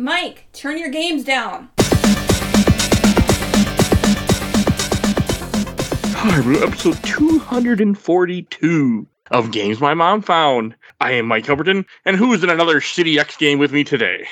Mike, 0.00 0.48
turn 0.54 0.78
your 0.78 0.88
games 0.88 1.24
down. 1.24 1.68
Hi, 6.16 6.40
we're 6.40 6.64
episode 6.64 6.96
242 7.04 9.06
of 9.30 9.50
Games 9.50 9.78
My 9.78 9.92
Mom 9.92 10.22
Found. 10.22 10.74
I 11.02 11.12
am 11.12 11.26
Mike 11.26 11.44
Albertin, 11.44 11.84
and 12.06 12.16
who's 12.16 12.42
in 12.42 12.48
another 12.48 12.80
City 12.80 13.18
X 13.18 13.36
game 13.36 13.58
with 13.58 13.72
me 13.72 13.84
today? 13.84 14.26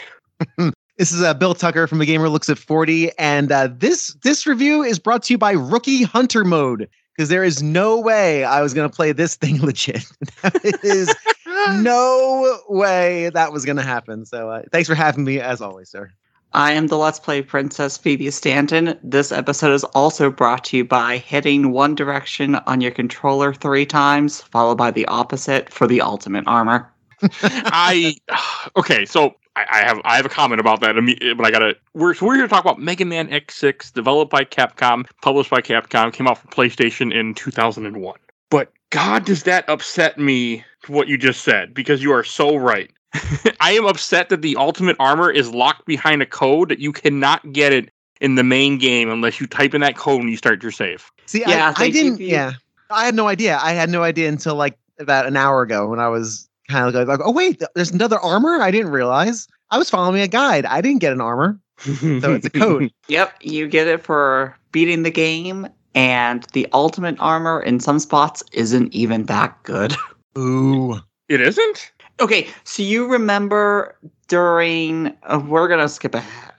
This 0.96 1.12
is 1.12 1.22
uh, 1.22 1.32
Bill 1.32 1.54
Tucker 1.54 1.86
from 1.86 1.98
the 1.98 2.06
Gamer 2.06 2.28
Looks 2.28 2.48
at 2.48 2.58
40, 2.58 3.16
and 3.20 3.52
uh, 3.52 3.68
this 3.70 4.16
this 4.24 4.48
review 4.48 4.82
is 4.82 4.98
brought 4.98 5.22
to 5.24 5.34
you 5.34 5.38
by 5.38 5.52
Rookie 5.52 6.02
Hunter 6.02 6.44
Mode 6.44 6.88
because 7.16 7.28
there 7.28 7.44
is 7.44 7.62
no 7.62 8.00
way 8.00 8.44
I 8.44 8.62
was 8.62 8.74
going 8.74 8.90
to 8.90 8.96
play 8.96 9.12
this 9.12 9.36
thing 9.36 9.60
legit. 9.62 10.04
It 10.64 10.82
is 10.82 11.14
no 11.82 12.60
way 12.68 13.30
that 13.34 13.52
was 13.52 13.64
going 13.64 13.76
to 13.76 13.82
happen. 13.82 14.24
So 14.24 14.50
uh, 14.50 14.62
thanks 14.72 14.88
for 14.88 14.94
having 14.94 15.24
me, 15.24 15.40
as 15.40 15.60
always, 15.60 15.88
sir. 15.88 16.10
I 16.54 16.72
am 16.72 16.86
the 16.86 16.96
Let's 16.96 17.20
Play 17.20 17.42
Princess 17.42 17.98
Phoebe 17.98 18.30
Stanton. 18.30 18.98
This 19.02 19.32
episode 19.32 19.72
is 19.72 19.84
also 19.84 20.30
brought 20.30 20.64
to 20.64 20.78
you 20.78 20.84
by 20.84 21.18
hitting 21.18 21.72
one 21.72 21.94
direction 21.94 22.54
on 22.54 22.80
your 22.80 22.90
controller 22.90 23.52
three 23.52 23.84
times, 23.84 24.40
followed 24.40 24.78
by 24.78 24.90
the 24.90 25.04
opposite 25.06 25.70
for 25.70 25.86
the 25.86 26.00
ultimate 26.00 26.44
armor. 26.46 26.90
I 27.42 28.16
okay, 28.76 29.04
so 29.04 29.34
I, 29.56 29.66
I 29.70 29.78
have 29.80 30.00
I 30.04 30.16
have 30.16 30.24
a 30.24 30.30
comment 30.30 30.60
about 30.60 30.80
that, 30.80 30.94
but 31.36 31.44
I 31.44 31.50
gotta. 31.50 31.76
We're 31.92 32.14
so 32.14 32.24
we're 32.26 32.36
here 32.36 32.44
to 32.44 32.48
talk 32.48 32.64
about 32.64 32.80
Mega 32.80 33.04
Man 33.04 33.28
X6, 33.28 33.92
developed 33.92 34.30
by 34.30 34.44
Capcom, 34.44 35.04
published 35.20 35.50
by 35.50 35.60
Capcom, 35.60 36.12
came 36.12 36.26
out 36.26 36.38
for 36.38 36.48
PlayStation 36.48 37.12
in 37.12 37.34
2001. 37.34 38.18
But 38.90 38.96
God, 38.98 39.24
does 39.24 39.42
that 39.44 39.68
upset 39.68 40.18
me? 40.18 40.64
What 40.86 41.08
you 41.08 41.18
just 41.18 41.42
said, 41.42 41.74
because 41.74 42.02
you 42.02 42.12
are 42.12 42.24
so 42.24 42.56
right. 42.56 42.90
I 43.60 43.72
am 43.72 43.84
upset 43.84 44.28
that 44.30 44.42
the 44.42 44.56
ultimate 44.56 44.96
armor 44.98 45.30
is 45.30 45.50
locked 45.50 45.86
behind 45.86 46.22
a 46.22 46.26
code 46.26 46.68
that 46.70 46.78
you 46.78 46.92
cannot 46.92 47.52
get 47.52 47.72
it 47.72 47.90
in 48.20 48.36
the 48.36 48.44
main 48.44 48.78
game 48.78 49.10
unless 49.10 49.40
you 49.40 49.46
type 49.46 49.74
in 49.74 49.80
that 49.82 49.96
code 49.96 50.20
and 50.20 50.30
you 50.30 50.36
start 50.36 50.62
your 50.62 50.72
save. 50.72 51.10
See, 51.26 51.40
Yeah, 51.40 51.74
I, 51.76 51.82
I 51.82 51.86
they 51.86 51.90
didn't. 51.90 52.20
you- 52.20 52.26
Yeah, 52.28 52.52
I 52.90 53.04
had 53.04 53.14
no 53.14 53.28
idea. 53.28 53.58
I 53.60 53.72
had 53.72 53.90
no 53.90 54.02
idea 54.02 54.28
until 54.28 54.54
like 54.54 54.78
about 54.98 55.26
an 55.26 55.36
hour 55.36 55.62
ago 55.62 55.88
when 55.88 56.00
I 56.00 56.08
was 56.08 56.48
kind 56.68 56.94
of 56.94 57.08
like, 57.08 57.20
oh 57.22 57.32
wait, 57.32 57.60
there's 57.74 57.90
another 57.90 58.18
armor. 58.20 58.60
I 58.62 58.70
didn't 58.70 58.90
realize. 58.92 59.46
I 59.70 59.78
was 59.78 59.90
following 59.90 60.22
a 60.22 60.28
guide. 60.28 60.64
I 60.64 60.80
didn't 60.80 61.00
get 61.00 61.12
an 61.12 61.20
armor, 61.20 61.58
so 61.78 62.32
it's 62.32 62.46
a 62.46 62.50
code. 62.50 62.90
Yep, 63.08 63.34
you 63.42 63.68
get 63.68 63.86
it 63.88 64.02
for 64.02 64.56
beating 64.72 65.02
the 65.02 65.10
game, 65.10 65.68
and 65.98 66.44
the 66.52 66.68
ultimate 66.72 67.16
armor 67.18 67.60
in 67.60 67.80
some 67.80 67.98
spots 67.98 68.44
isn't 68.52 68.94
even 68.94 69.24
that 69.24 69.60
good. 69.64 69.96
Ooh. 70.38 70.94
It 71.28 71.40
isn't. 71.40 71.90
Okay, 72.20 72.46
so 72.62 72.82
you 72.84 73.06
remember 73.06 73.96
during 74.28 75.08
uh, 75.24 75.42
we're 75.44 75.66
gonna 75.68 75.88
skip 75.88 76.14
a- 76.14 76.18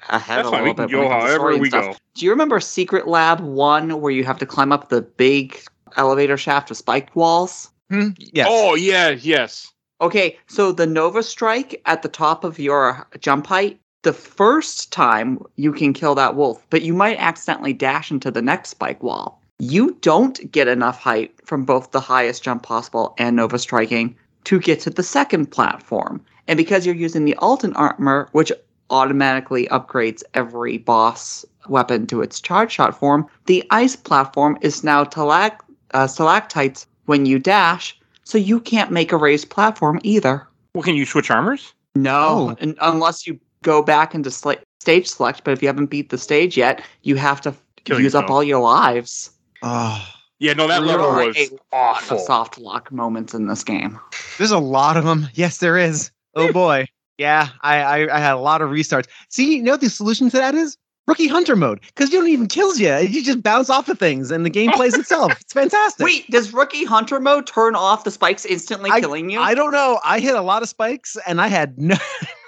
ahead 0.10 0.40
That's 0.40 0.48
a 0.50 0.52
little 0.52 0.74
can 0.74 0.88
bit. 0.88 0.90
when 0.90 0.90
go 0.92 1.00
we 1.00 1.08
get 1.08 1.22
however 1.22 1.58
we 1.58 1.70
stuff. 1.70 1.86
go. 1.86 1.96
Do 2.16 2.26
you 2.26 2.32
remember 2.32 2.60
Secret 2.60 3.08
Lab 3.08 3.40
One, 3.40 4.02
where 4.02 4.12
you 4.12 4.26
have 4.26 4.38
to 4.40 4.46
climb 4.46 4.72
up 4.74 4.90
the 4.90 5.02
big 5.02 5.58
elevator 5.96 6.36
shaft 6.38 6.68
with 6.70 6.78
spiked 6.78 7.16
walls? 7.16 7.70
Hmm? 7.90 8.10
Yes. 8.18 8.48
Oh 8.50 8.76
yeah, 8.76 9.10
yes. 9.10 9.74
Okay, 10.02 10.38
so 10.48 10.72
the 10.74 10.86
Nova 10.86 11.24
Strike 11.24 11.82
at 11.86 12.02
the 12.04 12.10
top 12.10 12.44
of 12.44 12.60
your 12.60 13.08
jump 13.20 13.48
height, 13.48 13.80
the 14.04 14.14
first 14.14 14.92
time 14.92 15.40
you 15.56 15.74
can 15.74 15.94
kill 15.94 16.16
that 16.16 16.36
wolf, 16.36 16.66
but 16.70 16.82
you 16.84 16.94
might 16.94 17.18
accidentally 17.18 17.74
dash 17.74 18.12
into 18.12 18.32
the 18.32 18.42
next 18.42 18.70
spike 18.70 19.04
wall. 19.04 19.42
You 19.60 19.98
don't 20.02 20.50
get 20.52 20.68
enough 20.70 21.00
height 21.00 21.34
from 21.46 21.66
both 21.66 21.92
the 21.92 22.00
highest 22.00 22.44
jump 22.44 22.64
possible 22.64 23.14
and 23.18 23.36
Nova 23.36 23.60
Striking 23.60 24.16
to 24.46 24.60
get 24.60 24.80
to 24.82 24.90
the 24.90 25.04
second 25.04 25.48
platform. 25.48 26.24
And 26.48 26.56
because 26.56 26.86
you're 26.86 26.96
using 26.96 27.26
the 27.26 27.36
Alton 27.38 27.74
armor, 27.76 28.30
which 28.32 28.52
automatically 28.90 29.68
upgrades 29.68 30.24
every 30.34 30.78
boss 30.78 31.46
weapon 31.68 32.08
to 32.08 32.22
its 32.22 32.40
charge 32.40 32.72
shot 32.72 32.98
form, 32.98 33.28
the 33.48 33.64
ice 33.70 33.96
platform 33.98 34.58
is 34.62 34.84
now 34.84 35.04
talac- 35.04 35.60
uh, 35.94 36.08
stalactites 36.08 36.88
when 37.06 37.26
you 37.26 37.38
dash, 37.38 38.00
so 38.24 38.38
you 38.38 38.60
can't 38.62 38.92
make 38.92 39.12
a 39.12 39.18
raised 39.18 39.50
platform 39.50 40.00
either. 40.04 40.48
Well, 40.74 40.84
can 40.84 40.96
you 40.96 41.06
switch 41.06 41.30
armors? 41.30 41.74
No, 41.96 42.56
Oh. 42.58 42.58
un- 42.62 42.78
unless 42.82 43.28
you 43.28 43.40
go 43.64 43.82
back 43.82 44.14
into 44.16 44.30
sla- 44.30 44.62
stage 44.80 45.08
select. 45.08 45.44
But 45.44 45.52
if 45.52 45.62
you 45.62 45.68
haven't 45.68 45.88
beat 45.88 46.10
the 46.10 46.18
stage 46.18 46.58
yet, 46.58 46.84
you 47.04 47.16
have 47.16 47.42
to 47.42 47.54
Kill 47.86 48.00
use 48.00 48.14
up 48.16 48.30
all 48.30 48.44
your 48.44 48.60
lives. 48.60 49.32
Oh, 49.64 50.06
Yeah, 50.40 50.54
no, 50.54 50.68
that 50.68 50.80
There 50.80 50.88
level 50.98 51.06
are 51.08 51.28
was 51.28 51.38
a 51.38 51.50
lot 51.54 51.60
awful. 51.72 52.18
of 52.18 52.24
soft 52.24 52.58
lock 52.58 52.92
moments 52.92 53.34
in 53.34 53.48
this 53.48 53.64
game. 53.64 54.00
there's 54.38 54.52
a 54.52 54.60
lot 54.60 54.98
of 54.98 55.06
them. 55.06 55.28
Yes, 55.34 55.58
there 55.60 55.78
is. 55.78 56.12
Oh 56.36 56.52
boy. 56.52 56.86
Yeah, 57.18 57.48
I, 57.62 57.82
I 57.82 58.16
I 58.16 58.20
had 58.20 58.34
a 58.36 58.40
lot 58.40 58.62
of 58.62 58.70
restarts. 58.70 59.08
See, 59.30 59.58
you 59.58 59.64
know 59.64 59.72
what 59.72 59.82
the 59.82 59.90
solution 59.90 60.30
to 60.30 60.38
that 60.38 60.56
is? 60.56 60.78
Rookie 61.08 61.28
Hunter 61.28 61.56
mode, 61.56 61.82
because 61.88 62.12
you 62.14 62.20
don't 62.20 62.30
even 62.30 62.48
kills 62.48 62.80
you. 62.80 62.96
You 62.98 63.24
just 63.24 63.42
bounce 63.42 63.70
off 63.70 63.90
of 63.90 63.98
things, 63.98 64.30
and 64.32 64.46
the 64.46 64.50
game 64.50 64.72
plays 64.72 64.94
itself. 64.98 65.34
It's 65.42 65.52
fantastic. 65.54 66.06
Wait, 66.06 66.30
does 66.30 66.54
Rookie 66.54 66.86
Hunter 66.86 67.20
mode 67.20 67.48
turn 67.48 67.76
off 67.76 68.04
the 68.04 68.12
spikes 68.12 68.46
instantly 68.46 68.92
killing 69.02 69.30
you? 69.32 69.40
I 69.40 69.56
don't 69.56 69.72
know. 69.72 70.00
I 70.06 70.20
hit 70.20 70.36
a 70.36 70.42
lot 70.42 70.62
of 70.62 70.70
spikes, 70.70 71.18
and 71.28 71.42
I 71.42 71.48
had 71.48 71.78
no 71.80 71.96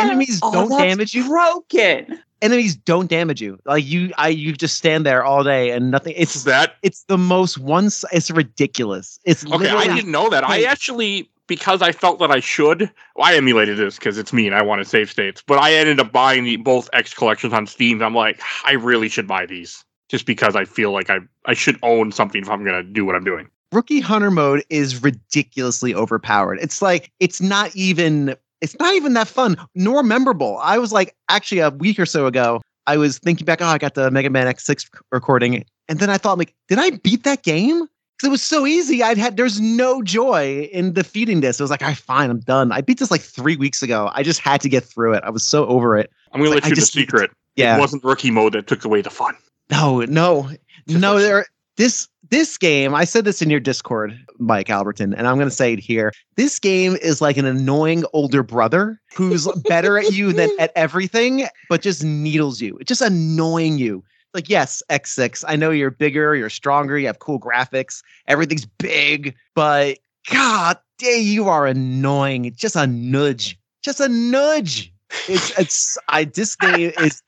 enemies 0.00 0.40
Oh, 0.42 0.52
don't 0.52 0.78
damage 0.78 1.14
you. 1.14 1.26
Broken. 1.28 2.18
Enemies 2.42 2.76
don't 2.76 3.08
damage 3.08 3.40
you. 3.40 3.58
Like 3.64 3.84
you, 3.86 4.12
I 4.18 4.28
you 4.28 4.52
just 4.52 4.76
stand 4.76 5.06
there 5.06 5.24
all 5.24 5.42
day 5.44 5.70
and 5.70 5.90
nothing. 5.90 6.12
It's 6.16 6.34
It's 6.34 6.44
that 6.44 6.76
it's 6.82 7.04
the 7.04 7.16
most 7.16 7.58
one. 7.58 7.86
s- 7.86 8.04
It's 8.12 8.30
ridiculous. 8.30 9.18
It's 9.24 9.46
okay. 9.46 9.68
I 9.70 9.94
didn't 9.94 10.10
know 10.10 10.28
that. 10.28 10.44
I 10.44 10.62
actually 10.64 11.30
because 11.46 11.80
I 11.82 11.92
felt 11.92 12.18
that 12.18 12.30
I 12.30 12.40
should. 12.40 12.90
Well, 13.16 13.26
I 13.26 13.34
emulated 13.34 13.76
this 13.78 13.96
because 13.98 14.18
it's 14.18 14.32
me 14.32 14.46
and 14.46 14.54
I 14.56 14.62
want 14.62 14.82
to 14.82 14.88
save 14.88 15.10
states. 15.10 15.42
But 15.46 15.58
I 15.58 15.72
ended 15.74 16.00
up 16.00 16.10
buying 16.12 16.44
the, 16.44 16.56
both 16.56 16.88
X 16.92 17.14
collections 17.14 17.52
on 17.52 17.66
Steam. 17.66 18.02
I'm 18.02 18.14
like, 18.14 18.40
I 18.64 18.72
really 18.72 19.08
should 19.08 19.26
buy 19.26 19.46
these 19.46 19.84
just 20.10 20.26
because 20.26 20.54
I 20.56 20.64
feel 20.66 20.92
like 20.92 21.08
I 21.08 21.20
I 21.46 21.54
should 21.54 21.78
own 21.82 22.12
something 22.12 22.42
if 22.42 22.50
I'm 22.50 22.62
gonna 22.64 22.82
do 22.82 23.06
what 23.06 23.14
I'm 23.14 23.24
doing. 23.24 23.48
rookie 23.72 24.00
hunter 24.00 24.30
mode 24.30 24.64
is 24.68 25.02
ridiculously 25.02 25.94
overpowered. 25.94 26.58
It's 26.60 26.82
like 26.82 27.10
it's 27.20 27.40
not 27.40 27.74
even 27.74 28.36
it's 28.60 28.76
not 28.78 28.94
even 28.94 29.14
that 29.14 29.28
fun 29.28 29.56
nor 29.74 30.02
memorable. 30.02 30.58
I 30.62 30.78
was 30.78 30.92
like 30.92 31.14
actually 31.28 31.60
a 31.60 31.70
week 31.70 31.98
or 31.98 32.06
so 32.06 32.26
ago, 32.26 32.60
I 32.86 32.96
was 32.96 33.18
thinking 33.18 33.44
back, 33.44 33.60
oh, 33.62 33.66
I 33.66 33.78
got 33.78 33.94
the 33.94 34.10
Mega 34.10 34.30
Man 34.30 34.46
X6 34.46 34.88
recording, 35.10 35.64
and 35.88 35.98
then 35.98 36.10
I 36.10 36.18
thought 36.18 36.38
like, 36.38 36.54
did 36.68 36.78
I 36.78 36.90
beat 36.90 37.24
that 37.24 37.42
game? 37.42 37.86
Because 38.16 38.28
it 38.28 38.30
was 38.30 38.42
so 38.42 38.64
easy. 38.66 39.02
I'd 39.02 39.18
had 39.18 39.36
there's 39.36 39.60
no 39.60 40.02
joy 40.02 40.68
in 40.72 40.92
defeating 40.92 41.40
this. 41.40 41.58
It 41.58 41.62
was 41.62 41.70
like, 41.70 41.82
I 41.82 41.94
fine, 41.94 42.30
I'm 42.30 42.40
done. 42.40 42.70
I 42.72 42.80
beat 42.80 42.98
this 42.98 43.10
like 43.10 43.22
three 43.22 43.56
weeks 43.56 43.82
ago. 43.82 44.10
I 44.14 44.22
just 44.22 44.40
had 44.40 44.60
to 44.60 44.68
get 44.68 44.84
through 44.84 45.14
it. 45.14 45.24
I 45.24 45.30
was 45.30 45.44
so 45.44 45.66
over 45.66 45.96
it. 45.96 46.10
I'm 46.32 46.40
gonna 46.40 46.50
let 46.50 46.56
like, 46.56 46.64
I 46.66 46.68
you 46.68 46.74
the 46.76 46.80
to- 46.82 46.86
secret. 46.86 47.30
Yeah. 47.56 47.76
It 47.76 47.80
wasn't 47.80 48.02
rookie 48.04 48.30
mode 48.30 48.54
that 48.54 48.66
took 48.66 48.84
away 48.84 49.00
the 49.00 49.10
fun. 49.10 49.34
No, 49.70 50.00
no, 50.00 50.50
no. 50.88 51.18
There, 51.18 51.46
this 51.76 52.08
this 52.34 52.58
game. 52.58 52.96
I 52.96 53.04
said 53.04 53.24
this 53.24 53.40
in 53.40 53.48
your 53.48 53.60
Discord, 53.60 54.18
Mike 54.40 54.66
Albertin, 54.66 55.14
and 55.16 55.28
I'm 55.28 55.36
going 55.36 55.48
to 55.48 55.54
say 55.54 55.72
it 55.72 55.78
here. 55.78 56.12
This 56.34 56.58
game 56.58 56.96
is 57.00 57.20
like 57.20 57.36
an 57.36 57.44
annoying 57.44 58.04
older 58.12 58.42
brother 58.42 59.00
who's 59.14 59.46
better 59.68 59.98
at 59.98 60.10
you 60.10 60.32
than 60.32 60.50
at 60.58 60.72
everything, 60.74 61.46
but 61.68 61.80
just 61.80 62.02
needles 62.02 62.60
you. 62.60 62.76
It's 62.78 62.88
just 62.88 63.02
annoying 63.02 63.78
you. 63.78 64.02
Like, 64.34 64.48
yes, 64.48 64.82
X6. 64.90 65.44
I 65.46 65.54
know 65.54 65.70
you're 65.70 65.92
bigger, 65.92 66.34
you're 66.34 66.50
stronger, 66.50 66.98
you 66.98 67.06
have 67.06 67.20
cool 67.20 67.38
graphics, 67.38 68.02
everything's 68.26 68.66
big, 68.66 69.36
but 69.54 69.98
God, 70.28 70.76
day 70.98 71.20
you 71.20 71.48
are 71.48 71.68
annoying. 71.68 72.46
It's 72.46 72.58
just 72.58 72.74
a 72.74 72.88
nudge, 72.88 73.56
just 73.84 74.00
a 74.00 74.08
nudge. 74.08 74.92
It's 75.28 75.56
it's 75.56 75.98
I 76.08 76.24
this 76.24 76.56
game 76.56 76.90
is 76.98 77.22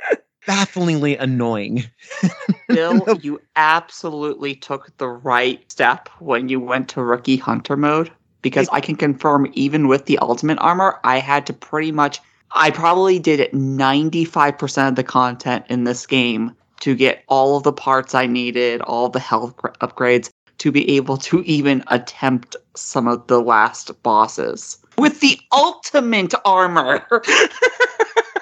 bafflingly 0.46 1.16
annoying. 1.16 1.82
Bill, 2.74 3.18
you 3.22 3.40
absolutely 3.56 4.54
took 4.54 4.96
the 4.98 5.08
right 5.08 5.70
step 5.70 6.08
when 6.18 6.48
you 6.48 6.60
went 6.60 6.88
to 6.90 7.02
Rookie 7.02 7.36
Hunter 7.36 7.76
mode 7.76 8.10
because 8.42 8.68
I 8.72 8.80
can 8.80 8.96
confirm, 8.96 9.50
even 9.54 9.88
with 9.88 10.06
the 10.06 10.18
Ultimate 10.18 10.58
Armor, 10.58 10.98
I 11.04 11.18
had 11.18 11.46
to 11.46 11.52
pretty 11.52 11.92
much, 11.92 12.18
I 12.50 12.70
probably 12.70 13.18
did 13.18 13.40
it 13.40 13.52
95% 13.52 14.88
of 14.88 14.96
the 14.96 15.04
content 15.04 15.64
in 15.68 15.84
this 15.84 16.06
game 16.06 16.54
to 16.80 16.96
get 16.96 17.22
all 17.28 17.56
of 17.56 17.62
the 17.62 17.72
parts 17.72 18.14
I 18.14 18.26
needed, 18.26 18.80
all 18.82 19.08
the 19.08 19.20
health 19.20 19.56
gr- 19.56 19.68
upgrades 19.80 20.30
to 20.58 20.72
be 20.72 20.96
able 20.96 21.16
to 21.16 21.42
even 21.42 21.84
attempt 21.88 22.56
some 22.74 23.06
of 23.06 23.26
the 23.28 23.40
last 23.40 24.02
bosses 24.02 24.78
with 24.98 25.20
the 25.20 25.38
Ultimate 25.52 26.34
Armor. 26.44 27.06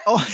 Oh, 0.07 0.27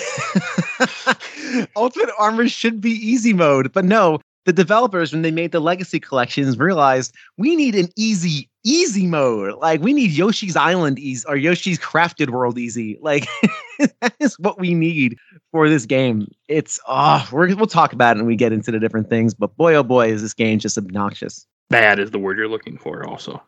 Ultimate 1.76 2.10
Armor 2.18 2.48
should 2.48 2.80
be 2.80 2.90
easy 2.90 3.32
mode, 3.32 3.72
but 3.72 3.84
no. 3.84 4.20
The 4.44 4.52
developers, 4.52 5.12
when 5.12 5.22
they 5.22 5.32
made 5.32 5.50
the 5.50 5.58
Legacy 5.58 5.98
collections, 5.98 6.56
realized 6.56 7.12
we 7.36 7.56
need 7.56 7.74
an 7.74 7.88
easy, 7.96 8.48
easy 8.62 9.04
mode. 9.08 9.58
Like 9.58 9.80
we 9.80 9.92
need 9.92 10.12
Yoshi's 10.12 10.54
Island 10.54 11.00
easy 11.00 11.24
or 11.26 11.36
Yoshi's 11.36 11.80
Crafted 11.80 12.30
World 12.30 12.56
easy. 12.56 12.96
Like 13.02 13.26
that 14.00 14.14
is 14.20 14.38
what 14.38 14.60
we 14.60 14.72
need 14.72 15.16
for 15.50 15.68
this 15.68 15.84
game. 15.84 16.28
It's 16.46 16.78
oh, 16.86 17.28
we're, 17.32 17.56
we'll 17.56 17.66
talk 17.66 17.92
about 17.92 18.16
it 18.16 18.20
when 18.20 18.26
we 18.26 18.36
get 18.36 18.52
into 18.52 18.70
the 18.70 18.78
different 18.78 19.08
things. 19.10 19.34
But 19.34 19.56
boy, 19.56 19.74
oh 19.74 19.82
boy, 19.82 20.12
is 20.12 20.22
this 20.22 20.32
game 20.34 20.60
just 20.60 20.78
obnoxious. 20.78 21.44
Bad 21.68 21.98
is 21.98 22.12
the 22.12 22.18
word 22.20 22.38
you're 22.38 22.46
looking 22.46 22.78
for. 22.78 23.04
Also, 23.04 23.42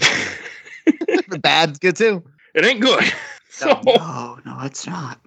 The 1.30 1.38
bad's 1.38 1.78
good 1.78 1.94
too. 1.94 2.24
it 2.56 2.64
ain't 2.64 2.80
good. 2.80 3.04
So 3.50 3.80
No, 3.86 4.38
no, 4.44 4.58
it's 4.62 4.84
not. 4.84 5.20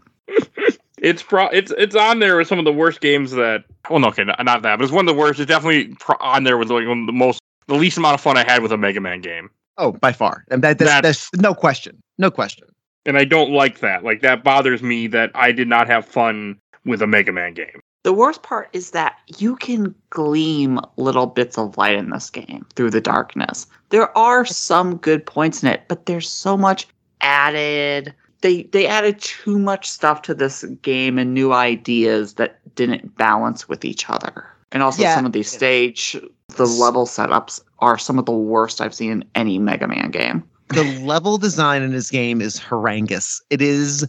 It's 1.03 1.21
pro 1.21 1.47
it's 1.49 1.71
it's 1.77 1.95
on 1.95 2.17
there 2.19 2.37
with 2.37 2.47
some 2.47 2.57
of 2.57 2.65
the 2.65 2.73
worst 2.73 2.99
games 3.01 3.29
that 3.31 3.63
well 3.89 3.99
no 3.99 4.07
okay 4.07 4.23
not, 4.23 4.43
not 4.43 4.61
that 4.63 4.77
but 4.79 4.83
it's 4.83 4.91
one 4.93 5.07
of 5.07 5.13
the 5.13 5.19
worst 5.19 5.39
it's 5.39 5.47
definitely 5.47 5.93
pro- 5.99 6.15
on 6.19 6.43
there 6.45 6.57
with 6.57 6.71
like 6.71 6.87
one 6.87 7.01
of 7.01 7.05
the 7.05 7.13
most 7.13 7.39
the 7.67 7.75
least 7.75 7.97
amount 7.97 8.15
of 8.15 8.21
fun 8.21 8.37
i 8.37 8.43
had 8.43 8.63
with 8.63 8.71
a 8.71 8.77
mega 8.77 8.99
man 9.01 9.21
game 9.21 9.49
Oh, 9.79 9.91
by 9.91 10.11
far. 10.11 10.45
And 10.51 10.63
that, 10.63 10.77
that's, 10.77 10.91
That's- 10.91 11.29
that's 11.31 11.41
no 11.41 11.55
question. 11.55 11.99
No 12.19 12.29
question. 12.31 12.67
and 13.05 13.17
i 13.17 13.25
don't 13.25 13.51
like 13.51 13.79
that 13.79 14.03
like 14.03 14.21
that 14.21 14.43
bothers 14.43 14.81
me 14.83 15.07
that 15.07 15.29
i 15.35 15.51
did 15.51 15.67
not 15.67 15.87
have 15.87 16.05
fun 16.05 16.57
with 16.85 17.01
a 17.01 17.07
mega 17.07 17.31
man 17.31 17.53
game 17.53 17.79
The 18.03 18.13
worst 18.13 18.43
part 18.43 18.69
is 18.73 18.91
that 18.91 19.17
you 19.37 19.55
can 19.55 19.95
gleam 20.11 20.79
little 20.97 21.25
bits 21.27 21.57
of 21.57 21.77
light 21.77 21.95
in 21.95 22.09
this 22.11 22.29
game 22.29 22.65
through 22.75 22.89
the 22.91 22.99
darkness. 23.01 23.65
There 23.89 24.15
are 24.17 24.43
some 24.45 24.97
good 24.97 25.25
points 25.25 25.63
in 25.63 25.69
it, 25.69 25.83
but 25.87 26.05
there's 26.05 26.29
so 26.29 26.57
much 26.57 26.85
added. 27.21 28.13
They 28.43 28.63
they 28.63 28.85
added 28.85 29.19
too 29.21 29.57
much 29.57 29.89
stuff 29.89 30.21
to 30.23 30.33
this 30.35 30.63
game 30.81 31.17
and 31.17 31.33
new 31.33 31.53
ideas 31.53 32.33
that 32.35 32.59
didn't 32.75 33.15
balance 33.17 33.67
with 33.69 33.83
each 33.85 34.09
other. 34.09 34.45
And 34.73 34.83
also 34.83 35.01
Yeah. 35.01 35.15
some 35.15 35.25
of 35.25 35.31
these 35.31 35.49
stage 35.49 36.15
the 36.57 36.67
level 36.67 37.05
setups 37.07 37.61
are 37.79 37.97
some 37.97 38.19
of 38.19 38.25
the 38.25 38.31
worst 38.31 38.81
I've 38.81 38.93
seen 38.93 39.11
in 39.11 39.25
any 39.33 39.57
Mega 39.57 39.87
Man 39.87 40.11
game. 40.11 40.43
The 40.69 40.83
level 40.83 41.37
design 41.37 41.81
in 41.81 41.91
this 41.91 42.11
game 42.11 42.41
is 42.41 42.59
horrendous. 42.59 43.41
It 43.49 43.61
is 43.61 44.03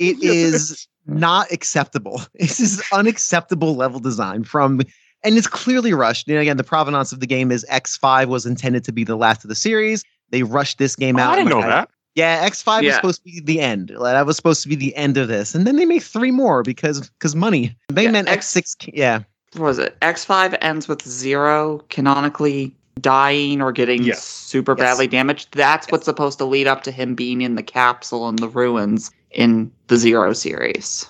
it 0.00 0.16
is 0.22 0.86
not 1.06 1.50
acceptable. 1.52 2.20
This 2.40 2.58
is 2.60 2.82
unacceptable 2.92 3.76
level 3.76 4.00
design 4.00 4.42
from 4.44 4.80
and 5.24 5.38
it's 5.38 5.46
clearly 5.46 5.92
rushed. 5.94 6.28
And 6.28 6.38
again, 6.38 6.56
the 6.56 6.64
provenance 6.64 7.12
of 7.12 7.20
the 7.20 7.26
game 7.26 7.50
is 7.52 7.64
X5 7.70 8.26
was 8.26 8.46
intended 8.46 8.84
to 8.84 8.92
be 8.92 9.04
the 9.04 9.16
last 9.16 9.44
of 9.44 9.48
the 9.48 9.54
series. 9.54 10.02
They 10.30 10.42
rushed 10.42 10.78
this 10.78 10.96
game 10.96 11.16
Oh, 11.18 11.20
out. 11.22 11.32
i 11.32 11.36
didn't 11.36 11.52
like, 11.52 11.64
know 11.64 11.68
that 11.70 11.88
Yeah, 12.16 12.48
X5 12.48 12.82
was 12.84 12.94
supposed 12.94 13.22
to 13.24 13.30
be 13.30 13.40
the 13.40 13.60
end. 13.60 13.90
Like, 13.90 14.14
That 14.14 14.26
was 14.26 14.36
supposed 14.36 14.62
to 14.62 14.68
be 14.68 14.74
the 14.74 14.96
end 14.96 15.16
of 15.18 15.28
this. 15.28 15.54
And 15.54 15.66
then 15.66 15.76
they 15.76 15.84
make 15.84 16.02
three 16.02 16.30
more 16.32 16.62
because 16.62 17.08
because 17.10 17.36
money. 17.36 17.76
They 17.88 18.04
Yeah, 18.04 18.10
Man 18.10 18.26
X- 18.26 18.52
X6 18.54 18.90
yeah. 18.94 19.20
what 19.52 19.66
was 19.66 19.78
it? 19.78 19.96
X5 20.00 20.56
ends 20.62 20.88
with 20.88 21.06
Zero 21.06 21.84
canonically 21.90 22.74
dying 23.02 23.60
or 23.60 23.70
getting 23.72 24.02
Yes. 24.02 24.24
super 24.24 24.72
Yes. 24.72 24.78
badly 24.80 25.06
damaged. 25.06 25.48
That's 25.52 25.86
what's 25.92 26.06
supposed 26.06 26.38
to 26.38 26.46
lead 26.46 26.66
up 26.66 26.82
to 26.84 26.90
him 26.90 27.14
being 27.14 27.42
in 27.42 27.54
the 27.54 27.62
capsule 27.62 28.28
in 28.30 28.36
the 28.36 28.48
ruins 28.48 29.10
in 29.32 29.70
the 29.88 29.98
Zero 29.98 30.32
series. 30.32 31.04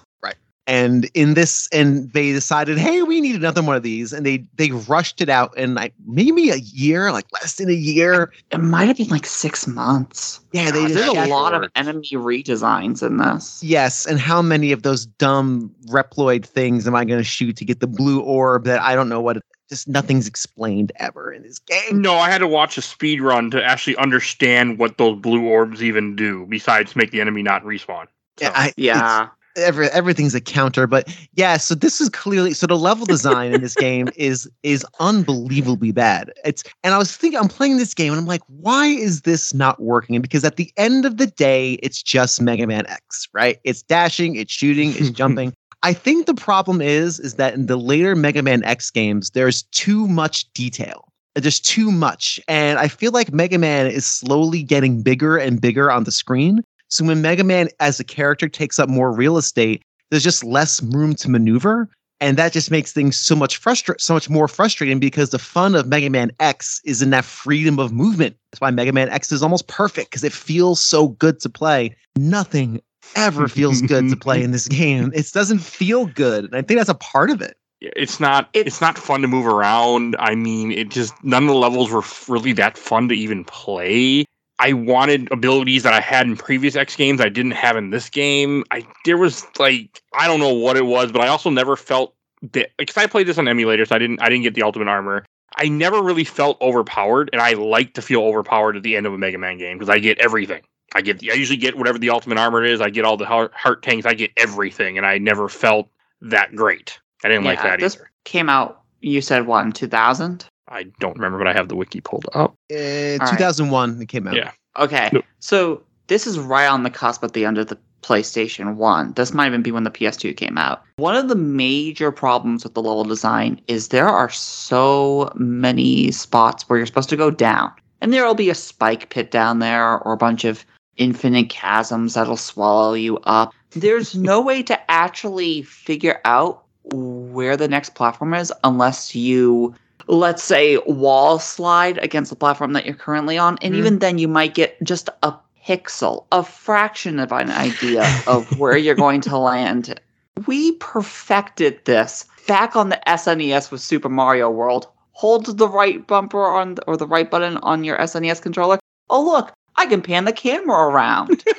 And 0.67 1.09
in 1.15 1.35
this 1.35 1.69
and 1.73 2.13
they 2.13 2.33
decided 2.33 2.77
hey 2.79 3.03
we 3.03 3.21
need 3.21 3.37
another 3.37 3.63
one 3.63 3.77
of 3.77 3.83
these 3.83 4.13
and 4.13 4.27
they 4.27 4.45
they 4.57 4.71
rushed 4.73 5.21
it 5.21 5.29
out 5.29 5.57
in 5.57 5.75
like 5.75 5.95
maybe 6.07 6.51
a 6.51 6.57
year 6.57 7.13
like 7.13 7.27
less 7.33 7.55
than 7.57 7.69
a 7.71 7.75
year 7.75 8.33
It 8.51 8.59
might 8.59 8.87
have 8.87 8.97
been 8.97 9.09
like 9.09 9.27
six 9.27 9.67
months. 9.67 10.41
yeah 10.53 10.71
they 10.71 10.81
God, 10.89 10.91
There's 10.91 11.09
a 11.09 11.13
Yeah, 11.13 11.27
lot 11.27 11.55
of 11.55 11.71
enemy 11.77 12.09
redesigns 12.13 13.03
in 13.07 13.17
this. 13.19 13.63
yes 13.63 14.07
and 14.07 14.19
how 14.19 14.43
many 14.43 14.73
of 14.73 14.83
those 14.83 15.07
dumb 15.07 15.73
reploid 15.89 16.45
things 16.45 16.87
am 16.87 16.95
i 16.95 17.05
going 17.05 17.21
to 17.21 17.25
shoot 17.25 17.57
to 17.57 17.65
get 17.65 17.81
the 17.81 17.87
blue 17.87 18.21
orb 18.21 18.65
that 18.65 18.81
i 18.81 18.95
don't 18.95 19.09
know 19.09 19.21
what 19.21 19.37
it, 19.37 19.43
just 19.69 19.89
nothing's 19.89 20.27
explained 20.29 20.93
ever 20.97 21.33
in 21.33 21.43
this 21.43 21.59
game 21.61 22.01
no 22.01 22.15
i 22.15 22.29
had 22.31 22.39
to 22.39 22.49
watch 22.49 22.77
a 22.77 22.83
speed 22.83 23.21
run 23.21 23.51
to 23.51 23.63
actually 23.63 23.97
understand 23.97 24.79
what 24.79 24.99
those 24.99 25.19
blue 25.21 25.45
orbs 25.47 25.83
even 25.83 26.17
do 26.17 26.45
besides 26.49 26.97
make 26.97 27.11
the 27.13 27.21
enemy 27.21 27.43
not 27.43 27.63
respawn 27.65 28.07
yeah, 28.41 28.53
I, 28.55 28.73
Yeah. 28.77 29.29
Every, 29.57 29.89
everything's 29.89 30.35
a 30.35 30.41
counter 30.41 30.87
but 30.87 31.15
yeah 31.35 31.57
so 31.57 31.75
this 31.75 32.01
is 32.01 32.09
clearly 32.11 32.53
so 32.53 32.67
the 32.67 32.77
level 32.77 33.07
design 33.07 33.53
in 33.53 33.61
this 33.61 33.75
game 33.87 34.09
is 34.17 34.49
is 34.63 34.85
unbelievably 35.01 35.93
bad. 35.93 36.33
It's 36.45 36.63
and 36.85 36.95
i 36.95 36.99
was 36.99 37.17
thinking 37.17 37.39
i'm 37.39 37.49
playing 37.49 37.77
this 37.77 37.95
game 37.95 38.13
and 38.13 38.21
i'm 38.21 38.27
like 38.27 38.43
why 38.49 38.87
is 38.87 39.23
this 39.23 39.55
not 39.55 39.81
working? 39.81 40.21
Because 40.21 40.45
at 40.45 40.57
the 40.57 40.73
end 40.77 41.05
of 41.05 41.17
the 41.17 41.27
day 41.27 41.75
it's 41.83 42.03
just 42.03 42.41
mega 42.41 42.67
man 42.67 42.87
x 42.87 43.29
right? 43.33 43.59
It's 43.65 43.83
dashing 43.83 44.37
it's 44.37 44.53
shooting 44.53 44.91
it's 44.91 45.11
jumping. 45.17 45.53
I 45.83 45.93
think 45.93 46.27
the 46.27 46.35
problem 46.35 46.81
is 46.81 47.21
is 47.21 47.35
that 47.35 47.55
in 47.55 47.67
the 47.67 47.77
later 47.77 48.17
mega 48.17 48.43
man 48.43 48.65
x 48.65 48.91
games 48.91 49.31
there's 49.31 49.63
too 49.65 50.07
much 50.09 50.53
detail. 50.53 51.09
There's 51.35 51.61
too 51.61 51.91
much. 51.91 52.41
And 52.49 52.79
i 52.79 52.89
feel 52.89 53.13
like 53.13 53.33
mega 53.33 53.59
man 53.59 53.87
is 53.87 54.07
slowly 54.07 54.63
getting 54.63 55.03
bigger 55.03 55.37
and 55.37 55.61
bigger 55.61 55.91
on 55.91 56.05
the 56.05 56.13
screen 56.13 56.63
so 56.89 57.05
when 57.05 57.23
Mega 57.23 57.45
Man 57.45 57.69
as 57.81 57.99
a 58.01 58.05
character 58.05 58.49
takes 58.49 58.79
up 58.79 58.89
more 58.89 59.13
real 59.13 59.37
estate, 59.37 59.83
there's 60.11 60.23
just 60.25 60.45
less 60.45 60.83
room 60.83 61.15
to 61.17 61.31
maneuver. 61.31 61.89
And 62.19 62.39
that 62.39 62.53
just 62.55 62.71
makes 62.71 62.93
things 62.93 63.15
so 63.15 63.37
much 63.37 63.59
frustra- 63.59 64.01
so 64.01 64.15
much 64.15 64.31
more 64.31 64.49
frustrating 64.49 64.99
because 64.99 65.31
the 65.31 65.39
fun 65.39 65.75
of 65.75 65.87
Mega 65.87 66.09
Man 66.09 66.31
X 66.41 66.81
is 66.85 67.03
in 67.03 67.11
that 67.11 67.27
freedom 67.27 67.79
of 67.79 67.93
movement. 67.93 68.37
That's 68.51 68.61
why 68.61 68.71
Mega 68.71 68.93
Man 68.93 69.11
X 69.11 69.31
is 69.33 69.43
almost 69.43 69.67
perfect 69.67 70.11
because 70.11 70.25
it 70.25 70.33
feels 70.33 70.81
so 70.81 71.09
good 71.09 71.41
to 71.41 71.51
play. 71.51 71.95
Nothing 72.17 72.81
ever 73.17 73.49
feels 73.49 73.83
good 73.83 74.09
to 74.09 74.17
play 74.17 74.43
in 74.43 74.51
this 74.53 74.67
game. 74.67 75.13
It 75.15 75.31
doesn't 75.33 75.59
feel 75.59 76.07
good. 76.07 76.45
And 76.47 76.55
I 76.57 76.63
think 76.63 76.81
that's 76.81 76.89
a 76.89 76.95
part 76.95 77.31
of 77.31 77.43
it. 77.43 77.59
Yeah, 77.81 77.91
it's 77.95 78.19
not 78.19 78.49
it's, 78.55 78.67
It's- 78.69 78.81
not 78.81 78.97
fun 78.97 79.21
to 79.21 79.29
move 79.29 79.47
around 79.47 80.17
i 80.19 80.35
mean 80.35 80.73
it 80.73 80.89
just 80.89 81.13
none 81.23 81.43
of 81.43 81.49
the 81.51 81.55
levels 81.55 81.91
were 81.91 82.03
really 82.27 82.53
that 82.55 82.79
fun 82.79 83.07
to 83.11 83.15
even 83.15 83.45
play 83.45 84.25
i 84.59 84.73
wanted 84.73 85.31
abilities 85.33 85.83
that 85.83 85.93
i 85.93 86.01
had 86.01 86.27
in 86.27 86.37
previous 86.37 86.77
x 86.77 86.97
games 86.97 87.21
i 87.21 87.29
didn't 87.29 87.53
have 87.53 87.77
in 87.77 87.91
this 87.91 88.09
game. 88.09 88.65
I 88.71 88.87
there 89.05 89.17
was 89.17 89.47
like 89.59 90.03
i 90.15 90.27
don't 90.27 90.41
know 90.41 90.53
what 90.53 90.77
it 90.77 90.87
was 90.87 91.13
but 91.13 91.21
i 91.21 91.29
also 91.29 91.51
never 91.51 91.77
felt 91.77 92.15
that 92.53 92.71
because 92.79 92.97
i 92.97 93.07
played 93.07 93.27
this 93.27 93.39
on 93.39 93.49
emulator 93.49 93.85
so 93.85 93.95
i 93.95 93.99
didn't 93.99 94.21
i 94.23 94.29
didn't 94.29 94.43
get 94.43 94.55
the 94.55 94.63
ultimate 94.63 94.89
armor. 94.89 95.25
I 95.59 95.69
never 95.69 96.03
really 96.03 96.25
felt 96.25 96.61
overpowered 96.61 97.31
and 97.33 97.41
i 97.41 97.53
like 97.53 97.95
to 97.95 98.03
feel 98.03 98.23
overpowered 98.23 98.77
at 98.77 98.83
the 98.83 98.97
end 98.97 99.07
of 99.07 99.15
a 99.15 99.19
mega 99.19 99.39
man 99.39 99.59
game 99.59 99.79
because 99.79 99.89
i 99.89 99.99
get 99.99 100.19
everything. 100.19 100.63
I 100.95 101.01
get 101.03 101.23
i 101.23 101.35
usually 101.35 101.57
get 101.57 101.77
whatever 101.77 101.99
the 101.99 102.11
ultimate 102.11 102.39
armor 102.39 102.65
is 102.65 102.81
i 102.81 102.91
get 102.91 103.05
all 103.05 103.17
the 103.17 103.27
heart, 103.27 103.53
heart 103.55 103.83
tanks 103.83 104.07
i 104.07 104.15
get 104.15 104.31
everything 104.37 104.97
and 104.97 105.07
i 105.07 105.19
never 105.19 105.49
felt 105.49 105.89
that 106.21 106.55
great. 106.55 106.99
I 107.25 107.29
didn't 107.29 107.45
like 107.45 107.63
that 107.63 107.81
this 107.81 107.97
either. 107.97 108.11
came 108.25 108.49
out, 108.49 108.83
you 109.01 109.21
said 109.21 109.47
what, 109.47 109.65
in 109.65 109.73
2000? 109.73 110.47
I 110.69 110.85
don't 111.01 111.15
remember, 111.15 111.39
but 111.39 111.47
I 111.47 111.53
have 111.53 111.69
the 111.69 111.77
wiki 111.77 112.01
pulled 112.01 112.27
up. 112.35 112.57
Uh, 112.71 112.77
right. 113.21 113.31
2001 113.31 114.03
it 114.03 114.09
came 114.09 114.27
out. 114.27 114.35
Yeah. 114.35 114.53
Okay. 114.79 115.11
Nope. 115.13 115.25
So 115.39 115.83
this 116.09 116.27
is 116.27 116.39
right 116.39 116.67
on 116.67 116.83
the 116.83 116.91
cusp 116.91 117.23
at 117.25 117.33
the 117.33 117.45
end 117.45 117.59
of 117.59 117.69
the 117.69 117.79
PlayStation 118.03 118.77
1. 118.77 119.15
This 119.15 119.33
might 119.33 119.49
even 119.49 119.63
be 119.63 119.73
when 119.73 119.85
the 119.85 119.91
PS2 119.91 120.37
came 120.37 120.57
out. 120.57 120.83
One 120.97 121.17
of 121.17 121.29
the 121.29 121.35
major 121.35 122.13
problems 122.13 122.63
with 122.63 122.75
the 122.75 122.83
level 122.83 123.05
design 123.05 123.61
is 123.67 123.89
there 123.89 124.09
are 124.09 124.31
so 124.31 125.33
many 125.35 126.13
spots 126.13 126.69
where 126.69 126.79
you're 126.79 126.87
supposed 126.87 127.09
to 127.11 127.17
go 127.17 127.31
down. 127.31 127.73
And 128.01 128.13
there'll 128.13 128.35
be 128.35 128.51
a 128.51 128.55
spike 128.55 129.09
pit 129.09 129.31
down 129.31 129.59
there 129.59 129.99
or 129.99 130.13
a 130.13 130.17
bunch 130.19 130.45
of 130.45 130.65
infinite 130.97 131.51
chasms 131.51 132.15
that'll 132.15 132.37
swallow 132.37 132.95
you 132.95 133.19
up. 133.25 133.53
There's 133.71 134.15
no 134.17 134.41
way 134.41 134.63
to 134.65 134.91
actually 134.91 135.63
figure 135.63 136.21
out 136.25 136.63
where 136.93 137.57
the 137.57 137.67
next 137.67 137.97
platform 137.97 138.35
is 138.35 138.53
unless 138.63 139.15
you 139.15 139.75
let's 140.09 140.43
say 140.43 140.77
wall 140.87 141.39
slide 141.39 141.99
against 141.99 142.31
the 142.31 142.37
platform 142.37 142.73
that 142.75 142.87
you're 142.87 142.95
currently 142.95 143.37
on 143.39 143.59
and 143.63 143.75
Mhm. 143.75 143.79
even 143.79 143.99
then 143.99 144.19
you 144.19 144.29
might 144.29 144.55
get 144.55 144.81
just 144.83 145.09
a 145.23 145.35
pixel 145.67 146.27
a 146.31 146.45
fraction 146.45 147.19
of 147.19 147.33
an 147.33 147.51
idea 147.51 148.05
of 148.29 148.47
where 148.59 148.77
you're 148.77 148.95
going 148.95 149.21
to 149.23 149.37
land. 149.37 149.99
We 150.47 150.73
perfected 150.73 151.85
this 151.87 152.25
back 152.47 152.77
on 152.77 152.91
the 152.91 153.01
SNES 153.09 153.71
with 153.73 153.81
Super 153.81 154.09
Mario 154.09 154.49
World. 154.49 154.87
Hold 155.13 155.47
the 155.59 155.69
right 155.69 156.07
bumper 156.07 156.45
on 156.47 156.77
or 156.87 156.97
the 156.97 157.07
right 157.07 157.29
button 157.31 157.57
on 157.59 157.83
your 157.85 157.97
SNES 157.99 158.41
controller. 158.41 158.79
Oh 159.11 159.23
look 159.25 159.53
I 159.79 159.87
can 159.87 160.03
pan 160.03 160.25
the 160.25 160.33
camera 160.33 160.89
around. 160.89 161.43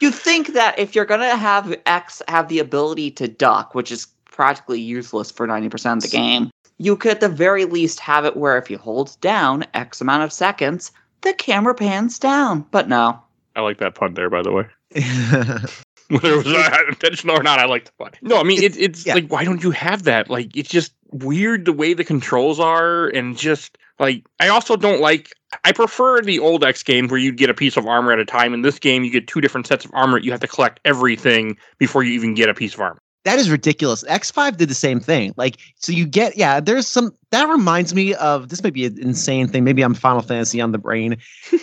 You 0.00 0.10
think 0.10 0.48
that 0.52 0.78
if 0.78 0.94
you're 0.94 1.04
gonna 1.06 1.36
have 1.36 1.74
X 1.86 2.20
have 2.28 2.48
the 2.48 2.58
ability 2.58 3.10
to 3.12 3.28
duck, 3.28 3.74
which 3.74 3.90
is 3.90 4.06
practically 4.30 4.80
useless 4.80 5.30
for 5.30 5.46
90% 5.46 5.96
of 5.96 6.02
the 6.02 6.08
game, 6.08 6.50
you 6.78 6.96
could 6.96 7.12
at 7.12 7.20
the 7.20 7.28
very 7.28 7.64
least 7.64 8.00
have 8.00 8.24
it 8.24 8.36
where 8.36 8.58
if 8.58 8.70
you 8.70 8.78
hold 8.78 9.16
down 9.20 9.64
X 9.74 10.00
amount 10.00 10.22
of 10.22 10.32
seconds, 10.32 10.92
the 11.22 11.32
camera 11.34 11.74
pans 11.74 12.18
down. 12.18 12.66
But 12.70 12.88
no. 12.88 13.20
I 13.56 13.60
like 13.60 13.78
that 13.78 13.94
pun 13.94 14.14
there, 14.14 14.30
by 14.30 14.42
the 14.42 14.52
way. 14.52 14.66
Whether 16.08 16.34
it 16.34 16.44
was 16.44 16.46
uh, 16.46 16.78
intentional 16.88 17.38
or 17.38 17.42
not, 17.42 17.58
I 17.58 17.64
like 17.64 17.86
the 17.86 17.92
pun. 17.98 18.10
No, 18.20 18.38
I 18.38 18.42
mean 18.42 18.62
it's 18.62 18.76
it's 18.76 19.06
yeah. 19.06 19.14
like 19.14 19.32
why 19.32 19.44
don't 19.44 19.62
you 19.62 19.70
have 19.70 20.02
that? 20.02 20.28
Like 20.28 20.54
it's 20.54 20.68
just 20.68 20.92
weird 21.12 21.64
the 21.64 21.72
way 21.72 21.94
the 21.94 22.04
controls 22.04 22.60
are, 22.60 23.08
and 23.08 23.38
just 23.38 23.78
like 23.98 24.26
I 24.38 24.48
also 24.48 24.76
don't 24.76 25.00
like. 25.00 25.30
I 25.64 25.72
prefer 25.72 26.20
the 26.20 26.40
old 26.40 26.62
X 26.62 26.82
games 26.82 27.10
where 27.10 27.18
you'd 27.18 27.38
get 27.38 27.48
a 27.48 27.54
piece 27.54 27.76
of 27.76 27.86
armor 27.86 28.12
at 28.12 28.18
a 28.18 28.24
time. 28.24 28.52
In 28.52 28.62
this 28.62 28.78
game, 28.78 29.02
you 29.02 29.10
get 29.10 29.28
two 29.28 29.40
different 29.40 29.66
sets 29.66 29.84
of 29.84 29.92
armor. 29.94 30.18
You 30.18 30.30
have 30.30 30.40
to 30.40 30.48
collect 30.48 30.80
everything 30.84 31.56
before 31.78 32.02
you 32.02 32.12
even 32.12 32.34
get 32.34 32.50
a 32.50 32.54
piece 32.54 32.74
of 32.74 32.80
armor. 32.80 32.98
That 33.24 33.38
is 33.38 33.50
ridiculous. 33.50 34.04
X5 34.04 34.56
did 34.56 34.68
the 34.68 34.74
same 34.74 35.00
thing. 35.00 35.34
Like, 35.36 35.58
so 35.76 35.92
you 35.92 36.06
get, 36.06 36.36
yeah, 36.36 36.60
there's 36.60 36.86
some, 36.86 37.12
that 37.30 37.48
reminds 37.48 37.94
me 37.94 38.14
of, 38.14 38.48
this 38.48 38.62
might 38.62 38.74
be 38.74 38.86
an 38.86 38.98
insane 39.00 39.48
thing. 39.48 39.64
Maybe 39.64 39.82
I'm 39.82 39.94
Final 39.94 40.22
Fantasy 40.22 40.60
on 40.60 40.72
the 40.72 40.78
brain. 40.78 41.16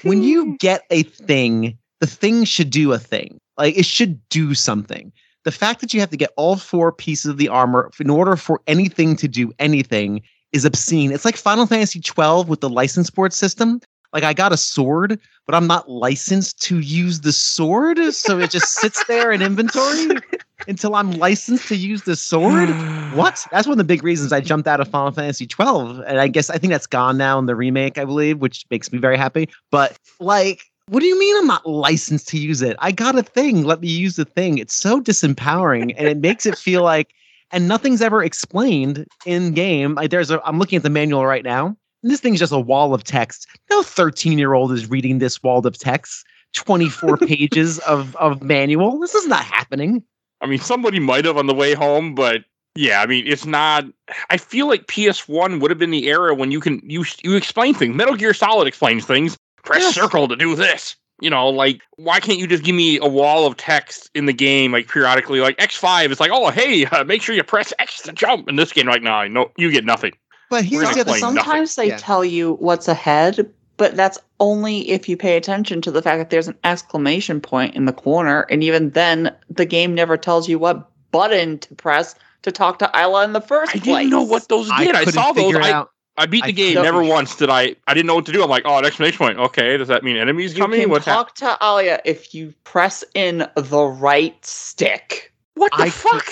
When 0.04 0.24
you 0.24 0.58
get 0.60 0.84
a 0.90 1.04
thing, 1.04 1.78
the 2.00 2.08
thing 2.08 2.44
should 2.44 2.72
do 2.72 2.92
a 2.94 3.00
thing. 3.00 3.40
Like, 3.58 3.78
it 3.78 3.86
should 3.86 4.28
do 4.30 4.56
something. 4.56 5.12
The 5.44 5.52
fact 5.52 5.82
that 5.82 5.94
you 5.94 6.00
have 6.00 6.10
to 6.10 6.18
get 6.18 6.32
all 6.36 6.56
four 6.56 6.92
pieces 6.92 7.30
of 7.30 7.38
the 7.38 7.48
armor 7.48 7.92
in 8.00 8.10
order 8.10 8.36
for 8.36 8.62
anything 8.68 9.16
to 9.18 9.28
do 9.28 9.52
anything 9.60 10.22
is 10.52 10.66
obscene. 10.66 11.12
It's 11.12 11.26
like 11.26 11.38
Final 11.38 11.66
Fantasy 11.66 12.00
12 12.00 12.50
with 12.50 12.62
the 12.62 12.70
license 12.70 13.10
board 13.10 13.34
system. 13.34 13.80
Like 14.14 14.24
I 14.24 14.34
got 14.34 14.52
a 14.52 14.58
sword, 14.58 15.20
but 15.46 15.56
I'm 15.56 15.68
not 15.68 15.90
licensed 15.90 16.62
to 16.64 16.80
use 16.80 17.22
the 17.22 17.32
sword, 17.32 18.00
so 18.14 18.40
it 18.40 18.52
just 18.52 18.74
sits 18.74 19.04
there 19.06 19.32
in 19.32 19.42
inventory 19.42 20.18
until 20.68 20.96
I'm 20.96 21.12
licensed 21.12 21.68
to 21.70 21.76
use 21.76 22.04
the 22.04 22.16
sword. 22.16 22.70
What? 23.12 23.46
That's 23.52 23.68
one 23.68 23.74
of 23.74 23.78
the 23.78 23.84
big 23.84 24.04
reasons 24.04 24.32
I 24.32 24.40
jumped 24.40 24.70
out 24.70 24.80
of 24.80 24.88
Final 24.88 25.12
Fantasy 25.12 25.46
12, 25.46 26.00
and 26.08 26.22
I 26.22 26.30
guess 26.30 26.50
I 26.50 26.58
think 26.58 26.72
that's 26.72 26.88
gone 26.88 27.18
now 27.18 27.38
in 27.40 27.46
the 27.46 27.58
remake, 27.58 27.98
I 27.98 28.06
believe, 28.06 28.40
which 28.40 28.66
makes 28.72 28.90
me 28.90 29.00
very 29.00 29.18
happy. 29.18 29.50
But 29.70 29.98
like. 30.20 30.64
What 30.88 31.00
do 31.00 31.06
you 31.06 31.18
mean 31.18 31.38
I'm 31.38 31.48
not 31.48 31.66
licensed 31.66 32.28
to 32.30 32.38
use 32.38 32.62
it? 32.62 32.76
I 32.80 32.92
got 32.92 33.18
a 33.18 33.24
thing. 33.24 33.64
Let 33.64 33.80
me 33.80 33.88
use 33.88 34.18
the 34.18 34.26
thing. 34.26 34.58
It's 34.58 34.74
so 34.74 35.00
disempowering 35.00 35.94
and 35.96 36.08
it 36.08 36.18
makes 36.18 36.46
it 36.46 36.58
feel 36.58 36.84
like 36.84 37.14
and 37.52 37.68
nothing's 37.68 38.02
ever 38.02 38.24
explained 38.24 39.06
in 39.26 39.54
game. 39.54 39.96
Like 39.96 40.10
there's 40.10 40.32
a 40.32 40.42
I'm 40.46 40.60
looking 40.60 40.78
at 40.78 40.84
the 40.84 40.90
manual 40.90 41.26
right 41.26 41.44
now. 41.44 41.78
This 42.04 42.20
thing's 42.20 42.40
just 42.40 42.52
a 42.52 42.60
wall 42.60 42.94
of 42.94 43.04
text. 43.04 43.48
No 43.70 43.84
13 43.84 44.38
year 44.40 44.54
old 44.54 44.72
is 44.72 44.90
reading 44.90 45.20
this 45.20 45.42
wall 45.44 45.66
of 45.66 45.78
text. 45.78 46.26
24 46.54 47.18
pages 47.28 47.80
of 47.80 48.16
of 48.18 48.42
manual. 48.44 49.00
This 49.00 49.16
is 49.16 49.28
not 49.28 49.44
happening. 49.44 50.04
I 50.42 50.48
mean, 50.48 50.60
somebody 50.60 51.00
might 51.00 51.26
have 51.26 51.38
on 51.38 51.48
the 51.48 51.54
way 51.54 51.74
home, 51.74 52.16
but 52.16 52.44
yeah, 52.76 53.02
I 53.02 53.06
mean, 53.06 53.26
it's 53.28 53.46
not. 53.46 53.86
I 54.30 54.38
feel 54.38 54.68
like 54.68 54.88
PS1 54.88 55.62
would 55.62 55.70
have 55.72 55.78
been 55.78 55.92
the 55.92 56.08
era 56.08 56.34
when 56.34 56.52
you 56.52 56.60
can 56.60 56.82
you 56.84 57.06
you 57.24 57.36
explain 57.36 57.74
things. 57.74 57.96
Metal 57.96 58.16
Gear 58.16 58.34
Solid 58.34 58.68
explains 58.68 59.06
things. 59.06 59.38
Press 59.64 59.84
Yes. 59.84 59.96
circle 59.96 60.28
to 60.28 60.36
do 60.36 60.56
this. 60.56 60.96
You 61.20 61.30
know, 61.30 61.50
like 61.50 61.82
why 61.98 62.20
can't 62.20 62.40
you 62.40 62.48
just 62.48 62.64
give 62.64 62.74
me 62.74 62.98
a 62.98 63.08
wall 63.08 63.46
of 63.46 63.56
text 63.56 64.10
in 64.16 64.26
the 64.26 64.34
game, 64.34 64.72
like 64.72 64.88
periodically, 64.88 65.40
like 65.40 65.56
X5? 65.58 66.10
It's 66.10 66.20
like, 66.20 66.32
oh, 66.34 66.50
hey, 66.50 66.86
uh, 66.86 67.04
make 67.04 67.22
sure 67.22 67.36
you 67.36 67.44
press 67.44 67.72
X 67.78 68.02
to 68.04 68.12
jump. 68.12 68.50
In 68.50 68.56
this 68.56 68.74
game, 68.74 68.88
like, 68.88 69.04
no, 69.04 69.28
no, 69.28 69.52
you 69.56 69.72
get 69.72 69.86
nothing. 69.86 70.14
But 70.52 70.66
here's 70.66 70.84
the 70.84 71.02
other 71.02 71.02
explain 71.14 71.22
nothing. 71.34 71.38
Sometimes 71.44 71.76
they 71.76 71.88
Yeah. 71.88 71.98
tell 71.98 72.24
you 72.24 72.54
what's 72.60 72.88
ahead, 72.88 73.50
but 73.78 73.96
that's 73.96 74.20
only 74.40 74.88
if 74.92 75.10
you 75.10 75.18
pay 75.18 75.36
attention 75.38 75.82
to 75.82 75.90
the 75.92 76.02
fact 76.04 76.20
that 76.20 76.30
there's 76.30 76.48
an 76.48 76.58
exclamation 76.64 77.42
point 77.42 77.74
in 77.76 77.86
the 77.86 77.94
corner, 77.94 78.42
and 78.52 78.64
even 78.64 78.92
then, 78.92 79.34
the 79.50 79.66
game 79.66 79.96
never 79.96 80.18
tells 80.18 80.48
you 80.48 80.60
what 80.60 80.88
button 81.12 81.58
to 81.60 81.74
press 81.76 82.14
to 82.44 82.52
talk 82.52 82.80
to 82.80 82.92
Alia 82.96 83.24
in 83.24 83.34
the 83.34 83.42
first 83.42 83.72
I 83.76 83.80
place. 83.80 83.84
didn't 83.98 84.10
know 84.12 84.24
what 84.24 84.48
those 84.50 84.68
did. 84.68 84.74
I, 84.96 85.06
couldn't 85.06 85.14
saw 85.14 85.32
those. 85.32 85.56
I. 85.56 85.86
I 86.18 86.26
beat 86.26 86.42
the 86.44 86.50
I 86.50 86.52
game. 86.52 86.74
don't- 86.74 86.84
Never 86.84 87.02
once 87.02 87.36
did 87.38 87.50
I. 87.50 87.74
I 87.88 87.94
didn't 87.94 88.08
know 88.08 88.16
what 88.16 88.26
to 88.26 88.34
do. 88.34 88.44
I'm 88.44 88.50
like, 88.50 88.64
oh, 88.66 88.78
an 88.78 88.86
exclamation 88.86 89.18
point. 89.18 89.40
Okay, 89.40 89.78
does 89.78 89.88
that 89.88 90.04
mean 90.04 90.18
enemies 90.18 90.54
You 90.56 90.62
coming? 90.64 90.82
can 90.82 90.90
What's 90.90 91.06
hap- 91.06 91.34
talk 91.34 91.36
to 91.36 91.58
Alia 91.66 92.02
if 92.04 92.36
you 92.36 92.54
press 92.66 93.04
in 93.16 93.48
the 93.56 93.84
right 93.86 94.36
stick. 94.46 95.32
What 95.56 95.72
the 95.78 95.84
I 95.84 95.90
fuck? 95.90 96.26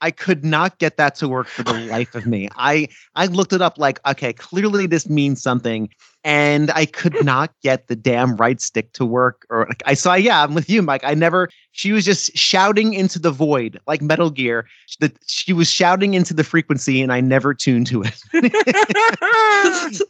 I 0.00 0.10
could 0.10 0.44
not 0.44 0.78
get 0.78 0.96
that 0.96 1.14
to 1.16 1.28
work 1.28 1.46
for 1.46 1.62
the 1.62 1.72
life 1.90 2.14
of 2.14 2.26
me. 2.26 2.48
I 2.56 2.88
I 3.14 3.26
looked 3.26 3.52
it 3.52 3.62
up 3.62 3.78
like, 3.78 4.00
okay, 4.06 4.32
clearly 4.32 4.86
this 4.86 5.08
means 5.08 5.42
something, 5.42 5.88
and 6.22 6.70
I 6.72 6.86
could 6.86 7.24
not 7.24 7.52
get 7.62 7.86
the 7.88 7.96
damn 7.96 8.36
right 8.36 8.60
stick 8.60 8.92
to 8.94 9.04
work. 9.04 9.46
Or 9.50 9.66
like, 9.68 9.82
I 9.86 9.94
saw, 9.94 10.14
yeah, 10.14 10.42
I'm 10.42 10.54
with 10.54 10.68
you, 10.68 10.82
Mike. 10.82 11.04
I 11.04 11.14
never. 11.14 11.48
She 11.72 11.92
was 11.92 12.04
just 12.04 12.36
shouting 12.36 12.94
into 12.94 13.18
the 13.18 13.30
void 13.30 13.80
like 13.86 14.02
Metal 14.02 14.30
Gear. 14.30 14.66
That 15.00 15.16
she 15.26 15.52
was 15.52 15.70
shouting 15.70 16.14
into 16.14 16.34
the 16.34 16.44
frequency, 16.44 17.02
and 17.02 17.12
I 17.12 17.20
never 17.20 17.54
tuned 17.54 17.86
to 17.88 18.02
it. 18.02 18.22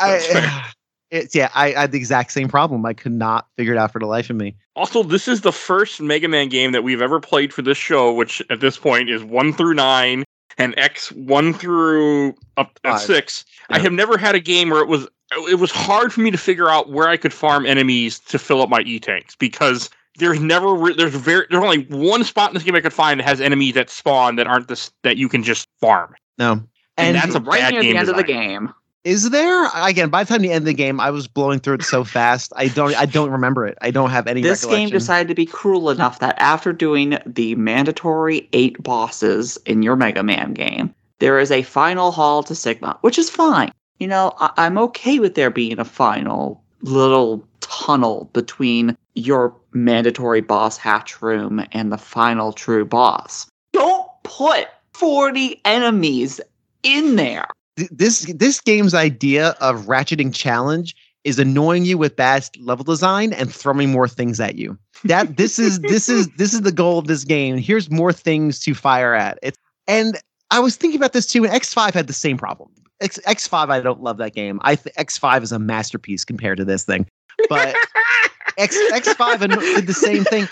I, 0.00 0.72
it's 1.14 1.34
yeah, 1.34 1.50
I, 1.54 1.74
I 1.74 1.80
had 1.82 1.92
the 1.92 1.98
exact 1.98 2.32
same 2.32 2.48
problem. 2.48 2.84
I 2.84 2.92
could 2.92 3.12
not 3.12 3.46
figure 3.56 3.72
it 3.72 3.78
out 3.78 3.92
for 3.92 3.98
the 4.00 4.06
life 4.06 4.30
of 4.30 4.36
me. 4.36 4.56
Also, 4.74 5.02
this 5.02 5.28
is 5.28 5.42
the 5.42 5.52
first 5.52 6.00
Mega 6.00 6.28
Man 6.28 6.48
game 6.48 6.72
that 6.72 6.82
we've 6.82 7.00
ever 7.00 7.20
played 7.20 7.52
for 7.52 7.62
this 7.62 7.78
show, 7.78 8.12
which 8.12 8.42
at 8.50 8.60
this 8.60 8.76
point 8.76 9.08
is 9.08 9.22
one 9.22 9.52
through 9.52 9.74
nine 9.74 10.24
and 10.58 10.74
X 10.76 11.12
one 11.12 11.54
through 11.54 12.34
up 12.56 12.78
at 12.84 12.92
Five. 12.92 13.00
six. 13.00 13.44
I 13.70 13.78
have 13.78 13.92
never 13.92 14.18
had 14.18 14.34
a 14.34 14.40
game 14.40 14.70
where 14.70 14.82
it 14.82 14.88
was 14.88 15.06
it 15.48 15.58
was 15.58 15.70
hard 15.70 16.12
for 16.12 16.20
me 16.20 16.30
to 16.30 16.38
figure 16.38 16.68
out 16.68 16.90
where 16.90 17.08
I 17.08 17.16
could 17.16 17.32
farm 17.32 17.64
enemies 17.64 18.18
to 18.20 18.38
fill 18.38 18.60
up 18.60 18.68
my 18.68 18.80
E 18.80 18.98
tanks 18.98 19.36
because 19.36 19.90
there's 20.18 20.40
never 20.40 20.74
re- 20.74 20.94
there's 20.96 21.14
very 21.14 21.46
there's 21.50 21.62
only 21.62 21.84
one 21.86 22.24
spot 22.24 22.50
in 22.50 22.54
this 22.54 22.62
game 22.62 22.74
I 22.74 22.80
could 22.80 22.92
find 22.92 23.20
that 23.20 23.24
has 23.24 23.40
enemies 23.40 23.74
that 23.74 23.90
spawn 23.90 24.36
that 24.36 24.46
aren't 24.46 24.68
this 24.68 24.90
that 25.02 25.16
you 25.16 25.28
can 25.28 25.42
just 25.42 25.68
farm. 25.80 26.14
No, 26.38 26.52
And 26.52 26.68
and, 26.96 27.16
that's 27.16 27.34
a 27.34 27.40
right 27.40 27.60
bad 27.60 27.72
near 27.72 27.82
the 27.82 27.88
game 27.88 27.96
end 27.96 28.08
of 28.08 28.16
the 28.16 28.24
game. 28.24 28.72
Is 29.04 29.28
there 29.30 29.68
again? 29.74 30.08
By 30.08 30.24
the 30.24 30.28
time 30.28 30.40
the 30.42 30.50
end 30.50 30.62
of 30.62 30.66
the 30.66 30.72
game, 30.74 30.98
I 30.98 31.10
was 31.10 31.28
blowing 31.28 31.60
through 31.60 31.74
it 31.74 31.82
so 31.82 32.04
fast. 32.18 32.52
I 32.56 32.68
don't. 32.68 32.94
I 32.96 33.04
don't 33.06 33.30
remember 33.30 33.66
it. 33.66 33.76
I 33.82 33.90
don't 33.90 34.10
have 34.10 34.26
any. 34.26 34.40
This 34.42 34.64
game 34.64 34.88
decided 34.88 35.28
to 35.28 35.34
be 35.34 35.44
cruel 35.46 35.90
enough 35.90 36.20
that 36.20 36.36
after 36.38 36.72
doing 36.72 37.18
the 37.26 37.54
mandatory 37.56 38.48
eight 38.54 38.82
bosses 38.82 39.58
in 39.66 39.82
your 39.82 39.94
Mega 39.96 40.22
Man 40.22 40.54
game, 40.54 40.94
there 41.18 41.38
is 41.38 41.50
a 41.50 41.62
final 41.62 42.12
hall 42.12 42.42
to 42.44 42.54
Sigma, 42.54 42.96
which 43.02 43.18
is 43.18 43.28
fine. 43.28 43.70
You 43.98 44.08
know, 44.08 44.32
I- 44.38 44.52
I'm 44.56 44.78
okay 44.78 45.18
with 45.18 45.34
there 45.34 45.50
being 45.50 45.78
a 45.78 45.84
final 45.84 46.62
little 46.82 47.46
tunnel 47.60 48.28
between 48.32 48.96
your 49.14 49.54
mandatory 49.72 50.40
boss 50.40 50.76
hatch 50.76 51.20
room 51.22 51.64
and 51.72 51.92
the 51.92 51.98
final 51.98 52.52
true 52.52 52.84
boss. 52.84 53.46
Don't 53.72 54.06
put 54.22 54.66
40 54.94 55.60
enemies 55.64 56.40
in 56.82 57.16
there. 57.16 57.46
Th- 57.76 57.90
this 57.92 58.32
this 58.34 58.60
game's 58.60 58.94
idea 58.94 59.50
of 59.60 59.86
ratcheting 59.86 60.34
challenge 60.34 60.94
is 61.24 61.38
annoying 61.38 61.84
you 61.84 61.96
with 61.98 62.16
bad 62.16 62.48
level 62.60 62.84
design 62.84 63.32
and 63.32 63.52
throwing 63.52 63.90
more 63.90 64.06
things 64.06 64.38
at 64.40 64.56
you. 64.56 64.78
That 65.04 65.36
this 65.36 65.58
is 65.58 65.80
this 65.80 66.08
is 66.08 66.28
this 66.36 66.52
is 66.54 66.62
the 66.62 66.72
goal 66.72 66.98
of 66.98 67.06
this 67.06 67.24
game. 67.24 67.56
Here's 67.58 67.90
more 67.90 68.12
things 68.12 68.60
to 68.60 68.74
fire 68.74 69.14
at. 69.14 69.38
It's 69.42 69.58
and 69.88 70.18
I 70.50 70.60
was 70.60 70.76
thinking 70.76 70.98
about 70.98 71.12
this 71.12 71.26
too. 71.26 71.44
And 71.44 71.52
X5 71.52 71.94
had 71.94 72.06
the 72.06 72.12
same 72.12 72.36
problem. 72.36 72.70
X 73.00 73.18
X5, 73.26 73.70
I 73.70 73.80
don't 73.80 74.02
love 74.02 74.18
that 74.18 74.34
game. 74.34 74.60
I 74.62 74.76
th- 74.76 74.94
X5 74.96 75.42
is 75.42 75.52
a 75.52 75.58
masterpiece 75.58 76.24
compared 76.24 76.58
to 76.58 76.64
this 76.64 76.84
thing. 76.84 77.06
But 77.48 77.74
X 78.58 78.78
X5 78.92 79.40
did 79.74 79.86
the 79.86 79.94
same 79.94 80.24
thing. 80.24 80.46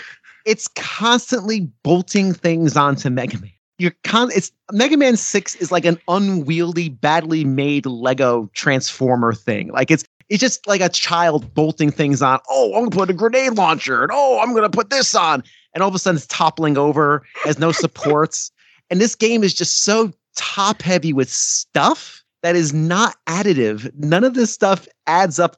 It's 0.45 0.67
constantly 0.75 1.71
bolting 1.83 2.33
things 2.33 2.75
onto 2.75 3.09
Mega 3.09 3.39
Man. 3.39 3.51
You're 3.79 3.95
con 4.03 4.29
it's 4.33 4.51
Mega 4.71 4.97
Man 4.97 5.17
6 5.17 5.55
is 5.55 5.71
like 5.71 5.85
an 5.85 5.99
unwieldy, 6.07 6.89
badly 6.89 7.43
made 7.43 7.85
Lego 7.85 8.49
transformer 8.53 9.33
thing. 9.33 9.69
Like 9.69 9.89
it's 9.89 10.05
it's 10.29 10.41
just 10.41 10.65
like 10.67 10.81
a 10.81 10.89
child 10.89 11.53
bolting 11.53 11.91
things 11.91 12.21
on. 12.21 12.39
Oh, 12.49 12.73
I'm 12.75 12.83
gonna 12.83 12.95
put 12.95 13.09
a 13.09 13.13
grenade 13.13 13.53
launcher, 13.53 14.03
and 14.03 14.11
oh, 14.13 14.39
I'm 14.41 14.53
gonna 14.53 14.69
put 14.69 14.89
this 14.89 15.15
on, 15.15 15.43
and 15.73 15.83
all 15.83 15.89
of 15.89 15.95
a 15.95 15.99
sudden 15.99 16.17
it's 16.17 16.27
toppling 16.27 16.77
over, 16.77 17.23
has 17.43 17.59
no 17.59 17.71
supports. 17.71 18.51
and 18.89 19.01
this 19.01 19.15
game 19.15 19.43
is 19.43 19.53
just 19.53 19.83
so 19.83 20.11
top 20.35 20.81
heavy 20.81 21.13
with 21.13 21.29
stuff 21.29 22.23
that 22.41 22.55
is 22.55 22.73
not 22.73 23.15
additive. 23.27 23.91
None 23.95 24.23
of 24.23 24.33
this 24.33 24.51
stuff 24.51 24.87
adds 25.07 25.39
up 25.39 25.55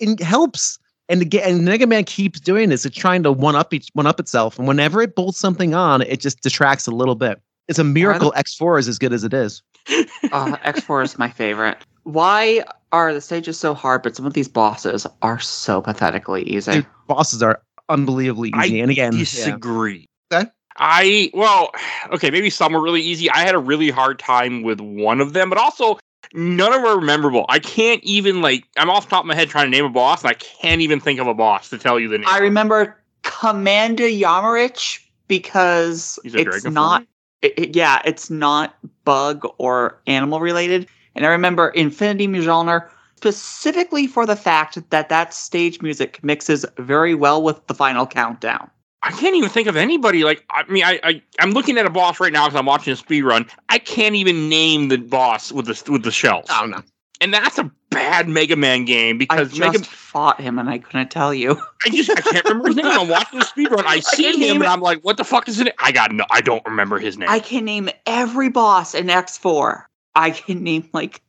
and 0.00 0.20
helps. 0.20 0.78
And 1.08 1.22
again, 1.22 1.48
and 1.48 1.64
Mega 1.64 1.86
Man 1.86 2.04
keeps 2.04 2.40
doing 2.40 2.68
this. 2.68 2.84
It's 2.84 2.96
trying 2.96 3.22
to 3.22 3.32
one 3.32 3.56
up 3.56 3.72
each 3.72 3.88
one 3.94 4.06
up 4.06 4.20
itself. 4.20 4.58
And 4.58 4.68
whenever 4.68 5.00
it 5.02 5.14
bolts 5.14 5.38
something 5.38 5.74
on, 5.74 6.02
it 6.02 6.20
just 6.20 6.42
detracts 6.42 6.86
a 6.86 6.90
little 6.90 7.14
bit. 7.14 7.40
It's 7.68 7.78
a 7.78 7.84
miracle 7.84 8.32
X4 8.36 8.78
is 8.78 8.88
as 8.88 8.98
good 8.98 9.12
as 9.12 9.24
it 9.24 9.34
is. 9.34 9.62
uh, 9.88 10.56
X4 10.58 11.04
is 11.04 11.18
my 11.18 11.30
favorite. 11.30 11.78
Why 12.04 12.64
are 12.92 13.12
the 13.12 13.20
stages 13.20 13.58
so 13.58 13.74
hard, 13.74 14.02
but 14.02 14.14
some 14.14 14.26
of 14.26 14.34
these 14.34 14.48
bosses 14.48 15.06
are 15.22 15.40
so 15.40 15.82
pathetically 15.82 16.44
easy? 16.44 16.72
Dude, 16.72 16.86
bosses 17.08 17.42
are 17.42 17.60
unbelievably 17.88 18.52
I 18.54 18.66
easy. 18.66 18.80
and 18.80 18.90
again, 18.90 19.12
yeah. 19.12 19.18
disagree. 19.18 20.06
Okay. 20.32 20.48
I 20.78 21.30
well, 21.34 21.70
okay, 22.12 22.30
maybe 22.30 22.50
some 22.50 22.72
were 22.72 22.82
really 22.82 23.00
easy. 23.00 23.30
I 23.30 23.38
had 23.38 23.54
a 23.54 23.58
really 23.58 23.90
hard 23.90 24.18
time 24.18 24.62
with 24.62 24.80
one 24.80 25.20
of 25.20 25.32
them, 25.32 25.48
but 25.48 25.58
also 25.58 25.98
none 26.34 26.72
of 26.72 26.82
them 26.82 26.98
are 26.98 27.00
memorable. 27.00 27.46
I 27.48 27.58
can't 27.58 28.02
even 28.04 28.42
like 28.42 28.64
I'm 28.76 28.90
off 28.90 29.04
the 29.06 29.10
top 29.10 29.24
of 29.24 29.26
my 29.26 29.34
head 29.34 29.48
trying 29.48 29.66
to 29.66 29.70
name 29.70 29.84
a 29.84 29.90
boss, 29.90 30.22
and 30.22 30.30
I 30.30 30.34
can't 30.34 30.82
even 30.82 31.00
think 31.00 31.18
of 31.18 31.26
a 31.26 31.34
boss 31.34 31.70
to 31.70 31.78
tell 31.78 31.98
you 31.98 32.08
the 32.08 32.18
name. 32.18 32.28
I 32.28 32.38
remember 32.38 33.00
Commander 33.22 34.04
Yammark 34.04 35.00
because 35.28 36.18
He's 36.22 36.34
a 36.34 36.38
it's 36.38 36.44
dragonfly? 36.44 36.70
not. 36.72 37.06
It- 37.42 37.54
it- 37.56 37.76
yeah, 37.76 38.00
it's 38.04 38.30
not 38.30 38.76
bug 39.04 39.46
or 39.58 40.00
animal 40.06 40.40
related. 40.40 40.86
And 41.14 41.24
I 41.24 41.28
remember 41.28 41.68
Infinity 41.68 42.28
Mijinion 42.28 42.86
specifically 43.16 44.06
for 44.06 44.26
the 44.26 44.36
fact 44.36 44.78
that 44.90 45.08
that 45.08 45.32
stage 45.34 45.80
music 45.80 46.20
mixes 46.22 46.64
very 46.78 47.14
well 47.14 47.42
with 47.42 47.66
the 47.66 47.74
final 47.74 48.06
countdown. 48.06 48.70
I 49.02 49.12
can't 49.12 49.36
even 49.36 49.48
think 49.48 49.68
of 49.68 49.76
anybody. 49.76 50.24
Like 50.24 50.44
I 50.50 50.64
mean, 50.70 50.82
I, 50.84 50.98
I 51.02 51.22
I'm 51.38 51.52
looking 51.52 51.78
at 51.78 51.86
a 51.86 51.90
boss 51.90 52.18
right 52.20 52.32
now 52.32 52.46
because 52.46 52.58
I'm 52.58 52.66
watching 52.66 52.92
a 52.92 52.96
speed 52.96 53.22
run. 53.22 53.46
I 53.68 53.78
can't 53.78 54.14
even 54.16 54.48
name 54.48 54.88
the 54.88 54.96
boss 54.96 55.52
with 55.52 55.66
the 55.66 55.92
with 55.92 56.02
the 56.02 56.10
shells, 56.10 56.46
oh, 56.50 56.54
I 56.54 56.60
don't 56.60 56.70
know. 56.70 56.82
And 57.20 57.32
that's 57.32 57.58
a 57.58 57.70
bad 57.90 58.28
Mega 58.28 58.56
Man 58.56 58.84
game 58.84 59.18
because 59.18 59.52
I 59.52 59.56
just 59.56 59.60
Mega. 59.60 59.78
fought 59.84 60.40
him 60.40 60.58
and 60.58 60.68
I 60.68 60.78
couldn't 60.78 61.10
tell 61.10 61.32
you. 61.32 61.60
I 61.84 61.88
just 61.90 62.10
I 62.10 62.20
can't 62.20 62.44
remember 62.44 62.68
his 62.68 62.76
name. 62.76 62.86
I'm 62.86 63.08
watching 63.08 63.38
the 63.38 63.44
speed 63.44 63.70
run. 63.70 63.84
I 63.86 64.00
see 64.00 64.32
him 64.32 64.40
name 64.40 64.56
and. 64.62 64.66
I'm 64.66 64.80
like, 64.80 65.02
what 65.02 65.16
the 65.16 65.24
fuck 65.24 65.48
is 65.48 65.60
it? 65.60 65.74
I 65.78 65.92
got 65.92 66.12
no. 66.12 66.24
I 66.30 66.40
don't 66.40 66.64
remember 66.66 66.98
his 66.98 67.16
name. 67.16 67.28
I 67.28 67.40
can 67.40 67.64
name 67.64 67.88
every 68.06 68.50
boss 68.50 68.94
in 68.94 69.06
X4. 69.06 69.84
I 70.14 70.30
can 70.30 70.62
name 70.62 70.88
like 70.92 71.22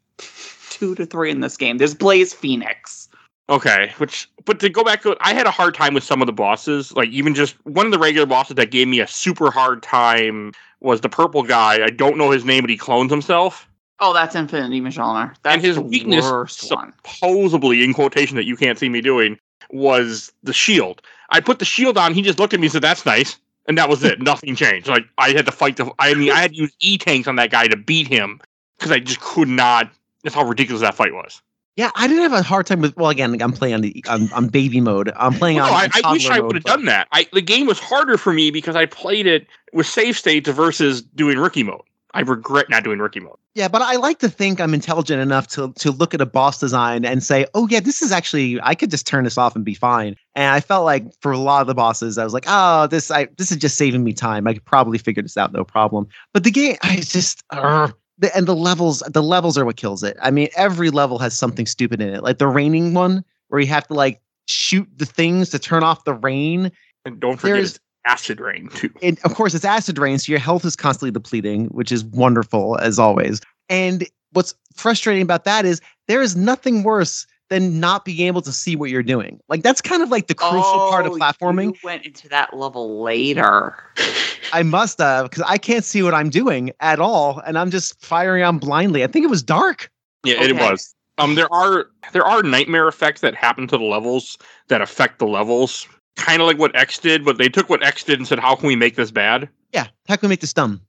two 0.70 0.96
to 0.96 1.06
three 1.06 1.32
in 1.32 1.42
this 1.42 1.58
game. 1.58 1.78
There's 1.78 1.96
Blaze 1.96 2.34
Phoenix. 2.34 3.10
Okay, 3.50 3.94
which 3.98 4.30
but 4.44 4.60
to 4.60 4.70
go 4.70 4.84
back 4.84 5.02
to 5.04 5.12
it, 5.12 5.18
I 5.22 5.34
had 5.34 5.48
a 5.48 5.52
hard 5.52 5.74
time 5.74 5.94
with 5.94 6.04
some 6.04 6.22
of 6.22 6.26
the 6.26 6.34
bosses. 6.34 6.94
Like 6.94 7.10
even 7.10 7.34
just 7.34 7.56
one 7.66 7.86
of 7.86 7.92
the 7.94 8.00
regular 8.00 8.26
bosses 8.28 8.56
that 8.56 8.72
gave 8.72 8.88
me 8.90 9.00
a 9.00 9.08
super 9.08 9.52
hard 9.52 9.82
time 9.82 10.52
was 10.82 11.02
the 11.02 11.10
purple 11.10 11.44
guy. 11.44 11.84
I 11.84 11.90
don't 11.90 12.18
know 12.18 12.30
his 12.32 12.44
name, 12.44 12.62
but 12.62 12.70
he 12.70 12.78
clones 12.78 13.10
himself. 13.12 13.70
Oh, 14.00 14.14
that's 14.14 14.36
Infinity 14.36 14.80
Mijinion. 14.82 15.36
That's 15.44 15.56
and 15.56 15.62
his 15.64 15.76
the 15.76 15.82
weakness, 15.82 16.24
worst 16.24 16.72
one. 16.72 16.94
supposedly 16.98 17.84
in 17.84 17.94
quotation 17.94 18.36
that 18.38 18.46
you 18.46 18.56
can't 18.56 18.78
see 18.78 18.90
me 18.90 19.02
doing, 19.02 19.40
was 19.72 20.32
the 20.44 20.54
shield. 20.54 21.02
I 21.30 21.40
put 21.42 21.60
the 21.60 21.66
shield 21.66 21.98
on. 21.98 22.14
He 22.14 22.22
just 22.22 22.40
looked 22.40 22.54
at 22.54 22.60
me 22.60 22.68
and 22.68 22.74
said, 22.74 22.84
"That's 22.84 23.06
nice," 23.06 23.38
and 23.68 23.78
that 23.78 23.90
was 23.90 24.04
it. 24.04 24.22
Nothing 24.22 24.56
changed. 24.56 24.88
Like 24.88 25.06
I 25.18 25.30
had 25.32 25.46
to 25.48 25.52
fight 25.52 25.78
the. 25.78 25.92
I 26.00 26.14
mean, 26.14 26.32
I 26.32 26.40
had 26.40 26.52
to 26.52 26.58
use 26.58 26.72
e 26.80 26.98
tanks 26.98 27.28
on 27.28 27.36
that 27.38 27.50
guy 27.52 27.68
to 27.68 27.76
beat 27.78 28.08
him 28.08 28.40
because 28.78 28.92
I 28.92 29.00
just 29.00 29.20
could 29.22 29.48
not. 29.48 29.90
That's 30.24 30.36
how 30.36 30.44
ridiculous 30.46 30.82
that 30.82 30.96
fight 30.96 31.14
was. 31.14 31.42
Yeah, 31.76 31.92
I 31.96 32.08
didn't 32.08 32.24
have 32.24 32.34
a 32.34 32.42
hard 32.42 32.66
time 32.66 32.82
with. 32.82 32.96
Well, 32.98 33.10
again, 33.10 33.40
I'm 33.42 33.52
playing 33.52 33.76
on 33.76 33.82
the 33.82 34.04
on, 34.10 34.32
on 34.34 34.48
baby 34.48 34.82
mode. 34.82 35.12
I'm 35.16 35.34
playing 35.34 35.58
Well, 35.58 35.66
on. 35.74 35.90
no, 35.90 35.90
I, 35.94 36.02
I 36.04 36.12
wish 36.12 36.30
I 36.30 36.40
would 36.40 36.56
have 36.56 36.64
done 36.64 36.86
that. 36.86 37.08
I 37.12 37.28
the 37.34 37.42
game 37.42 37.68
was 37.68 37.80
harder 37.80 38.18
for 38.18 38.32
me 38.34 38.52
because 38.52 38.76
I 38.76 38.86
played 38.86 39.28
it 39.28 39.48
with 39.74 39.86
save 39.86 40.18
states 40.18 40.50
versus 40.50 41.02
doing 41.02 41.38
rookie 41.38 41.64
mode. 41.64 41.82
I 42.14 42.22
regret 42.22 42.70
not 42.70 42.84
doing 42.84 43.00
rookie 43.00 43.20
mode. 43.20 43.36
Yeah, 43.54 43.68
but 43.68 43.82
I 43.82 43.98
like 43.98 44.20
to 44.20 44.30
think 44.30 44.62
I'm 44.62 44.74
intelligent 44.74 45.22
enough 45.22 45.48
to 45.50 45.74
to 45.74 45.92
look 45.92 46.14
at 46.14 46.22
a 46.22 46.26
boss 46.26 46.60
design 46.60 47.04
and 47.06 47.22
say, 47.22 47.46
"Oh 47.54 47.68
yeah, 47.70 47.80
this 47.80 48.02
is 48.02 48.12
actually 48.12 48.60
I 48.62 48.76
could 48.76 48.90
just 48.92 49.06
turn 49.06 49.26
this 49.26 49.38
off 49.38 49.56
and 49.56 49.66
be 49.66 49.74
fine." 49.74 50.16
And 50.36 50.54
I 50.54 50.60
felt 50.62 50.86
like 50.86 51.06
for 51.22 51.32
a 51.32 51.38
lot 51.38 51.62
of 51.62 51.68
the 51.68 51.76
bosses, 51.76 52.18
I 52.18 52.24
was 52.24 52.34
like, 52.34 52.46
"Oh, 52.48 52.88
this 52.88 53.12
I 53.12 53.28
this 53.38 53.52
is 53.52 53.58
just 53.58 53.78
saving 53.78 54.04
me 54.04 54.14
time. 54.14 54.48
I 54.48 54.54
could 54.54 54.66
probably 54.66 54.98
figure 54.98 55.22
this 55.22 55.38
out, 55.38 55.52
no 55.52 55.64
problem." 55.64 56.08
But 56.34 56.44
the 56.44 56.52
game, 56.52 56.78
I 56.82 56.96
just, 56.98 57.44
uh, 57.50 57.90
the, 58.20 58.36
and 58.36 58.48
the 58.48 58.56
levels, 58.56 59.00
the 59.08 59.24
levels 59.24 59.58
are 59.58 59.66
what 59.66 59.76
kills 59.76 60.02
it. 60.04 60.18
I 60.22 60.32
mean, 60.32 60.48
every 60.56 60.90
level 60.90 61.20
has 61.20 61.38
something 61.38 61.66
stupid 61.66 62.02
in 62.02 62.14
it, 62.14 62.24
like 62.24 62.38
the 62.38 62.48
raining 62.48 62.94
one 62.94 63.24
where 63.50 63.60
you 63.60 63.68
have 63.68 63.86
to 63.88 63.94
like 63.94 64.22
shoot 64.48 64.88
the 64.96 65.06
things 65.06 65.50
to 65.50 65.60
turn 65.60 65.84
off 65.84 66.04
the 66.06 66.14
rain. 66.14 66.72
And 67.06 67.20
don't 67.20 67.38
forget 67.38 67.56
There's- 67.56 67.80
acid 68.08 68.40
rain 68.40 68.70
too. 68.70 68.90
and 69.02 69.20
of 69.26 69.36
course 69.36 69.54
it's 69.54 69.66
acid 69.66 69.98
rain 70.00 70.18
so 70.18 70.32
your 70.32 70.40
health 70.40 70.64
is 70.66 70.76
constantly 70.76 71.12
depleting 71.12 71.66
which 71.68 71.92
is 71.92 72.04
wonderful 72.06 72.78
as 72.80 72.98
always. 73.00 73.42
And 73.70 74.08
what's 74.32 74.56
frustrating 74.76 75.22
about 75.24 75.44
that 75.44 75.66
is 75.66 75.82
there 76.08 76.22
is 76.22 76.36
nothing 76.36 76.84
worse 76.84 77.28
than 77.50 77.80
not 77.80 78.04
being 78.06 78.28
able 78.28 78.42
to 78.42 78.52
see 78.52 78.76
what 78.76 78.90
you're 78.90 79.04
doing. 79.04 79.40
Like 79.50 79.64
that's 79.64 79.82
kind 79.82 80.02
of 80.04 80.10
like 80.10 80.28
the 80.28 80.36
crucial 80.36 80.90
part 80.90 81.06
of 81.06 81.14
Oh, 81.14 81.16
platforming. 81.16 81.74
You 81.74 81.80
went 81.84 82.06
into 82.06 82.28
that 82.30 82.54
level 82.56 83.02
later. 83.02 83.76
i 84.54 84.64
must 84.64 85.00
have 85.00 85.30
because 85.30 85.44
i 85.46 85.58
can't 85.58 85.84
see 85.84 86.02
what 86.02 86.14
i'm 86.14 86.30
doing 86.30 86.72
at 86.80 87.00
all 87.02 87.42
and 87.46 87.58
i'm 87.60 87.70
just 87.70 88.00
firing 88.02 88.44
on 88.44 88.58
blindly. 88.60 89.04
I 89.04 89.08
think 89.08 89.26
it 89.26 89.30
was 89.30 89.44
dark. 89.44 89.92
Yeah, 90.24 90.42
it 90.42 90.56
was. 90.56 90.94
Um, 91.18 91.36
there 91.36 91.52
are 91.52 91.88
there 92.14 92.26
are 92.26 92.44
nightmare 92.44 92.88
effects 92.88 93.22
that 93.22 93.34
happen 93.36 93.68
to 93.68 93.78
the 93.78 93.84
levels 93.84 94.38
that 94.68 94.82
affect 94.82 95.20
the 95.20 95.26
levels, 95.28 95.88
kind 96.18 96.42
of 96.42 96.48
like 96.48 96.58
what 96.58 96.76
X 96.76 97.00
did, 97.00 97.24
but 97.24 97.38
they 97.38 97.48
took 97.48 97.70
what 97.70 97.84
X 97.84 98.04
did 98.04 98.20
and 98.20 98.28
said, 98.28 98.40
"How 98.40 98.56
can 98.56 98.68
we 98.68 98.76
make 98.76 98.96
this 98.96 99.12
bad?" 99.12 99.48
yeah 99.74 99.88
how 100.08 100.16
can 100.16 100.28
we 100.28 100.32
make 100.32 100.40
this 100.40 100.54
dumb 100.54 100.82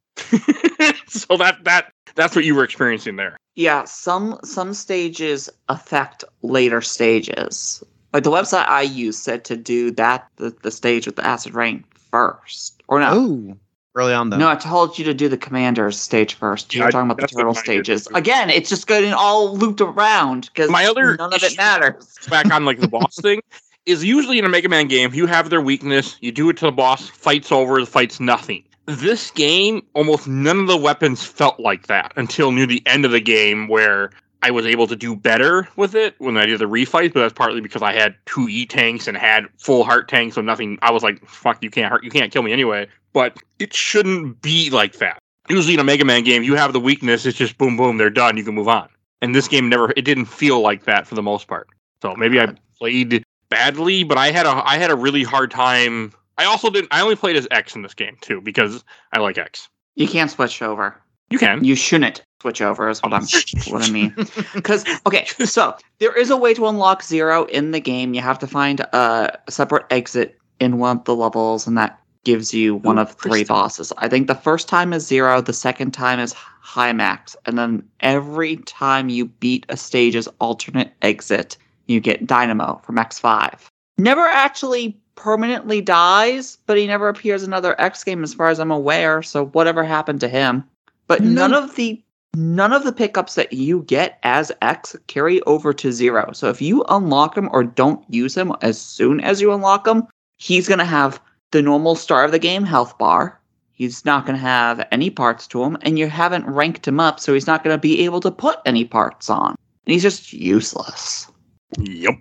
so 1.08 1.36
that 1.36 1.58
that 1.64 1.92
that's 2.14 2.34
what 2.34 2.44
you 2.44 2.54
were 2.54 2.64
experiencing 2.64 3.16
there. 3.16 3.36
Yeah, 3.54 3.84
some 3.84 4.38
some 4.44 4.74
stages 4.74 5.48
affect 5.68 6.24
later 6.42 6.80
stages. 6.80 7.82
Like 8.12 8.24
the 8.24 8.30
website 8.30 8.66
I 8.66 8.82
used 8.82 9.22
said 9.22 9.44
to 9.46 9.56
do 9.56 9.90
that 9.92 10.28
the, 10.36 10.50
the 10.62 10.70
stage 10.70 11.06
with 11.06 11.16
the 11.16 11.26
acid 11.26 11.54
rain 11.54 11.84
first. 12.10 12.82
Or 12.88 13.00
no. 13.00 13.10
oh 13.12 13.56
early 13.94 14.12
on 14.12 14.30
though 14.30 14.36
No, 14.36 14.48
I 14.48 14.54
told 14.54 14.98
you 14.98 15.04
to 15.04 15.14
do 15.14 15.28
the 15.28 15.36
commander's 15.36 15.98
stage 15.98 16.34
first. 16.34 16.74
You 16.74 16.80
Yeah, 16.80 16.86
were 16.86 16.92
talking 16.92 17.06
about 17.10 17.16
the 17.18 17.22
that's 17.22 17.34
what 17.34 17.40
turtle 17.40 17.54
mine 17.54 17.64
did 17.64 17.84
stages. 17.86 18.08
Again, 18.14 18.50
it's 18.50 18.68
just 18.68 18.86
getting 18.86 19.12
all 19.12 19.56
looped 19.56 19.80
around 19.80 20.50
because 20.52 20.70
My 20.70 20.86
other 20.86 21.16
none 21.16 21.32
of 21.34 21.42
it 21.42 21.56
matters. 21.56 22.16
Back 22.28 22.50
on 22.52 22.64
like 22.64 22.80
the 22.80 22.88
boss 22.88 23.16
thing 23.20 23.40
is 23.88 24.04
usually 24.04 24.38
in 24.38 24.44
a 24.44 24.48
Mega 24.48 24.68
Man 24.68 24.86
game, 24.86 25.14
you 25.14 25.26
have 25.26 25.48
their 25.48 25.62
weakness, 25.62 26.18
you 26.20 26.30
do 26.30 26.50
it 26.50 26.58
to 26.58 26.66
the 26.66 26.72
boss, 26.72 27.08
fight's 27.08 27.50
over, 27.50 27.80
the 27.80 27.86
fight's 27.86 28.20
nothing. 28.20 28.62
This 28.84 29.30
game, 29.30 29.82
almost 29.94 30.28
none 30.28 30.60
of 30.60 30.66
the 30.66 30.76
weapons 30.76 31.24
felt 31.24 31.58
like 31.58 31.86
that 31.86 32.12
until 32.16 32.52
near 32.52 32.66
the 32.66 32.82
end 32.86 33.04
of 33.04 33.10
the 33.10 33.20
game 33.20 33.66
where 33.68 34.10
I 34.42 34.50
was 34.50 34.66
able 34.66 34.86
to 34.86 34.96
do 34.96 35.16
better 35.16 35.66
with 35.76 35.94
it 35.94 36.14
when 36.18 36.36
I 36.36 36.46
did 36.46 36.60
the 36.60 36.66
refight, 36.66 37.12
but 37.12 37.20
that's 37.20 37.34
partly 37.34 37.60
because 37.60 37.82
I 37.82 37.92
had 37.92 38.14
two 38.26 38.46
E 38.48 38.66
tanks 38.66 39.08
and 39.08 39.16
had 39.16 39.46
full 39.56 39.84
heart 39.84 40.08
tanks, 40.08 40.36
so 40.36 40.42
nothing. 40.42 40.78
I 40.82 40.92
was 40.92 41.02
like, 41.02 41.26
"Fuck, 41.26 41.62
you 41.62 41.70
can't 41.70 41.90
hurt, 41.90 42.04
you 42.04 42.10
can't 42.10 42.32
kill 42.32 42.42
me 42.42 42.52
anyway." 42.52 42.86
But 43.12 43.38
it 43.58 43.74
shouldn't 43.74 44.40
be 44.42 44.70
like 44.70 44.94
that. 44.98 45.18
Usually 45.48 45.74
in 45.74 45.80
a 45.80 45.84
Mega 45.84 46.04
Man 46.04 46.24
game, 46.24 46.42
you 46.42 46.54
have 46.54 46.72
the 46.72 46.80
weakness, 46.80 47.26
it's 47.26 47.38
just 47.38 47.58
boom, 47.58 47.76
boom, 47.76 47.96
they're 47.96 48.10
done, 48.10 48.36
you 48.36 48.44
can 48.44 48.54
move 48.54 48.68
on. 48.68 48.88
And 49.22 49.34
this 49.34 49.48
game 49.48 49.68
never, 49.68 49.92
it 49.96 50.02
didn't 50.02 50.26
feel 50.26 50.60
like 50.60 50.84
that 50.84 51.06
for 51.06 51.14
the 51.14 51.22
most 51.22 51.48
part. 51.48 51.68
So 52.00 52.14
maybe 52.14 52.38
I 52.38 52.54
played 52.78 53.24
badly, 53.48 54.04
but 54.04 54.18
I 54.18 54.30
had 54.30 54.46
a, 54.46 54.62
I 54.64 54.76
had 54.78 54.90
a 54.90 54.96
really 54.96 55.22
hard 55.22 55.50
time. 55.50 56.12
I 56.36 56.44
also 56.44 56.70
didn't. 56.70 56.92
I 56.92 57.00
only 57.00 57.16
played 57.16 57.36
as 57.36 57.48
X 57.50 57.74
in 57.74 57.82
this 57.82 57.94
game 57.94 58.16
too 58.20 58.40
because 58.40 58.84
I 59.12 59.18
like 59.18 59.38
X. 59.38 59.68
You 59.94 60.06
can't 60.06 60.30
switch 60.30 60.62
over. 60.62 60.96
You 61.30 61.38
can. 61.38 61.64
You 61.64 61.74
shouldn't 61.74 62.22
switch 62.40 62.62
over 62.62 62.88
is 62.88 63.02
what 63.02 63.12
I'm 63.12 63.26
what 63.68 63.82
I 63.82 63.90
mean. 63.90 64.14
Because 64.54 64.84
okay, 65.06 65.26
so 65.44 65.76
there 65.98 66.16
is 66.16 66.30
a 66.30 66.36
way 66.36 66.54
to 66.54 66.66
unlock 66.66 67.02
zero 67.02 67.44
in 67.46 67.72
the 67.72 67.80
game. 67.80 68.14
You 68.14 68.20
have 68.20 68.38
to 68.40 68.46
find 68.46 68.80
a 68.80 69.38
separate 69.48 69.86
exit 69.90 70.38
in 70.60 70.78
one 70.78 70.98
of 70.98 71.04
the 71.04 71.14
levels, 71.14 71.66
and 71.66 71.76
that 71.76 72.00
gives 72.24 72.52
you 72.52 72.76
one 72.76 72.98
Ooh, 72.98 73.02
of 73.02 73.12
three 73.12 73.44
bosses. 73.44 73.92
I 73.98 74.08
think 74.08 74.26
the 74.26 74.34
first 74.34 74.68
time 74.68 74.92
is 74.92 75.06
zero, 75.06 75.40
the 75.40 75.52
second 75.52 75.92
time 75.92 76.18
is 76.20 76.32
high 76.32 76.92
max, 76.92 77.36
and 77.46 77.58
then 77.58 77.88
every 78.00 78.56
time 78.56 79.08
you 79.08 79.26
beat 79.26 79.66
a 79.68 79.76
stage's 79.76 80.28
alternate 80.40 80.92
exit, 81.02 81.56
you 81.88 82.00
get 82.00 82.26
Dynamo 82.26 82.80
from 82.84 82.96
X5. 82.96 83.68
Never 83.96 84.20
actually 84.20 84.96
permanently 85.16 85.80
dies, 85.80 86.58
but 86.66 86.76
he 86.76 86.86
never 86.86 87.08
appears 87.08 87.42
in 87.42 87.50
another 87.50 87.78
X 87.80 88.04
game 88.04 88.22
as 88.22 88.34
far 88.34 88.48
as 88.48 88.60
I'm 88.60 88.70
aware, 88.70 89.22
so 89.22 89.46
whatever 89.46 89.82
happened 89.82 90.20
to 90.20 90.28
him. 90.28 90.62
But 91.08 91.20
None- 91.22 91.34
none 91.34 91.54
of 91.54 91.74
the 91.74 92.00
none 92.36 92.72
of 92.72 92.84
the 92.84 92.92
pickups 92.92 93.34
that 93.34 93.52
you 93.52 93.82
get 93.84 94.18
as 94.22 94.52
X 94.62 94.94
carry 95.08 95.42
over 95.42 95.72
to 95.72 95.90
zero. 95.90 96.30
So 96.32 96.48
if 96.50 96.62
you 96.62 96.84
unlock 96.88 97.36
him 97.36 97.48
or 97.52 97.64
don't 97.64 98.04
use 98.12 98.36
him 98.36 98.52
as 98.60 98.80
soon 98.80 99.20
as 99.20 99.40
you 99.40 99.52
unlock 99.52 99.88
him, 99.88 100.06
he's 100.36 100.68
going 100.68 100.78
to 100.78 100.84
have 100.84 101.20
the 101.50 101.62
normal 101.62 101.96
star 101.96 102.24
of 102.24 102.30
the 102.30 102.38
game 102.38 102.64
health 102.64 102.96
bar. 102.98 103.40
He's 103.72 104.04
not 104.04 104.26
going 104.26 104.36
to 104.36 104.42
have 104.44 104.86
any 104.92 105.08
parts 105.08 105.46
to 105.48 105.64
him, 105.64 105.78
and 105.82 105.98
you 105.98 106.08
haven't 106.08 106.46
ranked 106.46 106.86
him 106.86 107.00
up, 107.00 107.18
so 107.18 107.32
he's 107.32 107.46
not 107.46 107.64
going 107.64 107.74
to 107.74 107.80
be 107.80 108.04
able 108.04 108.20
to 108.20 108.30
put 108.30 108.58
any 108.66 108.84
parts 108.84 109.30
on. 109.30 109.54
And 109.86 109.92
he's 109.92 110.02
just 110.02 110.32
useless. 110.32 111.28
Yep. 111.78 112.14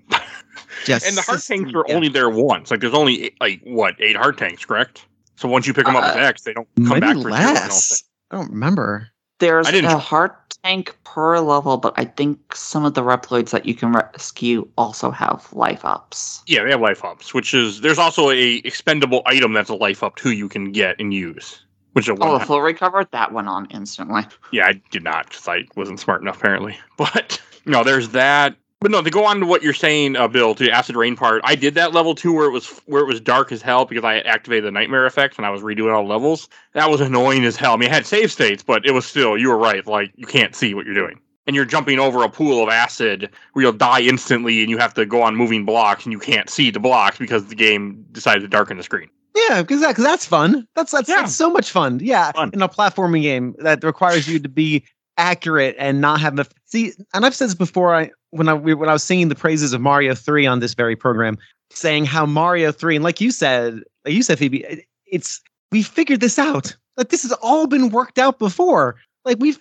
Just 0.85 1.05
And 1.05 1.17
the 1.17 1.21
heart 1.21 1.41
tanks 1.41 1.73
are 1.73 1.85
yeah. 1.87 1.95
only 1.95 2.09
there 2.09 2.29
once. 2.29 2.71
Like 2.71 2.79
there's 2.81 2.93
only 2.93 3.35
like 3.39 3.61
what 3.63 3.95
eight 3.99 4.15
heart 4.15 4.37
tanks, 4.37 4.65
correct? 4.65 5.05
So 5.35 5.47
once 5.47 5.67
you 5.67 5.73
pick 5.73 5.85
them 5.85 5.95
up 5.95 6.03
as 6.03 6.15
Uh, 6.15 6.19
X, 6.19 6.41
they 6.43 6.53
don't 6.53 6.67
come 6.77 6.99
maybe 6.99 7.01
back 7.01 7.15
for 7.15 7.21
zero, 7.23 7.33
I 7.33 7.67
don't. 7.67 7.91
I 8.31 8.35
don't 8.37 8.51
remember 8.51 9.09
There's 9.39 9.67
a 9.69 9.97
heart 9.97 10.57
tank 10.63 10.97
per 11.03 11.39
level, 11.39 11.77
but 11.77 11.93
I 11.97 12.05
think 12.05 12.55
some 12.55 12.85
of 12.85 12.93
the 12.95 13.03
Reploids 13.03 13.51
that 13.51 13.65
you 13.65 13.75
can 13.75 13.91
rescue 13.91 14.67
also 14.77 15.11
have 15.11 15.51
life 15.53 15.85
ups. 15.85 16.41
Yeah, 16.47 16.63
they 16.63 16.71
have 16.71 16.81
life 16.81 17.05
ups, 17.05 17.33
which 17.33 17.53
is 17.53 17.81
there's 17.81 17.99
also 17.99 18.29
a 18.31 18.55
expendable 18.65 19.21
item 19.25 19.53
that's 19.53 19.69
a 19.69 19.75
life 19.75 20.03
up 20.03 20.15
too 20.15 20.31
you 20.31 20.49
can 20.49 20.71
get 20.71 20.99
and 20.99 21.13
use. 21.13 21.61
Which 21.93 22.05
is 22.05 22.09
a 22.09 22.15
one 22.15 22.29
Oh, 22.29 22.37
the 22.37 22.45
full 22.45 22.61
recovered 22.61 23.07
that 23.11 23.31
went 23.31 23.47
on 23.47 23.67
instantly. 23.67 24.23
Yeah, 24.51 24.67
I 24.67 24.81
did 24.91 25.03
not 25.03 25.29
because 25.29 25.47
I 25.47 25.65
wasn't 25.75 25.99
smart 25.99 26.21
enough 26.21 26.37
apparently. 26.37 26.77
But 26.97 27.41
no, 27.65 27.83
there's 27.83 28.09
that. 28.09 28.55
But 28.79 28.91
no, 28.91 29.01
to 29.01 29.09
go 29.09 29.25
on 29.25 29.39
to 29.39 29.45
what 29.47 29.63
you're 29.63 29.73
saying, 29.73 30.15
uh, 30.17 30.27
Bill, 30.27 30.53
to 30.53 30.63
the 30.63 30.71
acid 30.71 30.95
rain 30.95 31.15
part, 31.15 31.41
I 31.43 31.55
did 31.55 31.73
that 31.75 31.93
level 31.93 32.13
two 32.13 32.31
where 32.31 32.45
it 32.45 32.51
was 32.51 32.67
where 32.85 33.01
it 33.01 33.07
was 33.07 33.19
dark 33.19 33.51
as 33.51 33.61
hell 33.61 33.85
because 33.85 34.03
I 34.03 34.13
had 34.15 34.27
activated 34.27 34.65
the 34.65 34.71
nightmare 34.71 35.07
effects 35.07 35.37
and 35.37 35.47
I 35.47 35.49
was 35.49 35.61
redoing 35.63 35.93
all 35.95 36.05
levels. 36.07 36.47
That 36.73 36.89
was 36.89 37.01
annoying 37.01 37.43
as 37.43 37.55
hell. 37.55 37.73
I 37.73 37.77
mean, 37.77 37.89
it 37.89 37.93
had 37.93 38.05
save 38.05 38.31
states, 38.31 38.61
but 38.61 38.85
it 38.85 38.91
was 38.91 39.05
still 39.05 39.35
you 39.37 39.49
were 39.49 39.57
right. 39.57 39.85
Like 39.87 40.11
you 40.15 40.27
can't 40.27 40.55
see 40.55 40.75
what 40.75 40.85
you're 40.85 40.93
doing, 40.93 41.19
and 41.47 41.55
you're 41.55 41.65
jumping 41.65 41.97
over 41.97 42.21
a 42.23 42.29
pool 42.29 42.61
of 42.61 42.69
acid 42.69 43.31
where 43.53 43.63
you'll 43.63 43.73
die 43.73 44.01
instantly, 44.01 44.61
and 44.61 44.69
you 44.69 44.77
have 44.77 44.93
to 44.93 45.07
go 45.07 45.23
on 45.23 45.35
moving 45.35 45.65
blocks, 45.65 46.05
and 46.05 46.13
you 46.13 46.19
can't 46.19 46.47
see 46.47 46.69
the 46.69 46.79
blocks 46.79 47.17
because 47.17 47.47
the 47.47 47.55
game 47.55 48.05
decided 48.11 48.41
to 48.41 48.47
darken 48.47 48.77
the 48.77 48.83
screen. 48.83 49.09
Yeah, 49.49 49.63
because 49.63 49.81
that, 49.81 49.95
cause 49.95 50.05
that's 50.05 50.25
fun. 50.25 50.67
That's 50.75 50.91
that's, 50.91 51.09
Yeah. 51.09 51.17
that's 51.17 51.35
so 51.35 51.49
much 51.49 51.71
fun. 51.71 51.99
Yeah, 52.01 52.31
Fun. 52.31 52.51
in 52.53 52.61
a 52.61 52.69
platforming 52.69 53.21
game 53.23 53.55
that 53.59 53.83
requires 53.83 54.27
you 54.27 54.39
to 54.39 54.49
be 54.49 54.83
accurate 55.17 55.75
and 55.79 56.01
not 56.01 56.19
have 56.21 56.35
the 56.35 56.47
see. 56.65 56.93
And 57.13 57.25
I've 57.25 57.35
said 57.35 57.47
this 57.47 57.55
before. 57.55 57.95
I 57.95 58.11
when 58.31 58.49
I 58.49 58.53
when 58.53 58.89
I 58.89 58.93
was 58.93 59.03
singing 59.03 59.29
the 59.29 59.35
praises 59.35 59.73
of 59.73 59.81
Mario 59.81 60.15
Three 60.15 60.45
on 60.45 60.59
this 60.59 60.73
very 60.73 60.95
program, 60.95 61.37
saying 61.71 62.05
how 62.05 62.25
Mario 62.25 62.71
Three 62.71 62.95
and 62.95 63.03
like 63.03 63.21
you 63.21 63.31
said, 63.31 63.81
like 64.05 64.13
you 64.13 64.23
said, 64.23 64.39
Phoebe, 64.39 64.63
it- 64.63 64.85
it's 65.09 65.41
we 65.71 65.83
figured 65.83 66.19
this 66.19 66.37
out. 66.37 66.75
Like 66.97 67.09
this 67.09 67.23
has 67.23 67.31
all 67.33 67.67
been 67.67 67.89
worked 67.89 68.19
out 68.19 68.39
before. 68.39 68.95
Like 69.23 69.37
we've 69.39 69.57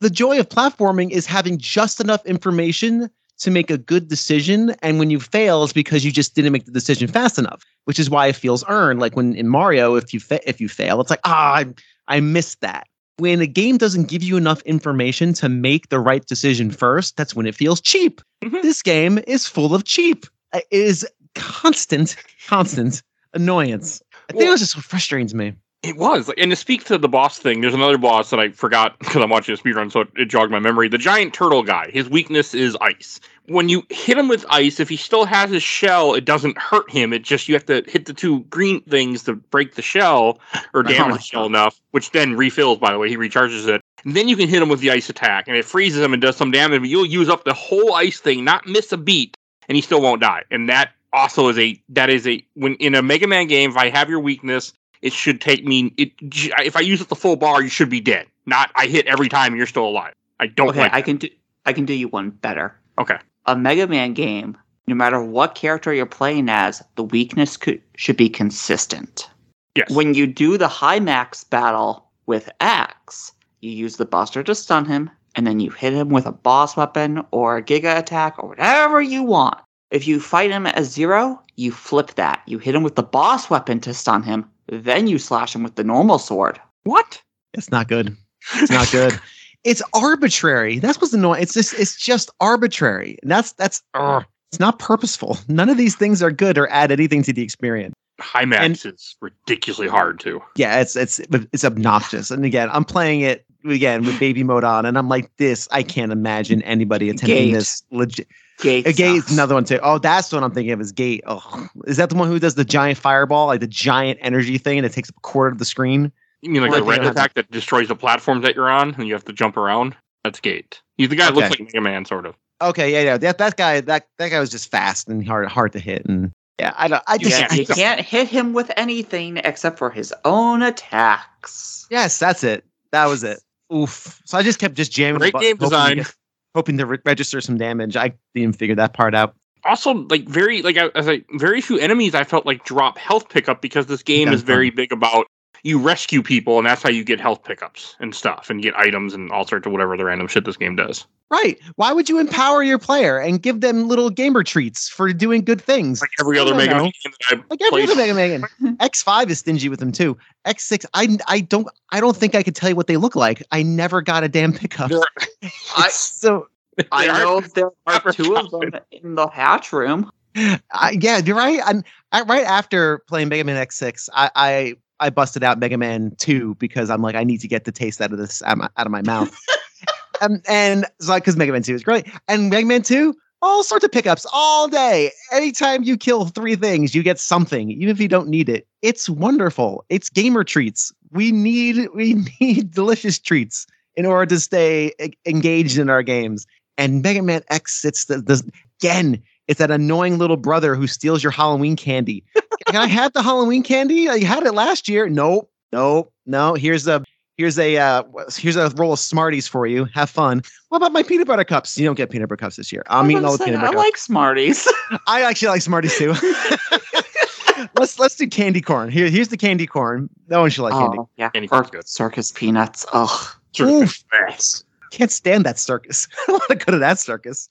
the 0.00 0.10
joy 0.10 0.38
of 0.40 0.48
platforming 0.48 1.10
is 1.10 1.26
having 1.26 1.58
just 1.58 2.00
enough 2.00 2.24
information 2.26 3.08
to 3.38 3.50
make 3.52 3.70
a 3.70 3.78
good 3.78 4.08
decision, 4.08 4.74
and 4.82 4.98
when 4.98 5.10
you 5.10 5.20
fail, 5.20 5.62
it's 5.62 5.72
because 5.72 6.04
you 6.04 6.10
just 6.10 6.34
didn't 6.34 6.52
make 6.52 6.64
the 6.64 6.72
decision 6.72 7.06
fast 7.06 7.38
enough 7.38 7.64
which 7.88 7.98
is 7.98 8.10
why 8.10 8.26
it 8.26 8.36
feels 8.36 8.62
earned. 8.68 9.00
Like 9.00 9.16
when 9.16 9.34
in 9.34 9.48
Mario, 9.48 9.94
if 9.94 10.12
you 10.12 10.20
fa- 10.20 10.46
if 10.46 10.60
you 10.60 10.68
fail, 10.68 11.00
it's 11.00 11.08
like 11.08 11.22
ah, 11.24 11.54
I, 11.54 11.66
I 12.06 12.20
missed 12.20 12.60
that. 12.60 12.86
When 13.18 13.40
a 13.40 13.46
game 13.48 13.78
doesn't 13.78 14.08
give 14.08 14.22
you 14.22 14.36
enough 14.36 14.62
information 14.62 15.32
to 15.34 15.48
make 15.48 15.88
the 15.88 15.98
right 15.98 16.24
decision 16.24 16.70
first, 16.70 17.16
that's 17.16 17.34
when 17.34 17.46
it 17.46 17.54
feels 17.56 17.80
cheap. 17.80 18.20
Mhm. 18.44 18.62
This 18.62 18.80
game 18.80 19.18
is 19.26 19.44
full 19.46 19.74
of 19.74 19.82
cheap. 19.84 20.24
It 20.54 20.64
is 20.70 21.06
constant, 21.34 22.14
constant 22.46 23.02
annoyance. 23.34 24.00
I 24.28 24.32
think 24.32 24.42
Well- 24.42 24.50
that's 24.52 24.60
just 24.62 24.76
what 24.76 24.84
frustrates 24.84 25.34
me. 25.34 25.54
It 25.84 25.96
was, 25.96 26.26
like, 26.26 26.38
and 26.40 26.50
to 26.50 26.56
speak 26.56 26.84
to 26.86 26.98
the 26.98 27.08
boss 27.08 27.38
thing, 27.38 27.60
there's 27.60 27.74
another 27.74 27.98
boss 27.98 28.30
that 28.30 28.40
I 28.40 28.50
forgot 28.50 28.98
because 28.98 29.22
I'm 29.22 29.30
watching 29.30 29.54
a 29.54 29.58
speedrun, 29.58 29.92
so 29.92 30.00
it, 30.00 30.08
it 30.16 30.24
jogged 30.24 30.50
my 30.50 30.58
memory. 30.58 30.88
The 30.88 30.98
giant 30.98 31.34
turtle 31.34 31.62
guy, 31.62 31.88
his 31.92 32.10
weakness 32.10 32.52
is 32.52 32.76
ice. 32.80 33.20
When 33.46 33.68
you 33.68 33.84
hit 33.88 34.18
him 34.18 34.26
with 34.26 34.44
ice, 34.50 34.80
if 34.80 34.88
he 34.88 34.96
still 34.96 35.24
has 35.24 35.50
his 35.50 35.62
shell, 35.62 36.14
it 36.14 36.24
doesn't 36.24 36.58
hurt 36.58 36.90
him. 36.90 37.12
It 37.12 37.22
just 37.22 37.48
you 37.48 37.54
have 37.54 37.64
to 37.66 37.84
hit 37.86 38.06
the 38.06 38.12
two 38.12 38.40
green 38.50 38.80
things 38.82 39.22
to 39.24 39.34
break 39.34 39.76
the 39.76 39.82
shell 39.82 40.40
or 40.74 40.80
oh 40.80 40.82
damage 40.82 41.12
Oh 41.12 41.16
the 41.16 41.22
shell 41.22 41.46
enough, 41.46 41.80
which 41.92 42.10
then 42.10 42.36
refills. 42.36 42.78
By 42.78 42.92
the 42.92 42.98
way, 42.98 43.08
he 43.08 43.16
recharges 43.16 43.68
it. 43.68 43.80
And 44.04 44.16
then 44.16 44.26
you 44.26 44.36
can 44.36 44.48
hit 44.48 44.60
him 44.60 44.68
with 44.68 44.80
the 44.80 44.90
ice 44.90 45.08
attack, 45.08 45.46
and 45.46 45.56
it 45.56 45.64
freezes 45.64 46.02
him 46.02 46.12
and 46.12 46.20
does 46.20 46.36
some 46.36 46.50
damage. 46.50 46.80
But 46.80 46.88
you'll 46.88 47.06
use 47.06 47.28
up 47.28 47.44
the 47.44 47.54
whole 47.54 47.94
ice 47.94 48.18
thing, 48.18 48.44
not 48.44 48.66
miss 48.66 48.90
a 48.90 48.96
beat, 48.96 49.36
and 49.68 49.76
he 49.76 49.82
still 49.82 50.02
won't 50.02 50.20
die. 50.20 50.42
And 50.50 50.68
that 50.68 50.90
also 51.12 51.48
is 51.48 51.58
a 51.58 51.80
that 51.90 52.10
is 52.10 52.26
a 52.26 52.44
when 52.54 52.74
in 52.74 52.96
a 52.96 53.02
Mega 53.02 53.28
Man 53.28 53.46
game, 53.46 53.70
if 53.70 53.76
I 53.76 53.90
have 53.90 54.10
your 54.10 54.20
weakness, 54.20 54.72
it 55.02 55.12
should 55.12 55.40
take 55.40 55.64
me. 55.64 55.92
It 55.96 56.12
if 56.20 56.76
I 56.76 56.80
use 56.80 57.00
it 57.00 57.08
the 57.08 57.16
full 57.16 57.36
bar, 57.36 57.62
you 57.62 57.68
should 57.68 57.90
be 57.90 58.00
dead. 58.00 58.26
Not 58.46 58.70
I 58.74 58.86
hit 58.86 59.06
every 59.06 59.28
time 59.28 59.52
and 59.52 59.56
you're 59.56 59.66
still 59.66 59.86
alive. 59.86 60.12
I 60.40 60.46
don't 60.46 60.70
Okay, 60.70 60.80
like. 60.80 60.94
I 60.94 61.02
can 61.02 61.16
do 61.16 61.28
I 61.66 61.72
can 61.72 61.84
do 61.84 61.94
you 61.94 62.08
one 62.08 62.30
better. 62.30 62.74
Okay. 62.98 63.18
A 63.46 63.56
Mega 63.56 63.86
Man 63.86 64.14
game, 64.14 64.56
no 64.86 64.94
matter 64.94 65.22
what 65.22 65.54
character 65.54 65.92
you're 65.92 66.06
playing 66.06 66.48
as, 66.48 66.82
the 66.96 67.04
weakness 67.04 67.56
could, 67.56 67.80
should 67.96 68.16
be 68.16 68.28
consistent. 68.28 69.28
Yes. 69.74 69.90
When 69.90 70.14
you 70.14 70.26
do 70.26 70.58
the 70.58 70.68
high 70.68 70.98
max 70.98 71.44
battle 71.44 72.08
with 72.26 72.50
X, 72.60 73.32
you 73.60 73.70
use 73.70 73.96
the 73.96 74.04
Buster 74.04 74.42
to 74.42 74.54
stun 74.54 74.84
him, 74.84 75.10
and 75.34 75.46
then 75.46 75.60
you 75.60 75.70
hit 75.70 75.92
him 75.92 76.08
with 76.08 76.26
a 76.26 76.32
boss 76.32 76.76
weapon 76.76 77.22
or 77.30 77.56
a 77.56 77.62
Giga 77.62 77.98
attack 77.98 78.34
or 78.38 78.48
whatever 78.48 79.00
you 79.00 79.22
want. 79.22 79.58
If 79.90 80.06
you 80.06 80.20
fight 80.20 80.50
him 80.50 80.66
as 80.66 80.90
zero, 80.90 81.40
you 81.56 81.72
flip 81.72 82.14
that. 82.14 82.42
You 82.46 82.58
hit 82.58 82.74
him 82.74 82.82
with 82.82 82.96
the 82.96 83.02
boss 83.02 83.48
weapon 83.48 83.80
to 83.80 83.94
stun 83.94 84.22
him, 84.22 84.48
then 84.68 85.06
you 85.06 85.18
slash 85.18 85.54
him 85.54 85.62
with 85.62 85.74
the 85.76 85.84
normal 85.84 86.18
sword. 86.18 86.60
what? 86.84 87.22
It's 87.54 87.70
not 87.70 87.88
good. 87.88 88.16
It's 88.56 88.70
not 88.70 88.90
good. 88.92 89.18
it's 89.64 89.82
arbitrary. 89.94 90.78
That's 90.78 91.00
what's 91.00 91.12
annoying. 91.12 91.42
It's 91.42 91.54
just 91.54 91.74
it's 91.74 91.96
just 91.96 92.30
arbitrary. 92.40 93.18
And 93.22 93.30
that's 93.30 93.52
that's 93.52 93.82
ugh. 93.94 94.24
it's 94.52 94.60
not 94.60 94.78
purposeful. 94.78 95.38
None 95.48 95.68
of 95.68 95.76
these 95.76 95.96
things 95.96 96.22
are 96.22 96.30
good 96.30 96.58
or 96.58 96.70
add 96.70 96.92
anything 96.92 97.22
to 97.24 97.32
the 97.32 97.42
experience. 97.42 97.94
High 98.20 98.44
max 98.44 98.84
is 98.84 99.16
ridiculously 99.20 99.88
hard 99.88 100.20
too. 100.20 100.42
Yeah, 100.56 100.80
it's 100.80 100.96
it's 100.96 101.20
it's 101.30 101.64
obnoxious. 101.64 102.30
And 102.30 102.44
again, 102.44 102.68
I'm 102.72 102.84
playing 102.84 103.20
it 103.20 103.44
again 103.64 104.04
with 104.04 104.18
baby 104.18 104.42
mode 104.42 104.64
on, 104.64 104.86
and 104.86 104.98
I'm 104.98 105.08
like, 105.08 105.34
this. 105.36 105.68
I 105.70 105.82
can't 105.82 106.12
imagine 106.12 106.62
anybody 106.62 107.10
attending 107.10 107.48
Gate. 107.48 107.52
this 107.52 107.82
legit. 107.90 108.28
Gate 108.60 108.86
A 108.88 108.92
gate 108.92 109.14
is 109.14 109.30
another 109.30 109.54
one 109.54 109.64
too. 109.64 109.78
Oh, 109.82 109.98
that's 109.98 110.32
what 110.32 110.42
I'm 110.42 110.50
thinking 110.50 110.72
of. 110.72 110.80
Is 110.80 110.90
gate? 110.90 111.22
Oh, 111.26 111.68
is 111.86 111.96
that 111.96 112.10
the 112.10 112.16
one 112.16 112.28
who 112.28 112.40
does 112.40 112.56
the 112.56 112.64
giant 112.64 112.98
fireball, 112.98 113.46
like 113.46 113.60
the 113.60 113.68
giant 113.68 114.18
energy 114.20 114.58
thing, 114.58 114.78
and 114.78 114.86
it 114.86 114.92
takes 114.92 115.08
up 115.08 115.16
a 115.16 115.20
quarter 115.20 115.52
of 115.52 115.58
the 115.58 115.64
screen? 115.64 116.10
You 116.42 116.50
mean 116.50 116.62
like 116.62 116.72
Or 116.72 116.76
the 116.76 116.82
red 116.82 116.96
don't 116.96 117.06
have 117.06 117.16
attack 117.16 117.34
that 117.34 117.50
destroys 117.50 117.88
the 117.88 117.96
platforms 117.96 118.42
that 118.42 118.56
you're 118.56 118.68
on 118.68 118.94
and 118.94 119.06
you 119.06 119.14
have 119.14 119.24
to 119.26 119.32
jump 119.32 119.56
around? 119.56 119.96
That's 120.24 120.40
Gate. 120.40 120.82
He's 120.96 121.08
the 121.08 121.16
guy 121.16 121.26
that 121.26 121.34
looks 121.34 121.50
like 121.50 121.60
Mega 121.60 121.80
Man, 121.80 122.04
sort 122.04 122.26
of. 122.26 122.34
Okay, 122.60 122.92
yeah, 122.92 123.02
yeah. 123.02 123.18
That 123.18 123.38
that 123.38 123.56
guy, 123.56 123.80
that 123.80 124.08
that 124.18 124.28
guy 124.30 124.40
was 124.40 124.50
just 124.50 124.68
fast 124.68 125.08
and 125.08 125.24
hard 125.26 125.46
hard 125.46 125.72
to 125.72 125.78
hit, 125.78 126.04
and 126.06 126.32
yeah, 126.58 126.74
I 126.76 126.88
don't. 126.88 127.02
I 127.06 127.18
just 127.18 127.38
Yeah, 127.38 127.54
you 127.54 127.66
can't 127.66 128.00
hit 128.00 128.28
him 128.28 128.52
with 128.52 128.72
anything 128.76 129.36
except 129.38 129.78
for 129.78 129.90
his 129.90 130.12
own 130.24 130.62
attacks. 130.62 131.86
yes, 131.90 132.18
that's 132.18 132.42
it. 132.42 132.64
That 132.90 133.06
was 133.06 133.22
it. 133.22 133.40
Oof. 133.74 134.20
So 134.24 134.38
I 134.38 134.42
just 134.42 134.58
kept 134.58 134.74
just 134.74 134.92
jamming. 134.92 135.14
the 135.14 135.18
Great 135.30 135.32
button, 135.32 135.48
game 135.48 135.56
hoping 135.58 135.70
to 135.70 135.76
design. 135.76 135.96
get- 135.98 136.14
hoping 136.54 136.78
to 136.78 136.86
re- 136.86 136.98
register 137.04 137.40
some 137.40 137.58
damage. 137.58 137.96
I 137.96 138.14
didn't 138.34 138.56
figure 138.56 138.74
that 138.76 138.94
part 138.94 139.14
out. 139.14 139.34
also 139.64 139.92
like 140.08 140.24
very 140.28 140.62
like 140.62 140.76
I- 140.76 140.90
as 140.94 141.08
I 141.08 141.22
very 141.32 141.60
few 141.60 141.78
enemies 141.78 142.14
I 142.14 142.24
felt 142.24 142.46
like 142.46 142.64
drop 142.64 142.96
health 142.96 143.28
pickup 143.28 143.60
because 143.60 143.86
this 143.86 144.02
game 144.02 144.28
is 144.28 144.42
very 144.42 144.68
um, 144.70 144.74
big 144.76 144.92
about 144.92 145.26
you 145.62 145.78
rescue 145.78 146.22
people 146.22 146.58
and 146.58 146.66
that's 146.66 146.82
how 146.82 146.88
you 146.90 147.04
get 147.04 147.20
health 147.20 147.44
pickups 147.44 147.96
and 148.00 148.14
stuff 148.14 148.50
and 148.50 148.62
get 148.62 148.76
items 148.76 149.14
and 149.14 149.30
all 149.32 149.46
sorts 149.46 149.66
of 149.66 149.72
whatever 149.72 149.96
the 149.96 150.04
random 150.04 150.28
shit 150.28 150.44
this 150.44 150.56
game 150.56 150.76
does. 150.76 151.06
Right. 151.30 151.58
Why 151.76 151.92
would 151.92 152.08
you 152.08 152.18
empower 152.18 152.62
your 152.62 152.78
player 152.78 153.18
and 153.18 153.42
give 153.42 153.60
them 153.60 153.86
little 153.86 154.08
gamer 154.08 154.42
treats 154.42 154.88
for 154.88 155.12
doing 155.12 155.44
good 155.44 155.60
things? 155.60 156.00
Like 156.00 156.10
every 156.20 156.38
other 156.38 156.54
Mega. 156.54 156.74
Man 156.76 156.84
game 156.84 156.92
that 157.04 157.14
I 157.30 157.34
Like 157.50 157.60
every 157.60 157.68
played. 157.86 157.90
other 157.90 157.96
Mega 158.14 158.14
Man. 158.14 158.76
X5 158.78 159.28
is 159.30 159.38
stingy 159.40 159.68
with 159.68 159.78
them 159.80 159.92
too. 159.92 160.16
X6, 160.46 160.86
I 160.94 161.18
I 161.26 161.40
don't 161.40 161.68
I 161.90 162.00
don't 162.00 162.16
think 162.16 162.34
I 162.34 162.42
could 162.42 162.54
tell 162.56 162.70
you 162.70 162.76
what 162.76 162.86
they 162.86 162.96
look 162.96 163.14
like. 163.14 163.42
I 163.52 163.62
never 163.62 164.00
got 164.00 164.24
a 164.24 164.28
damn 164.28 164.52
pickup. 164.52 164.90
I- 165.76 165.88
so 165.90 166.48
I 166.92 167.06
know 167.08 167.40
there 167.40 167.70
are 167.86 168.02
are 168.06 168.12
two 168.12 168.36
of 168.36 168.50
them 168.50 168.70
in 168.92 169.14
the 169.16 169.26
hatch 169.28 169.72
room. 169.72 170.10
I, 170.36 170.96
yeah, 171.00 171.18
you're 171.18 171.36
right. 171.36 171.60
And 171.66 171.84
I, 172.12 172.22
right 172.22 172.44
after 172.44 173.00
playing 173.08 173.28
Mega 173.28 173.42
Man 173.44 173.56
X6, 173.66 174.08
I, 174.14 174.30
I 174.36 174.74
I 175.00 175.10
busted 175.10 175.44
out 175.44 175.58
Mega 175.58 175.78
Man 175.78 176.14
2 176.18 176.56
because 176.56 176.90
I'm 176.90 177.02
like, 177.02 177.14
I 177.14 177.24
need 177.24 177.40
to 177.40 177.48
get 177.48 177.64
the 177.64 177.72
taste 177.72 178.00
out 178.00 178.12
of 178.12 178.18
this 178.18 178.42
out 178.42 178.52
of 178.52 178.58
my, 178.58 178.68
out 178.76 178.86
of 178.86 178.92
my 178.92 179.02
mouth. 179.02 179.36
um, 180.20 180.40
and 180.48 180.84
it's 180.98 181.08
like 181.08 181.22
because 181.22 181.36
Mega 181.36 181.52
Man 181.52 181.62
2 181.62 181.74
is 181.74 181.82
great, 181.82 182.06
and 182.26 182.50
Mega 182.50 182.66
Man 182.66 182.82
2, 182.82 183.14
all 183.42 183.62
sorts 183.62 183.84
of 183.84 183.92
pickups 183.92 184.26
all 184.32 184.68
day. 184.68 185.12
Anytime 185.32 185.82
you 185.84 185.96
kill 185.96 186.26
three 186.26 186.56
things, 186.56 186.94
you 186.94 187.02
get 187.02 187.18
something, 187.18 187.70
even 187.70 187.88
if 187.88 188.00
you 188.00 188.08
don't 188.08 188.28
need 188.28 188.48
it. 188.48 188.66
It's 188.82 189.08
wonderful. 189.08 189.84
It's 189.88 190.08
gamer 190.10 190.44
treats. 190.44 190.92
We 191.12 191.32
need 191.32 191.88
we 191.94 192.14
need 192.40 192.72
delicious 192.72 193.18
treats 193.18 193.66
in 193.96 194.06
order 194.06 194.26
to 194.26 194.40
stay 194.40 194.92
e- 195.00 195.12
engaged 195.26 195.78
in 195.78 195.90
our 195.90 196.02
games. 196.02 196.46
And 196.76 197.02
Mega 197.02 197.22
Man 197.22 197.42
X, 197.50 197.84
it's 197.84 198.04
the, 198.04 198.18
the 198.18 198.48
again, 198.80 199.22
it's 199.48 199.58
that 199.58 199.70
annoying 199.70 200.18
little 200.18 200.36
brother 200.36 200.74
who 200.74 200.86
steals 200.86 201.22
your 201.22 201.32
Halloween 201.32 201.74
candy. 201.76 202.22
Can 202.66 202.76
I 202.76 202.86
have 202.86 203.12
the 203.14 203.22
Halloween 203.22 203.62
candy? 203.62 204.08
I 204.08 204.22
had 204.24 204.44
it 204.44 204.52
last 204.52 204.88
year. 204.88 205.08
Nope, 205.08 205.50
nope, 205.72 206.12
no. 206.26 206.54
Here's 206.54 206.86
a 206.86 207.02
here's 207.36 207.58
a 207.58 207.76
uh, 207.78 208.02
here's 208.36 208.56
a 208.56 208.68
roll 208.70 208.92
of 208.92 208.98
Smarties 208.98 209.48
for 209.48 209.66
you. 209.66 209.86
Have 209.94 210.10
fun. 210.10 210.42
What 210.68 210.76
about 210.78 210.92
my 210.92 211.02
peanut 211.02 211.26
butter 211.26 211.44
cups? 211.44 211.78
You 211.78 211.86
don't 211.86 211.94
get 211.96 212.10
peanut 212.10 212.28
butter 212.28 212.36
cups 212.36 212.56
this 212.56 212.70
year. 212.72 212.82
I'm 212.88 212.98
I 212.98 213.00
was 213.06 213.10
eating 213.12 213.24
all 213.24 213.32
the 213.32 213.38
say, 213.38 213.44
peanut 213.46 213.60
I 213.60 213.62
butter 213.66 213.76
cups. 213.76 213.84
like 213.86 213.96
Smarties. 213.96 214.68
I 215.06 215.22
actually 215.22 215.48
like 215.48 215.62
Smarties 215.62 215.96
too. 215.96 216.14
let's 217.78 217.98
let's 217.98 218.16
do 218.16 218.26
candy 218.26 218.60
corn. 218.60 218.90
Here 218.90 219.08
here's 219.08 219.28
the 219.28 219.36
candy 219.36 219.66
corn. 219.66 220.08
No 220.28 220.40
one 220.42 220.50
should 220.50 220.62
like 220.62 220.74
candy. 220.74 220.98
oh, 220.98 221.08
yeah. 221.16 221.30
Candy 221.30 221.46
Or 221.48 221.50
corn's 221.62 221.70
good. 221.70 221.88
circus 221.88 222.32
peanuts. 222.32 222.84
Ugh. 222.92 223.26
Sort 223.52 223.68
of 223.70 223.74
Oof. 223.76 224.04
fast. 224.10 224.64
Can't 224.90 225.10
stand 225.10 225.44
that 225.46 225.58
circus. 225.58 226.06
I 226.28 226.32
don't 226.32 226.34
want 226.48 226.60
to 226.60 226.66
go 226.66 226.72
to 226.72 226.78
that 226.78 226.98
circus. 226.98 227.48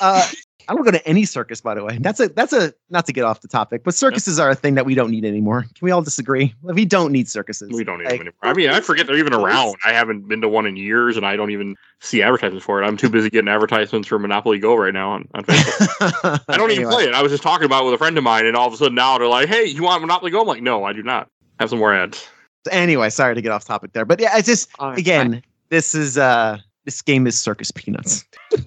Uh, 0.00 0.26
I 0.70 0.74
don't 0.74 0.84
go 0.84 0.92
to 0.92 1.04
any 1.04 1.24
circus, 1.24 1.60
by 1.60 1.74
the 1.74 1.82
way. 1.82 1.98
That's 2.00 2.20
a 2.20 2.28
that's 2.28 2.52
a 2.52 2.72
not 2.90 3.04
to 3.06 3.12
get 3.12 3.24
off 3.24 3.40
the 3.40 3.48
topic, 3.48 3.82
but 3.82 3.92
circuses 3.92 4.38
are 4.38 4.50
a 4.50 4.54
thing 4.54 4.76
that 4.76 4.86
we 4.86 4.94
don't 4.94 5.10
need 5.10 5.24
anymore. 5.24 5.62
Can 5.62 5.72
we 5.82 5.90
all 5.90 6.00
disagree? 6.00 6.54
We 6.62 6.84
don't 6.84 7.10
need 7.10 7.28
circuses. 7.28 7.70
We 7.72 7.82
don't 7.82 7.98
need 7.98 8.04
Like- 8.04 8.12
them 8.18 8.28
anymore. 8.28 8.34
I 8.42 8.52
mean, 8.54 8.70
I 8.70 8.80
forget 8.80 9.08
they're 9.08 9.16
even 9.18 9.34
around. 9.34 9.74
I 9.84 9.92
haven't 9.92 10.28
been 10.28 10.40
to 10.42 10.48
one 10.48 10.66
in 10.66 10.76
years, 10.76 11.16
and 11.16 11.26
I 11.26 11.34
don't 11.34 11.50
even 11.50 11.74
see 11.98 12.22
advertisements 12.22 12.64
for 12.64 12.80
it. 12.80 12.86
I'm 12.86 12.96
too 12.96 13.08
busy 13.10 13.30
getting 13.30 13.48
advertisements 13.48 14.06
for 14.06 14.16
Monopoly 14.20 14.60
Go 14.60 14.76
right 14.76 14.94
now 14.94 15.10
on, 15.10 15.26
on 15.34 15.42
Facebook. 15.42 16.40
I 16.48 16.56
don't 16.56 16.70
even 16.70 16.84
Anyway. 16.84 16.92
play 16.92 17.04
it. 17.06 17.14
I 17.14 17.22
was 17.22 17.32
just 17.32 17.42
talking 17.42 17.64
about 17.66 17.82
it 17.82 17.86
with 17.86 17.94
a 17.94 17.98
friend 17.98 18.16
of 18.16 18.22
mine, 18.22 18.46
and 18.46 18.56
all 18.56 18.68
of 18.68 18.72
a 18.72 18.76
sudden 18.76 18.94
now 18.94 19.18
they're 19.18 19.26
like, 19.26 19.48
"Hey, 19.48 19.64
you 19.66 19.82
want 19.82 20.00
Monopoly 20.02 20.30
Go?" 20.30 20.40
I'm 20.42 20.46
like, 20.46 20.62
"No, 20.62 20.84
I 20.84 20.92
do 20.92 21.02
not." 21.02 21.28
Have 21.58 21.70
some 21.70 21.80
more 21.80 21.92
ads. 21.92 22.28
Anyway, 22.70 23.10
sorry 23.10 23.34
to 23.34 23.42
get 23.42 23.50
off 23.50 23.64
topic 23.64 23.92
there, 23.92 24.04
but 24.04 24.20
yeah, 24.20 24.38
it's 24.38 24.46
just 24.46 24.68
again, 24.78 25.42
this 25.70 25.96
is 25.96 26.16
uh 26.16 26.58
this 26.84 27.02
game 27.02 27.26
is 27.26 27.36
circus 27.36 27.72
peanuts. 27.72 28.24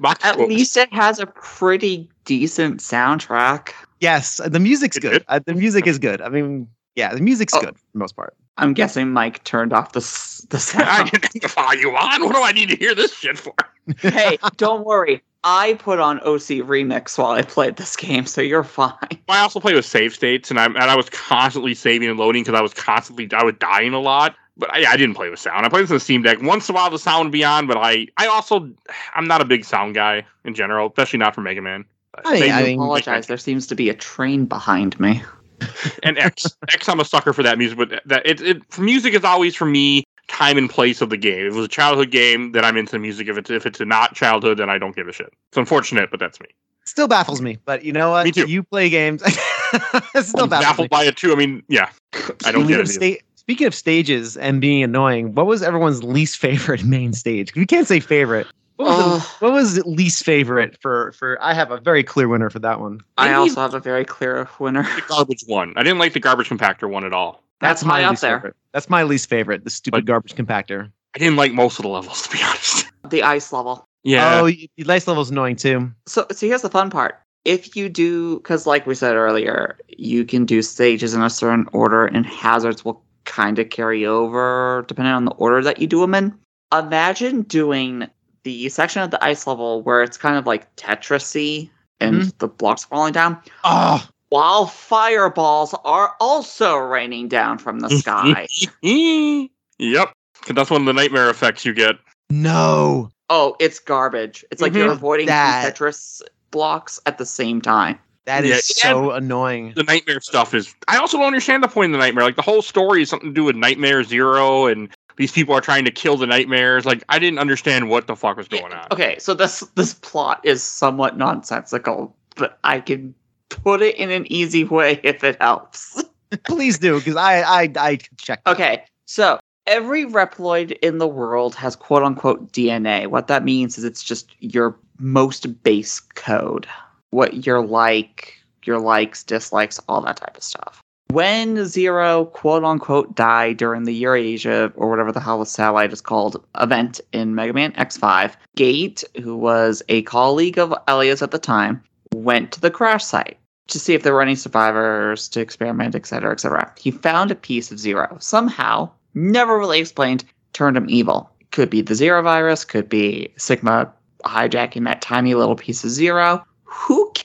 Box 0.00 0.24
At 0.24 0.36
quotes. 0.36 0.48
least 0.48 0.76
it 0.76 0.92
has 0.92 1.18
a 1.18 1.26
pretty 1.26 2.08
decent 2.24 2.80
soundtrack. 2.80 3.70
Yes, 4.00 4.40
the 4.44 4.60
music's 4.60 4.98
good. 4.98 5.24
Uh, 5.28 5.40
the 5.44 5.54
music 5.54 5.86
is 5.86 5.98
good. 5.98 6.20
I 6.20 6.28
mean, 6.28 6.68
yeah, 6.96 7.14
the 7.14 7.20
music's 7.20 7.54
Oh. 7.54 7.60
good 7.60 7.76
for 7.76 7.84
the 7.92 7.98
most 7.98 8.16
part. 8.16 8.34
I'm 8.58 8.74
guessing 8.74 9.12
Mike 9.12 9.42
turned 9.44 9.72
off 9.72 9.92
the 9.92 10.00
s- 10.00 10.44
the 10.50 10.56
I 10.58 10.60
sound. 10.60 11.12
can 11.12 11.40
the 11.40 11.48
volume 11.48 11.94
on. 11.94 12.24
What 12.24 12.34
do 12.34 12.42
I 12.42 12.52
need 12.52 12.68
to 12.68 12.76
hear 12.76 12.94
this 12.94 13.14
shit 13.14 13.38
for? 13.38 13.54
hey, 13.98 14.38
don't 14.56 14.84
worry. 14.84 15.22
I 15.44 15.74
put 15.74 15.98
on 15.98 16.20
OC 16.20 16.62
Remix 16.62 17.18
while 17.18 17.32
I 17.32 17.42
played 17.42 17.74
this 17.76 17.96
game, 17.96 18.26
so 18.26 18.40
you're 18.40 18.62
fine. 18.62 18.94
I 19.28 19.38
also 19.40 19.58
play 19.58 19.74
with 19.74 19.84
save 19.84 20.14
states, 20.14 20.50
and 20.50 20.60
I 20.60 20.66
and 20.66 20.76
I 20.78 20.94
was 20.94 21.08
constantly 21.10 21.74
saving 21.74 22.08
and 22.10 22.18
loading 22.18 22.44
because 22.44 22.56
I 22.58 22.62
was 22.62 22.74
constantly 22.74 23.28
I 23.32 23.42
was 23.42 23.54
dying 23.58 23.92
a 23.94 23.98
lot. 24.00 24.36
But 24.56 24.70
uh, 24.70 24.72
I, 24.74 24.92
I 24.92 24.96
didn't 24.96 25.14
play 25.14 25.30
with 25.30 25.38
sound. 25.38 25.64
I 25.64 25.68
played 25.68 25.84
this 25.84 25.90
on 25.90 25.96
the 25.96 26.00
Steam 26.00 26.22
Deck. 26.22 26.42
Once 26.42 26.68
in 26.68 26.74
a 26.74 26.76
while, 26.76 26.90
the 26.90 26.98
sound 26.98 27.26
would 27.26 27.32
be 27.32 27.44
on, 27.44 27.66
but 27.66 27.76
I 27.76 28.06
I 28.16 28.26
also 28.26 28.70
I'm 29.14 29.26
not 29.26 29.40
a 29.40 29.44
big 29.44 29.64
sound 29.64 29.94
guy 29.94 30.24
in 30.44 30.54
general, 30.54 30.88
especially 30.88 31.18
not 31.18 31.34
for 31.34 31.40
Mega 31.40 31.62
Man. 31.62 31.84
I 32.24 32.40
mean, 32.40 32.50
I 32.50 32.60
apologize. 32.60 33.26
There 33.26 33.38
seems 33.38 33.66
to 33.68 33.74
be 33.74 33.88
a 33.88 33.94
train 33.94 34.44
behind 34.44 34.98
me. 35.00 35.22
and 36.02 36.18
X 36.18 36.46
X 36.72 36.88
I'm 36.88 37.00
a 37.00 37.04
sucker 37.04 37.32
for 37.32 37.42
that 37.42 37.58
music, 37.58 37.78
but 37.78 38.02
that 38.04 38.26
it, 38.26 38.40
it 38.40 38.78
music 38.78 39.14
is 39.14 39.24
always 39.24 39.54
for 39.54 39.64
me 39.64 40.04
time 40.28 40.58
and 40.58 40.68
place 40.68 41.00
of 41.00 41.10
the 41.10 41.16
game. 41.16 41.46
If 41.46 41.52
it 41.52 41.56
was 41.56 41.66
a 41.66 41.68
childhood 41.68 42.10
game, 42.10 42.52
then 42.52 42.64
I'm 42.64 42.76
into 42.76 42.98
music. 42.98 43.28
If 43.28 43.38
it's 43.38 43.50
if 43.50 43.66
it's 43.66 43.80
not 43.80 44.14
childhood, 44.14 44.58
then 44.58 44.70
I 44.70 44.78
don't 44.78 44.94
give 44.94 45.08
a 45.08 45.12
shit. 45.12 45.32
It's 45.48 45.56
unfortunate, 45.56 46.10
but 46.10 46.20
that's 46.20 46.40
me. 46.40 46.48
Still 46.84 47.06
baffles 47.08 47.40
me, 47.40 47.58
but 47.64 47.84
you 47.84 47.92
know 47.92 48.10
what? 48.10 48.24
Me 48.24 48.32
too. 48.32 48.48
You 48.48 48.64
play 48.64 48.90
games. 48.90 49.22
it 49.26 50.24
still 50.24 50.44
I'm 50.44 50.50
baffles 50.50 50.50
me. 50.50 50.60
baffled 50.64 50.90
by 50.90 51.04
it 51.04 51.16
too. 51.16 51.32
I 51.32 51.36
mean, 51.36 51.62
yeah, 51.68 51.90
I 52.44 52.50
don't 52.50 52.64
Speaking 52.64 52.68
get 52.68 52.80
of 52.80 52.90
it. 52.90 53.02
either. 53.02 53.18
Sta- 53.42 53.44
speaking 53.44 53.66
of 53.66 53.74
stages 53.74 54.36
and 54.36 54.60
being 54.60 54.82
annoying, 54.82 55.34
what 55.34 55.46
was 55.46 55.62
everyone's 55.62 56.02
least 56.02 56.38
favorite 56.38 56.84
main 56.96 57.12
stage? 57.12 57.54
We 57.54 57.66
can't 57.66 57.86
say 57.86 58.00
favorite. 58.00 58.46
What 58.76 58.86
What 58.88 58.96
was, 58.96 59.22
the- 59.22 59.44
what 59.46 59.52
was 59.52 59.74
the 59.76 59.88
least 59.88 60.24
favorite 60.24 60.76
for 60.80 61.12
for? 61.12 61.38
I 61.42 61.54
have 61.54 61.70
a 61.70 61.78
very 61.78 62.02
clear 62.02 62.28
winner 62.28 62.50
for 62.50 62.58
that 62.60 62.80
one. 62.80 63.00
I 63.18 63.26
Maybe- 63.28 63.34
also 63.36 63.60
have 63.60 63.74
a 63.74 63.80
very 63.80 64.04
clear 64.04 64.48
winner. 64.58 64.82
The 64.82 65.02
garbage 65.08 65.44
one. 65.46 65.72
I 65.76 65.82
didn't 65.82 65.98
like 65.98 66.14
the 66.14 66.20
garbage 66.20 66.48
compactor 66.48 66.88
one 66.90 67.04
at 67.04 67.12
all. 67.12 67.42
That's 67.60 67.84
my 67.84 68.02
up 68.02 68.10
least 68.10 68.22
there. 68.22 68.38
favorite. 68.38 68.56
That's 68.72 68.90
my 68.90 69.04
least 69.04 69.28
favorite. 69.28 69.64
The 69.64 69.70
stupid 69.70 69.98
But- 69.98 70.04
garbage 70.06 70.34
compactor. 70.34 70.90
I 71.14 71.18
didn't 71.18 71.36
like 71.36 71.52
most 71.52 71.78
of 71.78 71.82
the 71.82 71.88
levels, 71.90 72.22
to 72.22 72.30
be 72.30 72.42
honest. 72.44 72.86
The 73.10 73.22
ice 73.22 73.52
level. 73.52 73.86
Yeah. 74.02 74.40
Oh, 74.40 74.46
the 74.46 74.70
ice 74.88 75.06
level's 75.06 75.30
annoying 75.30 75.56
too. 75.56 75.92
So, 76.06 76.26
so 76.32 76.46
here's 76.46 76.62
the 76.62 76.70
fun 76.70 76.88
part. 76.90 77.20
If 77.44 77.76
you 77.76 77.88
do, 77.88 78.36
because 78.38 78.66
like 78.66 78.86
we 78.86 78.94
said 78.94 79.14
earlier, 79.14 79.76
you 79.88 80.24
can 80.24 80.44
do 80.46 80.62
stages 80.62 81.12
in 81.14 81.22
a 81.22 81.28
certain 81.30 81.66
order, 81.72 82.06
and 82.06 82.24
hazards 82.24 82.84
will 82.84 83.02
kind 83.24 83.58
of 83.58 83.70
carry 83.70 84.04
over 84.06 84.84
depending 84.88 85.12
on 85.14 85.24
the 85.24 85.32
order 85.32 85.62
that 85.62 85.78
you 85.80 85.86
do 85.86 86.00
them 86.00 86.14
in. 86.14 86.36
Imagine 86.72 87.42
doing 87.42 88.06
the 88.44 88.68
section 88.70 89.02
of 89.02 89.10
the 89.10 89.22
ice 89.24 89.46
level 89.46 89.82
where 89.82 90.02
it's 90.02 90.16
kind 90.16 90.36
of 90.36 90.46
like 90.46 90.74
Tetrisy 90.76 91.70
and 92.00 92.22
the 92.38 92.48
blocks 92.48 92.84
falling 92.84 93.12
down, 93.12 93.38
Oh, 93.62 94.04
while 94.30 94.66
fireballs 94.66 95.74
are 95.84 96.14
also 96.18 96.76
raining 96.76 97.28
down 97.28 97.58
from 97.58 97.78
the 97.80 97.90
sky. 97.90 98.48
yep. 99.78 100.12
'Cause 100.42 100.56
that's 100.56 100.70
one 100.70 100.80
of 100.82 100.86
the 100.86 100.92
nightmare 100.92 101.30
effects 101.30 101.64
you 101.64 101.72
get. 101.72 101.96
no. 102.30 103.08
oh, 103.30 103.54
it's 103.60 103.78
garbage. 103.78 104.44
It's 104.50 104.60
like 104.60 104.74
you're 104.74 104.88
Mhm. 104.88 104.92
avoiding 104.92 105.26
two 105.26 105.30
That- 105.30 105.74
Tetris 105.76 106.20
blocks 106.50 107.00
at 107.06 107.16
the 107.18 107.24
same 107.24 107.60
time. 107.62 107.98
That 108.24 108.44
is 108.44 108.72
Yeah, 108.82 108.92
so 108.92 109.10
annoying. 109.12 109.72
The 109.74 109.82
nightmare 109.82 110.20
stuff 110.20 110.54
is. 110.54 110.74
I 110.86 110.98
also 110.98 111.18
don't 111.18 111.26
understand 111.26 111.62
the 111.62 111.68
point 111.68 111.92
of 111.92 111.92
the 111.92 112.04
nightmare. 112.04 112.24
Like 112.24 112.36
the 112.36 112.42
whole 112.42 112.62
story 112.62 113.02
is 113.02 113.08
something 113.08 113.30
to 113.30 113.34
do 113.34 113.44
with 113.44 113.56
Nightmare 113.56 114.04
Zero, 114.04 114.66
and 114.66 114.88
these 115.16 115.32
people 115.32 115.54
are 115.54 115.60
trying 115.60 115.84
to 115.84 115.90
kill 115.90 116.16
the 116.16 116.26
nightmares. 116.26 116.84
Like 116.84 117.02
I 117.08 117.18
didn't 117.18 117.40
understand 117.40 117.88
what 117.88 118.06
the 118.06 118.14
fuck 118.14 118.36
was 118.36 118.48
going 118.48 118.72
on. 118.72 118.86
Okay, 118.92 119.18
so 119.18 119.34
this 119.34 119.60
this 119.74 119.94
plot 119.94 120.40
is 120.44 120.62
somewhat 120.62 121.16
nonsensical, 121.16 122.16
but 122.36 122.58
I 122.62 122.80
can 122.80 123.14
put 123.48 123.82
it 123.82 123.96
in 123.96 124.10
an 124.10 124.30
easy 124.30 124.64
way 124.64 125.00
if 125.02 125.24
it 125.24 125.40
helps. 125.40 126.02
Please 126.44 126.78
do, 126.78 126.98
because 126.98 127.16
I 127.16 127.42
I 127.42 127.72
I 127.76 127.98
checked. 128.18 128.46
Okay, 128.46 128.84
so 129.06 129.40
every 129.66 130.04
Reploid 130.04 130.72
in 130.78 130.98
the 130.98 131.08
world 131.08 131.54
has 131.56 131.74
quote 131.74 132.02
unquote 132.02 132.52
DNA. 132.52 133.08
What 133.08 133.26
that 133.26 133.44
means 133.44 133.78
is 133.78 133.84
it's 133.84 134.02
just 134.02 134.34
your 134.38 134.78
most 134.98 135.62
base 135.62 136.00
code. 136.00 136.66
What 137.12 137.46
you're 137.46 137.64
like, 137.64 138.42
your 138.64 138.80
likes, 138.80 139.22
dislikes, 139.22 139.78
all 139.88 140.00
that 140.00 140.16
type 140.16 140.36
of 140.36 140.42
stuff. 140.42 140.80
When 141.10 141.66
Zero 141.66 142.24
quote 142.24 142.64
unquote 142.64 143.14
died 143.14 143.58
during 143.58 143.84
the 143.84 143.92
Eurasia 143.92 144.72
or 144.76 144.88
whatever 144.88 145.12
the 145.12 145.20
hell 145.20 145.38
the 145.40 145.44
satellite 145.44 145.92
is 145.92 146.00
called 146.00 146.42
event 146.58 147.02
in 147.12 147.34
Mega 147.34 147.52
Man 147.52 147.72
X5, 147.72 148.32
Gate, 148.56 149.04
who 149.22 149.36
was 149.36 149.82
a 149.90 150.00
colleague 150.02 150.58
of 150.58 150.74
Alia's 150.88 151.20
at 151.20 151.30
the 151.30 151.38
time, 151.38 151.82
went 152.14 152.50
to 152.52 152.60
the 152.62 152.70
crash 152.70 153.04
site 153.04 153.36
to 153.68 153.78
see 153.78 153.92
if 153.92 154.02
there 154.02 154.14
were 154.14 154.22
any 154.22 154.34
survivors 154.34 155.28
to 155.28 155.40
experiment, 155.40 155.94
etc., 155.94 156.32
etc. 156.32 156.72
He 156.78 156.90
found 156.90 157.30
a 157.30 157.34
piece 157.34 157.70
of 157.70 157.78
Zero. 157.78 158.16
Somehow, 158.18 158.90
never 159.12 159.58
really 159.58 159.80
explained, 159.80 160.24
turned 160.54 160.78
him 160.78 160.88
evil. 160.88 161.30
Could 161.50 161.68
be 161.68 161.82
the 161.82 161.94
Zero 161.94 162.22
virus, 162.22 162.64
could 162.64 162.88
be 162.88 163.30
Sigma 163.36 163.92
hijacking 164.24 164.84
that 164.84 165.02
tiny 165.02 165.34
little 165.34 165.56
piece 165.56 165.84
of 165.84 165.90
Zero. 165.90 166.42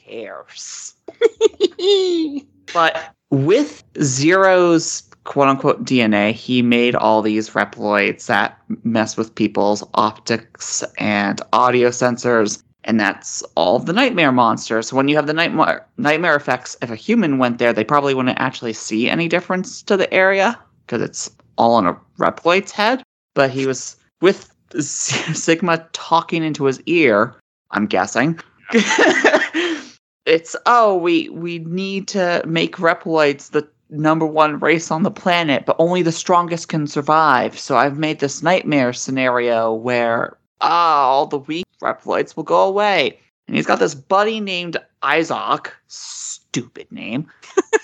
Cares? 0.08 0.94
but 2.74 3.14
with 3.30 3.84
Zero's 4.02 5.02
quote 5.24 5.50
unquote 5.50 5.84
DNA, 5.84 6.32
he 6.32 6.62
made 6.62 6.96
all 6.96 7.22
these 7.22 7.50
Reploids 7.50 8.28
that 8.28 8.60
mess 8.84 9.18
with 9.18 9.36
people's 9.36 9.84
optics 9.94 10.84
and 10.98 11.42
audio 11.54 11.90
sensors. 11.90 12.64
And 12.86 13.00
that's 13.00 13.44
all 13.56 13.80
the 13.80 13.92
nightmare 13.92 14.32
monsters. 14.32 14.88
So 14.88 14.96
when 14.96 15.10
you 15.10 15.18
have 15.18 15.28
the 15.28 15.34
nightmare 15.34 15.86
nightmare 15.98 16.36
effects, 16.36 16.78
if 16.82 16.90
a 16.90 16.96
human 16.96 17.38
went 17.38 17.58
there, 17.58 17.74
they 17.74 17.84
probably 17.84 18.14
wouldn't 18.14 18.40
actually 18.40 18.74
see 18.74 19.10
any 19.10 19.28
difference 19.28 19.82
to 19.84 19.98
the 19.98 20.12
area 20.14 20.58
because 20.86 21.02
it's 21.02 21.30
all 21.58 21.74
on 21.74 21.86
a 21.86 22.00
Reploid's 22.18 22.72
head. 22.72 23.04
But 23.34 23.50
he 23.50 23.66
was 23.66 23.98
with 24.22 24.50
Sigma 24.80 25.86
talking 25.92 26.44
into 26.44 26.64
his 26.64 26.82
ear. 26.86 27.36
I'm 27.72 27.88
guessing. 27.88 28.40
it's 30.28 30.56
oh 30.66 30.96
we 30.96 31.30
we 31.30 31.60
need 31.60 32.08
to 32.10 32.44
make 32.46 32.76
Reploids 32.76 33.52
the 33.52 33.68
number 33.90 34.26
one 34.26 34.60
race 34.60 34.92
on 34.92 35.04
the 35.04 35.12
planet, 35.12 35.66
but 35.66 35.78
only 35.80 36.02
the 36.02 36.12
strongest 36.12 36.68
can 36.68 36.86
survive. 36.86 37.58
So 37.58 37.78
I've 37.78 37.98
made 37.98 38.20
this 38.20 38.44
nightmare 38.44 38.92
scenario 38.92 39.74
where 39.74 40.38
ah 40.62 41.08
all 41.08 41.26
the 41.26 41.40
weak 41.40 41.66
Reploids 41.82 42.36
will 42.36 42.44
go 42.44 42.68
away. 42.68 43.20
And 43.48 43.56
he's 43.56 43.66
got 43.66 43.80
this 43.80 43.96
buddy 43.96 44.42
named 44.42 44.76
Isoc, 45.04 45.68
stupid 45.88 46.92
name, 46.92 47.32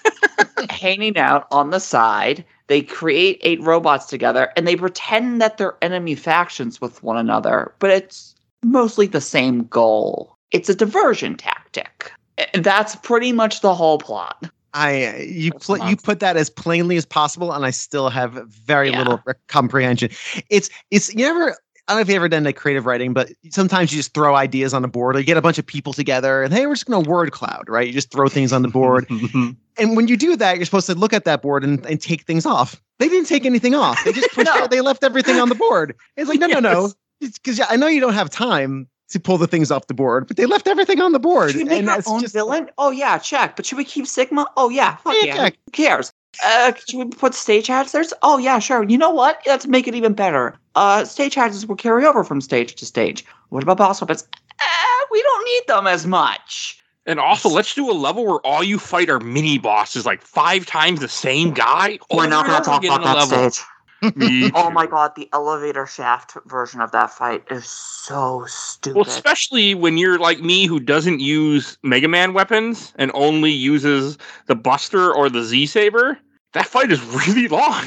hanging 0.69 1.17
out 1.17 1.47
on 1.51 1.69
the 1.69 1.79
side. 1.79 2.43
They 2.67 2.81
create 2.81 3.39
eight 3.41 3.61
robots 3.61 4.07
together 4.07 4.51
and 4.57 4.67
they 4.67 4.75
pretend 4.75 5.41
that 5.41 5.57
they're 5.57 5.77
enemy 5.81 6.15
factions 6.15 6.81
with 6.81 7.01
one 7.01 7.15
another, 7.15 7.73
but 7.79 7.91
it's 7.91 8.35
mostly 8.61 9.07
the 9.07 9.21
same 9.21 9.63
goal. 9.67 10.35
It's 10.51 10.67
a 10.67 10.75
diversion 10.75 11.37
tactic. 11.37 12.11
And 12.53 12.63
That's 12.63 12.95
pretty 12.95 13.31
much 13.31 13.61
the 13.61 13.75
whole 13.75 13.97
plot. 13.97 14.49
I 14.75 15.05
uh, 15.05 15.17
you 15.17 15.51
pl- 15.53 15.87
you 15.87 15.95
put 15.95 16.19
that 16.21 16.35
as 16.35 16.49
plainly 16.49 16.97
as 16.97 17.05
possible, 17.05 17.51
and 17.53 17.63
I 17.63 17.69
still 17.69 18.09
have 18.09 18.33
very 18.47 18.89
Yeah. 18.89 18.97
little 18.97 19.21
rec- 19.25 19.37
comprehension. 19.47 20.09
It's 20.49 20.69
it's 20.89 21.13
you 21.13 21.27
ever. 21.27 21.55
I 21.87 21.91
don't 21.91 21.97
know 21.97 22.01
if 22.01 22.09
you 22.09 22.15
ever 22.15 22.29
done 22.29 22.43
like 22.45 22.55
creative 22.55 22.85
writing, 22.87 23.13
but 23.13 23.29
sometimes 23.51 23.91
you 23.91 23.97
just 23.99 24.13
throw 24.15 24.35
ideas 24.35 24.73
on 24.73 24.81
the 24.81 24.87
board, 24.87 25.15
or 25.15 25.19
you 25.19 25.25
get 25.25 25.37
a 25.37 25.41
bunch 25.43 25.59
of 25.59 25.65
people 25.67 25.93
together, 25.93 26.41
and 26.41 26.51
hey, 26.51 26.65
we're 26.65 26.73
just 26.73 26.87
gonna 26.87 27.07
word 27.07 27.31
cloud, 27.33 27.65
right? 27.67 27.85
You 27.85 27.93
just 27.93 28.09
throw 28.11 28.29
things 28.29 28.51
on 28.51 28.63
the 28.63 28.67
board, 28.67 29.05
and 29.77 29.95
when 29.95 30.07
you 30.07 30.17
do 30.17 30.35
that, 30.37 30.55
you're 30.55 30.65
supposed 30.65 30.87
to 30.87 30.95
look 30.95 31.13
at 31.13 31.25
that 31.25 31.43
board 31.43 31.63
and, 31.63 31.85
and 31.85 32.01
take 32.01 32.23
things 32.23 32.45
off. 32.47 32.81
They 32.97 33.09
didn't 33.09 33.27
take 33.27 33.45
anything 33.45 33.75
off. 33.75 34.03
They 34.05 34.11
just 34.13 34.31
pushed 34.33 34.45
No. 34.55 34.63
it, 34.63 34.71
they 34.71 34.81
left 34.81 35.03
everything 35.03 35.39
on 35.39 35.49
the 35.49 35.55
board. 35.55 35.93
It's 36.17 36.29
like 36.29 36.39
no, 36.39 36.47
no, 36.47 36.59
no, 36.59 36.91
because 37.19 37.61
I 37.69 37.75
know 37.75 37.87
you 37.87 37.99
don't 38.01 38.13
have 38.13 38.29
time 38.31 38.87
to 39.13 39.19
pull 39.19 39.37
the 39.37 39.47
things 39.47 39.71
off 39.71 39.87
the 39.87 39.93
board, 39.93 40.27
but 40.27 40.37
they 40.37 40.45
left 40.45 40.67
everything 40.67 41.01
on 41.01 41.11
the 41.11 41.19
board. 41.19 41.51
Should 41.51 41.59
we 41.59 41.63
make 41.63 41.79
and 41.79 41.89
our 41.89 42.01
own 42.05 42.21
just- 42.21 42.33
villain? 42.33 42.69
Oh 42.77 42.91
yeah, 42.91 43.17
check. 43.17 43.55
But 43.55 43.65
should 43.65 43.77
we 43.77 43.85
keep 43.85 44.05
Sigma? 44.05 44.47
Oh 44.57 44.69
yeah, 44.69 44.97
fuck 44.97 45.15
Yeah, 45.21 45.35
yeah. 45.35 45.49
Who 45.65 45.71
cares? 45.71 46.11
Uh, 46.43 46.73
should 46.87 46.97
we 46.97 47.05
put 47.05 47.33
stage 47.33 47.67
hazards? 47.67 48.13
Oh 48.23 48.37
yeah, 48.37 48.59
sure. 48.59 48.83
You 48.83 48.97
know 48.97 49.11
what? 49.11 49.41
Let's 49.45 49.67
make 49.67 49.87
it 49.87 49.95
even 49.95 50.13
better. 50.13 50.55
Uh, 50.75 51.05
stage 51.05 51.35
hazards 51.35 51.65
will 51.65 51.75
carry 51.75 52.05
over 52.05 52.23
from 52.23 52.41
stage 52.41 52.75
to 52.75 52.85
stage. 52.85 53.23
What 53.49 53.63
about 53.63 53.77
boss 53.77 54.01
weapons? 54.01 54.27
Uh, 54.59 55.05
we 55.11 55.21
don't 55.21 55.45
need 55.45 55.61
them 55.67 55.87
as 55.87 56.07
much. 56.07 56.79
And 57.05 57.19
also, 57.19 57.49
let's 57.49 57.75
do 57.75 57.91
a 57.91 57.93
level 57.93 58.25
where 58.25 58.39
all 58.45 58.63
you 58.63 58.79
fight 58.79 59.09
are 59.09 59.19
mini 59.19 59.57
bosses, 59.57 60.05
like 60.05 60.21
five 60.21 60.65
times 60.65 61.01
the 61.01 61.09
same 61.09 61.51
guy. 61.51 61.99
We're 62.11 62.27
not 62.27 62.45
gonna 62.45 62.63
talk 62.63 62.83
about 62.83 63.03
that 63.03 63.29
level. 63.29 63.51
stage. 63.51 63.65
Me 64.15 64.51
Oh 64.53 64.69
my 64.69 64.85
god, 64.85 65.13
the 65.15 65.29
elevator 65.33 65.85
shaft 65.85 66.37
version 66.45 66.81
of 66.81 66.91
that 66.91 67.09
fight 67.09 67.43
is 67.49 67.65
so 67.65 68.45
stupid. 68.47 68.95
Well, 68.97 69.07
especially 69.07 69.75
when 69.75 69.97
you're 69.97 70.19
like 70.19 70.41
me, 70.41 70.65
who 70.65 70.79
doesn't 70.79 71.19
use 71.19 71.77
Mega 71.83 72.07
Man 72.07 72.33
weapons 72.33 72.93
and 72.97 73.11
only 73.13 73.51
uses 73.51 74.17
the 74.47 74.55
Buster 74.55 75.13
or 75.13 75.29
the 75.29 75.43
Z 75.43 75.67
Saber. 75.67 76.17
That 76.53 76.67
fight 76.67 76.91
is 76.91 77.01
really 77.03 77.47
long. 77.47 77.85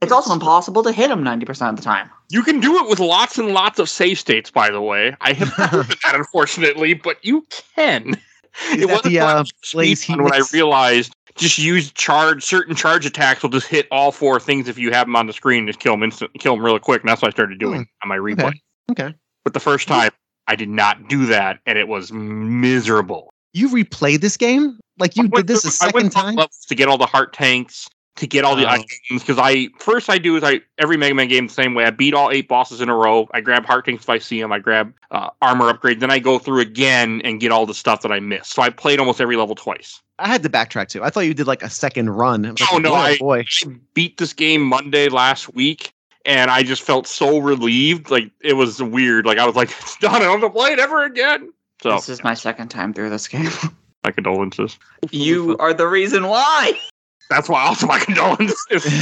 it's 0.00 0.12
also 0.12 0.32
impossible 0.32 0.82
to 0.84 0.92
hit 0.92 1.10
him 1.10 1.22
90% 1.22 1.70
of 1.70 1.76
the 1.76 1.82
time. 1.82 2.10
You 2.30 2.42
can 2.42 2.60
do 2.60 2.76
it 2.78 2.88
with 2.88 2.98
lots 2.98 3.38
and 3.38 3.48
lots 3.48 3.78
of 3.78 3.88
save 3.88 4.18
states, 4.18 4.50
by 4.50 4.70
the 4.70 4.80
way. 4.80 5.16
I 5.20 5.32
have 5.34 5.56
never 5.58 5.82
done 5.84 5.96
that, 6.02 6.14
unfortunately, 6.14 6.94
but 6.94 7.24
you 7.24 7.46
can. 7.74 8.16
Is 8.72 8.86
that 8.86 9.02
the, 9.04 9.18
quite 9.18 9.36
uh, 9.36 9.44
a 9.44 9.72
Blaze 9.72 10.08
when 10.08 10.32
I 10.32 10.42
realized 10.52 11.14
just 11.38 11.58
use 11.58 11.90
charge 11.92 12.44
certain 12.44 12.74
charge 12.74 13.06
attacks 13.06 13.42
will 13.42 13.50
just 13.50 13.66
hit 13.66 13.86
all 13.90 14.12
four 14.12 14.38
things 14.38 14.68
if 14.68 14.78
you 14.78 14.90
have 14.92 15.06
them 15.06 15.16
on 15.16 15.26
the 15.26 15.32
screen, 15.32 15.66
just 15.66 15.78
kill 15.78 15.94
them 15.94 16.02
instant, 16.02 16.30
kill 16.38 16.54
them 16.54 16.64
really 16.64 16.80
quick, 16.80 17.02
and 17.02 17.08
that's 17.08 17.22
what 17.22 17.28
I 17.28 17.32
started 17.32 17.54
hmm. 17.54 17.66
doing 17.66 17.88
on 18.02 18.08
my 18.08 18.16
replay. 18.16 18.52
okay. 18.90 19.14
But 19.44 19.54
the 19.54 19.60
first 19.60 19.88
time, 19.88 20.10
I 20.46 20.56
did 20.56 20.68
not 20.68 21.08
do 21.08 21.26
that, 21.26 21.60
and 21.66 21.78
it 21.78 21.88
was 21.88 22.12
miserable. 22.12 23.32
You 23.52 23.68
replayed 23.68 24.20
this 24.20 24.36
game? 24.36 24.78
Like 24.98 25.16
you 25.16 25.28
did 25.28 25.46
this 25.46 25.64
a 25.64 25.70
through- 25.70 25.88
I 25.88 26.02
second 26.02 26.10
time? 26.10 26.36
to 26.68 26.74
get 26.74 26.88
all 26.88 26.98
the 26.98 27.06
heart 27.06 27.32
tanks, 27.32 27.88
to 28.18 28.26
get 28.26 28.44
all 28.44 28.54
the 28.56 28.64
Oh. 28.66 28.70
items. 28.70 28.86
Because 29.10 29.38
I 29.38 29.68
first 29.78 30.08
I 30.10 30.18
do 30.18 30.36
is 30.36 30.44
I 30.44 30.60
every 30.78 30.96
Mega 30.96 31.14
Man 31.14 31.28
game 31.28 31.46
the 31.48 31.52
same 31.52 31.74
way. 31.74 31.84
I 31.84 31.90
beat 31.90 32.14
all 32.14 32.30
eight 32.30 32.48
bosses 32.48 32.80
in 32.80 32.88
a 32.88 32.94
row. 32.96 33.28
I 33.32 33.40
grab 33.40 33.64
heart 33.66 33.84
tanks 33.86 34.04
if 34.04 34.08
I 34.10 34.18
see 34.18 34.40
them. 34.40 34.52
I 34.52 34.58
grab 34.58 34.92
uh, 35.10 35.30
armor 35.42 35.68
upgrade. 35.68 36.00
Then 36.00 36.10
I 36.10 36.18
go 36.18 36.38
through 36.38 36.60
again 36.60 37.20
and 37.24 37.40
get 37.40 37.50
all 37.52 37.66
the 37.66 37.74
stuff 37.74 38.02
that 38.02 38.12
I 38.12 38.20
missed. 38.20 38.52
So 38.54 38.62
I 38.62 38.70
played 38.70 38.98
almost 39.00 39.20
every 39.20 39.36
level 39.36 39.54
twice. 39.54 40.00
I 40.18 40.28
had 40.28 40.42
to 40.42 40.48
backtrack 40.48 40.88
too. 40.88 41.02
I 41.04 41.10
thought 41.10 41.20
you 41.20 41.34
did 41.34 41.46
like 41.46 41.62
a 41.62 41.70
second 41.70 42.10
run. 42.10 42.42
Like, 42.42 42.58
Oh, 42.72 42.78
no, 42.78 42.90
boy, 42.90 42.96
I- 42.96 43.18
boy. 43.18 43.44
I 43.64 43.68
beat 43.94 44.18
this 44.18 44.32
game 44.32 44.62
Monday 44.62 45.08
last 45.08 45.54
week. 45.54 45.92
And 46.24 46.50
I 46.50 46.62
just 46.62 46.82
felt 46.82 47.06
so 47.06 47.38
relieved. 47.38 48.10
Like 48.10 48.30
it 48.42 48.52
was 48.54 48.82
weird. 48.82 49.24
Like 49.24 49.38
I 49.38 49.46
was 49.46 49.54
like, 49.56 49.70
it's 49.80 49.96
done. 49.96 50.16
I 50.16 50.18
don't 50.18 50.40
have 50.40 50.50
to 50.50 50.52
play 50.52 50.72
it 50.72 50.78
ever 50.78 51.04
again. 51.04 51.52
So 51.82 51.94
This 51.94 52.08
is 52.08 52.24
my 52.24 52.34
second 52.34 52.68
time 52.68 52.92
through 52.92 53.08
this 53.10 53.28
game. 53.28 53.48
my 54.04 54.10
condolences. 54.10 54.78
you 55.10 55.56
are 55.58 55.72
the 55.72 55.86
reason 55.86 56.26
why. 56.26 56.72
That's 57.30 57.48
why 57.48 57.62
I 57.62 57.66
also 57.66 57.86
my 57.86 57.98
condolences. 58.04 58.56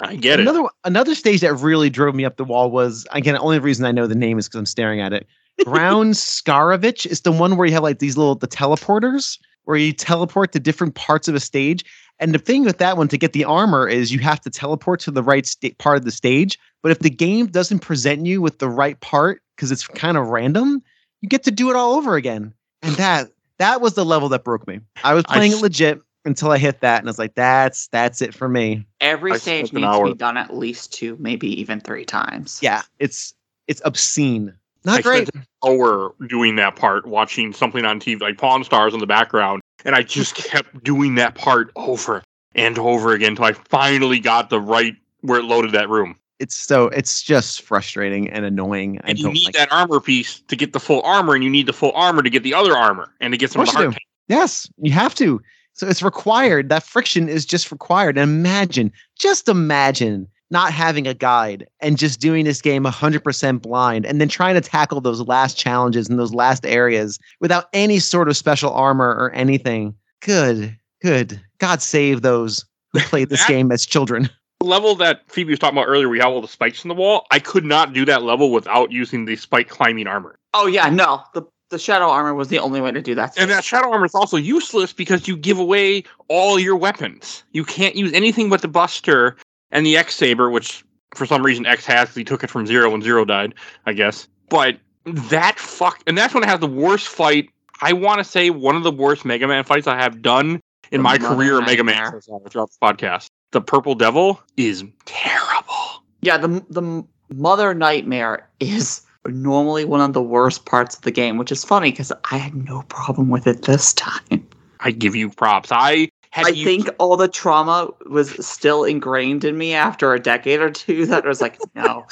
I 0.00 0.14
get 0.16 0.38
another 0.40 0.60
it. 0.60 0.62
one- 0.62 0.72
another 0.84 1.14
stage 1.14 1.40
that 1.40 1.54
really 1.54 1.90
drove 1.90 2.14
me 2.14 2.24
up 2.24 2.36
the 2.36 2.44
wall 2.44 2.70
was 2.70 3.06
again 3.12 3.34
the 3.34 3.40
only 3.40 3.58
reason 3.58 3.84
I 3.84 3.92
know 3.92 4.06
the 4.06 4.14
name 4.14 4.38
is 4.38 4.46
because 4.48 4.58
I'm 4.58 4.66
staring 4.66 5.00
at 5.00 5.12
it. 5.12 5.26
Ground 5.64 6.14
Scaravich 6.14 7.04
is 7.06 7.22
the 7.22 7.32
one 7.32 7.56
where 7.56 7.66
you 7.66 7.72
have 7.74 7.82
like 7.82 7.98
these 7.98 8.16
little 8.16 8.36
the 8.36 8.46
teleporters 8.46 9.38
where 9.64 9.76
you 9.76 9.92
teleport 9.92 10.52
to 10.52 10.60
different 10.60 10.94
parts 10.94 11.28
of 11.28 11.34
a 11.34 11.40
stage. 11.40 11.84
And 12.20 12.32
the 12.34 12.38
thing 12.38 12.64
with 12.64 12.78
that 12.78 12.96
one 12.96 13.08
to 13.08 13.18
get 13.18 13.32
the 13.32 13.44
armor 13.44 13.86
is 13.88 14.12
you 14.12 14.18
have 14.20 14.40
to 14.42 14.50
teleport 14.50 15.00
to 15.00 15.10
the 15.10 15.22
right 15.22 15.46
sta- 15.46 15.74
part 15.78 15.98
of 15.98 16.04
the 16.04 16.10
stage. 16.10 16.58
But 16.82 16.90
if 16.92 17.00
the 17.00 17.10
game 17.10 17.46
doesn't 17.46 17.80
present 17.80 18.24
you 18.24 18.40
with 18.40 18.60
the 18.60 18.68
right 18.68 18.98
part 19.00 19.42
because 19.56 19.70
it's 19.70 19.86
kind 19.86 20.16
of 20.16 20.28
random, 20.28 20.82
you 21.20 21.28
get 21.28 21.42
to 21.44 21.50
do 21.50 21.70
it 21.70 21.76
all 21.76 21.94
over 21.96 22.14
again. 22.16 22.54
And 22.82 22.94
that 22.96 23.30
that 23.58 23.80
was 23.80 23.94
the 23.94 24.04
level 24.04 24.28
that 24.30 24.44
broke 24.44 24.66
me. 24.68 24.80
I 25.04 25.14
was 25.14 25.24
playing 25.24 25.52
s- 25.52 25.58
it 25.58 25.62
legit 25.62 26.00
until 26.28 26.52
I 26.52 26.58
hit 26.58 26.80
that, 26.82 27.00
and 27.00 27.08
I 27.08 27.10
was 27.10 27.18
like, 27.18 27.34
"That's 27.34 27.88
that's 27.88 28.22
it 28.22 28.32
for 28.34 28.48
me." 28.48 28.86
Every 29.00 29.32
I 29.32 29.36
stage 29.38 29.66
spent 29.68 29.84
an 29.84 29.90
needs 29.90 29.98
to 29.98 30.04
be 30.14 30.18
done 30.18 30.36
at 30.36 30.54
least 30.56 30.92
two, 30.92 31.16
maybe 31.18 31.48
even 31.60 31.80
three 31.80 32.04
times. 32.04 32.60
Yeah, 32.62 32.82
it's 33.00 33.34
it's 33.66 33.82
obscene. 33.84 34.54
Not 34.84 35.00
I 35.00 35.02
great. 35.02 35.26
spent 35.28 35.44
an 35.44 35.68
hour 35.70 36.14
doing 36.28 36.54
that 36.56 36.76
part, 36.76 37.06
watching 37.06 37.52
something 37.52 37.84
on 37.84 37.98
TV, 37.98 38.20
like 38.20 38.38
Pawn 38.38 38.62
Stars 38.62 38.94
in 38.94 39.00
the 39.00 39.06
background, 39.06 39.60
and 39.84 39.94
I 39.96 40.02
just 40.02 40.34
kept 40.36 40.84
doing 40.84 41.16
that 41.16 41.34
part 41.34 41.72
over 41.74 42.22
and 42.54 42.78
over 42.78 43.12
again 43.12 43.30
until 43.30 43.46
I 43.46 43.52
finally 43.52 44.20
got 44.20 44.50
the 44.50 44.60
right 44.60 44.94
where 45.22 45.40
it 45.40 45.44
loaded 45.44 45.72
that 45.72 45.88
room. 45.88 46.16
It's 46.38 46.54
so 46.54 46.84
it's 46.88 47.22
just 47.22 47.62
frustrating 47.62 48.28
and 48.30 48.44
annoying. 48.44 49.00
I 49.02 49.08
And 49.10 49.18
you 49.18 49.24
don't 49.24 49.32
need 49.34 49.46
like. 49.46 49.54
that 49.56 49.72
armor 49.72 49.98
piece 50.00 50.40
to 50.42 50.54
get 50.54 50.72
the 50.72 50.78
full 50.80 51.02
armor, 51.02 51.34
and 51.34 51.42
you 51.42 51.50
need 51.50 51.66
the 51.66 51.72
full 51.72 51.92
armor 51.96 52.22
to 52.22 52.30
get 52.30 52.44
the 52.44 52.54
other 52.54 52.76
armor 52.76 53.12
and 53.20 53.32
to 53.32 53.36
get 53.38 53.50
some 53.50 53.62
of 53.62 53.68
Of 53.68 53.74
the 53.74 53.76
course 53.76 53.84
heart. 53.94 54.02
you 54.28 54.36
Yes, 54.36 54.70
you 54.78 54.92
have 54.92 55.14
to. 55.16 55.40
So 55.78 55.86
it's 55.86 56.02
required. 56.02 56.68
That 56.70 56.82
friction 56.82 57.28
is 57.28 57.46
just 57.46 57.70
required. 57.70 58.18
And 58.18 58.28
imagine, 58.28 58.92
just 59.18 59.48
imagine 59.48 60.26
not 60.50 60.72
having 60.72 61.06
a 61.06 61.14
guide 61.14 61.66
and 61.80 61.96
just 61.96 62.20
doing 62.20 62.44
this 62.44 62.60
game 62.60 62.82
100% 62.84 63.62
blind 63.62 64.04
and 64.04 64.20
then 64.20 64.28
trying 64.28 64.54
to 64.54 64.60
tackle 64.60 65.00
those 65.00 65.20
last 65.20 65.56
challenges 65.56 66.08
and 66.08 66.18
those 66.18 66.34
last 66.34 66.66
areas 66.66 67.20
without 67.40 67.66
any 67.72 68.00
sort 68.00 68.28
of 68.28 68.36
special 68.36 68.72
armor 68.72 69.10
or 69.10 69.30
anything. 69.34 69.94
Good, 70.20 70.76
good. 71.00 71.40
God 71.58 71.80
save 71.80 72.22
those 72.22 72.64
who 72.92 72.98
played 73.00 73.28
this 73.28 73.40
That- 73.46 73.48
game 73.48 73.70
as 73.70 73.86
children. 73.86 74.28
The 74.60 74.66
level 74.66 74.96
that 74.96 75.20
Phoebe 75.30 75.50
was 75.52 75.60
talking 75.60 75.78
about 75.78 75.86
earlier, 75.86 76.08
we 76.08 76.18
have 76.18 76.30
all 76.32 76.40
the 76.40 76.48
spikes 76.48 76.84
in 76.84 76.88
the 76.88 76.94
wall. 76.96 77.24
I 77.30 77.38
could 77.38 77.64
not 77.64 77.92
do 77.92 78.04
that 78.06 78.24
level 78.24 78.50
without 78.50 78.90
using 78.90 79.24
the 79.24 79.36
spike 79.36 79.68
climbing 79.68 80.08
armor. 80.08 80.36
Oh 80.52 80.66
yeah, 80.66 80.88
no. 80.90 81.22
The 81.32 81.42
the 81.70 81.78
shadow 81.78 82.08
armor 82.08 82.34
was 82.34 82.48
the 82.48 82.58
only 82.58 82.80
way 82.80 82.90
to 82.92 83.02
do 83.02 83.14
that. 83.14 83.38
And 83.38 83.50
that 83.50 83.64
shadow 83.64 83.90
armor 83.90 84.06
is 84.06 84.14
also 84.14 84.36
useless 84.36 84.92
because 84.92 85.28
you 85.28 85.36
give 85.36 85.58
away 85.58 86.04
all 86.28 86.58
your 86.58 86.76
weapons. 86.76 87.44
You 87.52 87.64
can't 87.64 87.94
use 87.94 88.12
anything 88.12 88.48
but 88.48 88.62
the 88.62 88.68
Buster 88.68 89.36
and 89.70 89.84
the 89.84 89.96
X 89.96 90.14
Saber, 90.14 90.50
which 90.50 90.84
for 91.14 91.26
some 91.26 91.44
reason 91.44 91.66
X 91.66 91.84
has 91.86 92.14
he 92.14 92.24
took 92.24 92.42
it 92.42 92.50
from 92.50 92.66
Zero 92.66 92.90
when 92.90 93.02
Zero 93.02 93.24
died, 93.24 93.54
I 93.86 93.92
guess. 93.92 94.28
But 94.48 94.78
that 95.04 95.58
fuck, 95.58 96.02
and 96.06 96.16
that's 96.16 96.34
when 96.34 96.44
I 96.44 96.48
has 96.48 96.60
the 96.60 96.66
worst 96.66 97.08
fight. 97.08 97.50
I 97.80 97.92
want 97.92 98.18
to 98.18 98.24
say 98.24 98.50
one 98.50 98.76
of 98.76 98.82
the 98.82 98.90
worst 98.90 99.24
Mega 99.24 99.46
Man 99.46 99.64
fights 99.64 99.86
I 99.86 99.96
have 99.96 100.20
done 100.22 100.60
in 100.90 101.02
my 101.02 101.18
career 101.18 101.60
Mega 101.60 101.84
Man 101.84 101.96
Nightmare. 101.96 102.20
so 102.20 102.38
far 102.38 102.48
throughout 102.48 102.70
the 102.70 102.86
podcast. 102.86 103.26
The 103.52 103.60
Purple 103.60 103.94
Devil 103.94 104.40
is 104.56 104.84
terrible. 105.04 106.02
Yeah, 106.22 106.38
the 106.38 106.64
the 106.70 107.04
Mother 107.30 107.74
Nightmare 107.74 108.48
is 108.60 109.02
normally 109.26 109.84
one 109.84 110.00
of 110.00 110.12
the 110.12 110.22
worst 110.22 110.64
parts 110.66 110.96
of 110.96 111.02
the 111.02 111.10
game, 111.10 111.36
which 111.38 111.52
is 111.52 111.64
funny 111.64 111.90
because 111.90 112.12
I 112.30 112.36
had 112.38 112.54
no 112.54 112.82
problem 112.88 113.28
with 113.28 113.46
it 113.46 113.62
this 113.62 113.92
time. 113.92 114.46
I 114.80 114.90
give 114.90 115.14
you 115.14 115.30
props. 115.30 115.70
I 115.72 116.08
had 116.30 116.46
I 116.46 116.48
used- 116.50 116.64
think 116.64 116.90
all 116.98 117.16
the 117.16 117.28
trauma 117.28 117.90
was 118.08 118.44
still 118.46 118.84
ingrained 118.84 119.44
in 119.44 119.58
me 119.58 119.74
after 119.74 120.14
a 120.14 120.20
decade 120.20 120.60
or 120.60 120.70
two 120.70 121.06
that 121.06 121.24
was 121.24 121.40
like, 121.40 121.58
no, 121.74 122.06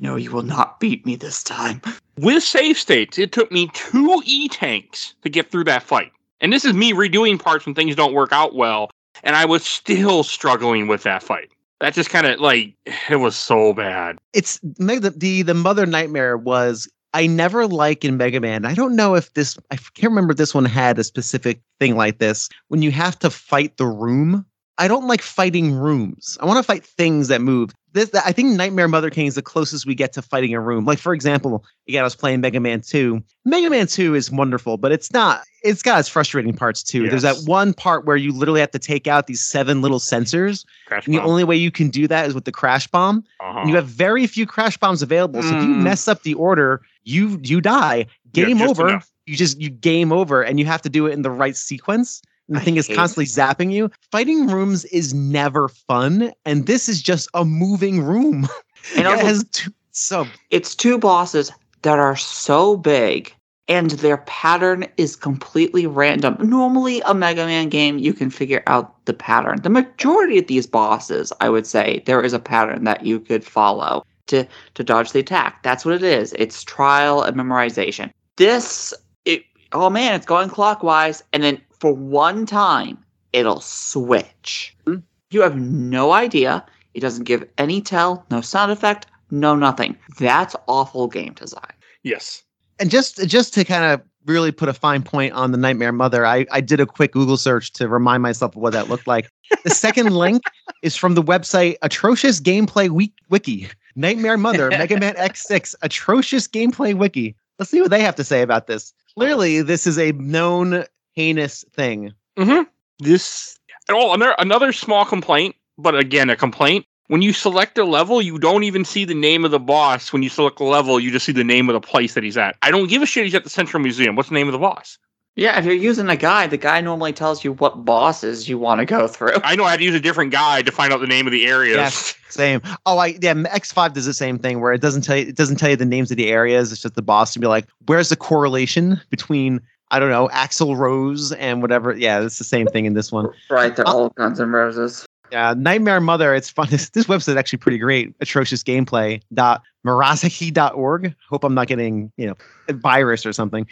no, 0.00 0.16
you 0.16 0.30
will 0.30 0.42
not 0.42 0.78
beat 0.80 1.04
me 1.06 1.16
this 1.16 1.42
time. 1.42 1.80
with 2.18 2.42
save 2.42 2.76
states, 2.78 3.18
it 3.18 3.32
took 3.32 3.50
me 3.50 3.68
two 3.72 4.20
E 4.24 4.48
tanks 4.48 5.14
to 5.22 5.28
get 5.30 5.50
through 5.50 5.64
that 5.64 5.82
fight. 5.82 6.12
And 6.40 6.52
this 6.52 6.64
is 6.64 6.74
me 6.74 6.92
redoing 6.92 7.38
parts 7.40 7.66
when 7.66 7.74
things 7.74 7.94
don't 7.94 8.14
work 8.14 8.32
out 8.32 8.54
well. 8.54 8.90
And 9.22 9.36
I 9.36 9.44
was 9.44 9.64
still 9.64 10.24
struggling 10.24 10.88
with 10.88 11.04
that 11.04 11.22
fight. 11.22 11.50
That 11.82 11.94
just 11.94 12.10
kind 12.10 12.28
of 12.28 12.38
like, 12.38 12.76
it 13.10 13.16
was 13.16 13.34
so 13.34 13.72
bad. 13.72 14.18
it's 14.32 14.60
the, 14.62 15.12
the 15.16 15.42
the 15.42 15.54
mother 15.54 15.84
nightmare 15.84 16.36
was 16.36 16.88
I 17.12 17.26
never 17.26 17.66
like 17.66 18.04
in 18.04 18.16
Mega 18.16 18.40
Man. 18.40 18.64
I 18.64 18.74
don't 18.74 18.94
know 18.94 19.16
if 19.16 19.34
this 19.34 19.58
I 19.72 19.76
can't 19.76 20.12
remember 20.12 20.30
if 20.30 20.38
this 20.38 20.54
one 20.54 20.64
had 20.64 21.00
a 21.00 21.04
specific 21.04 21.60
thing 21.80 21.96
like 21.96 22.18
this. 22.18 22.48
When 22.68 22.82
you 22.82 22.92
have 22.92 23.18
to 23.18 23.30
fight 23.30 23.78
the 23.78 23.86
room, 23.86 24.46
I 24.82 24.88
don't 24.88 25.06
like 25.06 25.22
fighting 25.22 25.72
rooms. 25.72 26.36
I 26.40 26.44
want 26.44 26.56
to 26.58 26.62
fight 26.64 26.84
things 26.84 27.28
that 27.28 27.40
move. 27.40 27.70
This 27.92 28.10
I 28.14 28.32
think 28.32 28.56
Nightmare 28.56 28.88
Mother 28.88 29.10
King 29.10 29.26
is 29.26 29.36
the 29.36 29.42
closest 29.42 29.86
we 29.86 29.94
get 29.94 30.12
to 30.14 30.22
fighting 30.22 30.54
a 30.54 30.60
room. 30.60 30.84
Like 30.84 30.98
for 30.98 31.14
example, 31.14 31.64
again, 31.86 32.00
I 32.00 32.04
was 32.04 32.16
playing 32.16 32.40
Mega 32.40 32.58
Man 32.58 32.80
2. 32.80 33.22
Mega 33.44 33.70
Man 33.70 33.86
2 33.86 34.16
is 34.16 34.28
wonderful, 34.28 34.78
but 34.78 34.90
it's 34.90 35.12
not 35.12 35.42
it's 35.62 35.82
got 35.82 36.00
its 36.00 36.08
frustrating 36.08 36.52
parts 36.52 36.82
too. 36.82 37.08
There's 37.08 37.22
that 37.22 37.44
one 37.46 37.74
part 37.74 38.06
where 38.06 38.16
you 38.16 38.32
literally 38.32 38.58
have 38.60 38.72
to 38.72 38.80
take 38.80 39.06
out 39.06 39.28
these 39.28 39.40
seven 39.40 39.82
little 39.82 40.00
sensors. 40.00 40.64
Crash 40.86 41.06
And 41.06 41.14
the 41.14 41.22
only 41.22 41.44
way 41.44 41.54
you 41.54 41.70
can 41.70 41.88
do 41.88 42.08
that 42.08 42.26
is 42.26 42.34
with 42.34 42.44
the 42.44 42.52
crash 42.52 42.88
bomb 42.88 43.22
Uh-huh. 43.40 43.64
you 43.68 43.76
have 43.76 43.86
very 43.86 44.26
few 44.26 44.46
crash 44.46 44.76
bombs 44.78 45.00
available. 45.02 45.42
So 45.42 45.54
if 45.54 45.62
you 45.62 45.68
Mm. 45.74 45.82
mess 45.84 46.08
up 46.08 46.22
the 46.24 46.34
order, 46.34 46.80
you 47.04 47.38
you 47.44 47.60
die. 47.60 48.06
Game 48.32 48.58
just 48.58 48.70
over. 48.70 48.88
enough. 48.88 49.08
You 49.26 49.36
just 49.36 49.60
you 49.60 49.70
game 49.70 50.10
over, 50.12 50.42
and 50.42 50.58
you 50.58 50.66
have 50.66 50.82
to 50.82 50.88
do 50.88 51.06
it 51.06 51.12
in 51.12 51.22
the 51.22 51.30
right 51.30 51.56
sequence. 51.56 52.20
The 52.48 52.58
I 52.58 52.64
thing 52.64 52.76
is 52.76 52.88
constantly 52.88 53.26
zapping 53.26 53.72
you. 53.72 53.90
Fighting 54.10 54.46
rooms 54.46 54.84
is 54.86 55.14
never 55.14 55.68
fun, 55.68 56.32
and 56.44 56.66
this 56.66 56.88
is 56.88 57.00
just 57.02 57.28
a 57.34 57.44
moving 57.44 58.02
room. 58.02 58.48
And 58.96 59.06
it 59.06 59.20
has 59.20 59.44
two, 59.52 59.72
so 59.92 60.26
it's 60.50 60.74
two 60.74 60.98
bosses 60.98 61.52
that 61.82 62.00
are 62.00 62.16
so 62.16 62.76
big 62.76 63.32
and 63.68 63.92
their 63.92 64.18
pattern 64.18 64.86
is 64.96 65.16
completely 65.16 65.86
random. 65.86 66.36
Normally, 66.40 67.00
a 67.02 67.14
Mega 67.14 67.46
Man 67.46 67.68
game, 67.68 67.98
you 67.98 68.12
can 68.12 68.28
figure 68.28 68.62
out 68.66 69.04
the 69.06 69.14
pattern. 69.14 69.62
The 69.62 69.70
majority 69.70 70.38
of 70.38 70.46
these 70.46 70.66
bosses, 70.66 71.32
I 71.40 71.48
would 71.48 71.66
say, 71.66 72.02
there 72.06 72.22
is 72.22 72.32
a 72.32 72.38
pattern 72.38 72.84
that 72.84 73.06
you 73.06 73.20
could 73.20 73.44
follow 73.44 74.04
to, 74.26 74.46
to 74.74 74.84
dodge 74.84 75.12
the 75.12 75.20
attack. 75.20 75.62
That's 75.62 75.84
what 75.84 75.94
it 75.94 76.02
is. 76.02 76.34
It's 76.38 76.64
trial 76.64 77.22
and 77.22 77.36
memorization. 77.36 78.10
This, 78.36 78.92
it, 79.24 79.44
oh 79.72 79.90
man, 79.90 80.14
it's 80.14 80.26
going 80.26 80.48
clockwise. 80.48 81.22
And 81.32 81.42
then 81.42 81.60
for 81.82 81.92
one 81.92 82.46
time, 82.46 82.96
it'll 83.32 83.60
switch. 83.60 84.74
Hmm. 84.86 84.98
You 85.32 85.42
have 85.42 85.56
no 85.56 86.12
idea. 86.12 86.64
It 86.94 87.00
doesn't 87.00 87.24
give 87.24 87.44
any 87.58 87.80
tell, 87.80 88.24
no 88.30 88.40
sound 88.40 88.70
effect, 88.70 89.06
no 89.32 89.56
nothing. 89.56 89.96
That's 90.20 90.54
awful 90.68 91.08
game 91.08 91.32
design. 91.32 91.72
yes. 92.04 92.44
and 92.78 92.88
just 92.88 93.26
just 93.26 93.52
to 93.54 93.64
kind 93.64 93.84
of 93.84 94.00
really 94.26 94.52
put 94.52 94.68
a 94.68 94.72
fine 94.72 95.02
point 95.02 95.32
on 95.32 95.50
the 95.50 95.58
Nightmare 95.58 95.90
Mother, 95.90 96.24
I, 96.24 96.46
I 96.52 96.60
did 96.60 96.78
a 96.78 96.86
quick 96.86 97.10
Google 97.10 97.36
search 97.36 97.72
to 97.72 97.88
remind 97.88 98.22
myself 98.22 98.54
of 98.54 98.62
what 98.62 98.72
that 98.74 98.88
looked 98.88 99.08
like. 99.08 99.28
The 99.64 99.70
second 99.70 100.10
link 100.24 100.44
is 100.82 100.94
from 100.94 101.14
the 101.14 101.22
website 101.22 101.78
Atrocious 101.82 102.40
Gameplay 102.40 102.90
Week 102.90 103.12
Wiki. 103.28 103.68
Nightmare 103.96 104.38
Mother, 104.38 104.70
Mega 104.70 105.00
Man 105.00 105.14
X6, 105.14 105.74
Atrocious 105.82 106.46
Gameplay 106.46 106.94
Wiki. 106.94 107.34
Let's 107.58 107.72
see 107.72 107.80
what 107.80 107.90
they 107.90 108.02
have 108.02 108.14
to 108.14 108.24
say 108.24 108.42
about 108.42 108.68
this. 108.68 108.94
Clearly, 109.16 109.62
this 109.62 109.84
is 109.84 109.98
a 109.98 110.12
known 110.12 110.84
heinous 111.14 111.64
thing. 111.72 112.12
Mm-hmm. 112.36 112.62
This. 112.98 113.58
Oh, 113.88 114.14
another 114.14 114.34
another 114.38 114.72
small 114.72 115.04
complaint, 115.04 115.56
but 115.78 115.96
again, 115.96 116.30
a 116.30 116.36
complaint. 116.36 116.86
When 117.08 117.20
you 117.20 117.32
select 117.32 117.76
a 117.76 117.84
level, 117.84 118.22
you 118.22 118.38
don't 118.38 118.64
even 118.64 118.84
see 118.84 119.04
the 119.04 119.14
name 119.14 119.44
of 119.44 119.50
the 119.50 119.58
boss. 119.58 120.12
When 120.12 120.22
you 120.22 120.28
select 120.28 120.60
a 120.60 120.64
level, 120.64 120.98
you 120.98 121.10
just 121.10 121.26
see 121.26 121.32
the 121.32 121.44
name 121.44 121.68
of 121.68 121.74
the 121.74 121.80
place 121.80 122.14
that 122.14 122.24
he's 122.24 122.36
at. 122.36 122.56
I 122.62 122.70
don't 122.70 122.88
give 122.88 123.02
a 123.02 123.06
shit. 123.06 123.24
He's 123.24 123.34
at 123.34 123.44
the 123.44 123.50
Central 123.50 123.82
Museum. 123.82 124.16
What's 124.16 124.30
the 124.30 124.34
name 124.34 124.48
of 124.48 124.52
the 124.52 124.58
boss? 124.58 124.98
Yeah, 125.34 125.58
if 125.58 125.64
you're 125.64 125.74
using 125.74 126.10
a 126.10 126.16
guide, 126.16 126.50
the 126.50 126.58
guy 126.58 126.82
normally 126.82 127.14
tells 127.14 127.42
you 127.42 127.54
what 127.54 127.86
bosses 127.86 128.50
you 128.50 128.58
want 128.58 128.80
to 128.80 128.84
go 128.84 129.08
through. 129.08 129.36
I 129.42 129.56
know 129.56 129.64
I 129.64 129.70
had 129.70 129.78
to 129.78 129.84
use 129.84 129.94
a 129.94 130.00
different 130.00 130.30
guide 130.30 130.66
to 130.66 130.72
find 130.72 130.92
out 130.92 131.00
the 131.00 131.06
name 131.06 131.26
of 131.26 131.32
the 131.32 131.46
areas. 131.46 131.76
Yes. 131.76 132.14
Same. 132.28 132.60
Oh, 132.84 132.98
I 132.98 133.18
yeah. 133.20 133.32
X5 133.32 133.94
does 133.94 134.04
the 134.04 134.12
same 134.12 134.38
thing 134.38 134.60
where 134.60 134.72
it 134.72 134.82
doesn't 134.82 135.02
tell 135.02 135.16
you 135.16 135.26
it 135.26 135.36
doesn't 135.36 135.56
tell 135.56 135.70
you 135.70 135.76
the 135.76 135.86
names 135.86 136.10
of 136.10 136.18
the 136.18 136.28
areas. 136.28 136.70
It's 136.70 136.82
just 136.82 136.94
the 136.94 137.02
boss 137.02 137.32
to 137.32 137.38
be 137.38 137.46
like, 137.46 137.66
where's 137.86 138.10
the 138.10 138.16
correlation 138.16 139.00
between 139.08 139.60
I 139.92 139.98
don't 139.98 140.10
know 140.10 140.28
Axl 140.28 140.76
Rose 140.76 141.32
and 141.32 141.60
whatever. 141.60 141.94
Yeah, 141.94 142.22
it's 142.22 142.38
the 142.38 142.44
same 142.44 142.66
thing 142.66 142.86
in 142.86 142.94
this 142.94 143.12
one. 143.12 143.28
Right, 143.50 143.76
they're 143.76 143.86
uh, 143.86 143.92
all 143.92 144.08
Guns 144.10 144.40
N' 144.40 144.50
Roses. 144.50 145.06
Yeah, 145.30 145.54
Nightmare 145.56 146.00
Mother. 146.00 146.34
It's 146.34 146.50
fun. 146.50 146.66
This, 146.70 146.90
this 146.90 147.06
website 147.06 147.30
is 147.30 147.36
actually 147.36 147.58
pretty 147.58 147.78
great. 147.78 148.14
Atrocious 148.20 148.62
gameplay 148.62 149.20
dot 149.34 149.62
miraheze.org. 149.86 151.14
Hope 151.28 151.44
I'm 151.44 151.54
not 151.54 151.66
getting, 151.66 152.12
you 152.16 152.26
know, 152.26 152.36
a 152.68 152.72
virus 152.72 153.26
or 153.26 153.32
something. 153.32 153.66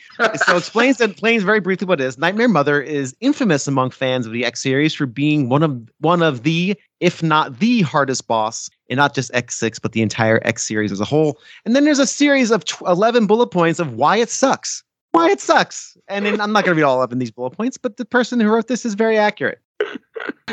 so 0.44 0.56
explains 0.56 1.00
explains 1.00 1.42
very 1.42 1.60
briefly 1.60 1.86
what 1.86 2.00
it 2.00 2.04
is. 2.04 2.18
Nightmare 2.18 2.48
Mother 2.48 2.82
is 2.82 3.14
infamous 3.20 3.66
among 3.68 3.90
fans 3.90 4.26
of 4.26 4.32
the 4.32 4.44
X 4.44 4.62
series 4.62 4.94
for 4.94 5.06
being 5.06 5.48
one 5.48 5.62
of 5.62 5.88
one 6.00 6.22
of 6.22 6.42
the, 6.42 6.76
if 7.00 7.22
not 7.22 7.58
the 7.60 7.82
hardest 7.82 8.26
boss 8.26 8.68
and 8.88 8.96
not 8.96 9.14
just 9.14 9.32
X6 9.32 9.80
but 9.80 9.92
the 9.92 10.02
entire 10.02 10.40
X 10.44 10.66
series 10.66 10.92
as 10.92 11.00
a 11.00 11.04
whole. 11.04 11.38
And 11.64 11.76
then 11.76 11.84
there's 11.84 11.98
a 11.98 12.06
series 12.06 12.50
of 12.50 12.64
tw- 12.64 12.82
11 12.82 13.26
bullet 13.26 13.48
points 13.48 13.78
of 13.78 13.94
why 13.94 14.16
it 14.16 14.30
sucks. 14.30 14.82
Why 15.12 15.30
it 15.30 15.40
sucks. 15.40 15.96
And 16.08 16.24
then 16.24 16.40
I'm 16.40 16.52
not 16.52 16.64
going 16.64 16.74
to 16.76 16.80
read 16.80 16.86
all 16.86 16.96
11 16.96 17.16
of 17.16 17.20
these 17.20 17.30
bullet 17.30 17.50
points, 17.50 17.76
but 17.76 17.96
the 17.96 18.04
person 18.04 18.38
who 18.40 18.48
wrote 18.48 18.68
this 18.68 18.84
is 18.84 18.94
very 18.94 19.18
accurate. 19.18 19.60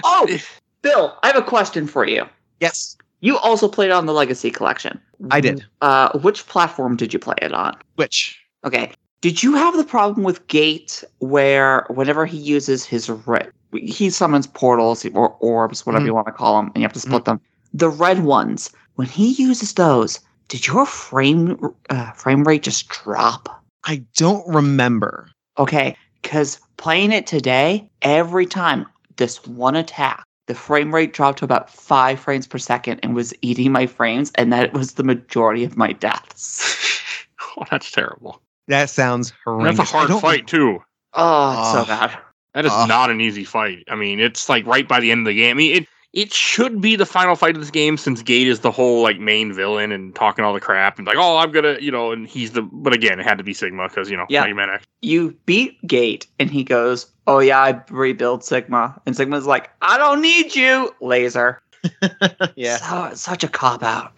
Oh, 0.04 0.28
Bill, 0.84 1.18
I 1.24 1.28
have 1.28 1.36
a 1.36 1.42
question 1.42 1.88
for 1.88 2.08
you. 2.08 2.26
Yes, 2.62 2.96
You 3.20 3.38
also 3.40 3.68
played 3.68 3.92
on 3.92 4.06
the 4.06 4.14
Legacy 4.14 4.52
Collection. 4.52 5.02
I 5.32 5.42
did. 5.42 5.66
Uh, 5.82 6.18
which 6.20 6.46
platform 6.48 6.96
did 6.96 7.12
you 7.14 7.20
play 7.20 7.36
it 7.42 7.52
on? 7.52 7.76
Which 7.96 8.40
Okay. 8.64 8.92
Did 9.22 9.42
you 9.42 9.56
have 9.56 9.76
the 9.76 9.84
problem 9.84 10.24
with 10.24 10.46
Gate 10.48 11.04
where 11.20 11.86
whenever 11.90 12.26
he 12.26 12.38
uses 12.38 12.86
his 12.86 13.10
red, 13.10 13.52
he 13.74 14.10
summons 14.12 14.46
portals 14.48 15.04
or 15.14 15.36
orbs, 15.40 15.86
whatever 15.86 16.04
Mhm. 16.04 16.08
you 16.08 16.14
want 16.14 16.28
to 16.28 16.34
call 16.34 16.56
them, 16.58 16.68
and 16.68 16.78
you 16.78 16.84
have 16.84 16.94
to 16.94 17.00
split 17.00 17.26
them. 17.26 17.42
The 17.74 17.90
red 17.90 18.24
ones, 18.24 18.70
when 18.96 19.08
he 19.08 19.32
uses 19.34 19.74
those, 19.74 20.20
did 20.48 20.68
your 20.68 20.86
frame 20.86 21.58
uh, 21.90 22.12
frame 22.12 22.44
rate 22.44 22.64
just 22.64 22.88
drop? 22.90 23.57
I 23.88 24.04
don't 24.16 24.46
remember. 24.48 25.30
Okay, 25.58 25.96
because 26.22 26.60
playing 26.78 27.12
it 27.14 27.26
today, 27.26 27.90
every 28.02 28.46
time 28.46 28.86
this 29.16 29.46
one 29.48 29.76
attack, 29.76 30.24
the 30.48 30.56
frame 30.56 30.94
rate 30.94 31.14
dropped 31.14 31.40
to 31.40 31.46
about 31.46 31.70
five 31.70 32.20
frames 32.20 32.48
per 32.48 32.58
second 32.58 33.00
and 33.02 33.16
was 33.16 33.34
eating 33.42 33.72
my 33.72 33.88
frames, 33.88 34.32
and 34.36 34.52
that 34.54 34.74
was 34.74 34.94
the 34.94 35.04
majority 35.04 35.64
of 35.64 35.78
my 35.78 35.94
deaths. 35.94 36.78
oh, 37.58 37.64
that's 37.72 37.90
terrible. 37.92 38.42
That 38.68 38.90
sounds 38.90 39.30
And 39.32 39.38
horrendous. 39.46 39.78
that's 39.78 39.94
a 39.94 40.08
hard 40.08 40.22
fight 40.22 40.48
too. 40.48 40.80
Oh, 41.14 41.60
it's 41.60 41.72
so 41.72 41.86
bad. 41.86 42.18
That 42.54 42.66
is 42.66 42.72
Ugh. 42.74 42.88
not 42.90 43.10
an 43.10 43.22
easy 43.22 43.44
fight. 43.44 43.84
I 43.90 43.96
mean, 43.96 44.20
it's 44.20 44.50
like 44.50 44.66
right 44.66 44.88
by 44.88 45.00
the 45.00 45.12
end 45.12 45.22
of 45.22 45.26
the 45.32 45.36
game. 45.36 45.52
I 45.52 45.54
mean, 45.58 45.76
it 45.84 45.88
it 46.14 46.34
should 46.34 46.82
be 46.82 46.96
the 46.96 47.06
final 47.06 47.36
fight 47.36 47.56
of 47.56 47.62
this 47.62 47.72
game 47.72 47.98
since 47.98 48.22
Gate 48.22 48.48
is 48.48 48.62
the 48.62 48.72
whole 48.72 49.04
like 49.04 49.20
main 49.20 49.54
villain 49.54 49.92
and 49.92 50.16
talking 50.16 50.44
all 50.44 50.54
the 50.54 50.60
crap 50.60 50.98
and 50.98 51.06
like, 51.06 51.18
oh, 51.18 51.38
I'm 51.38 51.52
gonna, 51.52 51.78
you 51.80 51.92
know, 51.92 52.12
and 52.12 52.28
he's 52.28 52.52
the. 52.54 52.62
But 52.62 52.94
again, 52.94 53.20
it 53.20 53.24
had 53.24 53.38
to 53.38 53.44
be 53.44 53.54
Sigma 53.54 53.88
because 53.90 54.10
you 54.10 54.18
know, 54.18 54.26
Yeah. 54.30 54.42
Mega 54.42 54.56
Man 54.56 54.70
X. 54.70 54.86
You 55.02 55.36
beat 55.46 55.86
Gate, 55.86 56.26
and 56.40 56.50
he 56.50 56.64
goes, 56.64 57.06
"Oh 57.28 57.40
yeah, 57.40 57.60
I 57.60 57.82
rebuild 57.90 58.44
Sigma," 58.44 59.00
and 59.06 59.16
Sigma's 59.16 59.46
like, 59.46 59.70
"I 59.82 59.98
don't 59.98 60.22
need 60.22 60.56
you, 60.56 60.94
laser." 61.02 61.62
yeah. 62.56 62.78
so 62.78 63.14
such 63.14 63.44
a 63.44 63.48
cop 63.48 63.84
out. 63.84 64.14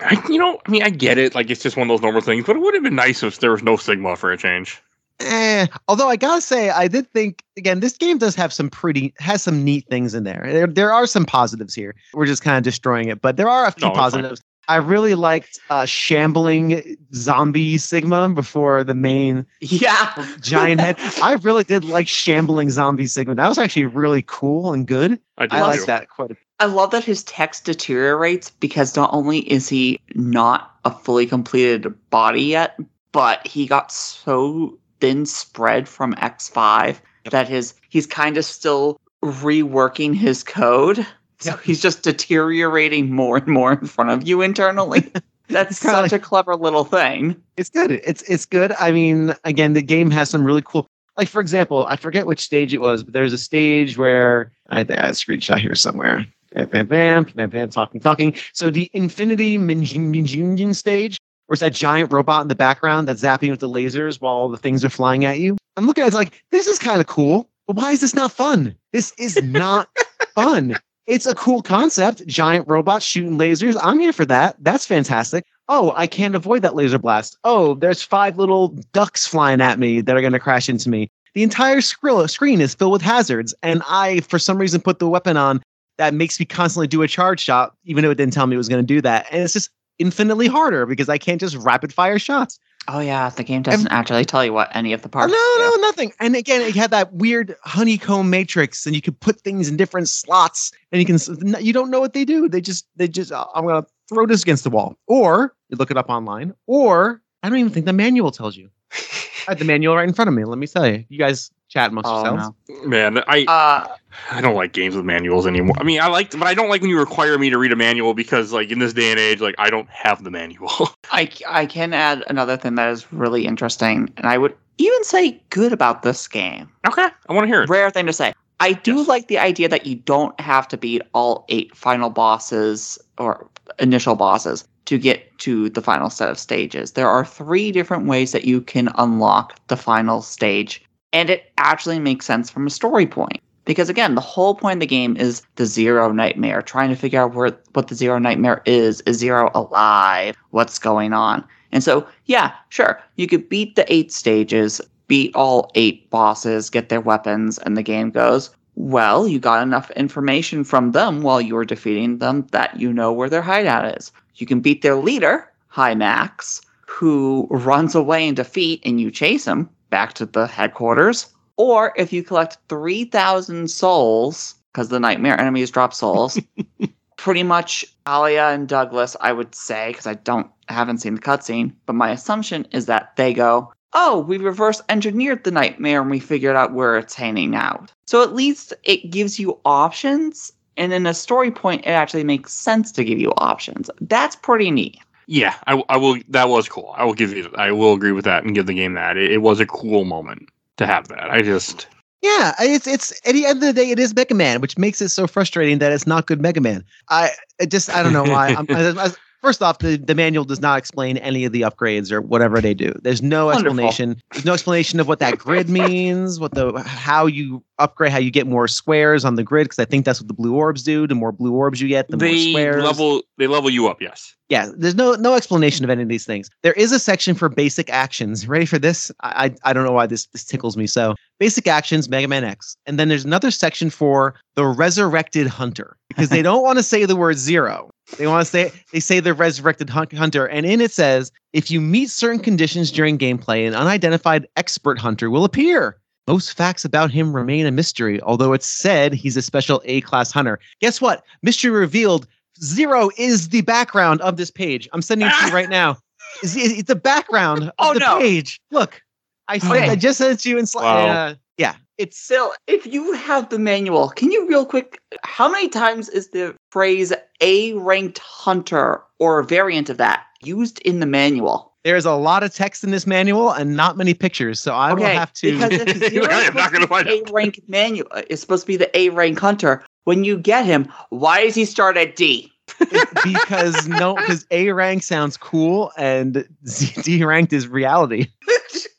I, 0.00 0.22
you 0.28 0.38
know, 0.38 0.58
I 0.66 0.70
mean, 0.70 0.82
I 0.82 0.90
get 0.90 1.18
it. 1.18 1.34
Like, 1.34 1.50
it's 1.50 1.62
just 1.62 1.76
one 1.76 1.88
of 1.90 1.94
those 1.94 2.02
normal 2.02 2.20
things. 2.20 2.44
But 2.46 2.56
it 2.56 2.58
would 2.60 2.74
have 2.74 2.82
been 2.82 2.94
nice 2.94 3.22
if 3.22 3.38
there 3.40 3.52
was 3.52 3.62
no 3.62 3.76
Sigma 3.76 4.16
for 4.16 4.30
a 4.30 4.36
change. 4.36 4.82
Eh, 5.20 5.66
although 5.88 6.08
I 6.08 6.16
gotta 6.16 6.42
say, 6.42 6.70
I 6.70 6.88
did 6.88 7.10
think 7.12 7.42
again, 7.56 7.80
this 7.80 7.96
game 7.96 8.18
does 8.18 8.34
have 8.34 8.52
some 8.52 8.68
pretty 8.68 9.14
has 9.18 9.42
some 9.42 9.64
neat 9.64 9.86
things 9.88 10.14
in 10.14 10.24
there. 10.24 10.42
There, 10.46 10.66
there 10.66 10.92
are 10.92 11.06
some 11.06 11.24
positives 11.24 11.74
here. 11.74 11.94
We're 12.12 12.26
just 12.26 12.42
kind 12.42 12.58
of 12.58 12.64
destroying 12.64 13.08
it, 13.08 13.20
but 13.22 13.36
there 13.36 13.48
are 13.48 13.66
a 13.66 13.72
few 13.72 13.88
No, 13.88 13.94
positives. 13.94 14.42
I 14.68 14.76
really 14.76 15.14
liked 15.14 15.60
uh, 15.70 15.84
shambling 15.86 16.96
zombie 17.14 17.78
Sigma 17.78 18.28
before 18.28 18.82
the 18.84 18.94
main 18.94 19.46
Yeah, 19.60 20.26
giant 20.40 20.80
head. 20.80 20.96
I 21.22 21.34
really 21.34 21.64
did 21.64 21.84
like 21.84 22.08
shambling 22.08 22.70
zombie 22.70 23.06
Sigma. 23.06 23.36
That 23.36 23.48
was 23.48 23.58
actually 23.58 23.86
really 23.86 24.22
cool 24.26 24.72
and 24.72 24.86
good. 24.86 25.20
I, 25.38 25.46
I 25.50 25.60
like 25.62 25.84
that 25.86 26.08
quite 26.10 26.26
a 26.32 26.34
bit. 26.34 26.38
I 26.58 26.64
love 26.66 26.90
that 26.90 27.04
his 27.04 27.22
text 27.24 27.64
deteriorates 27.64 28.50
because 28.50 28.96
not 28.96 29.10
only 29.12 29.40
is 29.50 29.68
he 29.68 30.00
not 30.14 30.74
a 30.84 30.90
fully 30.90 31.26
completed 31.26 31.94
body 32.10 32.42
yet, 32.42 32.78
but 33.12 33.46
he 33.46 33.66
got 33.66 33.92
so 33.92 34.78
thin 35.00 35.26
spread 35.26 35.88
from 35.88 36.14
X5 36.14 37.00
Yep. 37.24 37.32
that 37.32 37.48
his 37.48 37.74
he's 37.88 38.06
kind 38.06 38.36
of 38.36 38.44
still 38.44 39.00
reworking 39.24 40.14
his 40.14 40.42
code. 40.44 41.06
So 41.40 41.50
Yep. 41.50 41.60
he's 41.62 41.82
just 41.82 42.02
deteriorating 42.02 43.12
more 43.12 43.36
and 43.38 43.48
more 43.48 43.72
in 43.72 43.86
front 43.86 44.10
of 44.10 44.26
you 44.26 44.42
internally. 44.42 45.10
That's 45.48 45.78
such 45.78 46.12
a 46.12 46.18
clever 46.18 46.56
little 46.56 46.84
thing. 46.84 47.36
It's 47.56 47.70
good. 47.70 47.90
It's 47.92 48.22
it's 48.22 48.46
good. 48.46 48.72
I 48.80 48.90
mean, 48.90 49.34
again, 49.44 49.74
the 49.74 49.82
game 49.82 50.10
has 50.10 50.30
some 50.30 50.44
really 50.44 50.62
cool. 50.64 50.86
Like 51.16 51.28
for 51.28 51.40
example, 51.40 51.86
I 51.88 51.96
forget 51.96 52.26
which 52.26 52.40
stage 52.40 52.74
it 52.74 52.80
was, 52.80 53.02
but 53.02 53.12
there's 53.12 53.32
a 53.32 53.38
stage 53.38 53.96
where 53.96 54.52
I 54.70 54.84
think 54.84 54.98
I 54.98 55.02
had 55.06 55.10
a 55.10 55.14
screenshot 55.14 55.58
here 55.58 55.74
somewhere. 55.74 56.26
Bam, 56.52 56.68
bam, 56.68 56.86
bam, 56.86 57.24
bam, 57.34 57.50
bam, 57.50 57.70
talking, 57.70 58.00
talking. 58.00 58.34
So 58.54 58.70
the 58.70 58.90
Infinity 58.92 59.58
Mijinion 59.58 60.74
stage, 60.74 61.18
where 61.46 61.54
it's 61.54 61.60
that 61.60 61.72
giant 61.72 62.12
robot 62.12 62.42
in 62.42 62.48
the 62.48 62.54
background 62.54 63.08
that's 63.08 63.22
zapping 63.22 63.50
with 63.50 63.60
the 63.60 63.68
lasers 63.68 64.20
while 64.20 64.34
all 64.34 64.48
the 64.48 64.56
things 64.56 64.84
are 64.84 64.90
flying 64.90 65.24
at 65.24 65.38
you. 65.38 65.56
I'm 65.76 65.86
looking 65.86 66.02
at 66.02 66.06
it 66.06 66.08
it's 66.08 66.16
like, 66.16 66.42
this 66.50 66.66
is 66.66 66.78
kind 66.78 67.00
of 67.00 67.06
cool, 67.06 67.48
but 67.66 67.76
why 67.76 67.92
is 67.92 68.00
this 68.00 68.14
not 68.14 68.32
fun? 68.32 68.74
This 68.92 69.12
is 69.18 69.42
not 69.42 69.88
fun. 70.34 70.76
It's 71.06 71.26
a 71.26 71.34
cool 71.34 71.62
concept. 71.62 72.26
Giant 72.26 72.66
robots 72.66 73.04
shooting 73.04 73.38
lasers. 73.38 73.76
I'm 73.80 74.00
here 74.00 74.12
for 74.12 74.24
that. 74.24 74.56
That's 74.58 74.86
fantastic. 74.86 75.44
Oh, 75.68 75.92
I 75.96 76.06
can't 76.06 76.34
avoid 76.34 76.62
that 76.62 76.74
laser 76.74 76.98
blast. 76.98 77.36
Oh, 77.44 77.74
there's 77.74 78.02
five 78.02 78.38
little 78.38 78.68
ducks 78.92 79.26
flying 79.26 79.60
at 79.60 79.78
me 79.78 80.00
that 80.00 80.16
are 80.16 80.20
going 80.20 80.32
to 80.32 80.40
crash 80.40 80.68
into 80.68 80.88
me. 80.88 81.08
The 81.34 81.42
entire 81.42 81.80
screen 81.80 82.60
is 82.60 82.74
filled 82.74 82.92
with 82.92 83.02
hazards, 83.02 83.54
and 83.62 83.82
I, 83.86 84.20
for 84.20 84.38
some 84.38 84.58
reason, 84.58 84.80
put 84.80 85.00
the 85.00 85.08
weapon 85.08 85.36
on 85.36 85.60
that 85.98 86.14
makes 86.14 86.38
me 86.38 86.46
constantly 86.46 86.86
do 86.86 87.02
a 87.02 87.08
charge 87.08 87.40
shot, 87.40 87.74
even 87.84 88.02
though 88.02 88.10
it 88.10 88.16
didn't 88.16 88.32
tell 88.32 88.46
me 88.46 88.54
it 88.54 88.58
was 88.58 88.68
going 88.68 88.82
to 88.82 88.94
do 88.94 89.00
that. 89.00 89.26
And 89.30 89.42
it's 89.42 89.52
just 89.52 89.70
infinitely 89.98 90.46
harder 90.46 90.86
because 90.86 91.08
I 91.08 91.18
can't 91.18 91.40
just 91.40 91.56
rapid 91.56 91.92
fire 91.92 92.18
shots. 92.18 92.58
Oh 92.88 93.00
yeah, 93.00 93.28
the 93.30 93.42
game 93.42 93.62
doesn't 93.62 93.88
actually 93.88 94.24
tell 94.24 94.44
you 94.44 94.52
what 94.52 94.70
any 94.74 94.92
of 94.92 95.02
the 95.02 95.08
Oh, 95.08 95.10
parts. 95.10 95.32
no, 95.32 95.54
do. 95.56 95.62
no, 95.64 95.76
nothing. 95.88 96.12
And 96.20 96.36
again, 96.36 96.60
it 96.60 96.76
had 96.76 96.92
that 96.92 97.12
weird 97.14 97.56
honeycomb 97.64 98.30
matrix, 98.30 98.86
and 98.86 98.94
you 98.94 99.02
could 99.02 99.18
put 99.18 99.40
things 99.40 99.68
in 99.68 99.76
different 99.76 100.08
slots, 100.08 100.70
and 100.92 101.00
you 101.00 101.06
can 101.06 101.18
you 101.64 101.72
don't 101.72 101.90
know 101.90 101.98
what 101.98 102.12
they 102.12 102.24
do. 102.24 102.48
They 102.48 102.60
just 102.60 102.86
they 102.94 103.08
just 103.08 103.32
uh, 103.32 103.44
I'm 103.54 103.66
gonna 103.66 103.84
throw 104.08 104.24
this 104.26 104.42
against 104.42 104.62
the 104.62 104.70
wall, 104.70 104.96
or 105.08 105.54
you 105.68 105.76
look 105.76 105.90
it 105.90 105.96
up 105.96 106.08
online, 106.08 106.54
or 106.68 107.22
I 107.42 107.48
don't 107.48 107.58
even 107.58 107.72
think 107.72 107.86
the 107.86 107.92
manual 107.92 108.30
tells 108.30 108.56
you. 108.56 108.70
I 108.92 109.52
had 109.52 109.58
the 109.58 109.64
manual 109.64 109.96
right 109.96 110.06
in 110.08 110.14
front 110.14 110.28
of 110.28 110.34
me. 110.34 110.44
Let 110.44 110.58
me 110.58 110.68
tell 110.68 110.86
you. 110.86 111.04
You 111.08 111.18
guys 111.18 111.50
chat 111.68 111.90
amongst 111.90 112.10
Oh, 112.10 112.24
yourselves. 112.24 112.54
no. 112.68 112.88
Man, 112.88 113.18
I 113.28 113.44
Uh, 113.48 113.86
I 114.32 114.40
don't 114.40 114.54
like 114.54 114.72
games 114.72 114.96
with 114.96 115.04
manuals 115.04 115.46
anymore. 115.46 115.74
I 115.78 115.84
mean, 115.84 116.00
I 116.00 116.06
like, 116.08 116.30
but 116.32 116.44
I 116.44 116.54
don't 116.54 116.68
like 116.68 116.80
when 116.80 116.90
you 116.90 116.98
require 116.98 117.38
me 117.38 117.50
to 117.50 117.58
read 117.58 117.72
a 117.72 117.76
manual 117.76 118.14
because, 118.14 118.52
like, 118.52 118.70
in 118.70 118.78
this 118.78 118.92
day 118.92 119.10
and 119.10 119.20
age, 119.20 119.40
like, 119.40 119.54
I 119.58 119.68
don't 119.70 119.88
have 119.90 120.24
the 120.24 120.30
manual. 120.30 120.70
I, 121.12 121.28
I 121.48 121.66
can 121.66 121.92
add 121.92 122.24
another 122.28 122.56
thing 122.56 122.76
that 122.76 122.88
is 122.90 123.12
really 123.12 123.46
interesting, 123.46 124.12
and 124.16 124.26
I 124.26 124.38
would 124.38 124.54
even 124.78 125.04
say 125.04 125.40
good 125.50 125.72
about 125.72 126.02
this 126.02 126.26
game. 126.28 126.68
okay, 126.86 127.08
I 127.28 127.32
want 127.32 127.44
to 127.44 127.48
hear 127.48 127.62
it. 127.62 127.68
Rare 127.68 127.90
thing 127.90 128.06
to 128.06 128.12
say. 128.12 128.32
I 128.60 128.72
do 128.72 128.96
Yes. 128.96 129.08
like 129.08 129.28
the 129.28 129.38
idea 129.38 129.68
that 129.68 129.84
you 129.86 129.96
don't 129.96 130.38
have 130.40 130.66
to 130.68 130.78
beat 130.78 131.02
all 131.12 131.44
eight 131.50 131.76
final 131.76 132.08
bosses 132.08 132.98
or 133.18 133.48
initial 133.78 134.14
bosses 134.14 134.66
to 134.86 134.96
get 134.98 135.36
to 135.40 135.68
the 135.70 135.82
final 135.82 136.08
set 136.08 136.30
of 136.30 136.38
stages. 136.38 136.92
There 136.92 137.08
are 137.08 137.24
three 137.24 137.70
different 137.72 138.06
ways 138.06 138.32
that 138.32 138.44
you 138.44 138.60
can 138.62 138.88
unlock 138.96 139.58
the 139.66 139.76
final 139.76 140.22
stage, 140.22 140.80
and 141.12 141.30
it 141.30 141.52
actually 141.58 141.98
makes 141.98 142.26
sense 142.26 142.50
from 142.50 142.66
a 142.66 142.70
story 142.70 143.06
point. 143.06 143.40
Because 143.64 143.88
again, 143.88 144.14
the 144.14 144.20
whole 144.20 144.54
point 144.54 144.76
of 144.76 144.80
the 144.80 144.86
game 144.86 145.16
is 145.16 145.42
the 145.56 145.66
Zero 145.66 146.12
Nightmare, 146.12 146.62
trying 146.62 146.88
to 146.90 146.96
figure 146.96 147.20
out 147.20 147.34
where 147.34 147.58
what 147.72 147.88
the 147.88 147.96
Zero 147.96 148.18
Nightmare 148.18 148.62
is. 148.64 149.00
Is 149.02 149.18
Zero 149.18 149.50
alive? 149.54 150.36
What's 150.50 150.78
going 150.78 151.12
on? 151.12 151.44
And 151.72 151.82
so, 151.82 152.06
yeah, 152.26 152.52
sure, 152.68 153.00
you 153.16 153.26
could 153.26 153.48
beat 153.48 153.74
the 153.74 153.92
eight 153.92 154.12
stages, 154.12 154.80
beat 155.08 155.34
all 155.34 155.70
eight 155.74 156.08
bosses, 156.10 156.70
get 156.70 156.88
their 156.88 157.00
weapons, 157.00 157.58
and 157.58 157.76
the 157.76 157.82
game 157.82 158.10
goes, 158.10 158.50
well, 158.76 159.26
you 159.26 159.38
got 159.38 159.62
enough 159.62 159.90
information 159.92 160.62
from 160.62 160.92
them 160.92 161.22
while 161.22 161.40
you 161.40 161.54
were 161.54 161.64
defeating 161.64 162.18
them 162.18 162.46
that 162.52 162.78
you 162.78 162.92
know 162.92 163.12
where 163.12 163.28
their 163.28 163.42
hideout 163.42 163.96
is. 163.96 164.12
You 164.36 164.46
can 164.46 164.60
beat 164.60 164.82
their 164.82 164.96
leader, 164.96 165.50
High 165.68 165.94
Max, 165.94 166.60
who 166.86 167.48
runs 167.50 167.94
away 167.94 168.28
in 168.28 168.34
defeat 168.34 168.82
and 168.84 169.00
you 169.00 169.10
chase 169.10 169.46
him 169.46 169.68
back 169.90 170.14
to 170.14 170.26
the 170.26 170.46
headquarters. 170.46 171.32
Or 171.56 171.92
if 171.96 172.12
you 172.12 172.22
collect 172.22 172.58
3,000 172.68 173.70
souls, 173.70 174.54
because 174.72 174.88
the 174.88 175.00
nightmare 175.00 175.38
enemies 175.40 175.70
drop 175.70 175.94
souls, 175.94 176.38
pretty 177.16 177.42
much 177.42 177.84
Alia 178.06 178.48
and 178.48 178.68
Douglas, 178.68 179.16
I 179.20 179.32
would 179.32 179.54
say, 179.54 179.88
because 179.88 180.06
I 180.06 180.14
don't 180.14 180.50
haven't 180.68 180.98
seen 180.98 181.14
the 181.14 181.20
cutscene, 181.20 181.72
but 181.86 181.94
my 181.94 182.10
assumption 182.10 182.66
is 182.72 182.86
that 182.86 183.16
they 183.16 183.32
go, 183.32 183.72
Oh, 183.92 184.20
we 184.20 184.36
reverse 184.36 184.82
engineered 184.88 185.44
the 185.44 185.50
nightmare 185.50 186.02
and 186.02 186.10
we 186.10 186.20
figured 186.20 186.56
out 186.56 186.74
where 186.74 186.98
it's 186.98 187.14
hanging 187.14 187.54
out. 187.54 187.90
So 188.06 188.22
at 188.22 188.34
least 188.34 188.74
it 188.82 189.10
gives 189.10 189.38
you 189.38 189.58
options, 189.64 190.52
and 190.76 190.92
in 190.92 191.06
a 191.06 191.14
story 191.14 191.50
point, 191.50 191.86
it 191.86 191.90
actually 191.90 192.24
makes 192.24 192.52
sense 192.52 192.92
to 192.92 193.04
give 193.04 193.18
you 193.18 193.32
options. 193.38 193.88
That's 194.02 194.36
pretty 194.36 194.70
neat. 194.70 194.98
Yeah, 195.26 195.54
I, 195.66 195.82
I 195.88 195.96
will. 195.96 196.18
That 196.28 196.48
was 196.48 196.68
cool. 196.68 196.94
I 196.96 197.04
will 197.04 197.14
give 197.14 197.32
you. 197.32 197.50
I 197.56 197.72
will 197.72 197.94
agree 197.94 198.12
with 198.12 198.24
that 198.24 198.44
and 198.44 198.54
give 198.54 198.66
the 198.66 198.74
game 198.74 198.94
that. 198.94 199.16
It, 199.16 199.32
it 199.32 199.38
was 199.38 199.58
a 199.60 199.66
cool 199.66 200.04
moment 200.04 200.48
to 200.76 200.86
have 200.86 201.08
that. 201.08 201.30
I 201.30 201.42
just. 201.42 201.88
Yeah, 202.22 202.54
it's 202.60 202.86
it's 202.86 203.12
at 203.26 203.32
the 203.34 203.44
end 203.46 203.62
of 203.62 203.66
the 203.66 203.72
day, 203.72 203.90
it 203.90 203.98
is 203.98 204.14
Mega 204.14 204.34
Man, 204.34 204.60
which 204.60 204.78
makes 204.78 205.02
it 205.02 205.10
so 205.10 205.26
frustrating 205.26 205.78
that 205.78 205.92
it's 205.92 206.06
not 206.06 206.26
good 206.26 206.40
Mega 206.40 206.60
Man. 206.60 206.84
I 207.08 207.30
it 207.58 207.70
just 207.70 207.90
I 207.90 208.02
don't 208.02 208.12
know 208.12 208.24
why. 208.24 208.48
I'm, 208.50 208.66
I- 208.70 209.10
First 209.46 209.62
off, 209.62 209.78
the, 209.78 209.96
the 209.96 210.16
manual 210.16 210.44
does 210.44 210.60
not 210.60 210.76
explain 210.76 211.18
any 211.18 211.44
of 211.44 211.52
the 211.52 211.60
upgrades 211.60 212.10
or 212.10 212.20
whatever 212.20 212.60
they 212.60 212.74
do. 212.74 212.92
There's 213.02 213.22
no 213.22 213.46
Wonderful. 213.46 213.78
explanation. 213.78 214.20
There's 214.32 214.44
no 214.44 214.54
explanation 214.54 214.98
of 214.98 215.06
what 215.06 215.20
that 215.20 215.38
grid 215.38 215.68
means, 215.70 216.40
what 216.40 216.52
the 216.54 216.80
how 216.80 217.26
you 217.26 217.62
upgrade, 217.78 218.10
how 218.10 218.18
you 218.18 218.32
get 218.32 218.48
more 218.48 218.66
squares 218.66 219.24
on 219.24 219.36
the 219.36 219.44
grid. 219.44 219.66
Because 219.66 219.78
I 219.78 219.84
think 219.84 220.04
that's 220.04 220.20
what 220.20 220.26
the 220.26 220.34
blue 220.34 220.56
orbs 220.56 220.82
do. 220.82 221.06
The 221.06 221.14
more 221.14 221.30
blue 221.30 221.52
orbs 221.52 221.80
you 221.80 221.86
get, 221.86 222.08
the 222.08 222.16
more 222.16 222.26
they 222.26 222.50
squares. 222.50 222.82
level 222.82 223.22
they 223.38 223.46
level 223.46 223.70
you 223.70 223.86
up. 223.86 224.02
Yes. 224.02 224.34
yeah, 224.48 224.68
there's 224.76 224.96
no 224.96 225.12
no 225.14 225.34
explanation 225.34 225.84
of 225.84 225.90
any 225.90 226.02
of 226.02 226.08
these 226.08 226.26
things. 226.26 226.50
There 226.64 226.72
is 226.72 226.90
a 226.90 226.98
section 226.98 227.36
for 227.36 227.48
basic 227.48 227.88
actions. 227.88 228.48
Ready 228.48 228.66
for 228.66 228.80
this? 228.80 229.12
I 229.20 229.54
I, 229.64 229.70
I 229.70 229.72
don't 229.72 229.84
know 229.84 229.92
why 229.92 230.08
this 230.08 230.26
this 230.26 230.44
tickles 230.44 230.76
me 230.76 230.88
so. 230.88 231.14
Basic 231.38 231.68
actions, 231.68 232.08
Mega 232.08 232.26
Man 232.26 232.42
X, 232.42 232.76
and 232.86 232.98
then 232.98 233.08
there's 233.10 233.24
another 233.24 233.52
section 233.52 233.90
for 233.90 234.34
the 234.56 234.66
resurrected 234.66 235.46
hunter 235.46 235.96
because 236.08 236.30
they 236.30 236.42
don't 236.48 236.64
want 236.64 236.80
to 236.80 236.82
say 236.82 237.04
the 237.04 237.14
word 237.14 237.38
zero. 237.38 237.90
They 238.18 238.26
want 238.26 238.44
to 238.46 238.50
say 238.50 238.72
they 238.92 239.00
say 239.00 239.20
the 239.20 239.34
resurrected 239.34 239.90
hunter, 239.90 240.46
and 240.46 240.64
in 240.64 240.80
it 240.80 240.92
says 240.92 241.32
if 241.52 241.70
you 241.70 241.80
meet 241.80 242.08
certain 242.10 242.38
conditions 242.40 242.90
during 242.92 243.18
gameplay, 243.18 243.66
an 243.66 243.74
unidentified 243.74 244.46
expert 244.56 244.98
hunter 244.98 245.28
will 245.30 245.44
appear. 245.44 245.98
Most 246.28 246.54
facts 246.56 246.84
about 246.84 247.10
him 247.12 247.34
remain 247.34 247.66
a 247.66 247.70
mystery, 247.70 248.20
although 248.22 248.52
it's 248.52 248.66
said 248.66 249.12
he's 249.12 249.36
a 249.36 249.42
special 249.42 249.80
A 249.84 250.00
class 250.00 250.32
hunter. 250.32 250.58
Guess 250.80 251.00
what? 251.00 251.24
Mystery 251.42 251.70
revealed. 251.70 252.26
Zero 252.62 253.10
is 253.18 253.50
the 253.50 253.60
background 253.60 254.20
of 254.22 254.36
this 254.36 254.50
page. 254.50 254.88
I'm 254.92 255.02
sending 255.02 255.28
it 255.28 255.34
to 255.40 255.46
you 255.48 255.52
right 255.52 255.68
now. 255.70 255.98
It's, 256.42 256.54
it's 256.56 256.82
the 256.88 256.96
background 256.96 257.64
of 257.64 257.70
Oh, 257.78 257.94
the 257.94 258.00
no. 258.00 258.18
page. 258.18 258.60
Look, 258.70 259.00
I, 259.48 259.58
sent- 259.58 259.72
Okay. 259.72 259.88
I 259.90 259.94
just 259.96 260.18
sent 260.18 260.32
it 260.32 260.42
to 260.42 260.50
you 260.50 260.58
in 260.58 260.66
slide. 260.66 260.82
Wow. 260.84 261.06
Uh, 261.28 261.34
yeah, 261.58 261.76
it's 261.96 262.18
Still, 262.18 262.52
if 262.66 262.86
you 262.86 263.12
have 263.12 263.48
the 263.48 263.58
manual, 263.58 264.08
can 264.10 264.30
you 264.32 264.46
real 264.48 264.66
quick? 264.66 264.98
How 265.22 265.48
many 265.50 265.68
times 265.68 266.08
is 266.08 266.30
the 266.30 266.55
phrase 266.70 267.12
"a 267.40 267.72
ranked 267.74 268.18
hunter" 268.18 269.02
or 269.18 269.38
a 269.38 269.44
variant 269.44 269.90
of 269.90 269.96
that 269.98 270.24
used 270.42 270.80
in 270.80 271.00
the 271.00 271.06
manual? 271.06 271.72
there's 271.86 272.04
a 272.04 272.14
lot 272.14 272.42
of 272.42 272.52
text 272.52 272.82
in 272.82 272.90
this 272.90 273.06
manual 273.06 273.52
and 273.52 273.76
not 273.76 273.96
many 273.96 274.12
pictures, 274.12 274.58
so 274.58 274.74
I 274.74 274.92
will 274.92 275.04
have 275.04 275.32
to. 275.34 275.52
Because 275.52 275.72
if 275.72 276.10
zero 276.10 276.26
I'm 276.28 276.52
not 276.52 276.72
gonna 276.72 276.88
find 276.88 277.06
A 277.08 277.22
rank 277.30 277.60
manual 277.68 278.08
uh, 278.10 278.22
is 278.28 278.40
supposed 278.40 278.64
to 278.64 278.66
be 278.66 278.76
the 278.76 278.98
A 278.98 279.10
rank 279.10 279.38
hunter. 279.38 279.84
When 280.02 280.24
you 280.24 280.36
get 280.36 280.66
him, 280.66 280.92
why 281.10 281.44
does 281.44 281.54
he 281.54 281.64
start 281.64 281.96
at 281.96 282.16
D? 282.16 282.52
because 283.22 283.86
no, 283.86 284.16
because 284.20 284.44
A 284.50 284.72
rank 284.72 285.04
sounds 285.04 285.36
cool 285.36 285.92
and 285.96 286.44
Z- 286.66 287.02
D 287.02 287.24
ranked 287.24 287.52
is 287.52 287.68
reality. 287.68 288.26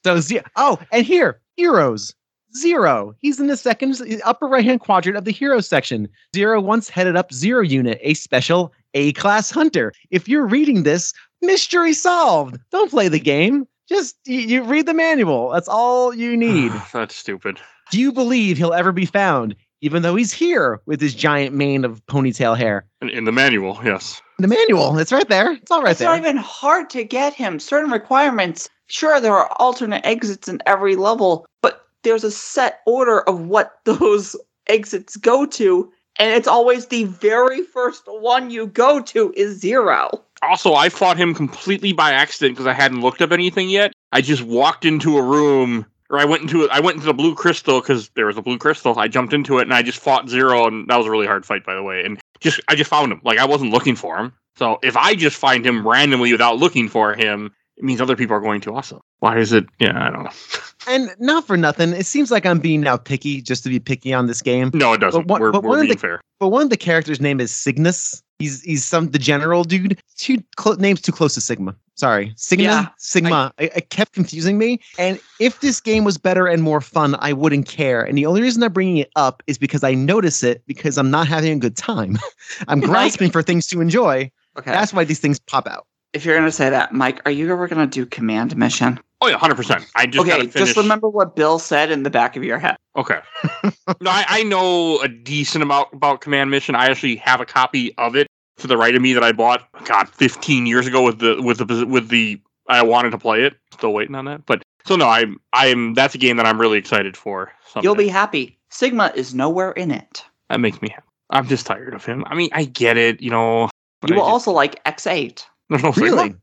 So 0.05 0.21
Z- 0.21 0.39
oh, 0.55 0.79
and 0.93 1.05
here 1.05 1.41
heroes 1.57 2.15
zero. 2.55 3.15
He's 3.19 3.39
in 3.39 3.47
the 3.47 3.57
second 3.57 3.99
upper 4.23 4.47
right 4.47 4.63
hand 4.63 4.81
quadrant 4.81 5.17
of 5.17 5.25
the 5.25 5.31
hero 5.31 5.59
section. 5.61 6.07
Zero 6.35 6.61
once 6.61 6.89
headed 6.89 7.15
up 7.15 7.33
Zero 7.33 7.61
Unit, 7.61 7.99
a 8.01 8.13
special 8.13 8.71
A 8.93 9.13
class 9.13 9.51
hunter. 9.51 9.93
If 10.11 10.27
you're 10.27 10.47
reading 10.47 10.83
this, 10.83 11.13
mystery 11.41 11.93
solved. 11.93 12.59
Don't 12.71 12.91
play 12.91 13.07
the 13.07 13.19
game. 13.19 13.67
Just 13.87 14.17
you, 14.25 14.39
you 14.39 14.63
read 14.63 14.85
the 14.85 14.93
manual. 14.93 15.51
That's 15.51 15.69
all 15.69 16.13
you 16.13 16.35
need. 16.35 16.71
That's 16.93 17.15
stupid. 17.15 17.59
Do 17.91 17.99
you 17.99 18.11
believe 18.11 18.57
he'll 18.57 18.73
ever 18.73 18.91
be 18.91 19.05
found, 19.05 19.55
even 19.81 20.01
though 20.01 20.15
he's 20.15 20.33
here 20.33 20.81
with 20.85 20.99
his 20.99 21.15
giant 21.15 21.55
mane 21.55 21.85
of 21.85 22.05
ponytail 22.07 22.57
hair? 22.57 22.85
In, 23.01 23.09
in 23.09 23.23
the 23.23 23.31
manual, 23.31 23.79
yes. 23.83 24.21
The 24.39 24.47
manual, 24.47 24.97
it's 24.99 25.13
right 25.13 25.27
there. 25.29 25.53
It's 25.53 25.71
all 25.71 25.81
right 25.81 25.91
it's 25.91 25.99
there. 25.99 26.13
It's 26.13 26.21
not 26.21 26.29
even 26.29 26.37
hard 26.37 26.89
to 26.91 27.03
get 27.03 27.33
him. 27.33 27.59
Certain 27.59 27.89
requirements. 27.89 28.69
Sure, 28.87 29.19
there 29.19 29.33
are 29.33 29.51
alternate 29.57 30.05
exits 30.05 30.47
in 30.47 30.61
every 30.65 30.95
level, 30.95 31.45
but 31.61 31.86
there's 32.07 32.23
a 32.23 32.31
set 32.31 32.79
order 32.85 33.21
of 33.21 33.41
what 33.41 33.79
those 33.83 34.35
exits 34.67 35.17
go 35.17 35.45
to, 35.45 35.91
and 36.17 36.33
it's 36.33 36.47
always 36.47 36.87
the 36.87 37.03
very 37.03 37.61
first 37.61 38.03
one 38.07 38.49
you 38.49 38.67
go 38.67 39.01
to 39.01 39.33
is 39.35 39.59
zero. 39.59 40.09
Also, 40.41 40.73
I 40.73 40.89
fought 40.89 41.17
him 41.17 41.33
completely 41.33 41.93
by 41.93 42.11
accident 42.11 42.55
because 42.55 42.67
I 42.67 42.73
hadn't 42.73 43.01
looked 43.01 43.21
up 43.21 43.31
anything 43.31 43.69
yet. 43.69 43.91
I 44.11 44.21
just 44.21 44.43
walked 44.43 44.85
into 44.85 45.17
a 45.17 45.21
room, 45.21 45.85
or 46.09 46.19
I 46.19 46.25
went 46.25 46.43
into. 46.43 46.69
I 46.69 46.79
went 46.79 46.95
into 46.95 47.07
the 47.07 47.13
blue 47.13 47.35
crystal 47.35 47.81
because 47.81 48.09
there 48.09 48.27
was 48.27 48.37
a 48.37 48.41
blue 48.41 48.57
crystal. 48.57 48.97
I 48.97 49.07
jumped 49.07 49.33
into 49.33 49.57
it 49.57 49.63
and 49.63 49.73
I 49.73 49.81
just 49.81 49.99
fought 49.99 50.29
zero, 50.29 50.67
and 50.67 50.87
that 50.87 50.97
was 50.97 51.07
a 51.07 51.11
really 51.11 51.27
hard 51.27 51.45
fight, 51.45 51.65
by 51.65 51.75
the 51.75 51.83
way. 51.83 52.03
And 52.03 52.19
just 52.39 52.61
I 52.67 52.75
just 52.75 52.89
found 52.89 53.11
him. 53.11 53.21
Like 53.23 53.39
I 53.39 53.45
wasn't 53.45 53.71
looking 53.71 53.95
for 53.95 54.17
him. 54.17 54.33
So 54.55 54.79
if 54.83 54.95
I 54.95 55.15
just 55.15 55.37
find 55.37 55.65
him 55.65 55.87
randomly 55.87 56.31
without 56.31 56.57
looking 56.57 56.87
for 56.87 57.13
him, 57.13 57.51
it 57.77 57.83
means 57.83 58.01
other 58.01 58.15
people 58.15 58.35
are 58.35 58.41
going 58.41 58.61
to 58.61 58.73
also. 58.73 59.01
Why 59.19 59.37
is 59.37 59.53
it? 59.53 59.65
Yeah, 59.79 60.07
I 60.07 60.09
don't 60.09 60.23
know. 60.23 60.31
And 60.87 61.13
not 61.19 61.45
for 61.45 61.57
nothing, 61.57 61.91
it 61.93 62.05
seems 62.05 62.31
like 62.31 62.45
I'm 62.45 62.59
being 62.59 62.81
now 62.81 62.97
picky 62.97 63.41
just 63.41 63.63
to 63.63 63.69
be 63.69 63.79
picky 63.79 64.13
on 64.13 64.27
this 64.27 64.41
game. 64.41 64.71
No, 64.73 64.93
it 64.93 64.99
doesn't. 64.99 65.27
But 65.27 65.29
what- 65.33 65.41
we're 65.41 65.51
but 65.51 65.63
we're 65.63 65.69
one 65.69 65.79
of 65.79 65.83
being 65.83 65.93
the- 65.95 65.99
fair. 65.99 66.21
But 66.39 66.49
one 66.49 66.61
of 66.63 66.69
the 66.69 66.77
characters' 66.77 67.19
name 67.19 67.39
is 67.41 67.53
Cygnus. 67.55 68.21
He's 68.39 68.61
he's 68.61 68.85
some 68.85 69.09
the 69.09 69.17
general 69.19 69.63
dude. 69.63 69.99
Two 70.17 70.37
cl- 70.59 70.75
names 70.77 71.01
too 71.01 71.11
close 71.11 71.33
to 71.33 71.41
Sigma. 71.41 71.75
Sorry, 71.95 72.31
Sigma. 72.35 72.63
Yeah, 72.63 72.87
Sigma. 72.99 73.51
I, 73.57 73.63
it 73.75 73.89
kept 73.89 74.13
confusing 74.13 74.59
me. 74.59 74.79
And 74.99 75.19
if 75.39 75.61
this 75.61 75.81
game 75.81 76.03
was 76.03 76.19
better 76.19 76.45
and 76.45 76.61
more 76.61 76.79
fun, 76.79 77.15
I 77.17 77.33
wouldn't 77.33 77.65
care. 77.67 78.01
And 78.03 78.15
the 78.15 78.27
only 78.27 78.43
reason 78.43 78.61
I'm 78.61 78.71
bringing 78.71 78.97
it 78.97 79.09
up 79.15 79.41
is 79.47 79.57
because 79.57 79.83
I 79.83 79.95
notice 79.95 80.43
it 80.43 80.61
because 80.67 80.99
I'm 80.99 81.09
not 81.09 81.27
having 81.27 81.51
a 81.53 81.55
good 81.59 81.75
time. 81.75 82.19
I'm 82.67 82.79
grasping 82.81 83.31
for 83.31 83.41
things 83.41 83.65
to 83.67 83.81
enjoy. 83.81 84.29
Okay. 84.59 84.69
That's 84.71 84.93
why 84.93 85.03
these 85.03 85.19
things 85.19 85.39
pop 85.39 85.65
out. 85.67 85.87
if 86.13 86.23
you're 86.23 86.37
gonna 86.37 86.51
say 86.51 86.69
that, 86.69 86.93
Mike, 86.93 87.19
are 87.25 87.31
you 87.31 87.51
ever 87.51 87.67
gonna 87.67 87.87
do 87.87 88.05
command 88.05 88.55
mission? 88.55 88.99
Oh 89.21 89.27
yeah, 89.27 89.37
hundred 89.37 89.55
percent. 89.55 89.85
I 89.95 90.05
just 90.05 90.27
okay, 90.27 90.47
finish. 90.47 90.53
just 90.53 90.77
remember 90.77 91.09
what 91.09 91.35
Bill 91.35 91.57
said 91.59 91.89
in 91.91 92.03
the 92.03 92.09
back 92.09 92.35
of 92.35 92.43
your 92.43 92.59
head. 92.59 92.75
Okay. 92.95 93.19
no, 94.01 94.11
I, 94.11 94.25
I 94.27 94.43
know 94.43 94.99
a 95.01 95.07
decent 95.07 95.63
amount 95.63 95.89
about 95.93 96.21
Command 96.21 96.51
Mission. 96.51 96.75
I 96.75 96.85
actually 96.87 97.15
have 97.17 97.41
a 97.41 97.45
copy 97.45 97.95
of 97.97 98.15
it 98.15 98.27
to 98.57 98.67
the 98.67 98.77
right 98.77 98.95
of 98.95 99.01
me 99.01 99.13
that 99.13 99.23
I 99.23 99.31
bought, 99.31 99.67
God, 99.85 100.09
15 100.09 100.65
years 100.65 100.85
ago 100.87 101.01
with 101.03 101.19
the 101.19 101.41
with 101.41 101.57
the 101.67 101.85
with 101.85 102.09
the 102.09 102.39
I 102.67 102.83
wanted 102.83 103.11
to 103.11 103.17
play 103.17 103.43
it. 103.43 103.55
Still 103.73 103.93
waiting 103.93 104.15
on 104.15 104.25
that. 104.25 104.45
But 104.45 104.61
so 104.85 104.95
no, 104.95 105.07
I'm 105.07 105.39
I'm 105.53 105.93
that's 105.95 106.13
a 106.15 106.17
game 106.19 106.37
that 106.37 106.45
I'm 106.45 106.59
really 106.59 106.77
excited 106.77 107.17
for. 107.17 107.51
Someday. 107.67 107.85
You'll 107.85 107.95
be 107.95 108.07
happy. 108.07 108.57
Sigma 108.69 109.11
is 109.15 109.33
nowhere 109.33 109.71
in 109.71 109.91
it. 109.91 110.23
that 110.49 110.59
makes 110.59 110.81
me 110.81 110.89
happy. 110.89 111.03
I'm 111.29 111.47
just 111.47 111.65
tired 111.65 111.93
of 111.93 112.05
him. 112.05 112.23
I 112.27 112.35
mean, 112.35 112.49
I 112.53 112.65
get 112.65 112.97
it, 112.97 113.21
you 113.21 113.29
know. 113.29 113.69
You 114.07 114.15
will 114.15 114.21
just- 114.21 114.29
also 114.29 114.51
like 114.51 114.83
X8. 114.85 115.43
there's 115.69 115.83
no 115.83 115.91
Sigma? 115.91 116.35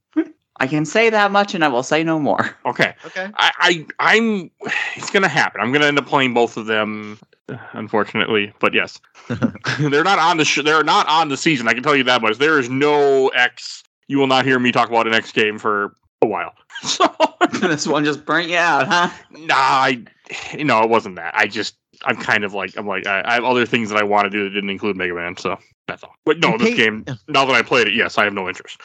Really? 0.60 0.68
I 0.68 0.70
can 0.70 0.84
say 0.84 1.10
that 1.10 1.30
much, 1.32 1.54
and 1.54 1.64
I 1.64 1.68
will 1.68 1.82
say 1.82 2.04
no 2.04 2.18
more. 2.18 2.56
Okay. 2.66 2.94
Okay. 3.04 3.28
I, 3.36 3.52
I 3.58 3.86
I'm 4.16 4.50
it's 4.96 5.10
gonna 5.10 5.28
happen. 5.28 5.60
I'm 5.60 5.70
gonna 5.72 5.84
end 5.86 5.98
up 5.98 6.06
playing 6.06 6.32
both 6.34 6.56
of 6.56 6.66
them, 6.66 7.18
unfortunately. 7.72 8.52
But 8.58 8.72
yes, 8.74 9.00
they're 9.78 10.02
not 10.02 10.18
on 10.18 10.38
the 10.38 10.44
sh- 10.44 10.62
they're 10.64 10.82
not 10.82 11.06
on 11.08 11.28
the 11.28 11.36
season. 11.36 11.68
I 11.68 11.74
can 11.74 11.82
tell 11.82 11.94
you 11.94 12.04
that 12.04 12.22
much. 12.22 12.38
There 12.38 12.58
is 12.58 12.70
no 12.70 13.28
X. 13.28 13.84
You 14.08 14.18
will 14.18 14.26
not 14.26 14.44
hear 14.44 14.58
me 14.58 14.72
talk 14.72 14.88
about 14.88 15.06
an 15.06 15.14
X 15.14 15.30
game 15.30 15.58
for 15.58 15.94
a 16.22 16.26
while. 16.26 16.54
So 16.82 17.06
this 17.60 17.86
one 17.86 18.04
just 18.04 18.24
burnt 18.24 18.48
you 18.48 18.56
out, 18.56 18.88
huh? 18.88 19.08
nah, 19.30 19.54
I 19.54 20.04
no, 20.58 20.82
it 20.82 20.90
wasn't 20.90 21.16
that. 21.16 21.34
I 21.36 21.46
just 21.46 21.76
I'm 22.04 22.16
kind 22.16 22.44
of 22.44 22.52
like 22.54 22.76
I'm 22.76 22.86
like 22.86 23.06
I, 23.06 23.22
I 23.24 23.34
have 23.34 23.44
other 23.44 23.66
things 23.66 23.88
that 23.90 23.98
I 23.98 24.02
want 24.02 24.24
to 24.24 24.30
do 24.30 24.44
that 24.44 24.50
didn't 24.50 24.70
include 24.70 24.96
Mega 24.96 25.14
Man. 25.14 25.36
So 25.36 25.58
that's 25.86 26.02
all. 26.02 26.14
But 26.24 26.40
no, 26.40 26.58
this 26.58 26.74
game. 26.74 27.04
Now 27.28 27.44
that 27.44 27.54
I 27.54 27.62
played 27.62 27.86
it, 27.86 27.94
yes, 27.94 28.18
I 28.18 28.24
have 28.24 28.32
no 28.32 28.48
interest. 28.48 28.80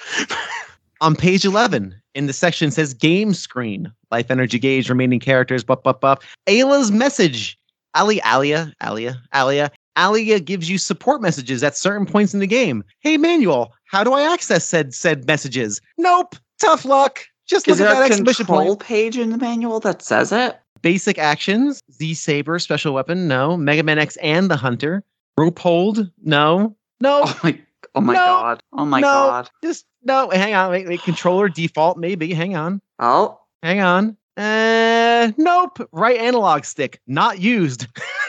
On 1.01 1.15
page 1.15 1.45
11, 1.45 1.95
in 2.15 2.25
the 2.27 2.33
section 2.33 2.71
says 2.71 2.93
game 2.93 3.33
screen, 3.33 3.91
life 4.11 4.29
energy 4.29 4.59
gauge, 4.59 4.89
remaining 4.89 5.19
characters, 5.19 5.63
buff, 5.63 5.81
buff, 5.83 5.99
buff. 6.01 6.19
Alia's 6.47 6.91
message. 6.91 7.57
Ali, 7.95 8.21
Alia, 8.25 8.73
Alia, 8.83 9.21
Alia. 9.33 9.71
Alia 9.97 10.39
gives 10.39 10.69
you 10.69 10.77
support 10.77 11.21
messages 11.21 11.63
at 11.63 11.75
certain 11.75 12.05
points 12.05 12.33
in 12.33 12.39
the 12.39 12.47
game. 12.47 12.83
Hey, 12.99 13.17
manual, 13.17 13.73
how 13.85 14.03
do 14.03 14.13
I 14.13 14.21
access 14.33 14.65
said 14.65 14.93
said 14.93 15.25
messages? 15.25 15.81
Nope. 15.97 16.35
Tough 16.59 16.85
luck. 16.85 17.25
Just 17.47 17.67
look 17.67 17.75
Is 17.75 17.81
at 17.81 17.93
that 17.93 18.11
exhibition 18.11 18.45
control 18.45 18.75
point. 18.75 18.79
page 18.81 19.17
in 19.17 19.31
the 19.31 19.37
manual 19.37 19.79
that 19.79 20.01
says 20.01 20.31
it? 20.31 20.59
Basic 20.81 21.17
actions. 21.17 21.81
Z 21.91 22.13
Saber, 22.13 22.59
special 22.59 22.93
weapon. 22.93 23.27
No. 23.27 23.57
Mega 23.57 23.83
Man 23.83 23.97
X 23.99 24.17
and 24.17 24.51
the 24.51 24.55
Hunter. 24.57 25.03
Rope 25.37 25.57
hold. 25.59 26.09
No. 26.23 26.75
No. 27.01 27.23
Oh 27.25 27.39
my! 27.43 27.59
Oh 27.95 28.01
my 28.01 28.13
No. 28.13 28.19
god! 28.25 28.63
Oh 28.73 28.85
my 28.85 28.99
No. 29.01 29.07
god! 29.07 29.49
Just 29.63 29.85
no. 30.03 30.29
Hang 30.29 30.53
on. 30.53 30.71
Wait, 30.71 30.87
wait. 30.87 31.01
Controller 31.03 31.49
default. 31.49 31.97
Maybe. 31.97 32.33
Hang 32.33 32.55
on. 32.55 32.81
Oh, 32.99 33.39
Hang 33.63 33.81
on. 33.81 34.15
Uh, 34.37 35.31
nope. 35.37 35.85
Right 35.91 36.17
analog 36.17 36.63
stick, 36.63 37.01
not 37.07 37.39
used. 37.39 37.87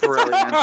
brilliant! 0.00 0.54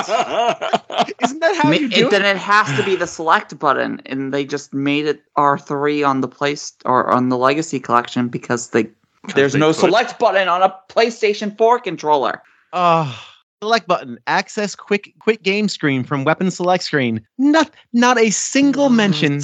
Isn't 1.21 1.39
that 1.39 1.55
how 1.61 1.69
Ma- 1.69 1.75
you 1.75 1.86
it- 1.88 1.93
do 1.93 2.07
it? 2.07 2.11
then 2.11 2.25
it 2.25 2.38
has 2.38 2.67
to 2.77 2.84
be 2.84 2.95
the 2.95 3.07
select 3.07 3.57
button, 3.59 4.01
and 4.05 4.34
they 4.34 4.43
just 4.45 4.73
made 4.73 5.05
it 5.05 5.23
R 5.36 5.57
three 5.57 6.03
on 6.03 6.21
the 6.21 6.27
place 6.27 6.73
or 6.86 7.09
on 7.11 7.29
the 7.29 7.38
Legacy 7.38 7.79
Collection 7.79 8.27
because 8.27 8.69
they 8.71 8.89
there's 9.36 9.53
they 9.53 9.59
no 9.59 9.67
could. 9.67 9.75
select 9.77 10.19
button 10.19 10.47
on 10.49 10.61
a 10.61 10.75
PlayStation 10.89 11.57
Four 11.57 11.79
controller. 11.79 12.41
Oh, 12.73 13.17
select 13.64 13.88
button. 13.88 14.20
Access 14.28 14.76
quick 14.76 15.14
quick 15.20 15.41
game 15.41 15.70
screen 15.70 16.03
from 16.03 16.26
weapon 16.26 16.51
select 16.51 16.84
screen. 16.84 17.26
Not 17.38 17.72
not 17.93 18.20
a 18.20 18.30
single 18.30 18.89
mention 18.89 19.39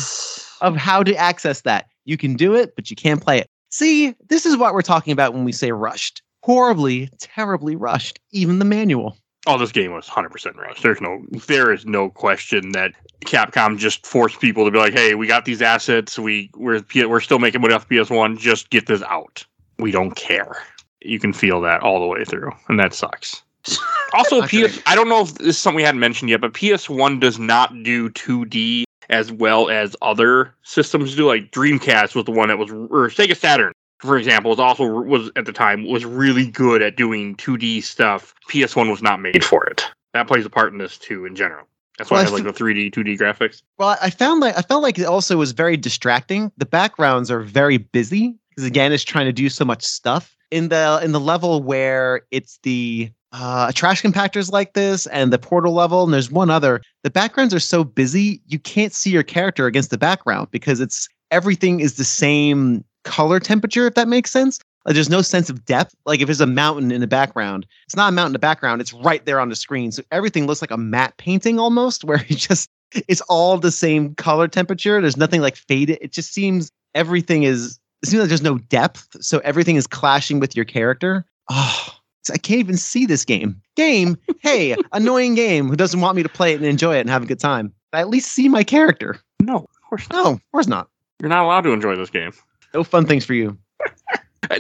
of 0.60 0.76
how 0.76 1.04
to 1.04 1.16
access 1.16 1.62
that. 1.62 1.88
You 2.04 2.18
can 2.18 2.36
do 2.36 2.54
it, 2.54 2.76
but 2.76 2.90
you 2.90 2.98
can't 2.98 3.24
play 3.24 3.40
it. 3.40 3.48
See, 3.72 4.14
this 4.28 4.46
is 4.46 4.58
what 4.58 4.74
we're 4.74 4.82
talking 4.82 5.14
about 5.14 5.34
when 5.34 5.46
we 5.46 5.54
say 5.54 5.72
rushed. 5.72 6.22
Horribly, 6.44 7.10
terribly 7.20 7.78
rushed. 7.78 8.20
Even 8.32 8.60
the 8.60 8.66
manual. 8.66 9.18
Oh, 9.48 9.58
this 9.58 9.72
game 9.72 9.94
was 9.94 10.08
100% 10.08 10.56
rushed. 10.58 10.84
There's 10.84 11.00
no, 11.00 11.24
there 11.48 11.72
is 11.72 11.86
no 11.86 12.10
question 12.10 12.74
that 12.74 12.92
Capcom 13.22 13.78
just 13.78 14.06
forced 14.06 14.42
people 14.42 14.66
to 14.66 14.72
be 14.72 14.80
like, 14.80 14.94
"Hey, 14.94 15.16
we 15.16 15.28
got 15.28 15.46
these 15.46 15.62
assets. 15.62 16.20
We 16.20 16.52
we're 16.58 16.84
we're 17.08 17.22
still 17.22 17.40
making 17.40 17.62
money 17.62 17.74
off 17.74 17.88
PS1. 17.88 18.38
Just 18.38 18.70
get 18.70 18.88
this 18.88 19.02
out. 19.04 19.46
We 19.78 19.92
don't 19.92 20.16
care." 20.16 20.58
You 21.02 21.20
can 21.20 21.32
feel 21.32 21.62
that 21.62 21.82
all 21.82 22.02
the 22.02 22.08
way 22.08 22.26
through, 22.26 22.52
and 22.68 22.78
that 22.80 22.94
sucks. 22.94 23.44
Also, 24.12 24.42
PS. 24.42 24.82
I 24.88 24.96
don't 24.96 25.08
know 25.08 25.22
if 25.22 25.36
this 25.36 25.50
is 25.50 25.58
something 25.60 25.76
we 25.76 25.84
hadn't 25.84 26.00
mentioned 26.00 26.32
yet, 26.32 26.42
but 26.42 26.54
PS1 26.54 27.20
does 27.20 27.38
not 27.38 27.84
do 27.84 28.10
2D 28.10 28.86
as 29.10 29.32
well 29.32 29.70
as 29.70 29.96
other 30.02 30.54
systems 30.64 31.16
do. 31.16 31.28
Like 31.28 31.52
Dreamcast 31.52 32.16
was 32.16 32.26
the 32.26 32.32
one 32.32 32.48
that 32.48 32.58
was, 32.58 32.72
or 32.72 33.10
Sega 33.10 33.38
Saturn, 33.38 33.72
for 34.00 34.18
example, 34.18 34.50
was 34.50 34.60
also 34.60 34.86
was 34.86 35.30
at 35.36 35.46
the 35.46 35.54
time 35.54 35.88
was 35.88 36.06
really 36.06 36.48
good 36.48 36.82
at 36.82 36.96
doing 36.96 37.36
2D 37.36 37.84
stuff. 37.84 38.34
PS1 38.50 38.90
was 38.90 39.02
not 39.02 39.22
made 39.22 39.44
for 39.44 39.66
it. 39.66 39.86
That 40.14 40.28
plays 40.28 40.46
a 40.46 40.50
part 40.50 40.72
in 40.72 40.80
this 40.80 40.98
too, 40.98 41.26
in 41.26 41.36
general. 41.36 41.66
That's 41.98 42.10
why 42.10 42.24
Well, 42.24 42.34
I 42.34 42.38
like 42.38 42.44
the 42.44 42.54
3D, 42.54 42.94
2D 42.94 43.20
graphics. 43.20 43.62
Well, 43.78 43.98
I 44.02 44.10
found 44.10 44.40
like 44.40 44.58
I 44.58 44.62
felt 44.62 44.82
like 44.82 44.98
it 44.98 45.06
also 45.06 45.38
was 45.38 45.52
very 45.52 45.78
distracting. 45.78 46.52
The 46.58 46.66
backgrounds 46.66 47.30
are 47.30 47.42
very 47.42 47.78
busy 47.78 48.36
because 48.50 48.64
again, 48.64 48.94
it's 48.94 49.04
trying 49.04 49.26
to 49.26 49.34
do 49.34 49.50
so 49.50 49.66
much 49.66 49.84
stuff 49.84 50.36
in 50.50 50.70
the 50.70 51.00
in 51.04 51.12
the 51.12 51.20
level 51.20 51.62
where 51.62 52.22
it's 52.32 52.60
the 52.64 53.12
uh, 53.32 53.72
trash 53.74 54.02
compactors 54.02 54.52
like 54.52 54.74
this 54.74 55.06
and 55.08 55.32
the 55.32 55.40
portal 55.40 55.74
level. 55.74 56.04
And 56.04 56.14
there's 56.14 56.32
one 56.32 56.50
other. 56.50 56.82
The 57.04 57.10
backgrounds 57.10 57.54
are 57.54 57.60
so 57.60 57.84
busy 57.84 58.42
you 58.48 58.60
can't 58.60 58.94
see 58.94 59.10
your 59.12 59.24
character 59.24 59.66
against 59.66 59.92
the 59.92 59.98
background 59.98 60.50
because 60.52 60.80
it's 60.80 61.08
everything 61.32 61.80
is 61.80 61.96
the 61.96 62.04
same 62.04 62.84
color 63.04 63.40
temperature. 63.40 63.88
If 63.88 63.96
that 63.96 64.08
makes 64.08 64.32
sense. 64.32 64.60
Like 64.86 64.96
there's 64.96 65.10
no 65.10 65.22
sense 65.22 65.50
of 65.50 65.66
depth. 65.66 65.94
Like 66.06 66.22
if 66.22 66.28
there's 66.28 66.42
a 66.42 66.48
mountain 66.48 66.92
in 66.92 67.02
the 67.02 67.08
background, 67.08 67.66
it's 67.86 67.96
not 67.96 68.10
a 68.10 68.12
mountain 68.12 68.30
in 68.30 68.34
the 68.34 68.40
background. 68.40 68.82
It's 68.82 68.94
right 68.94 69.24
there 69.26 69.40
on 69.40 69.50
the 69.50 69.56
screen. 69.56 69.92
So 69.92 70.04
everything 70.12 70.48
looks 70.48 70.62
like 70.62 70.72
a 70.72 70.78
matte 70.78 71.18
painting 71.18 71.60
almost, 71.60 72.04
where 72.06 72.26
it 72.28 72.38
just 72.38 72.70
it's 73.08 73.22
all 73.22 73.58
the 73.58 73.72
same 73.72 74.16
color 74.16 74.48
temperature. 74.48 75.00
There's 75.00 75.18
nothing 75.18 75.42
like 75.42 75.56
faded. 75.56 76.00
It 76.02 76.12
just 76.12 76.34
seems 76.34 76.72
everything 76.96 77.44
is. 77.44 77.80
It 78.02 78.08
seems 78.08 78.22
like 78.22 78.30
there's 78.30 78.42
no 78.42 78.58
depth, 78.58 79.22
so 79.22 79.40
everything 79.40 79.76
is 79.76 79.86
clashing 79.86 80.40
with 80.40 80.56
your 80.56 80.64
character. 80.64 81.26
Oh, 81.50 81.99
I 82.32 82.38
can't 82.38 82.60
even 82.60 82.78
see 82.78 83.06
this 83.06 83.26
game. 83.26 83.62
Game, 83.76 84.18
hey, 84.42 84.76
annoying 84.92 85.36
game 85.36 85.68
who 85.68 85.76
doesn't 85.76 86.02
want 86.02 86.16
me 86.16 86.24
to 86.24 86.30
play 86.30 86.54
it 86.54 86.58
and 86.58 86.66
enjoy 86.66 86.98
it 86.98 87.02
and 87.02 87.10
have 87.10 87.24
a 87.24 87.28
good 87.28 87.40
time. 87.40 87.74
I 87.94 88.02
at 88.02 88.10
least 88.10 88.32
see 88.32 88.50
my 88.50 88.64
character. 88.64 89.20
No, 89.42 89.58
of 89.58 89.82
course 89.90 90.10
not. 90.10 90.24
No, 90.24 90.32
of 90.34 90.52
course 90.52 90.68
not. 90.68 90.90
You're 91.20 91.30
not 91.30 91.44
allowed 91.44 91.62
to 91.62 91.72
enjoy 91.72 91.96
this 91.96 92.10
game. 92.10 92.32
No 92.74 92.84
fun 92.84 93.06
things 93.06 93.26
for 93.26 93.34
you. 93.34 93.58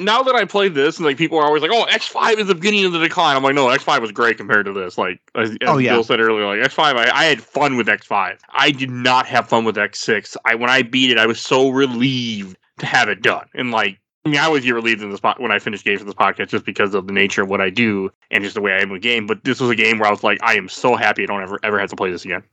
Now 0.01 0.21
that 0.21 0.35
I 0.35 0.45
played 0.45 0.75
this, 0.75 0.97
and 0.97 1.05
like 1.05 1.17
people 1.17 1.39
are 1.39 1.45
always 1.45 1.63
like, 1.63 1.71
"Oh, 1.73 1.85
X5 1.89 2.37
is 2.37 2.47
the 2.47 2.53
beginning 2.53 2.85
of 2.85 2.91
the 2.91 2.99
decline." 2.99 3.35
I'm 3.35 3.41
like, 3.41 3.55
"No, 3.55 3.67
X5 3.67 4.01
was 4.01 4.11
great 4.11 4.37
compared 4.37 4.67
to 4.67 4.73
this." 4.73 4.99
Like 4.99 5.19
as, 5.33 5.49
as 5.49 5.57
Oh, 5.65 5.77
yeah. 5.79 5.93
Bill 5.93 6.03
said 6.03 6.19
earlier, 6.19 6.45
like 6.45 6.59
X5, 6.59 6.95
I, 6.95 7.09
I 7.09 7.23
had 7.25 7.41
fun 7.41 7.75
with 7.75 7.87
X5. 7.87 8.37
I 8.51 8.69
did 8.69 8.91
not 8.91 9.25
have 9.25 9.49
fun 9.49 9.65
with 9.65 9.77
X6. 9.77 10.37
I 10.45 10.53
when 10.53 10.69
I 10.69 10.83
beat 10.83 11.09
it, 11.09 11.17
I 11.17 11.25
was 11.25 11.39
so 11.39 11.69
relieved 11.69 12.55
to 12.79 12.85
have 12.85 13.09
it 13.09 13.23
done. 13.23 13.47
And 13.55 13.71
like, 13.71 13.99
I 14.25 14.29
mean, 14.29 14.39
I 14.39 14.47
was 14.49 14.69
relieved 14.69 15.01
in 15.01 15.09
this 15.11 15.19
po- 15.21 15.35
when 15.37 15.51
I 15.51 15.59
finished 15.59 15.85
games 15.85 15.99
for 16.01 16.05
this 16.05 16.13
podcast 16.13 16.49
just 16.49 16.65
because 16.65 16.93
of 16.93 17.07
the 17.07 17.13
nature 17.13 17.41
of 17.41 17.49
what 17.49 17.61
I 17.61 17.69
do 17.69 18.11
and 18.31 18.43
just 18.43 18.55
the 18.55 18.61
way 18.61 18.73
I 18.73 18.79
am 18.81 18.89
with 18.89 19.01
game. 19.01 19.25
But 19.27 19.43
this 19.45 19.59
was 19.61 19.69
a 19.69 19.75
game 19.75 19.97
where 19.97 20.07
I 20.07 20.11
was 20.11 20.23
like, 20.23 20.39
I 20.43 20.55
am 20.55 20.67
so 20.67 20.95
happy 20.95 21.23
I 21.23 21.25
don't 21.25 21.41
ever 21.41 21.57
ever 21.63 21.79
have 21.79 21.89
to 21.91 21.95
play 21.95 22.11
this 22.11 22.25
again. 22.25 22.43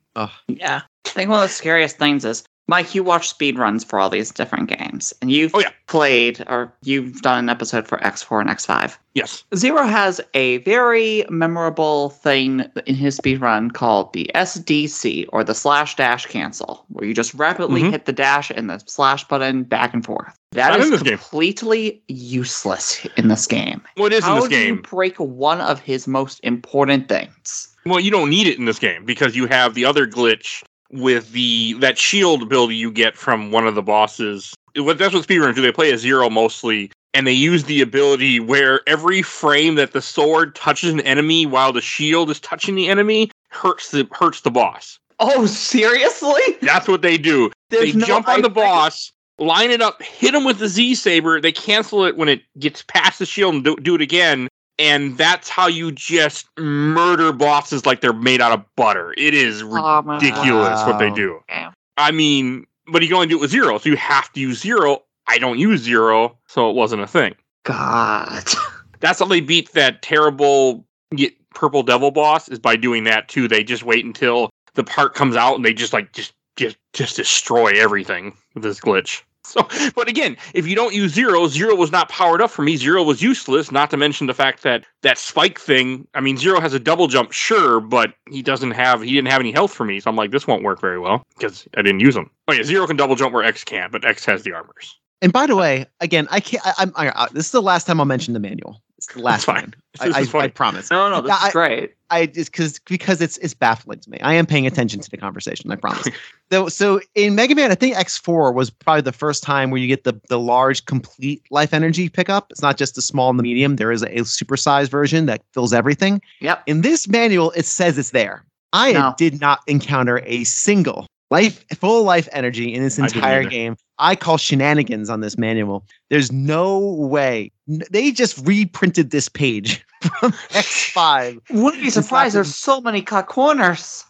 Yeah. 0.48 0.82
I 1.06 1.08
think 1.10 1.28
one 1.30 1.42
of 1.42 1.48
the 1.48 1.54
scariest 1.54 1.98
things 1.98 2.24
is, 2.24 2.44
Mike, 2.68 2.94
you 2.96 3.04
watch 3.04 3.28
speed 3.28 3.58
runs 3.58 3.84
for 3.84 4.00
all 4.00 4.10
these 4.10 4.32
different 4.32 4.68
games, 4.68 5.14
and 5.22 5.30
you've 5.30 5.54
Oh, 5.54 5.60
yeah. 5.60 5.70
played 5.86 6.42
or 6.48 6.72
you've 6.82 7.22
done 7.22 7.38
an 7.38 7.48
episode 7.48 7.86
for 7.86 7.98
X4 7.98 8.40
and 8.40 8.50
X5. 8.50 8.96
Yes. 9.14 9.44
Zero 9.54 9.84
has 9.86 10.20
a 10.34 10.58
very 10.58 11.24
memorable 11.30 12.10
thing 12.10 12.64
in 12.86 12.96
his 12.96 13.14
speed 13.16 13.40
run 13.40 13.70
called 13.70 14.12
the 14.14 14.28
SDC 14.34 15.26
or 15.28 15.44
the 15.44 15.54
slash 15.54 15.94
dash 15.94 16.26
cancel, 16.26 16.84
where 16.88 17.06
you 17.06 17.14
just 17.14 17.34
rapidly 17.34 17.82
Mhm. 17.82 17.90
hit 17.92 18.04
the 18.06 18.12
dash 18.12 18.50
and 18.50 18.68
the 18.68 18.82
slash 18.86 19.22
button 19.28 19.62
back 19.62 19.94
and 19.94 20.04
forth. 20.04 20.34
That 20.56 20.78
is 20.80 20.86
in 20.86 20.92
this 20.92 21.02
game. 21.02 21.18
completely 21.18 22.02
useless 22.08 23.06
in 23.16 23.28
this 23.28 23.46
game. 23.46 23.82
What 23.96 24.12
is 24.12 24.24
How 24.24 24.34
in 24.36 24.40
this 24.40 24.48
do 24.48 24.58
you 24.58 24.74
game? 24.74 24.82
break 24.82 25.16
one 25.18 25.60
of 25.60 25.80
his 25.80 26.06
most 26.06 26.40
important 26.42 27.08
things? 27.08 27.68
Well, 27.84 28.00
you 28.00 28.10
don't 28.10 28.30
need 28.30 28.46
it 28.46 28.58
in 28.58 28.64
this 28.64 28.78
game 28.78 29.04
because 29.04 29.36
you 29.36 29.46
have 29.46 29.74
the 29.74 29.84
other 29.84 30.06
glitch 30.06 30.62
with 30.90 31.32
the 31.32 31.74
that 31.74 31.98
shield 31.98 32.42
ability 32.42 32.76
you 32.76 32.90
get 32.90 33.16
from 33.16 33.50
one 33.50 33.66
of 33.66 33.74
the 33.74 33.82
bosses. 33.82 34.54
What 34.76 34.98
that's 34.98 35.14
what 35.14 35.26
speedrunners 35.26 35.54
do. 35.54 35.62
They 35.62 35.72
play 35.72 35.90
a 35.92 35.98
zero 35.98 36.28
mostly, 36.28 36.90
and 37.14 37.26
they 37.26 37.32
use 37.32 37.64
the 37.64 37.80
ability 37.80 38.40
where 38.40 38.80
every 38.88 39.22
frame 39.22 39.76
that 39.76 39.92
the 39.92 40.02
sword 40.02 40.54
touches 40.54 40.90
an 40.92 41.00
enemy 41.00 41.46
while 41.46 41.72
the 41.72 41.80
shield 41.80 42.30
is 42.30 42.40
touching 42.40 42.74
the 42.74 42.88
enemy 42.88 43.30
hurts 43.50 43.90
the 43.90 44.08
hurts 44.12 44.40
the 44.42 44.50
boss. 44.50 44.98
Oh, 45.18 45.46
seriously? 45.46 46.42
That's 46.60 46.88
what 46.88 47.02
they 47.02 47.16
do. 47.16 47.50
There's 47.70 47.92
they 47.94 47.98
no 47.98 48.06
jump 48.06 48.28
on 48.28 48.42
the 48.42 48.50
boss, 48.50 49.12
line 49.38 49.70
it 49.70 49.82
up, 49.82 50.02
hit 50.02 50.34
him 50.34 50.44
with 50.44 50.58
the 50.58 50.68
Z 50.68 50.94
saber. 50.94 51.40
They 51.40 51.52
cancel 51.52 52.04
it 52.04 52.16
when 52.16 52.28
it 52.28 52.42
gets 52.58 52.82
past 52.82 53.18
the 53.18 53.26
shield 53.26 53.54
and 53.54 53.64
do, 53.64 53.76
do 53.76 53.94
it 53.94 54.00
again. 54.00 54.48
And 54.78 55.16
that's 55.16 55.48
how 55.48 55.68
you 55.68 55.90
just 55.90 56.46
murder 56.58 57.32
bosses 57.32 57.86
like 57.86 58.02
they're 58.02 58.12
made 58.12 58.40
out 58.42 58.52
of 58.52 58.64
butter. 58.76 59.14
It 59.16 59.32
is 59.34 59.62
Oh, 59.62 60.02
my 60.02 60.14
ridiculous 60.16 60.84
what 60.86 60.98
they 60.98 61.10
do. 61.10 61.40
Damn. 61.48 61.72
I 61.96 62.10
mean, 62.10 62.66
but 62.92 63.00
you 63.02 63.08
can 63.08 63.14
only 63.16 63.26
do 63.26 63.38
it 63.38 63.40
with 63.40 63.50
zero, 63.50 63.78
so 63.78 63.88
you 63.88 63.96
have 63.96 64.30
to 64.34 64.40
use 64.40 64.60
zero. 64.60 65.02
I 65.26 65.38
don't 65.38 65.58
use 65.58 65.80
zero, 65.80 66.36
so 66.46 66.68
it 66.70 66.76
wasn't 66.76 67.02
a 67.02 67.06
thing. 67.06 67.34
God. 67.64 68.44
That's 69.00 69.18
how 69.18 69.26
they 69.26 69.40
beat 69.40 69.72
that 69.72 70.02
terrible 70.02 70.84
y- 71.10 71.32
purple 71.54 71.82
devil 71.82 72.10
boss 72.10 72.48
is 72.48 72.58
by 72.58 72.76
doing 72.76 73.04
that 73.04 73.28
too. 73.28 73.48
They 73.48 73.64
just 73.64 73.82
wait 73.82 74.04
until 74.04 74.50
the 74.74 74.84
part 74.84 75.14
comes 75.14 75.36
out 75.36 75.56
and 75.56 75.64
they 75.64 75.72
just 75.72 75.92
like 75.94 76.12
just 76.12 76.32
just 76.56 76.76
just 76.92 77.16
destroy 77.16 77.72
everything 77.80 78.36
with 78.54 78.62
this 78.62 78.80
glitch. 78.80 79.22
So, 79.46 79.68
but 79.94 80.08
again, 80.08 80.36
if 80.54 80.66
you 80.66 80.74
don't 80.74 80.92
use 80.92 81.14
zero, 81.14 81.46
zero 81.46 81.76
was 81.76 81.92
not 81.92 82.08
powered 82.08 82.42
up 82.42 82.50
for 82.50 82.62
me. 82.62 82.76
Zero 82.76 83.04
was 83.04 83.22
useless. 83.22 83.70
Not 83.70 83.90
to 83.90 83.96
mention 83.96 84.26
the 84.26 84.34
fact 84.34 84.64
that 84.64 84.84
that 85.02 85.18
spike 85.18 85.60
thing. 85.60 86.08
I 86.14 86.20
mean, 86.20 86.36
zero 86.36 86.58
has 86.58 86.74
a 86.74 86.80
double 86.80 87.06
jump, 87.06 87.30
sure, 87.30 87.78
but 87.78 88.14
he 88.28 88.42
doesn't 88.42 88.72
have. 88.72 89.02
He 89.02 89.12
didn't 89.12 89.28
have 89.28 89.40
any 89.40 89.52
health 89.52 89.72
for 89.72 89.84
me, 89.84 90.00
so 90.00 90.10
I'm 90.10 90.16
like, 90.16 90.32
this 90.32 90.48
won't 90.48 90.64
work 90.64 90.80
very 90.80 90.98
well 90.98 91.22
because 91.38 91.68
I 91.76 91.82
didn't 91.82 92.00
use 92.00 92.16
him. 92.16 92.28
Oh 92.48 92.54
yeah, 92.54 92.64
zero 92.64 92.88
can 92.88 92.96
double 92.96 93.14
jump 93.14 93.32
where 93.32 93.44
X 93.44 93.62
can't, 93.62 93.92
but 93.92 94.04
X 94.04 94.24
has 94.24 94.42
the 94.42 94.52
armors. 94.52 94.98
And 95.22 95.32
by 95.32 95.46
the 95.46 95.54
way, 95.54 95.86
again, 96.00 96.26
I 96.32 96.40
can't. 96.40 96.62
I, 96.66 96.90
I, 96.96 97.28
this 97.32 97.46
is 97.46 97.52
the 97.52 97.62
last 97.62 97.86
time 97.86 98.00
I'll 98.00 98.06
mention 98.06 98.34
the 98.34 98.40
manual. 98.40 98.82
It's 98.98 99.06
the 99.08 99.20
last 99.20 99.46
one. 99.46 99.74
I, 100.00 100.26
I. 100.34 100.38
I 100.38 100.48
promise. 100.48 100.90
No, 100.90 101.10
no, 101.10 101.20
this 101.20 101.28
Yeah, 101.30 101.46
is 101.48 101.52
great. 101.52 101.94
I 102.10 102.26
just 102.26 102.52
because 102.52 102.78
because 102.80 103.20
it's 103.20 103.36
it's 103.38 103.52
baffling 103.54 103.98
to 104.00 104.10
me. 104.10 104.18
I 104.20 104.34
am 104.34 104.46
paying 104.46 104.66
attention 104.66 105.00
to 105.00 105.10
the 105.10 105.16
conversation. 105.16 105.70
I 105.70 105.76
promise. 105.76 106.08
Though, 106.50 106.68
so 106.68 107.00
in 107.14 107.34
Mega 107.34 107.54
Man, 107.54 107.72
I 107.72 107.74
think 107.74 107.96
X 107.96 108.16
four 108.16 108.52
was 108.52 108.70
probably 108.70 109.02
the 109.02 109.12
first 109.12 109.42
time 109.42 109.70
where 109.70 109.80
you 109.80 109.88
get 109.88 110.04
the 110.04 110.18
the 110.28 110.38
large 110.38 110.84
complete 110.86 111.42
life 111.50 111.74
energy 111.74 112.08
pickup. 112.08 112.46
It's 112.50 112.62
not 112.62 112.76
just 112.76 112.94
the 112.94 113.02
small 113.02 113.30
and 113.30 113.38
the 113.38 113.42
medium. 113.42 113.76
There 113.76 113.90
is 113.92 114.02
a, 114.02 114.08
supersized 114.20 114.88
version 114.88 115.26
that 115.26 115.42
fills 115.52 115.72
everything. 115.72 116.22
Yep. 116.40 116.62
In 116.66 116.82
this 116.82 117.08
manual, 117.08 117.50
it 117.52 117.66
says 117.66 117.98
it's 117.98 118.10
there. 118.10 118.44
I 118.72 118.92
No. 118.92 119.14
did 119.18 119.40
not 119.40 119.60
encounter 119.66 120.22
a 120.24 120.44
single 120.44 121.06
life 121.30 121.64
full 121.74 122.04
life 122.04 122.28
energy 122.32 122.72
in 122.72 122.82
this 122.82 122.98
entire 122.98 123.40
either. 123.40 123.50
game. 123.50 123.76
I 123.98 124.14
call 124.14 124.36
shenanigans 124.36 125.08
on 125.08 125.20
this 125.20 125.38
manual. 125.38 125.84
There's 126.10 126.30
no 126.30 126.78
way. 126.78 127.50
They 127.66 128.12
just 128.12 128.38
reprinted 128.46 129.10
this 129.10 129.28
page 129.28 129.84
from 130.20 130.32
X5 130.50 131.40
Wouldn't 131.50 131.82
be 131.82 131.90
surprised. 131.90 132.34
There's 132.34 132.54
so 132.54 132.80
many 132.80 133.00
cut 133.02 133.26
corners. 133.28 134.04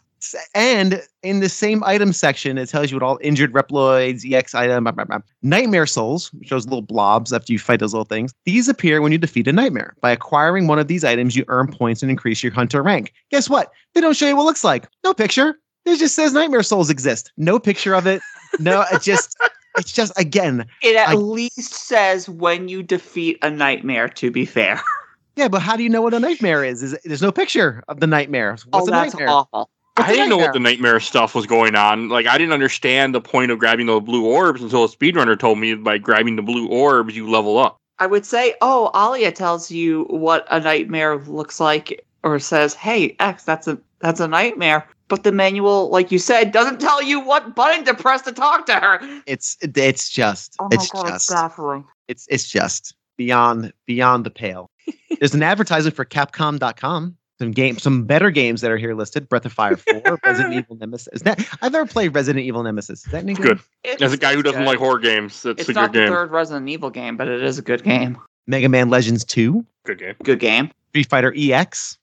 and 0.57 1.01
in 1.23 1.39
the 1.41 1.49
same 1.49 1.85
item 1.85 2.13
section, 2.13 2.59
it 2.59 2.69
tells 2.69 2.91
you 2.91 2.97
what 2.97 3.05
all 3.05 3.19
injured 3.23 3.53
Reploids, 3.53 4.31
EX 4.31 4.55
item, 4.57 4.83
blah, 4.85 4.93
blah, 4.93 5.05
blah. 5.05 5.19
Nightmare 5.43 5.87
Souls, 5.87 6.33
which 6.33 6.49
shows 6.49 6.65
little 6.65 6.83
blobs 6.83 7.33
after 7.33 7.53
you 7.53 7.59
fight 7.61 7.79
those 7.79 7.93
little 7.93 8.05
things. 8.07 8.35
These 8.45 8.69
appear 8.69 9.01
when 9.01 9.13
you 9.13 9.19
defeat 9.19 9.47
a 9.47 9.53
nightmare. 9.53 9.95
By 10.01 10.11
acquiring 10.11 10.67
one 10.67 10.81
of 10.81 10.89
these 10.89 11.05
items, 11.05 11.37
you 11.37 11.45
earn 11.47 11.69
points 11.71 12.03
and 12.03 12.11
increase 12.11 12.43
your 12.43 12.53
hunter 12.53 12.83
rank. 12.83 13.13
Guess 13.31 13.49
what? 13.49 13.71
They 13.95 14.01
don't 14.01 14.17
show 14.17 14.27
you 14.27 14.35
what 14.37 14.43
it 14.43 14.47
looks 14.47 14.65
like. 14.65 14.89
No 15.05 15.15
picture. 15.15 15.59
It 15.87 15.99
just 15.99 16.15
says 16.15 16.33
Nightmare 16.33 16.63
Souls 16.63 16.91
exist. 16.91 17.33
No 17.37 17.59
picture 17.59 17.95
of 17.95 18.07
it. 18.07 18.21
No, 18.59 18.85
it 18.93 19.03
just, 19.03 19.37
it's 19.79 19.93
just 19.93 20.13
again. 20.19 20.67
It 20.83 20.97
at 20.97 21.09
I- 21.11 21.15
least 21.15 21.73
says 21.75 22.29
when 22.29 22.69
you 22.69 22.83
defeat 22.83 23.39
a 23.43 23.51
nightmare. 23.51 24.09
To 24.09 24.31
be 24.31 24.45
fair. 24.45 24.81
Yeah, 25.37 25.49
but 25.49 25.61
how 25.61 25.77
do 25.77 25.83
you 25.83 25.91
know 25.91 26.01
what 26.01 26.15
a 26.15 26.19
nightmare 26.19 26.65
is? 26.65 26.83
Is 26.83 26.97
there's 27.05 27.21
no 27.21 27.31
picture 27.31 27.85
of 27.89 28.01
the 28.01 28.07
nightmare? 28.07 28.53
What's 28.53 28.65
oh, 28.73 28.87
a 28.87 28.91
that's 28.91 29.13
nightmare? 29.13 29.29
awful. 29.29 29.69
What's 29.95 30.09
I 30.09 30.13
a 30.13 30.15
didn't 30.15 30.31
know 30.31 30.39
what 30.39 30.55
the 30.55 30.59
nightmare? 30.59 30.93
nightmare 30.93 31.01
stuff 31.01 31.35
was 31.35 31.45
going 31.45 31.75
on. 31.75 32.09
Like 32.09 32.27
I 32.27 32.39
didn't 32.39 32.55
understand 32.55 33.15
the 33.15 33.21
point 33.21 33.51
of 33.51 33.59
grabbing 33.59 33.85
the 33.85 34.01
blue 34.01 34.25
orbs 34.25 34.63
until 34.63 34.85
a 34.85 34.89
speedrunner 34.89 35.39
told 35.39 35.59
me 35.59 35.75
by 35.75 35.99
grabbing 35.99 36.37
the 36.37 36.43
blue 36.43 36.67
orbs 36.69 37.15
you 37.15 37.29
level 37.29 37.59
up. 37.59 37.77
I 37.99 38.07
would 38.07 38.25
say, 38.25 38.55
oh, 38.63 38.91
Alia 38.95 39.31
tells 39.31 39.71
you 39.71 40.05
what 40.05 40.47
a 40.51 40.59
nightmare 40.59 41.19
looks 41.19 41.61
like, 41.61 42.03
or 42.23 42.39
says, 42.39 42.73
"Hey, 42.73 43.15
X, 43.21 43.45
that's 43.45 43.69
a 43.69 43.79
that's 44.01 44.21
a 44.21 44.29
nightmare." 44.29 44.87
But 45.09 45.23
the 45.23 45.33
manual, 45.33 45.89
like 45.91 46.11
you 46.11 46.19
said, 46.19 46.51
doesn't 46.53 46.81
tell 46.81 47.03
you 47.03 47.21
what 47.21 47.55
button 47.55 47.85
to 47.85 47.95
press 47.95 48.23
to 48.23 48.33
talk 48.33 48.67
to 48.67 48.75
her. 48.75 49.01
It's 49.27 49.57
it's 49.63 50.11
just 50.11 50.57
Oh 50.59 50.65
my 50.65 50.69
it's 50.73 50.91
god, 50.91 51.07
just 51.09 51.31
baffling. 51.31 51.85
it's 52.09 52.27
it's 52.31 52.49
just 52.49 52.95
beyond 53.17 53.73
beyond 53.87 54.27
the 54.27 54.31
pale. 54.31 54.69
There's 55.21 55.35
an 55.35 55.43
advertisement 55.43 55.95
for 55.97 56.05
Capcom.com. 56.05 57.17
Some 57.39 57.51
games, 57.51 57.83
some 57.83 58.05
better 58.05 58.31
games 58.31 58.63
that 58.63 58.71
are 58.71 58.79
here 58.79 58.95
listed: 58.95 59.29
Breath 59.29 59.45
of 59.45 59.53
Fire 59.53 59.77
4, 59.77 60.19
Resident 60.25 60.55
Evil 60.59 60.77
Nemesis. 60.77 61.09
Is 61.13 61.23
that 61.23 61.47
I've 61.61 61.71
never 61.73 61.85
played 61.87 62.15
Resident 62.15 62.47
Evil 62.47 62.63
Nemesis. 62.63 63.05
Is 63.05 63.13
that 63.13 63.23
any 63.23 63.35
good? 63.35 63.61
Good. 63.85 64.03
As 64.03 64.13
a 64.15 64.17
guy 64.17 64.35
who 64.35 64.43
doesn't 64.43 64.65
like 64.65 64.79
horror 64.79 64.99
games, 64.99 65.45
it's, 65.45 65.61
It's 65.61 65.69
a 65.69 65.73
not 65.75 65.93
good 65.93 66.01
the 66.01 66.07
game. 66.07 66.15
third 66.15 66.31
Resident 66.31 66.67
Evil 66.69 66.89
game, 66.89 67.17
but 67.19 67.29
it 67.29 67.43
is 67.43 67.59
a 67.59 67.63
good 67.63 67.83
game. 67.85 68.17
Mega 68.47 68.69
Man 68.71 68.89
Legends 68.89 69.23
2, 69.25 69.65
Good 69.85 69.99
game. 69.99 70.15
Good 70.23 70.39
game. 70.41 70.71
Street 70.91 71.09
Fighter 71.11 71.35
EX, 71.37 71.99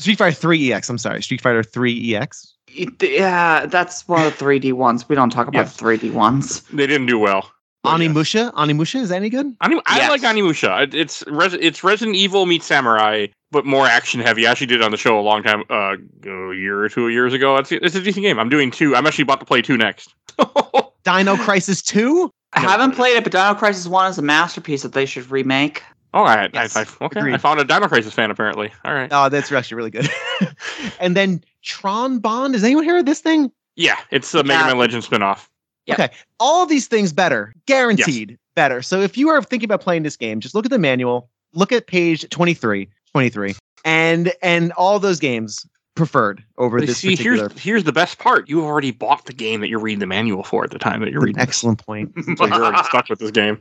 Street 0.00 0.18
Fighter 0.18 0.34
3 0.34 0.72
EX. 0.72 0.88
I'm 0.88 0.98
sorry, 0.98 1.22
Street 1.22 1.40
Fighter 1.40 1.62
3 1.62 2.14
EX. 2.16 2.54
yeah, 3.00 3.66
that's 3.66 4.06
one 4.08 4.24
of 4.26 4.36
the 4.38 4.44
3D 4.44 4.72
ones. 4.72 5.08
We 5.08 5.14
don't 5.14 5.30
talk 5.30 5.48
about 5.48 5.60
Yes. 5.66 5.76
the 5.76 5.84
3D 5.84 6.12
ones. 6.12 6.60
They 6.72 6.86
didn't 6.86 7.06
do 7.06 7.18
well. 7.18 7.50
But 7.82 8.00
yeah. 8.00 8.08
Onimusha, 8.08 8.52
Onimusha, 8.54 9.00
is 9.00 9.08
that 9.08 9.16
any 9.16 9.30
good? 9.30 9.54
Anim- 9.62 9.80
I 9.86 9.96
Yes. 9.98 10.10
like 10.10 10.20
Onimusha. 10.22 10.82
It- 10.84 10.94
It's 10.94 11.24
Res- 11.26 11.54
it's 11.54 11.82
Resident 11.82 12.16
Evil 12.16 12.44
meets 12.46 12.66
Samurai, 12.66 13.26
but 13.50 13.64
more 13.64 13.86
action 13.86 14.20
heavy. 14.20 14.46
I 14.46 14.50
actually 14.50 14.66
did 14.68 14.80
it 14.80 14.84
on 14.84 14.90
the 14.90 14.96
show 14.98 15.18
a 15.18 15.22
long 15.22 15.42
time, 15.42 15.64
uh, 15.70 15.96
a 16.24 16.54
year 16.54 16.82
or 16.82 16.88
two 16.88 17.08
years 17.08 17.32
ago. 17.32 17.56
It's, 17.56 17.72
it's 17.72 17.94
a 17.94 18.00
decent 18.02 18.22
game. 18.22 18.38
I'm 18.38 18.50
doing 18.50 18.70
two. 18.70 18.94
I'm 18.94 19.06
actually 19.06 19.22
about 19.22 19.40
to 19.40 19.46
play 19.46 19.62
two 19.62 19.76
next. 19.78 20.14
Dino 21.04 21.36
Crisis 21.36 21.80
2? 21.82 22.30
I 22.52 22.60
haven't 22.60 22.92
played 22.96 23.16
it, 23.16 23.22
but 23.24 23.32
Dino 23.32 23.54
Crisis 23.54 23.86
1 23.86 24.10
is 24.10 24.18
a 24.18 24.22
masterpiece 24.22 24.82
that 24.82 24.92
they 24.92 25.06
should 25.06 25.30
remake. 25.30 25.82
All 26.12 26.24
right. 26.24 26.50
Yes, 26.52 26.76
I, 26.76 26.82
I, 26.82 27.04
okay. 27.06 27.32
I 27.32 27.38
found 27.38 27.60
a 27.60 27.64
Dino 27.64 27.88
Crisis 27.88 28.12
fan 28.12 28.30
apparently. 28.30 28.72
All 28.84 28.94
right. 28.94 29.08
Oh, 29.12 29.28
that's 29.28 29.52
actually 29.52 29.76
really 29.76 29.90
good. 29.90 30.08
and 31.00 31.16
then 31.16 31.42
Tron 31.62 32.18
Bonne. 32.18 32.52
Has 32.52 32.64
anyone 32.64 32.84
heard 32.84 33.00
of 33.00 33.06
this 33.06 33.20
thing? 33.20 33.52
Yeah, 33.76 33.96
it's 34.10 34.32
the 34.32 34.42
Mega 34.42 34.60
Yeah. 34.60 34.66
Man 34.66 34.78
Legends 34.78 35.08
spinoff. 35.08 35.48
Yep. 35.86 35.98
Okay, 35.98 36.14
all 36.38 36.62
of 36.62 36.68
these 36.68 36.86
things 36.86 37.12
better, 37.12 37.54
guaranteed 37.66 38.38
better. 38.54 38.82
So 38.82 39.00
if 39.00 39.16
you 39.16 39.28
are 39.30 39.42
thinking 39.42 39.66
about 39.66 39.80
playing 39.80 40.02
this 40.02 40.16
game, 40.16 40.40
just 40.40 40.54
look 40.54 40.64
at 40.64 40.70
the 40.70 40.78
manual, 40.78 41.30
look 41.54 41.72
at 41.72 41.86
page 41.86 42.28
23, 42.28 42.88
23, 43.12 43.54
and 43.84 44.32
and 44.42 44.72
all 44.72 44.98
those 44.98 45.18
games 45.18 45.66
preferred 45.94 46.42
over 46.58 46.78
But 46.78 46.86
this 46.86 46.98
see, 46.98 47.10
particular. 47.16 47.48
here's 47.48 47.60
here's 47.62 47.84
the 47.84 47.92
best 47.92 48.18
part. 48.18 48.48
You've 48.48 48.64
already 48.64 48.90
bought 48.90 49.26
the 49.26 49.32
game 49.32 49.60
that 49.60 49.68
you're 49.68 49.80
reading 49.80 49.98
the 49.98 50.06
manual 50.06 50.42
for 50.44 50.64
at 50.64 50.70
the 50.70 50.78
time 50.78 51.00
that 51.00 51.10
you're 51.10 51.20
reading. 51.20 51.40
Excellent 51.40 51.84
point. 51.84 52.12
so 52.36 52.46
you're 52.46 52.64
already 52.64 52.82
stuck 52.84 53.08
with 53.08 53.18
this 53.18 53.30
game. 53.32 53.58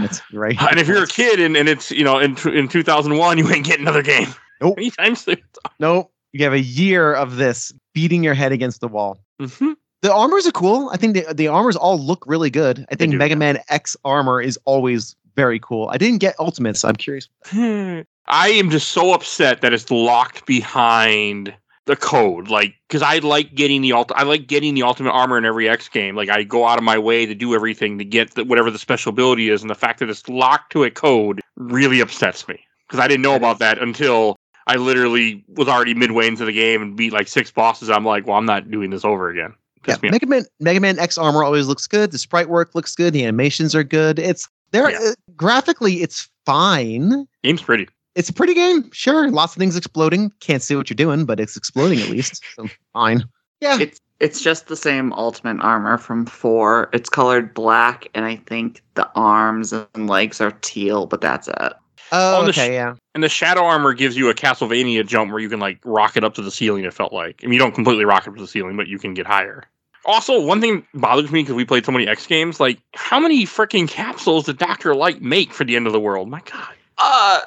That's 0.00 0.20
right. 0.32 0.56
And 0.70 0.78
if 0.80 0.86
you're 0.88 1.02
a 1.02 1.06
kid 1.08 1.40
and, 1.40 1.56
and 1.56 1.68
it's 1.68 1.90
you 1.90 2.04
know 2.04 2.18
in 2.18 2.36
in 2.48 2.68
2001, 2.68 3.38
you 3.38 3.50
ain't 3.50 3.66
getting 3.66 3.82
another 3.82 4.02
game. 4.02 4.28
Nope. 4.60 4.78
Anytime 4.78 5.16
soon. 5.16 5.38
nope, 5.80 6.12
you 6.32 6.44
have 6.44 6.52
a 6.52 6.60
year 6.60 7.14
of 7.14 7.36
this 7.36 7.72
beating 7.94 8.22
your 8.22 8.34
head 8.34 8.52
against 8.52 8.80
the 8.80 8.88
wall. 8.88 9.18
Mhm. 9.40 9.74
The 10.02 10.12
armors 10.12 10.46
are 10.46 10.52
cool. 10.52 10.88
I 10.92 10.96
think 10.96 11.14
the, 11.14 11.32
the 11.34 11.46
armors 11.48 11.76
all 11.76 11.98
look 11.98 12.24
really 12.26 12.50
good. 12.50 12.84
I 12.90 12.94
think 12.94 13.14
Mega. 13.14 13.36
Man 13.36 13.58
X 13.68 13.96
armor 14.04 14.40
is 14.40 14.58
always 14.64 15.14
very 15.36 15.58
cool. 15.60 15.88
I 15.92 15.98
didn't 15.98 16.18
get 16.18 16.34
Ultimate, 16.38 16.76
so 16.76 16.88
I'm 16.88 16.96
curious. 16.96 17.28
I 17.52 18.48
am 18.48 18.70
just 18.70 18.88
so 18.88 19.12
upset 19.14 19.60
that 19.62 19.72
it's 19.72 19.90
locked 19.90 20.46
behind 20.46 21.54
the 21.86 21.96
code. 21.96 22.48
Like, 22.48 22.74
because 22.88 23.02
I 23.02 23.18
like 23.18 23.54
getting 23.54 23.82
the 23.82 23.92
ult- 23.92 24.12
I 24.14 24.22
like 24.22 24.46
getting 24.46 24.74
the 24.74 24.82
ultimate 24.82 25.10
armor 25.10 25.36
in 25.38 25.44
every 25.44 25.68
X 25.68 25.88
game. 25.88 26.14
Like, 26.16 26.28
I 26.28 26.42
go 26.42 26.66
out 26.66 26.78
of 26.78 26.84
my 26.84 26.98
way 26.98 27.26
to 27.26 27.34
do 27.34 27.54
everything 27.54 27.98
to 27.98 28.04
get 28.04 28.34
the, 28.34 28.44
whatever 28.44 28.70
the 28.70 28.78
special 28.78 29.10
ability 29.10 29.50
is, 29.50 29.62
and 29.62 29.70
the 29.70 29.74
fact 29.74 29.98
that 30.00 30.08
it's 30.10 30.28
locked 30.28 30.72
to 30.72 30.84
a 30.84 30.90
code 30.90 31.40
really 31.56 32.00
upsets 32.00 32.46
me 32.48 32.60
because 32.86 33.00
I 33.00 33.08
didn't 33.08 33.22
know 33.22 33.34
about 33.34 33.58
that 33.58 33.78
until 33.80 34.36
I 34.66 34.76
literally 34.76 35.44
was 35.48 35.66
already 35.68 35.94
midway 35.94 36.28
into 36.28 36.44
the 36.44 36.52
game 36.52 36.82
and 36.82 36.96
beat 36.96 37.12
like 37.12 37.26
six 37.28 37.50
bosses. 37.50 37.90
I'm 37.90 38.04
like, 38.04 38.26
well, 38.26 38.36
I'm 38.36 38.46
not 38.46 38.70
doing 38.70 38.90
this 38.90 39.04
over 39.04 39.28
again. 39.28 39.52
Yeah, 39.86 39.94
Pissed 39.94 40.02
me. 40.04 40.10
Mega 40.10 40.26
Man 40.26 40.44
Mega 40.60 40.78
Man 40.80 40.98
X 41.00 41.18
armor 41.18 41.42
always 41.42 41.66
looks 41.66 41.88
good. 41.88 42.12
The 42.12 42.18
sprite 42.18 42.48
work 42.48 42.74
looks 42.76 42.94
good. 42.94 43.12
The 43.12 43.24
animations 43.24 43.74
are 43.74 43.82
good. 43.82 44.20
It's 44.20 44.48
there 44.70 44.88
Yeah. 44.90 44.98
uh, 44.98 45.12
graphically. 45.36 46.02
It's 46.02 46.28
fine. 46.46 47.26
Game's 47.42 47.62
pretty. 47.62 47.88
It's 48.14 48.28
a 48.28 48.32
pretty 48.32 48.54
game. 48.54 48.90
Sure, 48.92 49.30
lots 49.30 49.54
of 49.54 49.58
things 49.58 49.76
exploding. 49.76 50.32
Can't 50.40 50.62
see 50.62 50.76
what 50.76 50.90
you're 50.90 50.94
doing, 50.94 51.24
but 51.24 51.40
it's 51.40 51.56
exploding 51.56 52.00
at 52.00 52.08
least. 52.10 52.42
So 52.56 52.66
fine. 52.92 53.24
Yeah. 53.60 53.78
It's 53.80 54.00
it's 54.20 54.40
just 54.40 54.68
the 54.68 54.76
same 54.76 55.12
ultimate 55.14 55.60
armor 55.64 55.98
from 55.98 56.26
4. 56.26 56.90
It's 56.92 57.08
colored 57.08 57.52
black, 57.54 58.06
and 58.14 58.24
I 58.24 58.36
think 58.36 58.80
the 58.94 59.10
arms 59.16 59.72
and 59.72 60.08
legs 60.08 60.40
are 60.40 60.52
teal, 60.60 61.06
but 61.06 61.20
that's 61.20 61.48
it. 61.48 61.72
Oh, 62.12 62.42
the 62.44 62.50
okay. 62.50 62.68
sh- 62.68 62.72
yeah. 62.72 62.94
And 63.14 63.24
the 63.24 63.28
shadow 63.28 63.64
armor 63.64 63.94
gives 63.94 64.16
you 64.16 64.28
a 64.30 64.34
Castlevania 64.34 65.04
jump 65.04 65.32
where 65.32 65.40
you 65.40 65.48
can 65.48 65.58
like 65.58 65.80
rocket 65.84 66.22
up 66.22 66.34
to 66.34 66.42
the 66.42 66.50
ceiling. 66.52 66.84
It 66.84 66.94
felt 66.94 67.12
like. 67.12 67.40
I 67.42 67.46
mean, 67.46 67.54
you 67.54 67.58
don't 67.58 67.74
completely 67.74 68.04
rocket 68.04 68.28
up 68.28 68.36
to 68.36 68.42
the 68.42 68.46
ceiling, 68.48 68.76
but 68.76 68.86
you 68.86 68.98
can 68.98 69.14
get 69.14 69.26
higher. 69.26 69.64
Also, 70.04 70.40
one 70.40 70.60
thing 70.60 70.86
bothers 70.94 71.32
me 71.32 71.42
because 71.42 71.54
we 71.54 71.64
played 71.64 71.84
so 71.86 71.92
many 71.92 72.06
X 72.06 72.26
games. 72.26 72.60
Like, 72.60 72.78
how 72.94 73.18
many 73.18 73.44
freaking 73.44 73.88
capsules 73.88 74.44
did 74.46 74.58
Doctor 74.58 74.94
Light 74.94 75.22
make 75.22 75.52
for 75.52 75.64
the 75.64 75.74
end 75.74 75.86
of 75.86 75.92
the 75.92 76.00
world? 76.00 76.28
My 76.28 76.40
God, 76.44 76.74
Uh, 76.98 77.40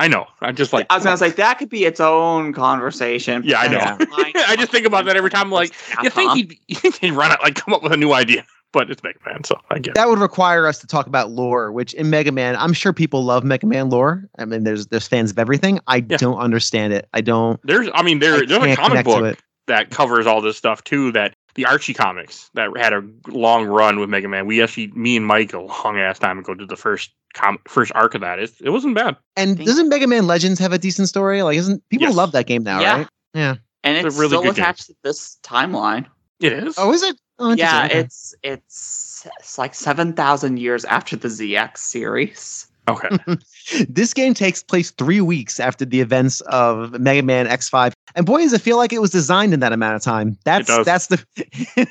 I 0.00 0.08
know. 0.08 0.26
I'm 0.40 0.56
just 0.56 0.72
like. 0.72 0.86
I 0.90 0.94
was 0.96 1.04
gonna 1.04 1.18
say 1.18 1.28
that 1.30 1.58
could 1.58 1.68
be 1.68 1.84
its 1.84 2.00
own 2.00 2.52
conversation. 2.54 3.42
Yeah, 3.44 3.60
I 3.60 3.68
know. 3.68 3.96
I 4.48 4.56
just 4.56 4.72
think 4.72 4.86
about 4.86 5.04
that 5.04 5.16
every 5.16 5.28
time, 5.30 5.50
like, 5.50 5.74
You 6.02 6.08
think 6.10 6.30
uh-huh. 6.30 6.34
he'd, 6.68 6.94
he'd 7.00 7.12
run 7.12 7.30
out, 7.30 7.42
like 7.42 7.54
come 7.54 7.74
up 7.74 7.82
with 7.82 7.92
a 7.92 7.96
new 7.98 8.12
idea, 8.14 8.44
but 8.72 8.90
it's 8.90 9.02
Mega 9.02 9.18
Man, 9.26 9.44
so 9.44 9.56
I 9.70 9.78
get. 9.78 9.90
it. 9.90 9.94
That 9.96 10.08
would 10.08 10.18
require 10.18 10.66
us 10.66 10.78
to 10.78 10.86
talk 10.86 11.06
about 11.06 11.30
lore, 11.30 11.70
which 11.70 11.92
in 11.94 12.08
Mega 12.08 12.32
Man, 12.32 12.56
I'm 12.56 12.72
sure 12.72 12.94
people 12.94 13.22
love 13.24 13.44
Mega 13.44 13.66
Man 13.66 13.90
lore. 13.90 14.26
I 14.38 14.46
mean, 14.46 14.64
there's 14.64 14.86
there's 14.86 15.06
fans 15.06 15.30
of 15.32 15.38
everything. 15.38 15.80
I 15.86 15.96
Yeah. 15.96 16.16
don't 16.16 16.38
understand 16.38 16.94
it. 16.94 17.06
I 17.12 17.20
don't. 17.20 17.60
There's, 17.64 17.88
I 17.94 18.02
mean, 18.02 18.16
I 18.16 18.20
there's 18.20 18.50
a 18.50 18.76
comic 18.76 19.04
book 19.04 19.38
that 19.66 19.90
covers 19.90 20.26
all 20.26 20.40
this 20.40 20.56
stuff 20.56 20.82
too. 20.82 21.12
That 21.12 21.34
the 21.60 21.66
Archie 21.68 21.92
comics 21.94 22.50
that 22.54 22.70
had 22.76 22.92
a 22.92 23.02
long 23.28 23.66
run 23.66 23.98
with 24.00 24.08
Mega 24.08 24.28
Man. 24.28 24.46
We 24.46 24.62
actually, 24.62 24.88
me 24.88 25.16
and 25.16 25.26
Mike, 25.26 25.52
a 25.52 25.60
long 25.60 25.98
ass 25.98 26.18
time 26.18 26.38
ago, 26.38 26.54
did 26.54 26.68
the 26.70 26.76
first 26.76 27.10
com- 27.34 27.58
first 27.68 27.92
arc 27.94 28.14
of 28.14 28.22
that. 28.22 28.38
It, 28.38 28.50
it 28.62 28.70
wasn't 28.70 28.94
bad. 28.94 29.16
And 29.36 29.56
think- 29.56 29.68
doesn't 29.68 29.88
Mega 29.88 30.06
Man 30.06 30.26
Legends 30.26 30.58
have 30.58 30.72
a 30.72 30.78
decent 30.78 31.08
story? 31.08 31.42
Like, 31.42 31.58
isn't 31.58 31.82
people 31.90 32.06
Yes. 32.08 32.16
love 32.16 32.32
that 32.32 32.46
game 32.46 32.62
now, 32.62 32.80
Yeah. 32.80 32.96
right? 32.98 33.08
Yeah. 33.34 33.54
and 33.84 33.96
It's 33.96 34.06
it's 34.06 34.16
really 34.16 34.28
still 34.30 34.42
good 34.42 34.54
game. 34.56 34.62
attached 34.64 34.86
to 34.86 34.94
this 35.04 35.38
timeline. 35.42 36.06
It 36.40 36.52
is. 36.52 36.74
Oh, 36.78 36.92
is 36.92 37.02
it? 37.02 37.16
Oh, 37.38 37.54
Yeah, 37.54 37.86
it's 37.86 38.34
it's 38.42 39.26
it's 39.38 39.58
like 39.58 39.74
seven 39.74 40.12
thousand 40.14 40.58
years 40.58 40.84
after 40.86 41.16
the 41.16 41.28
ZX 41.28 41.76
series. 41.78 42.66
Okay. 42.92 43.36
this 43.88 44.12
game 44.14 44.34
takes 44.34 44.62
place 44.62 44.90
three 44.92 45.20
weeks 45.20 45.60
after 45.60 45.84
the 45.84 46.00
events 46.00 46.40
of 46.42 46.98
Mega 47.00 47.22
Man 47.22 47.46
X5. 47.46 47.92
And 48.14 48.26
boy, 48.26 48.38
does 48.42 48.52
it 48.52 48.60
feel 48.60 48.76
like 48.76 48.92
it 48.92 49.00
was 49.00 49.10
designed 49.10 49.54
in 49.54 49.60
that 49.60 49.72
amount 49.72 49.96
of 49.96 50.02
time. 50.02 50.36
That's 50.44 50.66
does. 50.66 50.84
that's 50.86 51.06
the 51.08 51.24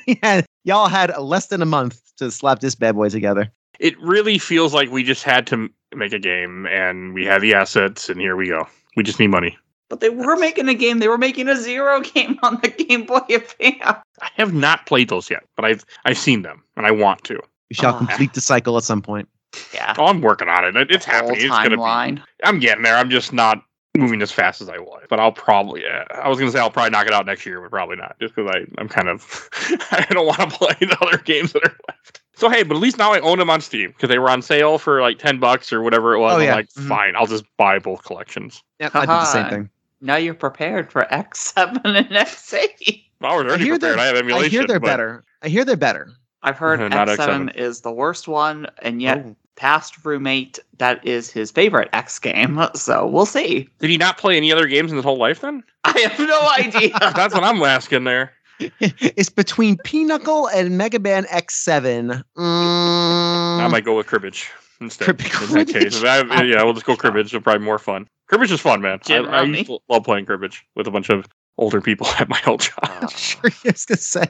yeah, 0.22 0.42
y'all 0.64 0.88
had 0.88 1.16
less 1.18 1.46
than 1.46 1.62
a 1.62 1.66
month 1.66 2.00
to 2.16 2.30
slap 2.30 2.60
this 2.60 2.74
bad 2.74 2.94
boy 2.94 3.08
together. 3.08 3.50
it 3.78 3.98
really 4.00 4.38
feels 4.38 4.74
like 4.74 4.90
we 4.90 5.02
just 5.02 5.22
had 5.24 5.46
to 5.48 5.54
m- 5.54 5.74
make 5.94 6.12
a 6.12 6.18
game, 6.18 6.66
and 6.66 7.14
we 7.14 7.24
have 7.24 7.40
the 7.42 7.54
assets, 7.54 8.08
and 8.08 8.20
here 8.20 8.36
we 8.36 8.48
go. 8.48 8.66
We 8.96 9.02
just 9.02 9.18
need 9.18 9.28
money. 9.28 9.56
But 9.88 10.00
they 10.00 10.10
were 10.10 10.36
making 10.36 10.68
a 10.68 10.74
game. 10.74 10.98
They 11.00 11.08
were 11.08 11.18
making 11.18 11.48
a 11.48 11.56
zero 11.56 12.00
game 12.00 12.38
on 12.44 12.60
the 12.62 12.68
Game 12.68 13.06
Boy 13.06 13.20
Advance. 13.28 13.82
I 14.22 14.28
have 14.36 14.52
not 14.54 14.86
played 14.86 15.08
those 15.08 15.28
yet, 15.30 15.42
but 15.56 15.64
I've 15.64 15.84
I've 16.04 16.18
seen 16.18 16.42
them, 16.42 16.62
and 16.76 16.86
I 16.86 16.90
want 16.92 17.24
to. 17.24 17.40
We 17.70 17.74
shall 17.74 17.94
Ah. 17.94 17.98
complete 17.98 18.34
the 18.34 18.40
cycle 18.40 18.76
at 18.76 18.84
some 18.84 19.00
point. 19.02 19.28
Yeah, 19.74 19.94
Oh, 19.98 20.06
I'm 20.06 20.20
working 20.20 20.48
on 20.48 20.64
it. 20.64 20.76
It- 20.76 20.90
It's 20.90 21.04
whole 21.04 21.14
happening. 21.14 21.36
It's 21.40 21.48
gonna 21.48 21.70
be. 21.70 21.76
timeline. 21.76 22.22
I'm 22.44 22.58
getting 22.60 22.82
there. 22.84 22.96
I'm 22.96 23.10
just 23.10 23.32
not 23.32 23.62
moving 23.96 24.22
as 24.22 24.30
fast 24.30 24.60
as 24.60 24.68
I 24.68 24.78
was. 24.78 25.02
But 25.08 25.18
I'll 25.18 25.32
probably. 25.32 25.82
Yeah, 25.82 26.04
I 26.14 26.28
was 26.28 26.38
gonna 26.38 26.52
say 26.52 26.60
I'll 26.60 26.70
probably 26.70 26.90
knock 26.90 27.06
it 27.06 27.12
out 27.12 27.26
next 27.26 27.44
year, 27.46 27.60
but 27.60 27.70
probably 27.70 27.96
not, 27.96 28.16
just 28.20 28.34
because 28.34 28.50
I 28.54 28.64
I'm 28.80 28.88
kind 28.88 29.08
of 29.08 29.48
I 29.90 30.06
don't 30.10 30.26
want 30.26 30.38
to 30.38 30.46
play 30.58 30.74
the 30.80 30.96
other 31.00 31.18
games 31.18 31.52
that 31.52 31.64
are 31.64 31.76
left. 31.88 32.20
So 32.34 32.48
hey, 32.48 32.62
but 32.62 32.76
at 32.76 32.80
least 32.80 32.96
now 32.96 33.12
I 33.12 33.20
own 33.20 33.38
them 33.38 33.50
on 33.50 33.60
Steam 33.60 33.88
because 33.90 34.08
they 34.08 34.18
were 34.18 34.30
on 34.30 34.40
sale 34.42 34.78
for 34.78 35.00
like 35.02 35.18
ten 35.18 35.38
bucks 35.40 35.72
or 35.72 35.82
whatever 35.82 36.14
it 36.14 36.20
was. 36.20 36.34
Oh, 36.34 36.36
I'm 36.38 36.42
yeah. 36.44 36.54
like, 36.54 36.68
Mhm. 36.70 36.88
fine, 36.88 37.16
I'll 37.16 37.26
just 37.26 37.44
buy 37.56 37.78
both 37.80 38.04
collections. 38.04 38.62
Yep, 38.78 38.94
I 38.94 39.00
did 39.00 39.08
the 39.08 39.24
same 39.24 39.48
thing. 39.50 39.70
Now 40.00 40.16
you're 40.16 40.32
prepared 40.34 40.90
for 40.90 41.02
X7 41.10 41.80
and 41.84 42.06
X8. 42.08 43.04
I 43.22 43.36
was 43.36 43.44
already 43.44 43.64
hear 43.64 43.74
prepared. 43.74 43.80
they're- 43.80 43.98
I 43.98 44.06
have 44.06 44.16
emulation. 44.16 44.46
I 44.46 44.48
hear 44.48 44.66
they're 44.66 44.80
but- 44.80 44.86
better. 44.86 45.24
I 45.42 45.48
hear 45.48 45.64
they're 45.66 45.76
better. 45.76 46.12
I've 46.42 46.58
heard 46.58 46.80
Not 46.90 47.08
X7, 47.08 47.16
X7. 47.50 47.54
is 47.56 47.80
the 47.82 47.92
worst 47.92 48.28
one, 48.28 48.66
and 48.82 49.00
yet 49.02 49.22
Oh. 49.26 49.36
past 49.56 50.04
roommate 50.04 50.58
that 50.78 51.06
is 51.06 51.30
his 51.30 51.50
favorite 51.50 51.88
X 51.92 52.18
game. 52.18 52.60
So 52.74 53.06
we'll 53.06 53.26
see. 53.26 53.68
Did 53.78 53.90
he 53.90 53.96
not 53.98 54.16
play 54.18 54.36
any 54.36 54.50
other 54.52 54.66
games 54.66 54.90
in 54.90 54.96
his 54.96 55.04
whole 55.04 55.18
life 55.18 55.40
then? 55.40 55.62
I 55.84 55.98
have 56.00 56.18
no 56.18 56.48
idea. 56.58 56.90
That's 57.14 57.34
what 57.34 57.44
I'm 57.44 57.62
asking 57.62 58.04
there. 58.04 58.32
it's 58.78 59.30
between 59.30 59.78
Pinochle 59.78 60.48
and 60.48 60.76
Mega 60.76 60.98
Man 60.98 61.24
X7. 61.24 62.22
Mm, 62.36 63.60
I 63.60 63.68
might 63.68 63.84
go 63.84 63.96
with 63.96 64.06
cribbage 64.06 64.50
instead. 64.80 65.04
Crib- 65.18 65.20
in 65.50 65.54
that 65.54 65.68
case, 65.68 66.02
I- 66.04 66.42
yeah, 66.42 66.62
we'll 66.62 66.74
just 66.74 66.86
go 66.86 66.96
cribbage. 66.96 67.32
It's 67.34 67.42
probably 67.42 67.64
more 67.64 67.78
fun. 67.78 68.06
Cribbage 68.28 68.52
is 68.52 68.60
fun, 68.60 68.80
man. 68.82 69.00
I, 69.08 69.14
I 69.16 69.20
rummy. 69.20 69.58
used 69.58 69.66
to 69.70 69.78
love 69.88 70.04
playing 70.04 70.26
cribbage 70.26 70.64
with 70.76 70.86
a 70.86 70.90
bunch 70.90 71.08
of 71.10 71.26
older 71.58 71.80
people 71.80 72.06
at 72.18 72.28
my 72.28 72.40
old 72.46 72.60
job. 72.60 72.78
Uh, 72.82 73.06
sure, 73.16 73.40
I 73.44 73.70
was 73.70 73.84
gonna 73.84 73.98
say. 73.98 74.26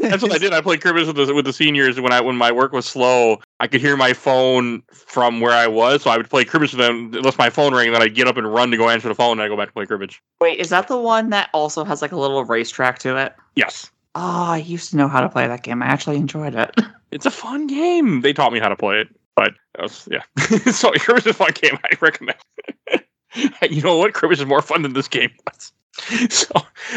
That's 0.00 0.22
what 0.22 0.32
I 0.32 0.38
did. 0.38 0.52
I 0.52 0.60
played 0.60 0.80
cribbage 0.80 1.06
with 1.06 1.16
the 1.16 1.34
with 1.34 1.44
the 1.44 1.52
seniors 1.52 2.00
when 2.00 2.12
I 2.12 2.20
when 2.20 2.36
my 2.36 2.52
work 2.52 2.72
was 2.72 2.86
slow. 2.86 3.40
I 3.58 3.66
could 3.66 3.80
hear 3.80 3.96
my 3.96 4.12
phone 4.12 4.82
from 4.92 5.40
where 5.40 5.52
I 5.52 5.66
was, 5.66 6.02
so 6.02 6.10
I 6.10 6.16
would 6.16 6.30
play 6.30 6.44
cribbage 6.44 6.72
with 6.72 6.80
them 6.80 7.12
unless 7.14 7.38
my 7.38 7.50
phone 7.50 7.74
rang. 7.74 7.92
Then 7.92 8.02
I'd 8.02 8.14
get 8.14 8.26
up 8.26 8.36
and 8.36 8.52
run 8.52 8.70
to 8.70 8.76
go 8.76 8.88
answer 8.88 9.08
the 9.08 9.14
phone, 9.14 9.32
and 9.32 9.40
I 9.40 9.44
would 9.44 9.54
go 9.54 9.56
back 9.56 9.68
to 9.68 9.74
play 9.74 9.86
cribbage. 9.86 10.22
Wait, 10.40 10.58
is 10.58 10.70
that 10.70 10.88
the 10.88 10.98
one 10.98 11.30
that 11.30 11.50
also 11.52 11.84
has 11.84 12.02
like 12.02 12.12
a 12.12 12.16
little 12.16 12.44
racetrack 12.44 12.98
to 13.00 13.16
it? 13.16 13.34
Yes, 13.56 13.90
Oh, 14.14 14.44
I 14.50 14.56
used 14.58 14.90
to 14.90 14.96
know 14.96 15.08
how 15.08 15.20
to 15.20 15.28
play 15.28 15.46
that 15.46 15.62
game. 15.62 15.82
I 15.82 15.86
actually 15.86 16.16
enjoyed 16.16 16.54
it. 16.54 16.74
it's 17.12 17.26
a 17.26 17.30
fun 17.30 17.66
game. 17.66 18.22
They 18.22 18.32
taught 18.32 18.52
me 18.52 18.58
how 18.58 18.68
to 18.68 18.76
play 18.76 19.00
it, 19.00 19.08
but 19.36 19.52
that 19.76 19.82
was, 19.82 20.08
yeah. 20.10 20.22
so 20.72 20.90
cribbage 20.92 21.26
is 21.26 21.30
a 21.30 21.34
fun 21.34 21.52
game. 21.54 21.78
I 21.84 21.96
recommend. 22.00 22.38
you 23.70 23.82
know 23.82 23.96
what? 23.96 24.12
Cribbage 24.14 24.40
is 24.40 24.46
more 24.46 24.62
fun 24.62 24.82
than 24.82 24.94
this 24.94 25.06
game 25.06 25.30
was. 25.46 25.72
So, 26.30 26.52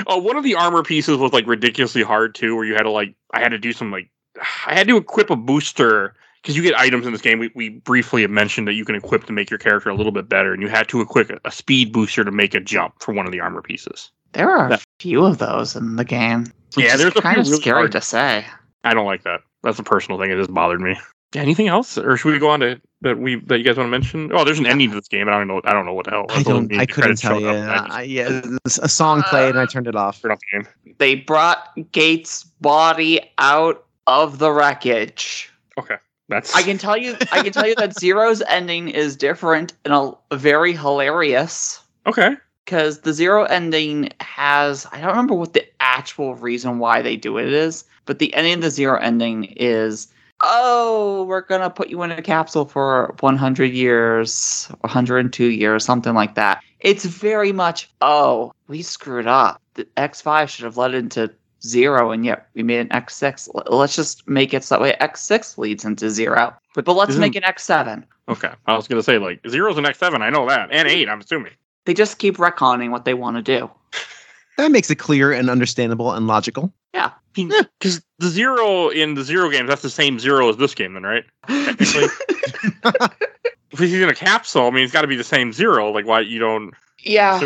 uh, 0.08 0.20
one 0.20 0.36
of 0.38 0.44
the 0.44 0.56
armor 0.56 0.84
pieces 0.84 1.18
was 1.18 1.34
like 1.34 1.46
ridiculously 1.48 2.04
hard 2.04 2.36
too, 2.36 2.56
where 2.56 2.66
you 2.66 2.74
had 2.74 2.84
to 2.84 2.92
like, 2.92 3.16
I 3.34 3.40
had 3.40 3.50
to 3.50 3.58
do 3.60 3.74
some 3.74 3.92
like, 3.92 4.10
I 4.68 4.74
had 4.74 4.88
to 4.88 4.98
equip 4.98 5.30
a 5.30 5.36
booster 5.36 6.16
because 6.42 6.56
you 6.58 6.64
get 6.64 6.76
items 6.78 7.06
in 7.06 7.12
this 7.14 7.22
game. 7.22 7.40
We, 7.40 7.52
we 7.56 7.70
briefly 7.70 8.22
have 8.24 8.32
mentioned 8.32 8.68
that 8.68 8.74
you 8.74 8.84
can 8.86 8.96
equip 8.96 9.26
to 9.26 9.34
make 9.34 9.50
your 9.50 9.60
character 9.60 9.90
a 9.90 9.96
little 9.96 10.12
bit 10.12 10.28
better, 10.30 10.54
and 10.54 10.62
you 10.62 10.68
had 10.70 10.88
to 10.90 11.02
equip 11.02 11.30
a, 11.30 11.40
a 11.46 11.52
speed 11.52 11.92
booster 11.94 12.24
to 12.24 12.32
make 12.32 12.54
a 12.54 12.60
jump 12.60 12.96
for 13.00 13.14
one 13.14 13.26
of 13.26 13.32
the 13.32 13.40
armor 13.40 13.62
pieces. 13.62 14.12
There 14.34 14.50
are 14.50 14.72
a 14.74 14.80
few 15.00 15.26
of 15.26 15.38
those 15.38 15.76
in 15.76 15.96
the 15.96 16.04
game. 16.06 16.48
which 16.76 16.86
Yeah, 16.86 16.94
is 16.96 17.00
there's 17.02 17.16
a 17.16 17.22
kind 17.22 17.36
few 17.36 17.42
of 17.42 17.48
really 17.48 17.62
scary 17.62 17.78
hard- 17.82 17.92
to 17.94 18.02
say. 18.02 18.46
I 18.84 18.94
don't 18.94 19.06
like 19.06 19.24
that. 19.24 19.42
That's 19.62 19.80
a 19.80 19.84
personal 19.84 20.20
thing. 20.20 20.32
It 20.32 20.36
just 20.38 20.54
bothered 20.54 20.82
me. 20.82 20.98
Yeah, 21.34 21.42
anything 21.42 21.68
else, 21.68 21.98
or 21.98 22.16
should 22.16 22.32
we 22.32 22.40
go 22.40 22.50
on 22.50 22.60
to 22.60 22.80
that 23.02 23.18
we 23.18 23.36
that 23.48 23.58
you 23.58 23.64
guys 23.64 23.78
want 23.78 23.88
to 23.88 23.92
mention? 23.92 24.32
Oh, 24.34 24.44
there's 24.44 24.60
an 24.60 24.68
ending 24.68 24.90
to 24.90 24.96
this 24.96 25.08
game, 25.08 25.28
and 25.28 25.32
I 25.32 25.40
don't 25.40 25.48
know. 25.48 25.62
I 25.66 25.74
don't 25.74 25.86
know 25.86 25.94
what 25.94 26.06
the 26.06 26.12
hell. 26.12 26.26
I 26.30 26.44
don't. 26.44 26.72
I 26.78 26.86
couldn't 26.86 27.18
tell 27.18 27.40
you. 27.40 27.50
I 27.50 27.88
I, 27.90 28.02
yeah, 28.04 28.42
a 28.66 28.90
song 28.90 29.24
played 29.24 29.50
and 29.52 29.60
I 29.60 29.66
turned 29.66 29.88
it 29.88 29.96
off. 29.96 30.22
turned 30.22 30.34
off 30.34 30.40
the 30.40 30.58
game. 30.58 30.96
They 31.00 31.16
brought 31.16 31.76
Gate's 31.92 32.44
body 32.44 33.20
out 33.40 33.86
of 34.06 34.38
the 34.38 34.52
wreckage. 34.52 35.52
Okay, 35.80 35.96
that's 36.30 36.56
I 36.56 36.62
can 36.62 36.78
tell 36.78 36.96
you, 36.96 37.16
I 37.32 37.42
can 37.42 37.52
tell 37.52 37.68
you 37.68 37.76
that 37.76 37.94
Zero's 38.00 38.44
ending 38.44 38.90
is 38.90 39.16
different 39.16 39.74
and 39.86 39.94
a, 39.94 40.36
very 40.36 40.74
hilarious. 40.74 41.82
okay. 42.06 42.36
because 42.66 43.00
the 43.02 43.14
zero 43.14 43.46
ending 43.46 44.10
has 44.20 44.86
I 44.92 45.00
don't 45.00 45.10
remember 45.10 45.34
what 45.34 45.54
the 45.54 45.66
actual 45.80 46.36
reason 46.36 46.78
why 46.80 47.02
they 47.02 47.16
do 47.18 47.38
it 47.40 47.52
is, 47.52 47.86
but 48.06 48.20
the 48.20 48.34
ending 48.36 48.54
of 48.56 48.62
the 48.62 48.70
zero 48.70 49.00
ending 49.00 49.46
is 49.58 50.08
oh, 50.44 51.24
we're 51.28 51.42
gonna 51.42 51.70
put 51.70 51.90
you 51.90 52.02
in 52.04 52.12
a 52.12 52.22
capsule 52.22 52.66
for 52.66 53.16
100 53.22 53.72
years, 53.72 54.68
102 54.82 55.46
years, 55.46 55.84
something 55.86 56.14
like 56.14 56.36
that. 56.36 56.62
It's 56.82 57.06
very 57.06 57.52
much 57.52 57.90
oh, 58.02 58.52
we 58.68 58.82
screwed 58.82 59.28
up. 59.28 59.62
The 59.76 59.86
X5 59.98 60.50
should 60.50 60.66
have 60.66 60.78
led 60.78 60.94
into 60.94 61.34
zero, 61.64 62.12
and 62.12 62.26
yet 62.26 62.48
we 62.54 62.62
made 62.64 62.80
an 62.80 62.90
X6. 62.90 63.50
Let's 63.72 63.96
just 63.96 64.28
make 64.28 64.54
it 64.54 64.64
so 64.64 64.76
that 64.76 64.82
way 64.82 64.96
X6 65.02 65.58
leads 65.58 65.86
into 65.86 66.10
zero, 66.10 66.54
but 66.76 66.86
but 66.86 66.94
let's 66.94 67.12
Isn't- 67.12 67.22
make 67.22 67.36
an 67.36 67.44
X7. 67.44 68.04
Okay, 68.30 68.52
I 68.68 68.76
was 68.76 68.88
gonna 68.88 69.04
say 69.04 69.18
like 69.18 69.42
zero's 69.50 69.78
an 69.78 69.86
X 69.86 69.98
seven. 70.00 70.22
I 70.22 70.30
know 70.30 70.48
that, 70.48 70.70
and 70.72 70.88
eight. 70.88 71.10
I'm 71.10 71.20
assuming. 71.22 71.54
They 71.86 71.94
just 71.94 72.20
keep 72.20 72.38
retconning 72.38 72.92
what 72.92 73.04
they 73.06 73.14
want 73.14 73.36
to 73.38 73.42
do. 73.42 73.70
That 74.58 74.72
makes 74.72 74.90
it 74.90 74.96
clear 74.96 75.32
and 75.34 75.50
understandable 75.50 76.12
and 76.14 76.28
logical. 76.28 76.72
Because 77.34 78.04
the 78.20 78.28
zero 78.30 78.90
in 78.90 79.16
the 79.16 79.24
zero 79.24 79.50
games, 79.50 79.68
that's 79.68 79.82
the 79.82 79.90
same 79.90 80.20
zero 80.20 80.50
as 80.50 80.58
this 80.58 80.76
game, 80.76 80.94
then, 80.94 81.04
right? 81.04 81.24
Technically, 81.48 82.06
if 83.72 83.80
he's 83.80 83.94
in 83.94 84.10
a 84.10 84.14
capsule, 84.16 84.68
I 84.68 84.70
mean, 84.70 84.84
it's 84.84 84.94
got 84.94 85.02
to 85.02 85.08
be 85.08 85.16
the 85.16 85.24
same 85.24 85.52
zero. 85.52 85.92
Like, 85.92 86.06
why 86.06 86.20
you 86.22 86.40
don't? 86.40 86.74
yeah. 87.00 87.40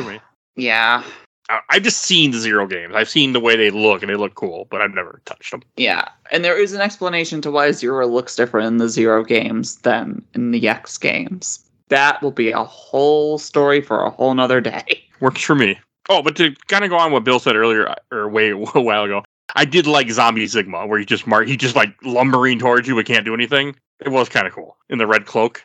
Yeah. 0.55 1.03
I- 1.49 1.61
I've 1.69 1.83
just 1.83 2.01
seen 2.01 2.31
the 2.31 2.39
zero 2.39 2.67
games. 2.67 2.93
I've 2.95 3.07
seen 3.07 3.31
the 3.31 3.39
way 3.39 3.55
they 3.55 3.69
look, 3.69 4.01
and 4.01 4.09
they 4.11 4.15
look 4.17 4.35
cool, 4.35 4.67
but 4.69 4.81
I've 4.81 4.93
never 4.93 5.21
touched 5.25 5.51
them. 5.51 5.61
Yeah. 5.77 6.09
And 6.31 6.43
there 6.43 6.57
is 6.61 6.73
an 6.73 6.81
explanation 6.81 7.39
to 7.41 7.51
why 7.51 7.71
Zero 7.71 8.05
looks 8.07 8.35
different 8.35 8.67
in 8.67 8.77
the 8.77 8.89
Zero 8.89 9.23
games 9.23 9.77
than 9.77 10.21
in 10.33 10.51
the 10.51 10.67
X 10.67 10.97
games. 10.97 11.59
That 11.87 12.21
will 12.21 12.31
be 12.31 12.51
a 12.51 12.65
whole 12.65 13.37
story 13.37 13.79
for 13.79 14.03
a 14.03 14.09
whole 14.09 14.33
nother 14.33 14.59
day. 14.59 15.05
Works 15.21 15.41
for 15.41 15.55
me. 15.55 15.79
Oh, 16.09 16.21
but 16.21 16.35
to 16.35 16.53
kind 16.67 16.83
of 16.83 16.89
go 16.89 16.97
on 16.97 17.13
what 17.13 17.23
Bill 17.23 17.39
said 17.39 17.55
earlier, 17.55 17.87
uh, 17.87 17.95
or 18.11 18.27
way 18.27 18.49
a 18.75 18.81
while 18.81 19.05
ago, 19.05 19.23
I 19.57 19.65
did 19.65 19.87
like 19.87 20.09
Zombie 20.11 20.47
Sigma, 20.47 20.85
where 20.87 20.99
he 20.99 21.05
just 21.05 21.27
mark 21.27 21.47
he 21.47 21.57
just 21.57 21.75
like 21.75 21.93
lumbering 22.03 22.59
towards 22.59 22.87
you 22.87 22.95
but 22.95 23.05
can't 23.05 23.25
do 23.25 23.33
anything. 23.33 23.75
It 23.99 24.09
was 24.09 24.29
kind 24.29 24.47
of 24.47 24.53
cool 24.53 24.77
in 24.89 24.99
the 24.99 25.07
red 25.07 25.25
cloak. 25.25 25.63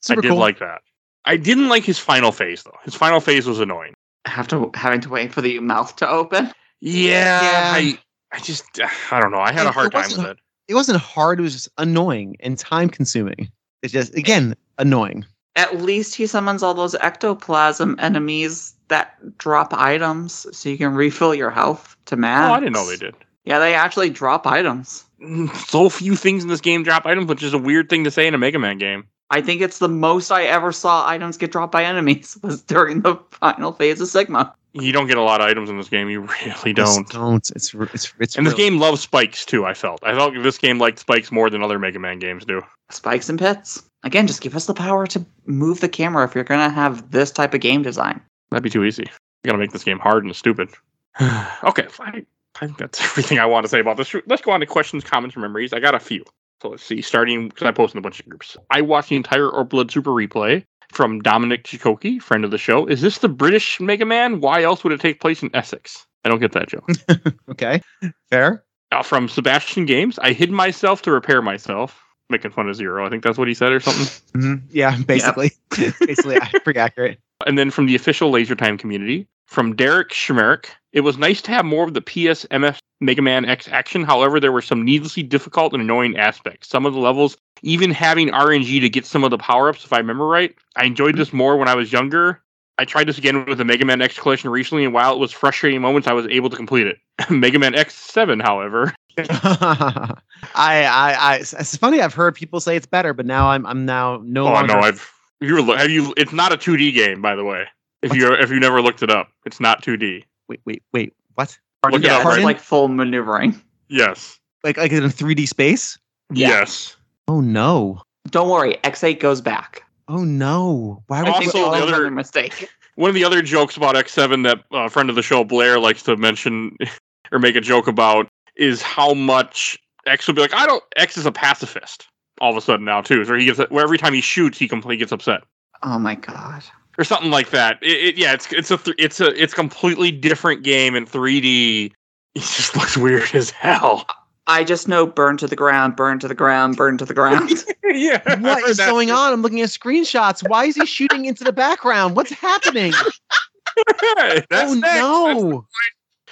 Super 0.00 0.20
I 0.20 0.22
did 0.22 0.28
cool. 0.30 0.38
like 0.38 0.58
that. 0.58 0.80
I 1.26 1.36
didn't 1.36 1.68
like 1.68 1.84
his 1.84 1.98
final 1.98 2.32
phase 2.32 2.62
though. 2.62 2.76
His 2.84 2.94
final 2.94 3.20
phase 3.20 3.46
was 3.46 3.60
annoying. 3.60 3.94
Have 4.26 4.48
to 4.48 4.70
having 4.74 5.00
to 5.02 5.08
wait 5.10 5.32
for 5.32 5.42
the 5.42 5.60
mouth 5.60 5.94
to 5.96 6.08
open. 6.08 6.50
Yeah, 6.80 7.42
Yeah. 7.42 7.72
I, 7.74 7.98
I 8.32 8.38
just, 8.40 8.80
uh, 8.80 8.88
I 9.10 9.20
don't 9.20 9.30
know. 9.30 9.38
I 9.40 9.52
had 9.52 9.66
It- 9.66 9.68
a 9.68 9.72
hard 9.72 9.92
time 9.92 10.08
with 10.10 10.26
it. 10.26 10.38
it 10.68 10.74
wasn't 10.74 11.00
hard. 11.00 11.38
It 11.38 11.42
was 11.42 11.52
just 11.52 11.68
annoying 11.78 12.36
and 12.40 12.58
time 12.58 12.88
consuming. 12.88 13.50
It's 13.82 13.92
just 13.92 14.14
again 14.16 14.54
annoying. 14.78 15.24
At 15.56 15.80
least 15.82 16.14
he 16.16 16.26
summons 16.26 16.62
all 16.62 16.74
those 16.74 16.94
ectoplasm 16.96 17.96
enemies 18.00 18.74
that 18.88 19.14
drop 19.38 19.72
items 19.72 20.46
so 20.56 20.68
you 20.68 20.76
can 20.78 20.94
refill 20.94 21.34
your 21.34 21.50
health 21.50 21.96
to 22.06 22.16
max. 22.16 22.50
Oh, 22.50 22.54
I 22.54 22.60
didn't 22.60 22.72
know 22.72 22.88
they 22.88 22.96
did. 22.96 23.14
Yeah, 23.44 23.58
they 23.58 23.74
actually 23.74 24.10
drop 24.10 24.46
items. 24.46 25.04
So 25.68 25.88
few 25.88 26.16
things 26.16 26.42
in 26.42 26.50
this 26.50 26.60
game 26.60 26.82
drop 26.82 27.06
items, 27.06 27.28
which 27.28 27.42
is 27.42 27.54
a 27.54 27.58
weird 27.58 27.88
thing 27.88 28.04
to 28.04 28.10
say 28.10 28.26
in 28.26 28.34
a 28.34 28.38
Mega 28.38 28.58
Man 28.58 28.76
game. 28.76 29.04
I 29.30 29.40
think 29.40 29.62
it's 29.62 29.78
the 29.78 29.88
most 29.88 30.30
I 30.30 30.44
ever 30.44 30.70
saw 30.70 31.08
items 31.08 31.38
get 31.38 31.50
dropped 31.50 31.72
by 31.72 31.82
enemies 31.82 32.36
was 32.42 32.60
during 32.62 33.00
the 33.00 33.16
final 33.30 33.72
phase 33.72 34.02
of 34.02 34.08
Sigma. 34.08 34.54
You 34.74 34.92
don't 34.92 35.06
get 35.06 35.16
a 35.16 35.22
lot 35.22 35.40
of 35.40 35.46
items 35.46 35.70
in 35.70 35.78
this 35.78 35.88
game. 35.88 36.10
You 36.10 36.20
really 36.44 36.74
don't. 36.74 37.08
Don't. 37.08 37.50
It's 37.56 37.72
it's 37.72 38.12
it's. 38.20 38.36
And 38.36 38.46
this 38.46 38.52
really- 38.52 38.70
game 38.70 38.78
loves 38.78 39.00
spikes 39.00 39.46
too. 39.46 39.64
I 39.64 39.72
felt. 39.72 40.00
I 40.02 40.14
felt 40.14 40.34
this 40.42 40.58
game 40.58 40.78
liked 40.78 40.98
spikes 40.98 41.32
more 41.32 41.48
than 41.48 41.62
other 41.62 41.78
Mega 41.78 41.98
Man 41.98 42.18
games 42.18 42.44
do. 42.44 42.60
Spikes 42.90 43.28
and 43.28 43.38
pits. 43.38 43.82
Again, 44.02 44.26
just 44.26 44.42
give 44.42 44.54
us 44.54 44.66
the 44.66 44.74
power 44.74 45.06
to 45.06 45.24
move 45.46 45.80
the 45.80 45.88
camera 45.88 46.24
if 46.24 46.34
you're 46.34 46.44
gonna 46.44 46.68
have 46.68 47.10
this 47.10 47.30
type 47.30 47.54
of 47.54 47.60
game 47.60 47.82
design. 47.82 48.20
That'd 48.50 48.62
be 48.62 48.70
too 48.70 48.84
easy. 48.84 49.04
You 49.04 49.48
gotta 49.48 49.58
make 49.58 49.72
this 49.72 49.84
game 49.84 49.98
hard 49.98 50.24
and 50.24 50.36
stupid. 50.36 50.68
okay, 51.64 51.86
I, 52.00 52.26
I 52.60 52.66
think 52.66 52.78
that's 52.78 53.00
everything 53.04 53.38
I 53.38 53.46
want 53.46 53.64
to 53.64 53.68
say 53.68 53.80
about 53.80 53.96
this. 53.96 54.14
Let's 54.26 54.42
go 54.42 54.52
on 54.52 54.60
to 54.60 54.66
questions, 54.66 55.04
comments, 55.04 55.34
and 55.36 55.42
memories. 55.42 55.72
I 55.72 55.80
got 55.80 55.94
a 55.94 56.00
few. 56.00 56.24
So 56.62 56.70
let's 56.70 56.84
see. 56.84 57.02
Starting 57.02 57.48
because 57.48 57.66
I 57.66 57.72
posted 57.72 57.98
a 57.98 58.00
bunch 58.00 58.20
of 58.20 58.28
groups. 58.28 58.56
I 58.70 58.80
watched 58.80 59.08
the 59.10 59.16
entire 59.16 59.48
Orb 59.48 59.68
Blood 59.70 59.90
Super 59.90 60.10
replay 60.10 60.64
from 60.92 61.20
Dominic 61.20 61.64
Chikoki, 61.64 62.22
friend 62.22 62.44
of 62.44 62.50
the 62.50 62.58
show. 62.58 62.86
Is 62.86 63.00
this 63.00 63.18
the 63.18 63.28
British 63.28 63.80
Mega 63.80 64.04
Man? 64.04 64.40
Why 64.40 64.62
else 64.62 64.84
would 64.84 64.92
it 64.92 65.00
take 65.00 65.20
place 65.20 65.42
in 65.42 65.50
Essex? 65.54 66.06
I 66.24 66.28
don't 66.28 66.38
get 66.40 66.52
that 66.52 66.68
joke. 66.68 66.88
okay. 67.50 67.82
Fair. 68.30 68.64
uh, 68.92 69.02
from 69.02 69.28
Sebastian 69.28 69.84
Games, 69.84 70.18
I 70.20 70.32
hid 70.32 70.50
myself 70.50 71.02
to 71.02 71.10
repair 71.12 71.42
myself. 71.42 72.00
Making 72.30 72.52
fun 72.52 72.70
of 72.70 72.74
Zero. 72.76 73.04
I 73.04 73.10
think 73.10 73.22
that's 73.22 73.36
what 73.36 73.48
he 73.48 73.54
said 73.54 73.70
or 73.72 73.80
something. 73.80 74.06
Mhm. 74.40 74.62
Yeah. 74.70 74.96
Basically. 75.06 75.50
basically, 75.76 76.36
yeah, 76.36 76.48
pretty 76.64 76.80
accurate. 76.80 77.18
And 77.46 77.58
then 77.58 77.70
from 77.70 77.84
the 77.84 77.94
official 77.94 78.30
Laser 78.30 78.54
Time 78.54 78.78
community, 78.78 79.28
from 79.46 79.76
Derek 79.76 80.10
Schmerick, 80.10 80.66
it 80.92 81.00
was 81.00 81.18
nice 81.18 81.42
to 81.42 81.50
have 81.50 81.64
more 81.64 81.84
of 81.84 81.94
the 81.94 82.00
PSMS 82.00 82.78
Mega 83.00 83.22
Man 83.22 83.44
X 83.44 83.68
action. 83.68 84.04
However, 84.04 84.40
there 84.40 84.52
were 84.52 84.62
some 84.62 84.84
needlessly 84.84 85.22
difficult 85.22 85.72
and 85.72 85.82
annoying 85.82 86.16
aspects. 86.16 86.68
Some 86.68 86.86
of 86.86 86.94
the 86.94 87.00
levels, 87.00 87.36
even 87.62 87.90
having 87.90 88.28
RNG 88.28 88.80
to 88.80 88.88
get 88.88 89.06
some 89.06 89.24
of 89.24 89.30
the 89.30 89.38
power 89.38 89.68
ups, 89.68 89.84
if 89.84 89.92
I 89.92 89.98
remember 89.98 90.26
right. 90.26 90.54
I 90.76 90.84
enjoyed 90.84 91.16
this 91.16 91.32
more 91.32 91.56
when 91.56 91.68
I 91.68 91.74
was 91.74 91.92
younger. 91.92 92.40
I 92.76 92.84
tried 92.84 93.06
this 93.06 93.18
again 93.18 93.44
with 93.46 93.58
the 93.58 93.64
Mega 93.64 93.84
Man 93.84 94.02
X 94.02 94.18
collection 94.18 94.50
recently, 94.50 94.84
and 94.84 94.92
while 94.92 95.12
it 95.12 95.18
was 95.18 95.30
frustrating 95.30 95.80
moments, 95.80 96.08
I 96.08 96.12
was 96.12 96.26
able 96.26 96.50
to 96.50 96.56
complete 96.56 96.86
it. 96.86 96.98
Mega 97.30 97.58
Man 97.58 97.74
X7, 97.74 98.42
however, 98.42 98.94
I, 99.18 100.16
I, 100.54 101.16
I, 101.18 101.36
it's 101.36 101.76
funny. 101.76 102.00
I've 102.00 102.14
heard 102.14 102.34
people 102.34 102.58
say 102.58 102.74
it's 102.74 102.86
better, 102.86 103.14
but 103.14 103.26
now 103.26 103.48
I'm, 103.48 103.64
I'm 103.64 103.86
now 103.86 104.20
no 104.24 104.48
oh 104.48 104.52
longer. 104.52 104.74
no, 104.74 104.80
I've 104.80 105.08
you 105.40 105.62
were, 105.62 105.76
have 105.76 105.90
you? 105.90 106.14
It's 106.16 106.32
not 106.32 106.52
a 106.52 106.56
2D 106.56 106.94
game, 106.94 107.22
by 107.22 107.36
the 107.36 107.44
way. 107.44 107.66
If 108.04 108.14
you 108.14 108.32
if 108.34 108.50
you 108.50 108.60
never 108.60 108.80
looked 108.82 109.02
it 109.02 109.10
up, 109.10 109.28
it's 109.46 109.60
not 109.60 109.82
2D. 109.82 110.24
wait, 110.48 110.60
wait, 110.64 110.82
wait. 110.92 111.12
What? 111.34 111.56
Look 111.90 112.02
it 112.04 112.10
up 112.10 112.18
right 112.18 112.22
Pardon? 112.24 112.44
like 112.44 112.60
full 112.60 112.88
maneuvering. 112.88 113.60
Yes, 113.88 114.38
Like, 114.62 114.76
like 114.78 114.92
in 114.92 115.04
a 115.04 115.08
3D 115.08 115.46
space? 115.46 115.98
Yeah. 116.32 116.48
yes. 116.48 116.96
Oh 117.28 117.40
no. 117.40 118.02
Don't 118.30 118.48
worry, 118.48 118.76
X8 118.84 119.20
goes 119.20 119.40
back. 119.40 119.82
Oh 120.08 120.24
no. 120.24 121.02
Why 121.08 121.22
would 121.22 121.28
Also, 121.28 121.70
I 121.70 121.78
the 121.78 121.82
other- 121.84 121.94
another 121.94 122.10
mistake. 122.10 122.68
One 122.96 123.08
of 123.10 123.14
the 123.14 123.24
other 123.24 123.42
jokes 123.42 123.76
about 123.76 123.94
X7 123.96 124.44
that 124.44 124.60
a 124.72 124.88
friend 124.88 125.10
of 125.10 125.16
the 125.16 125.22
show 125.22 125.42
Blair 125.44 125.78
likes 125.80 126.02
to 126.04 126.16
mention 126.16 126.76
or 127.32 127.38
make 127.38 127.56
a 127.56 127.60
joke 127.60 127.88
about 127.88 128.28
is 128.56 128.80
how 128.82 129.12
much 129.14 129.76
X 130.06 130.26
will 130.26 130.34
be 130.34 130.40
like. 130.42 130.54
I 130.54 130.64
don't. 130.66 130.82
X 130.96 131.16
is 131.16 131.26
a 131.26 131.32
pacifist. 131.32 132.06
All 132.40 132.50
of 132.50 132.56
a 132.56 132.60
sudden 132.60 132.84
now 132.84 133.00
too, 133.00 133.24
so 133.24 133.34
he 133.34 133.44
gets 133.46 133.58
where 133.70 133.82
every 133.84 133.98
time 133.98 134.14
he 134.14 134.20
shoots, 134.20 134.58
he 134.58 134.66
completely 134.68 134.96
gets 134.96 135.12
upset 135.12 135.42
Oh 135.82 135.98
my 135.98 136.14
god. 136.14 136.62
Or 136.98 137.04
something 137.04 137.30
like 137.30 137.50
that. 137.50 137.78
It, 137.82 138.04
it, 138.04 138.16
yeah, 138.16 138.32
it's 138.32 138.52
it's 138.52 138.70
a 138.70 138.76
th- 138.76 138.96
it's 138.98 139.20
a 139.20 139.40
it's 139.40 139.54
completely 139.54 140.10
different 140.10 140.62
game 140.62 140.94
in 140.94 141.06
3D. 141.06 141.92
It 142.36 142.40
just 142.40 142.74
looks 142.74 142.96
weird 142.96 143.32
as 143.32 143.50
hell. 143.50 144.04
I 144.48 144.64
just 144.64 144.88
know 144.88 145.06
burn 145.06 145.36
to 145.36 145.46
the 145.46 145.54
ground, 145.54 145.94
burn 145.94 146.18
to 146.18 146.26
the 146.26 146.34
ground, 146.34 146.76
burn 146.76 146.98
to 146.98 147.04
the 147.04 147.14
ground. 147.14 147.48
yeah. 147.84 148.20
I 148.26 148.34
What 148.34 148.60
heard 148.60 148.70
is 148.70 148.76
that 148.78 148.90
going 148.90 149.12
on? 149.12 149.32
I'm 149.32 149.40
looking 149.40 149.60
at 149.60 149.68
screenshots. 149.68 150.46
Why 150.48 150.64
is 150.64 150.74
he 150.74 150.84
shooting 150.84 151.26
into 151.26 151.44
the 151.44 151.52
background? 151.52 152.16
What's 152.16 152.32
happening? 152.32 152.92
That's 154.16 154.46
oh 154.50 154.74
next. 154.74 154.98
no. 154.98 155.66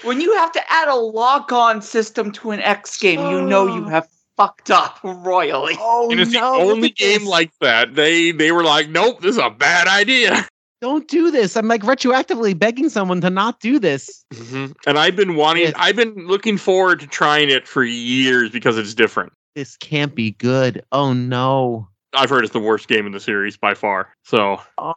when 0.02 0.20
you 0.20 0.34
have 0.34 0.52
to 0.52 0.72
add 0.72 0.88
a 0.88 0.94
lock-on 0.96 1.82
system 1.82 2.32
to 2.32 2.50
an 2.50 2.60
X 2.60 2.98
game, 2.98 3.20
you 3.30 3.40
know 3.40 3.66
you 3.66 3.86
oh. 3.86 3.88
have 3.88 4.08
fucked 4.36 4.70
up 4.70 4.98
royally. 5.02 5.74
Oh 5.78 6.10
And 6.10 6.20
it's 6.20 6.30
no. 6.32 6.40
the 6.58 6.72
only 6.72 6.88
at 6.88 6.96
game 6.96 7.26
like 7.26 7.50
that. 7.60 7.94
They 7.94 8.30
they 8.32 8.52
were 8.52 8.64
like, 8.64 8.88
nope, 8.88 9.20
this 9.20 9.36
is 9.36 9.42
a 9.42 9.50
bad 9.50 9.88
idea. 9.88 10.46
Don't 10.80 11.06
do 11.06 11.30
this. 11.30 11.56
I'm 11.56 11.68
like 11.68 11.82
retroactively 11.82 12.58
begging 12.58 12.88
someone 12.88 13.20
to 13.20 13.30
not 13.30 13.60
do 13.60 13.78
this. 13.78 14.24
Mm-hmm. 14.34 14.72
And 14.88 14.98
I've 14.98 15.14
been 15.14 15.36
wanting, 15.36 15.62
Yes. 15.64 15.74
I've 15.76 15.94
been 15.94 16.26
looking 16.26 16.58
forward 16.58 16.98
to 17.00 17.06
trying 17.06 17.50
it 17.50 17.68
for 17.68 17.84
years 17.84 18.50
because 18.50 18.76
it's 18.76 18.92
different. 18.94 19.32
This 19.54 19.76
can't 19.76 20.14
be 20.14 20.32
good. 20.32 20.84
Oh 20.90 21.12
no. 21.12 21.88
I've 22.14 22.30
heard 22.30 22.42
it's 22.44 22.52
the 22.52 22.58
worst 22.58 22.88
game 22.88 23.06
in 23.06 23.12
the 23.12 23.20
series 23.20 23.56
by 23.56 23.74
far. 23.74 24.08
So 24.24 24.60
Oh. 24.76 24.94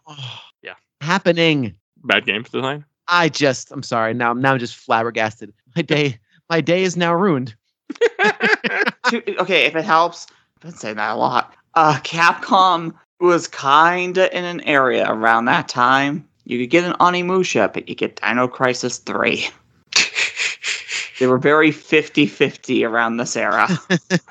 Yeah. 0.64 0.74
happening? 1.02 1.76
Bad 2.04 2.26
games 2.26 2.50
design. 2.50 2.84
I 3.08 3.30
just, 3.30 3.72
I'm 3.72 3.84
sorry. 3.84 4.16
Now, 4.16 4.34
now 4.34 4.54
I'm 4.54 4.60
just 4.60 4.76
flabbergasted. 4.76 5.54
My 5.76 5.84
day, 5.84 6.18
my 6.50 6.62
day 6.62 6.82
is 6.84 6.98
now 6.98 7.14
ruined. 7.14 7.56
To- 9.10 9.38
okay, 9.42 9.66
if 9.66 9.76
it 9.76 9.86
helps, 9.86 10.28
I've 10.58 10.62
been 10.62 10.72
saying 10.74 10.96
that 10.98 11.12
a 11.12 11.16
lot. 11.16 11.54
Uh, 11.74 12.00
Capcom 12.04 12.94
was 13.20 13.48
kinda 13.48 14.36
in 14.38 14.44
an 14.46 14.62
area 14.62 15.10
around 15.10 15.46
that 15.46 15.68
time. 15.68 16.28
You 16.46 16.60
could 16.60 16.70
get 16.70 16.84
an 16.84 16.94
Onimusha, 17.00 17.74
but 17.74 17.90
you 17.90 17.96
get 17.96 18.20
Dino 18.22 18.48
Crisis 18.48 18.98
3. 19.00 19.48
They 21.18 21.28
were 21.28 21.38
very 21.38 21.72
50-50 21.72 22.86
around 22.88 23.18
this 23.18 23.38
era. 23.38 23.70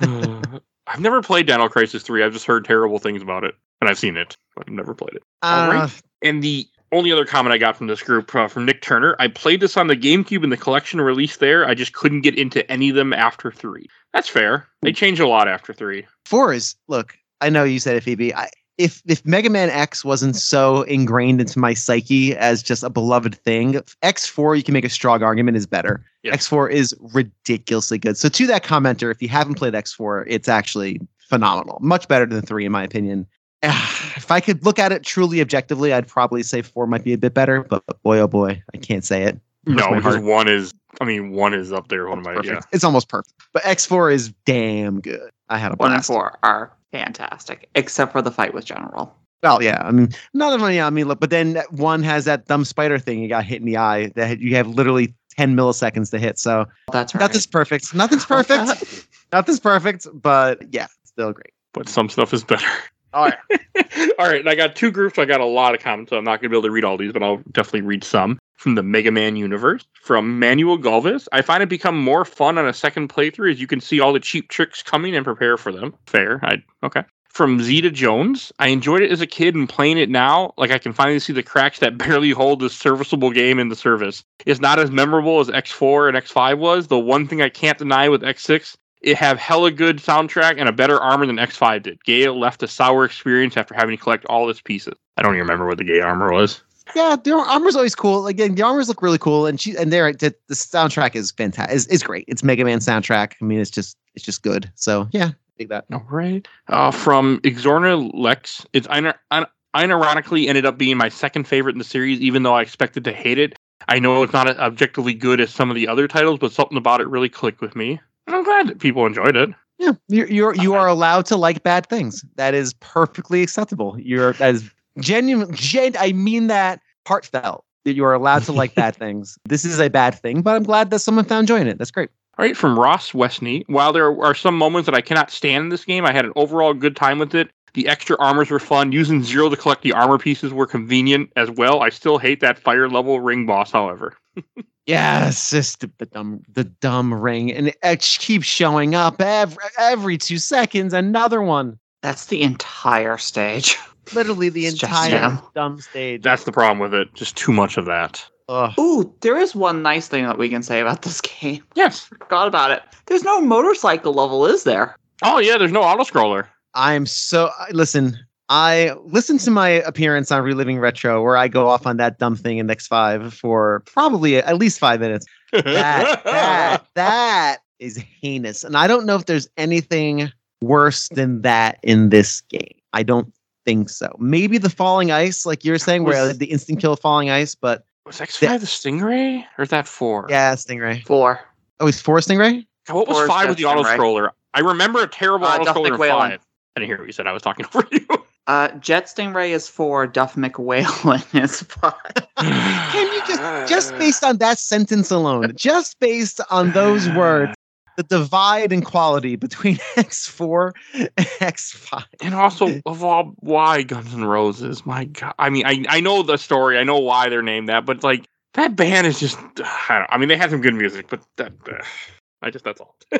I've 0.86 1.00
never 1.00 1.22
played 1.22 1.46
Dino 1.46 1.66
Crisis 1.68 2.02
3. 2.02 2.22
I've 2.22 2.34
just 2.34 2.44
heard 2.44 2.64
terrible 2.66 2.98
things 2.98 3.22
about 3.22 3.42
it. 3.44 3.54
And 3.80 3.88
I've 3.88 3.98
seen 3.98 4.18
it, 4.18 4.36
but 4.54 4.66
I've 4.68 4.74
never 4.74 4.94
played 4.94 5.14
it. 5.14 5.22
All 5.42 5.68
right. 5.68 5.82
Uh, 5.82 5.88
And 6.22 6.42
the 6.42 6.68
only 6.94 7.12
other 7.12 7.24
comment 7.24 7.52
I 7.52 7.58
got 7.58 7.76
from 7.76 7.88
this 7.88 8.02
group 8.02 8.34
uh, 8.34 8.48
from 8.48 8.64
Nick 8.64 8.80
Turner, 8.80 9.16
I 9.18 9.28
played 9.28 9.60
this 9.60 9.76
on 9.76 9.88
the 9.88 9.96
GameCube 9.96 10.44
in 10.44 10.50
the 10.50 10.56
collection 10.56 11.00
release 11.00 11.36
there. 11.36 11.66
I 11.66 11.74
just 11.74 11.92
couldn't 11.92 12.22
get 12.22 12.38
into 12.38 12.68
any 12.70 12.88
of 12.90 12.96
them 12.96 13.12
after 13.12 13.50
three. 13.50 13.86
That's 14.12 14.28
fair. 14.28 14.66
They 14.82 14.92
change 14.92 15.20
a 15.20 15.26
lot 15.26 15.48
after 15.48 15.72
three. 15.72 16.06
four 16.24 16.52
is 16.52 16.76
look. 16.88 17.16
I 17.40 17.50
know 17.50 17.64
you 17.64 17.80
said 17.80 17.96
it, 17.96 18.04
Phoebe. 18.04 18.34
I, 18.34 18.48
if 18.78 19.02
if 19.06 19.24
Mega 19.26 19.50
Man 19.50 19.70
X 19.70 20.04
wasn't 20.04 20.36
so 20.36 20.82
ingrained 20.82 21.40
into 21.40 21.58
my 21.58 21.74
psyche 21.74 22.36
as 22.36 22.62
just 22.62 22.82
a 22.82 22.90
beloved 22.90 23.34
thing, 23.34 23.80
X 24.02 24.26
four 24.26 24.56
you 24.56 24.62
can 24.62 24.72
make 24.72 24.84
a 24.84 24.88
strong 24.90 25.22
argument 25.22 25.56
is 25.56 25.66
better. 25.66 26.04
Yeah. 26.22 26.32
X 26.32 26.46
four 26.46 26.68
is 26.68 26.94
ridiculously 27.12 27.98
good. 27.98 28.16
So 28.16 28.28
to 28.28 28.46
that 28.46 28.64
commenter, 28.64 29.10
if 29.10 29.20
you 29.20 29.28
haven't 29.28 29.54
played 29.54 29.74
X 29.74 29.92
four, 29.92 30.24
it's 30.26 30.48
actually 30.48 31.00
phenomenal. 31.18 31.78
Much 31.80 32.08
better 32.08 32.26
than 32.26 32.42
three 32.42 32.64
in 32.64 32.72
my 32.72 32.82
opinion. 32.82 33.26
If 34.16 34.30
I 34.30 34.40
could 34.40 34.64
look 34.64 34.78
at 34.78 34.90
it 34.90 35.02
truly 35.02 35.40
objectively, 35.42 35.92
I'd 35.92 36.08
probably 36.08 36.42
say 36.42 36.62
four 36.62 36.86
might 36.86 37.04
be 37.04 37.12
a 37.12 37.18
bit 37.18 37.34
better. 37.34 37.62
But 37.62 37.82
boy, 38.02 38.18
oh 38.20 38.28
boy, 38.28 38.62
I 38.72 38.76
can't 38.78 39.04
say 39.04 39.24
it. 39.24 39.38
Hurts 39.66 39.76
No, 39.76 39.94
because 39.94 40.14
heart. 40.14 40.24
one 40.24 40.48
is, 40.48 40.72
I 41.00 41.04
mean, 41.04 41.32
one 41.32 41.52
is 41.52 41.72
up 41.72 41.88
there. 41.88 42.08
One 42.08 42.18
of 42.18 42.24
my, 42.24 42.34
Perfect. 42.34 42.54
yeah. 42.54 42.60
It's 42.72 42.84
almost 42.84 43.08
perfect. 43.10 43.34
But 43.52 43.62
X4 43.64 44.14
is 44.14 44.32
damn 44.46 45.00
good. 45.00 45.30
I 45.50 45.58
had 45.58 45.72
a 45.72 45.74
One 45.76 45.92
and 45.92 46.02
four 46.04 46.38
are 46.42 46.72
fantastic, 46.92 47.68
except 47.74 48.12
for 48.12 48.22
the 48.22 48.30
fight 48.30 48.54
with 48.54 48.64
General. 48.64 49.14
Well, 49.42 49.62
yeah. 49.62 49.82
I 49.84 49.90
mean, 49.90 50.08
none 50.32 50.54
of 50.54 50.60
them. 50.60 50.72
Yeah, 50.72 50.86
I 50.86 50.90
mean, 50.90 51.06
look, 51.06 51.20
but 51.20 51.28
then 51.28 51.62
one 51.70 52.02
has 52.02 52.24
that 52.24 52.46
dumb 52.46 52.64
spider 52.64 52.98
thing. 52.98 53.20
You 53.20 53.28
got 53.28 53.44
hit 53.44 53.60
in 53.60 53.66
the 53.66 53.76
eye. 53.76 54.06
That 54.14 54.40
you 54.40 54.56
have 54.56 54.68
literally 54.68 55.14
ten 55.36 55.54
milliseconds 55.54 56.10
to 56.12 56.18
hit. 56.18 56.38
So 56.38 56.66
That's 56.92 57.14
right. 57.14 57.20
nothing's 57.20 57.46
perfect. 57.46 57.94
Nothing's 57.94 58.24
perfect. 58.24 59.06
Nothing's 59.32 59.60
perfect. 59.60 60.06
But 60.14 60.62
yeah, 60.72 60.86
still 61.04 61.32
great. 61.32 61.52
But 61.74 61.88
some 61.90 62.08
stuff 62.08 62.32
is 62.32 62.42
better. 62.42 62.66
All 63.14 63.26
right. 63.26 63.38
all 64.18 64.26
right. 64.26 64.40
And 64.40 64.48
I 64.48 64.54
got 64.54 64.76
two 64.76 64.90
groups. 64.90 65.18
I 65.18 65.24
got 65.24 65.40
a 65.40 65.46
lot 65.46 65.74
of 65.74 65.80
comments, 65.80 66.10
so 66.10 66.18
I'm 66.18 66.24
not 66.24 66.40
going 66.40 66.42
to 66.42 66.48
be 66.50 66.56
able 66.56 66.68
to 66.68 66.72
read 66.72 66.84
all 66.84 66.98
these, 66.98 67.12
but 67.12 67.22
I'll 67.22 67.42
definitely 67.52 67.82
read 67.82 68.04
some. 68.04 68.38
From 68.56 68.76
the 68.76 68.82
Mega 68.82 69.10
Man 69.10 69.36
universe, 69.36 69.84
from 70.00 70.38
Manuel 70.38 70.78
Galvez, 70.78 71.28
I 71.32 71.42
find 71.42 71.62
it 71.62 71.68
become 71.68 71.98
more 71.98 72.24
fun 72.24 72.56
on 72.56 72.66
a 72.66 72.72
second 72.72 73.08
playthrough 73.08 73.52
as 73.52 73.60
you 73.60 73.66
can 73.66 73.80
see 73.80 74.00
all 74.00 74.12
the 74.12 74.20
cheap 74.20 74.48
tricks 74.48 74.82
coming 74.82 75.14
and 75.14 75.24
prepare 75.24 75.56
for 75.56 75.72
them. 75.72 75.94
Fair. 76.06 76.40
I 76.42 76.62
okay. 76.82 77.02
From 77.28 77.60
Zeta 77.60 77.90
Jones, 77.90 78.52
I 78.60 78.68
enjoyed 78.68 79.02
it 79.02 79.10
as 79.10 79.20
a 79.20 79.26
kid 79.26 79.56
and 79.56 79.68
playing 79.68 79.98
it 79.98 80.08
now, 80.08 80.54
like 80.56 80.70
I 80.70 80.78
can 80.78 80.92
finally 80.92 81.18
see 81.18 81.32
the 81.32 81.42
cracks 81.42 81.80
that 81.80 81.98
barely 81.98 82.30
hold 82.30 82.60
this 82.60 82.76
serviceable 82.76 83.32
game 83.32 83.58
in 83.58 83.68
the 83.70 83.76
service. 83.76 84.22
It's 84.46 84.60
not 84.60 84.78
as 84.78 84.92
memorable 84.92 85.40
as 85.40 85.48
X4 85.48 86.08
and 86.08 86.16
X5 86.16 86.58
was. 86.58 86.86
The 86.86 86.98
one 86.98 87.26
thing 87.26 87.42
I 87.42 87.48
can't 87.48 87.76
deny 87.76 88.08
with 88.08 88.22
X6 88.22 88.76
it 89.04 89.16
have 89.18 89.38
hella 89.38 89.70
good 89.70 89.98
soundtrack 89.98 90.54
and 90.58 90.68
a 90.68 90.72
better 90.72 90.98
armor 90.98 91.26
than 91.26 91.36
X5 91.36 91.82
did. 91.82 91.98
Gaea 92.04 92.36
left 92.36 92.62
a 92.62 92.68
sour 92.68 93.04
experience 93.04 93.56
after 93.56 93.74
having 93.74 93.96
to 93.96 94.02
collect 94.02 94.24
all 94.26 94.48
its 94.48 94.60
pieces. 94.60 94.94
I 95.16 95.22
don't 95.22 95.34
even 95.34 95.42
remember 95.42 95.66
what 95.66 95.78
the 95.78 95.84
Gaea 95.84 96.04
armor 96.04 96.32
was. 96.32 96.62
Yeah, 96.96 97.16
the 97.22 97.32
armor's 97.34 97.76
always 97.76 97.94
cool. 97.94 98.26
Again, 98.26 98.54
the 98.54 98.62
armors 98.62 98.88
look 98.88 99.00
really 99.00 99.18
cool, 99.18 99.46
and 99.46 99.60
she 99.60 99.76
and 99.76 99.92
there 99.92 100.12
the, 100.12 100.34
the 100.48 100.54
soundtrack 100.54 101.14
is 101.14 101.30
fantastic. 101.30 101.74
Is 101.74 101.86
is 101.86 102.02
great. 102.02 102.24
It's 102.28 102.42
Mega 102.42 102.64
Man 102.64 102.78
soundtrack. 102.78 103.34
I 103.40 103.44
mean, 103.44 103.58
it's 103.58 103.70
just 103.70 103.96
it's 104.14 104.24
just 104.24 104.42
good. 104.42 104.70
So 104.74 105.08
yeah, 105.10 105.30
dig 105.58 105.70
that. 105.70 105.86
All 105.92 106.06
right. 106.10 106.46
Uh, 106.68 106.90
from 106.90 107.40
Exorna 107.40 108.10
Lex, 108.12 108.66
it's 108.74 108.86
un- 108.90 109.14
un- 109.30 109.46
unironically 109.74 110.46
ended 110.48 110.66
up 110.66 110.76
being 110.76 110.98
my 110.98 111.08
second 111.08 111.44
favorite 111.44 111.74
in 111.74 111.78
the 111.78 111.84
series, 111.84 112.20
even 112.20 112.42
though 112.42 112.54
I 112.54 112.62
expected 112.62 113.04
to 113.04 113.12
hate 113.12 113.38
it. 113.38 113.54
I 113.88 113.98
know 113.98 114.22
it's 114.22 114.32
not 114.32 114.48
objectively 114.58 115.14
good 115.14 115.40
as 115.40 115.50
some 115.50 115.70
of 115.70 115.76
the 115.76 115.88
other 115.88 116.06
titles, 116.06 116.38
but 116.38 116.52
something 116.52 116.78
about 116.78 117.00
it 117.00 117.08
really 117.08 117.28
clicked 117.28 117.60
with 117.60 117.74
me. 117.76 118.00
And 118.26 118.36
I'm 118.36 118.44
glad 118.44 118.68
that 118.68 118.80
people 118.80 119.06
enjoyed 119.06 119.36
it. 119.36 119.50
Yeah, 119.78 119.92
you're 120.08 120.28
you're 120.28 120.54
you 120.54 120.74
uh-huh. 120.74 120.82
are 120.82 120.88
allowed 120.88 121.26
to 121.26 121.36
like 121.36 121.62
bad 121.62 121.88
things. 121.88 122.24
That 122.36 122.54
is 122.54 122.74
perfectly 122.74 123.42
acceptable. 123.42 123.96
You're 123.98 124.34
that 124.34 124.54
is 124.54 124.70
genuine. 124.98 125.54
Gen, 125.54 125.96
I 125.98 126.12
mean 126.12 126.46
that 126.46 126.80
heartfelt. 127.06 127.64
That 127.84 127.94
you 127.94 128.04
are 128.04 128.14
allowed 128.14 128.44
to 128.44 128.52
like 128.52 128.74
bad 128.74 128.96
things. 128.98 129.36
This 129.46 129.64
is 129.64 129.78
a 129.78 129.90
bad 129.90 130.14
thing, 130.14 130.42
but 130.42 130.56
I'm 130.56 130.62
glad 130.62 130.90
that 130.90 131.00
someone 131.00 131.24
found 131.24 131.48
joy 131.48 131.60
in 131.60 131.66
it. 131.66 131.78
That's 131.78 131.90
great. 131.90 132.10
All 132.38 132.44
right, 132.44 132.56
from 132.56 132.78
Ross 132.78 133.12
Westney. 133.12 133.62
While 133.68 133.92
there 133.92 134.20
are 134.22 134.34
some 134.34 134.56
moments 134.56 134.86
that 134.86 134.94
I 134.94 135.00
cannot 135.00 135.30
stand 135.30 135.64
in 135.64 135.68
this 135.68 135.84
game, 135.84 136.04
I 136.04 136.12
had 136.12 136.24
an 136.24 136.32
overall 136.34 136.72
good 136.74 136.96
time 136.96 137.18
with 137.18 137.34
it. 137.34 137.50
The 137.74 137.86
extra 137.88 138.16
armors 138.18 138.50
were 138.50 138.58
fun. 138.60 138.92
Using 138.92 139.22
Zero 139.22 139.48
to 139.48 139.56
collect 139.56 139.82
the 139.82 139.92
armor 139.92 140.18
pieces 140.18 140.52
were 140.52 140.66
convenient 140.66 141.30
as 141.36 141.50
well. 141.50 141.82
I 141.82 141.90
still 141.90 142.18
hate 142.18 142.40
that 142.40 142.58
fire 142.58 142.88
level 142.88 143.20
ring 143.20 143.46
boss, 143.46 143.70
however. 143.70 144.16
Yes, 144.86 145.50
just 145.50 145.80
the, 145.80 145.90
the 145.98 146.06
dumb 146.06 146.42
the 146.52 146.64
dumb 146.64 147.12
ring, 147.14 147.50
and 147.52 147.68
it 147.82 148.00
keeps 148.18 148.46
showing 148.46 148.94
up 148.94 149.20
every 149.20 149.56
every 149.78 150.18
two 150.18 150.38
seconds. 150.38 150.92
Another 150.92 151.40
one. 151.42 151.78
That's 152.02 152.26
the 152.26 152.42
entire 152.42 153.16
stage. 153.16 153.78
Literally 154.14 154.50
the 154.50 154.66
It's 154.66 154.76
just 154.76 154.92
entire 155.10 155.40
dumb 155.54 155.80
stage. 155.80 156.22
That's 156.22 156.44
the 156.44 156.52
problem 156.52 156.78
with 156.78 156.92
it. 156.92 157.14
Just 157.14 157.36
too 157.36 157.52
much 157.52 157.78
of 157.78 157.86
that. 157.86 158.22
Ugh. 158.50 158.78
Ooh, 158.78 159.14
there 159.22 159.38
is 159.38 159.54
one 159.54 159.80
nice 159.82 160.06
thing 160.06 160.24
that 160.24 160.36
we 160.36 160.50
can 160.50 160.62
say 160.62 160.80
about 160.80 161.00
this 161.02 161.22
game. 161.22 161.62
Yes. 161.74 162.00
Forgot 162.00 162.46
about 162.46 162.70
it. 162.70 162.82
There's 163.06 163.24
no 163.24 163.40
motorcycle 163.40 164.12
level, 164.12 164.44
is 164.44 164.64
there? 164.64 164.96
Oh 165.22 165.38
yeah, 165.38 165.56
there's 165.56 165.72
no 165.72 165.82
auto 165.82 166.02
scroller. 166.02 166.46
I'm 166.74 167.06
so 167.06 167.50
I- 167.58 167.70
listen. 167.70 168.18
I 168.48 168.92
listen 169.04 169.38
to 169.38 169.50
my 169.50 169.68
appearance 169.68 170.30
on 170.30 170.42
Reliving 170.42 170.78
Retro, 170.78 171.22
where 171.22 171.36
I 171.36 171.48
go 171.48 171.68
off 171.68 171.86
on 171.86 171.96
that 171.96 172.18
dumb 172.18 172.36
thing 172.36 172.58
in 172.58 172.66
X5 172.66 173.32
for 173.32 173.80
probably 173.86 174.36
at 174.36 174.58
least 174.58 174.78
five 174.78 175.00
minutes. 175.00 175.24
That 175.52 176.22
that 176.24 176.86
that 176.94 177.58
is 177.78 177.96
heinous, 177.96 178.62
and 178.64 178.76
I 178.76 178.86
don't 178.86 179.06
know 179.06 179.16
if 179.16 179.26
there's 179.26 179.48
anything 179.56 180.30
worse 180.60 181.08
than 181.10 181.42
that 181.42 181.78
in 181.82 182.10
this 182.10 182.40
game. 182.42 182.68
I 182.92 183.02
don't 183.02 183.32
think 183.64 183.88
so. 183.88 184.14
Maybe 184.18 184.58
the 184.58 184.70
falling 184.70 185.10
ice, 185.10 185.46
like 185.46 185.64
you're 185.64 185.78
saying, 185.78 186.04
where 186.04 186.26
Was- 186.28 186.38
the 186.38 186.46
instant 186.46 186.80
kill 186.80 186.96
falling 186.96 187.30
ice, 187.30 187.54
but 187.54 187.84
Was 188.04 188.20
X5 188.20 188.60
the 188.60 188.66
Stingray? 188.66 189.44
Or 189.58 189.62
is 189.64 189.70
that 189.70 189.88
four? 189.88 190.26
yeah, 190.28 190.54
Stingray. 190.54 191.04
Four. 191.06 191.40
Oh, 191.80 191.86
he's 191.86 192.00
four 192.00 192.18
Stingray. 192.18 192.66
God, 192.86 192.94
What 192.96 193.08
was 193.08 193.16
Four 193.16 193.22
is 193.24 193.28
five 193.30 193.48
with 193.48 193.58
the 193.58 193.64
auto 193.64 193.82
Stingray. 193.82 193.96
scroller? 193.98 194.30
I 194.52 194.60
remember 194.60 195.02
a 195.02 195.06
terrible 195.08 195.46
Uh, 195.46 195.54
auto 195.56 195.64
Duff 195.64 195.76
scroller 195.76 195.86
in 195.88 195.92
McWhalen. 195.94 196.08
five. 196.30 196.40
I 196.76 196.80
didn't 196.80 196.88
hear 196.90 196.98
what 196.98 197.06
you 197.06 197.12
said. 197.12 197.26
I 197.26 197.32
was 197.32 197.42
talking 197.42 197.64
over 197.74 197.86
you. 197.90 198.06
Uh, 198.46 198.68
Jet 198.72 199.06
Stingray 199.06 199.50
is 199.50 199.68
four. 199.68 200.06
Duff 200.06 200.34
McWhalen 200.34 201.42
is 201.42 201.62
five. 201.62 201.94
Can 202.36 203.12
you 203.12 203.22
just 203.26 203.68
just 203.68 203.98
based 203.98 204.22
on 204.22 204.38
that 204.38 204.58
sentence 204.58 205.10
alone, 205.10 205.52
just 205.56 205.98
based 205.98 206.40
on 206.50 206.72
those 206.72 207.08
words, 207.16 207.54
the 207.96 208.02
divide 208.02 208.72
in 208.72 208.82
quality 208.82 209.36
between 209.36 209.76
X4 209.96 210.72
and 210.94 211.08
X5. 211.16 212.04
And 212.20 212.34
also, 212.34 212.80
of 212.86 213.02
all, 213.02 213.32
why 213.38 213.82
Guns 213.82 214.14
N' 214.14 214.24
Roses? 214.24 214.84
My 214.84 215.04
God. 215.04 215.34
I 215.38 215.50
mean, 215.50 215.64
I, 215.66 215.84
I 215.88 216.00
know 216.00 216.22
the 216.22 216.36
story. 216.36 216.78
I 216.78 216.84
know 216.84 216.98
why 216.98 217.28
they're 217.28 217.42
named 217.42 217.68
that, 217.68 217.86
but 217.86 218.02
like 218.02 218.26
that 218.54 218.76
band 218.76 219.06
is 219.06 219.20
just. 219.20 219.38
I, 219.88 219.98
don't, 219.98 220.08
I 220.10 220.18
mean, 220.18 220.28
they 220.28 220.36
have 220.36 220.50
some 220.50 220.60
good 220.60 220.74
music, 220.74 221.06
but 221.08 221.22
that. 221.36 221.52
Uh, 221.66 221.82
I 222.42 222.50
just 222.50 222.62
that's 222.62 222.78
all. 222.78 222.94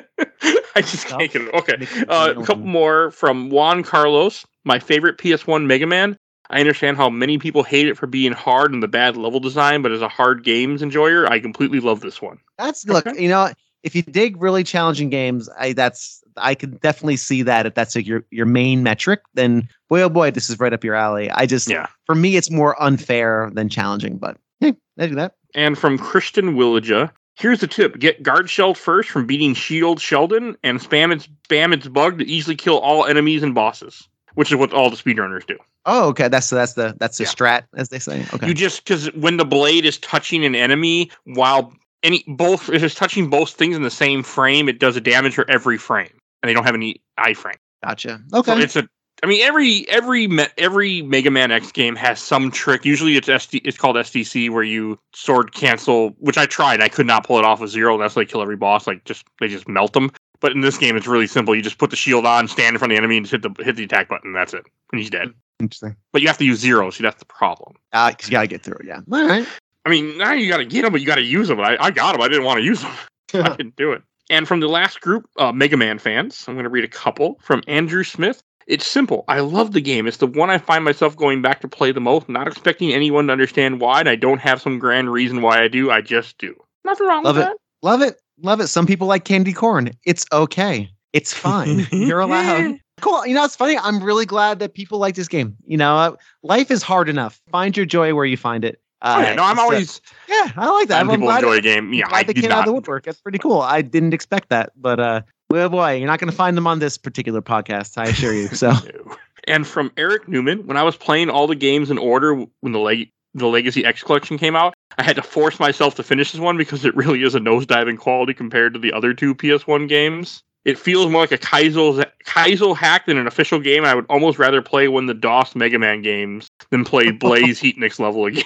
I 0.76 0.82
just 0.82 1.06
can't 1.06 1.32
get 1.32 1.42
it. 1.42 1.54
Okay, 1.54 1.86
uh, 2.08 2.34
a 2.36 2.44
couple 2.44 2.66
more 2.66 3.10
from 3.10 3.48
Juan 3.48 3.82
Carlos. 3.82 4.44
My 4.64 4.78
favorite 4.78 5.18
PS1 5.18 5.66
Mega 5.66 5.86
Man. 5.86 6.18
I 6.50 6.60
understand 6.60 6.98
how 6.98 7.08
many 7.08 7.38
people 7.38 7.62
hate 7.62 7.88
it 7.88 7.96
for 7.96 8.06
being 8.06 8.32
hard 8.32 8.72
and 8.72 8.82
the 8.82 8.88
bad 8.88 9.16
level 9.16 9.40
design, 9.40 9.80
but 9.80 9.92
as 9.92 10.02
a 10.02 10.08
hard 10.08 10.44
games 10.44 10.82
enjoyer, 10.82 11.26
I 11.30 11.40
completely 11.40 11.80
love 11.80 12.00
this 12.00 12.20
one. 12.20 12.38
That's 12.58 12.86
look, 12.86 13.06
Okay. 13.06 13.22
you 13.22 13.28
know, 13.30 13.50
if 13.82 13.94
you 13.96 14.02
dig 14.02 14.40
really 14.40 14.62
challenging 14.62 15.08
games, 15.10 15.48
I 15.58 15.72
that's 15.72 16.22
I 16.36 16.54
can 16.54 16.72
definitely 16.82 17.16
see 17.16 17.42
that 17.42 17.64
if 17.66 17.74
that's 17.74 17.96
like 17.96 18.06
your 18.06 18.24
your 18.30 18.44
main 18.46 18.82
metric, 18.82 19.20
then 19.34 19.68
boy 19.88 20.02
oh 20.02 20.08
boy, 20.10 20.30
this 20.30 20.50
is 20.50 20.58
right 20.60 20.72
up 20.72 20.84
your 20.84 20.94
alley. 20.94 21.30
I 21.30 21.46
just 21.46 21.68
Yeah. 21.68 21.86
for 22.06 22.14
me 22.14 22.36
it's 22.36 22.50
more 22.50 22.80
unfair 22.82 23.50
than 23.54 23.68
challenging, 23.70 24.18
but 24.18 24.36
hey, 24.60 24.74
I 24.98 25.06
do 25.06 25.14
that. 25.14 25.34
And 25.54 25.78
from 25.78 25.96
Christian 25.98 26.56
Willaja, 26.56 27.10
here's 27.36 27.60
the 27.60 27.66
tip: 27.66 27.98
get 27.98 28.22
guard 28.22 28.50
shelled 28.50 28.76
first 28.76 29.08
from 29.08 29.26
beating 29.26 29.54
Shield 29.54 30.00
Sheldon, 30.00 30.56
and 30.62 30.78
spam 30.78 31.10
its 31.12 31.26
spam 31.48 31.72
its 31.72 31.88
bug 31.88 32.18
to 32.18 32.26
easily 32.26 32.56
kill 32.56 32.78
all 32.78 33.06
enemies 33.06 33.42
and 33.42 33.54
bosses, 33.54 34.08
which 34.34 34.50
is 34.50 34.56
what 34.56 34.72
all 34.72 34.90
the 34.90 34.96
speedrunners 34.96 35.46
do. 35.46 35.56
Oh, 35.86 36.08
okay. 36.08 36.28
That's 36.28 36.50
that's 36.50 36.74
the 36.74 36.94
that's 36.98 37.18
the 37.18 37.24
Yeah. 37.24 37.30
strat, 37.30 37.62
as 37.76 37.88
they 37.90 37.98
say. 37.98 38.24
Okay. 38.32 38.46
You 38.46 38.54
just 38.54 38.84
because 38.84 39.06
when 39.14 39.36
the 39.36 39.44
blade 39.44 39.84
is 39.84 39.98
touching 39.98 40.44
an 40.44 40.54
enemy 40.54 41.10
while 41.24 41.72
any 42.02 42.24
both 42.26 42.68
if 42.70 42.82
it's 42.82 42.94
touching 42.94 43.28
both 43.30 43.50
things 43.50 43.76
in 43.76 43.82
the 43.82 43.90
same 43.90 44.22
frame, 44.22 44.68
it 44.68 44.78
does 44.78 44.96
a 44.96 45.00
damage 45.00 45.34
for 45.34 45.48
every 45.50 45.78
frame, 45.78 46.10
and 46.42 46.48
they 46.48 46.54
don't 46.54 46.64
have 46.64 46.74
any 46.74 47.00
iframe. 47.18 47.54
gotcha. 47.84 48.20
So 48.32 48.38
Okay. 48.38 48.62
it's 48.62 48.76
a 48.76 48.88
I 49.22 49.26
mean, 49.26 49.40
every 49.42 49.88
every 49.88 50.28
every 50.58 51.00
Mega 51.02 51.30
Man 51.30 51.50
X 51.52 51.70
game 51.72 51.94
has 51.96 52.20
some 52.20 52.50
trick. 52.50 52.84
Usually, 52.84 53.16
it's 53.16 53.28
SD. 53.28 53.60
It's 53.64 53.78
called 53.78 53.96
SDC, 53.96 54.50
where 54.50 54.64
you 54.64 54.98
sword 55.14 55.54
cancel, 55.54 56.10
which 56.18 56.36
I 56.36 56.44
tried. 56.46 56.82
I 56.82 56.88
could 56.88 57.06
not 57.06 57.24
pull 57.24 57.38
it 57.38 57.44
off 57.44 57.60
with 57.60 57.70
zero. 57.70 57.96
That's 57.96 58.16
like 58.16 58.28
kill 58.28 58.42
every 58.42 58.56
boss. 58.56 58.86
Like 58.86 59.04
just 59.04 59.24
they 59.40 59.48
just 59.48 59.68
melt 59.68 59.92
them. 59.94 60.10
But 60.44 60.52
in 60.52 60.60
this 60.60 60.76
game, 60.76 60.94
it's 60.94 61.06
really 61.06 61.26
simple. 61.26 61.54
You 61.54 61.62
just 61.62 61.78
put 61.78 61.88
the 61.88 61.96
shield 61.96 62.26
on, 62.26 62.48
stand 62.48 62.74
in 62.74 62.78
front 62.78 62.92
of 62.92 62.96
the 62.96 62.98
enemy, 62.98 63.16
and 63.16 63.24
just 63.24 63.32
hit 63.32 63.40
the 63.56 63.64
hit 63.64 63.76
the 63.76 63.84
attack 63.84 64.10
button. 64.10 64.34
That's 64.34 64.52
it, 64.52 64.66
and 64.92 65.00
he's 65.00 65.08
dead. 65.08 65.32
Interesting. 65.58 65.96
But 66.12 66.20
you 66.20 66.28
have 66.28 66.36
to 66.36 66.44
use 66.44 66.58
zero. 66.60 66.90
See, 66.90 67.02
that's 67.02 67.18
the 67.18 67.24
problem. 67.24 67.76
Uh, 67.94 68.10
'cause 68.10 68.28
you 68.28 68.32
gotta 68.32 68.46
get 68.46 68.60
through 68.62 68.76
it. 68.80 68.84
Yeah. 68.84 69.00
All 69.10 69.26
right. 69.26 69.48
I 69.86 69.88
mean, 69.88 70.18
now 70.18 70.34
you 70.34 70.50
got 70.50 70.58
to 70.58 70.66
get 70.66 70.82
them, 70.82 70.92
but 70.92 71.00
you 71.00 71.06
got 71.06 71.14
to 71.14 71.22
use 71.22 71.48
them. 71.48 71.60
I, 71.60 71.78
I 71.80 71.90
got 71.90 72.12
them. 72.12 72.20
I 72.20 72.28
didn't 72.28 72.44
want 72.44 72.58
to 72.58 72.62
use 72.62 72.82
them. 72.82 72.92
I 73.42 73.56
didn't 73.56 73.76
do 73.76 73.92
it. 73.92 74.02
And 74.28 74.46
from 74.46 74.60
the 74.60 74.68
last 74.68 75.00
group, 75.00 75.24
uh, 75.38 75.50
Mega 75.50 75.78
Man 75.78 75.98
fans, 75.98 76.44
I'm 76.46 76.54
going 76.56 76.64
to 76.64 76.70
read 76.70 76.84
a 76.84 76.88
couple 76.88 77.38
from 77.42 77.62
Andrew 77.66 78.04
Smith. 78.04 78.42
It's 78.66 78.86
simple. 78.86 79.24
I 79.28 79.40
love 79.40 79.72
the 79.72 79.80
game. 79.80 80.06
It's 80.06 80.18
the 80.18 80.26
one 80.26 80.50
I 80.50 80.58
find 80.58 80.84
myself 80.84 81.16
going 81.16 81.40
back 81.40 81.60
to 81.62 81.68
play 81.68 81.90
the 81.90 82.00
most, 82.02 82.28
not 82.28 82.48
expecting 82.48 82.92
anyone 82.92 83.28
to 83.28 83.32
understand 83.32 83.80
why, 83.80 84.00
and 84.00 84.10
I 84.10 84.16
don't 84.16 84.40
have 84.40 84.60
some 84.60 84.78
grand 84.78 85.10
reason 85.10 85.40
why 85.40 85.62
I 85.62 85.68
do. 85.68 85.90
I 85.90 86.02
just 86.02 86.36
do. 86.36 86.54
Nothing 86.84 87.06
wrong 87.06 87.24
Love 87.24 87.36
with 87.36 87.46
it. 87.46 87.56
Love 87.82 88.02
it. 88.02 88.20
Love 88.42 88.60
it. 88.60 88.68
Some 88.68 88.86
people 88.86 89.06
like 89.06 89.24
candy 89.24 89.52
corn. 89.52 89.90
It's 90.04 90.26
okay. 90.32 90.90
It's 91.12 91.32
fine. 91.32 91.86
You're 91.92 92.20
allowed. 92.20 92.78
Cool. 93.00 93.26
You 93.26 93.34
know, 93.34 93.44
it's 93.44 93.56
funny. 93.56 93.78
I'm 93.78 94.02
really 94.02 94.26
glad 94.26 94.58
that 94.60 94.74
people 94.74 94.98
like 94.98 95.14
this 95.14 95.28
game. 95.28 95.56
You 95.66 95.76
know, 95.76 95.96
uh, 95.96 96.16
life 96.42 96.70
is 96.70 96.82
hard 96.82 97.08
enough. 97.08 97.40
Find 97.50 97.76
your 97.76 97.86
joy 97.86 98.14
where 98.14 98.24
you 98.24 98.36
find 98.36 98.64
it. 98.64 98.80
that. 99.02 99.18
Oh, 99.18 99.20
yeah, 99.20 99.34
no, 99.34 99.42
I'm 99.44 99.52
it's, 99.52 99.58
uh, 99.58 99.62
always. 99.62 100.00
yeah, 100.28 100.52
I 100.56 100.70
like 100.70 100.88
that. 100.88 101.00
I'm 101.00 101.10
I'm 101.10 101.16
people 101.16 101.28
glad, 101.28 101.44
enjoy 101.44 101.58
a 101.58 101.60
game. 101.60 101.92
Yeah, 101.92 102.08
glad 102.08 102.18
I 102.18 102.22
they 102.24 102.32
did 102.32 102.42
came 102.42 102.50
out 102.52 102.60
of 102.60 102.60
not. 102.60 102.66
the 102.66 102.72
woodwork. 102.72 103.04
That's 103.04 103.20
pretty 103.20 103.38
cool. 103.38 103.60
I 103.60 103.82
didn't 103.82 104.14
expect 104.14 104.48
that, 104.48 104.72
but 104.76 104.98
uh, 105.00 105.22
well, 105.50 105.68
boy, 105.68 105.94
you're 105.96 106.06
not 106.06 106.18
going 106.20 106.30
to 106.30 106.36
find 106.36 106.56
them 106.56 106.66
on 106.66 106.78
this 106.78 106.96
particular 106.98 107.42
podcast. 107.42 107.98
I 107.98 108.06
assure 108.06 108.32
you. 108.32 108.48
So, 108.48 108.70
No. 108.70 109.16
And 109.46 109.66
from 109.66 109.92
Eric 109.98 110.26
Newman, 110.26 110.66
when 110.66 110.78
I 110.78 110.84
was 110.84 110.96
playing 110.96 111.28
all 111.28 111.46
the 111.46 111.54
games 111.54 111.90
in 111.90 111.98
order 111.98 112.34
when 112.60 112.72
the 112.72 112.78
leg 112.78 113.10
the 113.34 113.46
Legacy 113.46 113.84
X 113.84 114.02
collection 114.02 114.38
came 114.38 114.56
out, 114.56 114.74
I 114.98 115.02
had 115.02 115.16
to 115.16 115.22
force 115.22 115.58
myself 115.58 115.94
to 115.96 116.02
finish 116.02 116.32
this 116.32 116.40
one 116.40 116.56
because 116.56 116.84
it 116.84 116.94
really 116.96 117.22
is 117.22 117.34
a 117.34 117.40
nosedive 117.40 117.88
in 117.88 117.96
quality 117.96 118.34
compared 118.34 118.74
to 118.74 118.80
the 118.80 118.92
other 118.92 119.12
two 119.12 119.34
PS1 119.34 119.88
games. 119.88 120.42
It 120.64 120.78
feels 120.78 121.10
more 121.10 121.22
like 121.22 121.32
a 121.32 121.38
Kaizo 121.38 122.04
Kaizo 122.24 122.74
hack 122.74 123.06
than 123.06 123.18
an 123.18 123.26
official 123.26 123.60
game. 123.60 123.84
I 123.84 123.94
would 123.94 124.06
almost 124.08 124.38
rather 124.38 124.62
play 124.62 124.88
one 124.88 125.04
of 125.04 125.08
the 125.08 125.14
DOS 125.14 125.54
Mega 125.54 125.78
Man 125.78 126.00
games 126.00 126.48
than 126.70 126.84
play 126.84 127.10
Blaze 127.10 127.60
Heatnik's 127.60 127.98
level 127.98 128.24
again. 128.24 128.44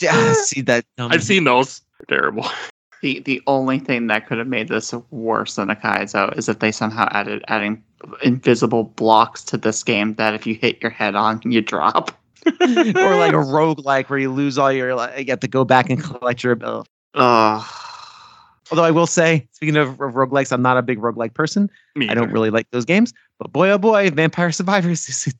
yeah, 0.00 0.32
see 0.42 0.60
that. 0.62 0.84
I've 0.98 1.24
seen 1.24 1.44
those. 1.44 1.80
They're 2.08 2.18
terrible. 2.18 2.46
The 3.00 3.20
the 3.20 3.40
only 3.46 3.78
thing 3.78 4.08
that 4.08 4.26
could 4.26 4.38
have 4.38 4.48
made 4.48 4.68
this 4.68 4.92
worse 5.10 5.54
than 5.54 5.70
a 5.70 5.76
Kaizo 5.76 6.36
is 6.36 6.48
if 6.48 6.58
they 6.58 6.72
somehow 6.72 7.08
added 7.10 7.42
adding 7.48 7.82
invisible 8.22 8.84
blocks 8.84 9.42
to 9.44 9.56
this 9.56 9.82
game 9.82 10.14
that 10.14 10.34
if 10.34 10.46
you 10.46 10.54
hit 10.54 10.82
your 10.82 10.90
head 10.90 11.14
on, 11.14 11.40
you 11.44 11.62
drop. 11.62 12.10
or 12.96 13.16
like 13.16 13.32
a 13.32 13.38
rogue 13.52 13.84
like 13.84 14.08
where 14.08 14.18
you 14.18 14.30
lose 14.30 14.58
all 14.58 14.72
your 14.72 14.94
like 14.94 15.26
you 15.26 15.32
have 15.32 15.40
to 15.40 15.48
go 15.48 15.64
back 15.64 15.90
and 15.90 16.02
collect 16.02 16.42
your 16.42 16.52
ability. 16.52 16.88
Ugh. 17.14 17.64
Although 18.70 18.84
I 18.84 18.90
will 18.90 19.06
say, 19.06 19.46
speaking 19.52 19.76
of, 19.76 20.00
of 20.00 20.14
roguelikes, 20.14 20.50
I'm 20.50 20.62
not 20.62 20.76
a 20.76 20.82
big 20.82 20.98
roguelike 20.98 21.34
person. 21.34 21.70
I 22.08 22.14
don't 22.14 22.32
really 22.32 22.50
like 22.50 22.68
those 22.72 22.84
games. 22.84 23.12
But 23.38 23.52
boy, 23.52 23.70
oh 23.70 23.78
boy, 23.78 24.10
Vampire 24.10 24.50
Survivors 24.50 25.08
is 25.08 25.34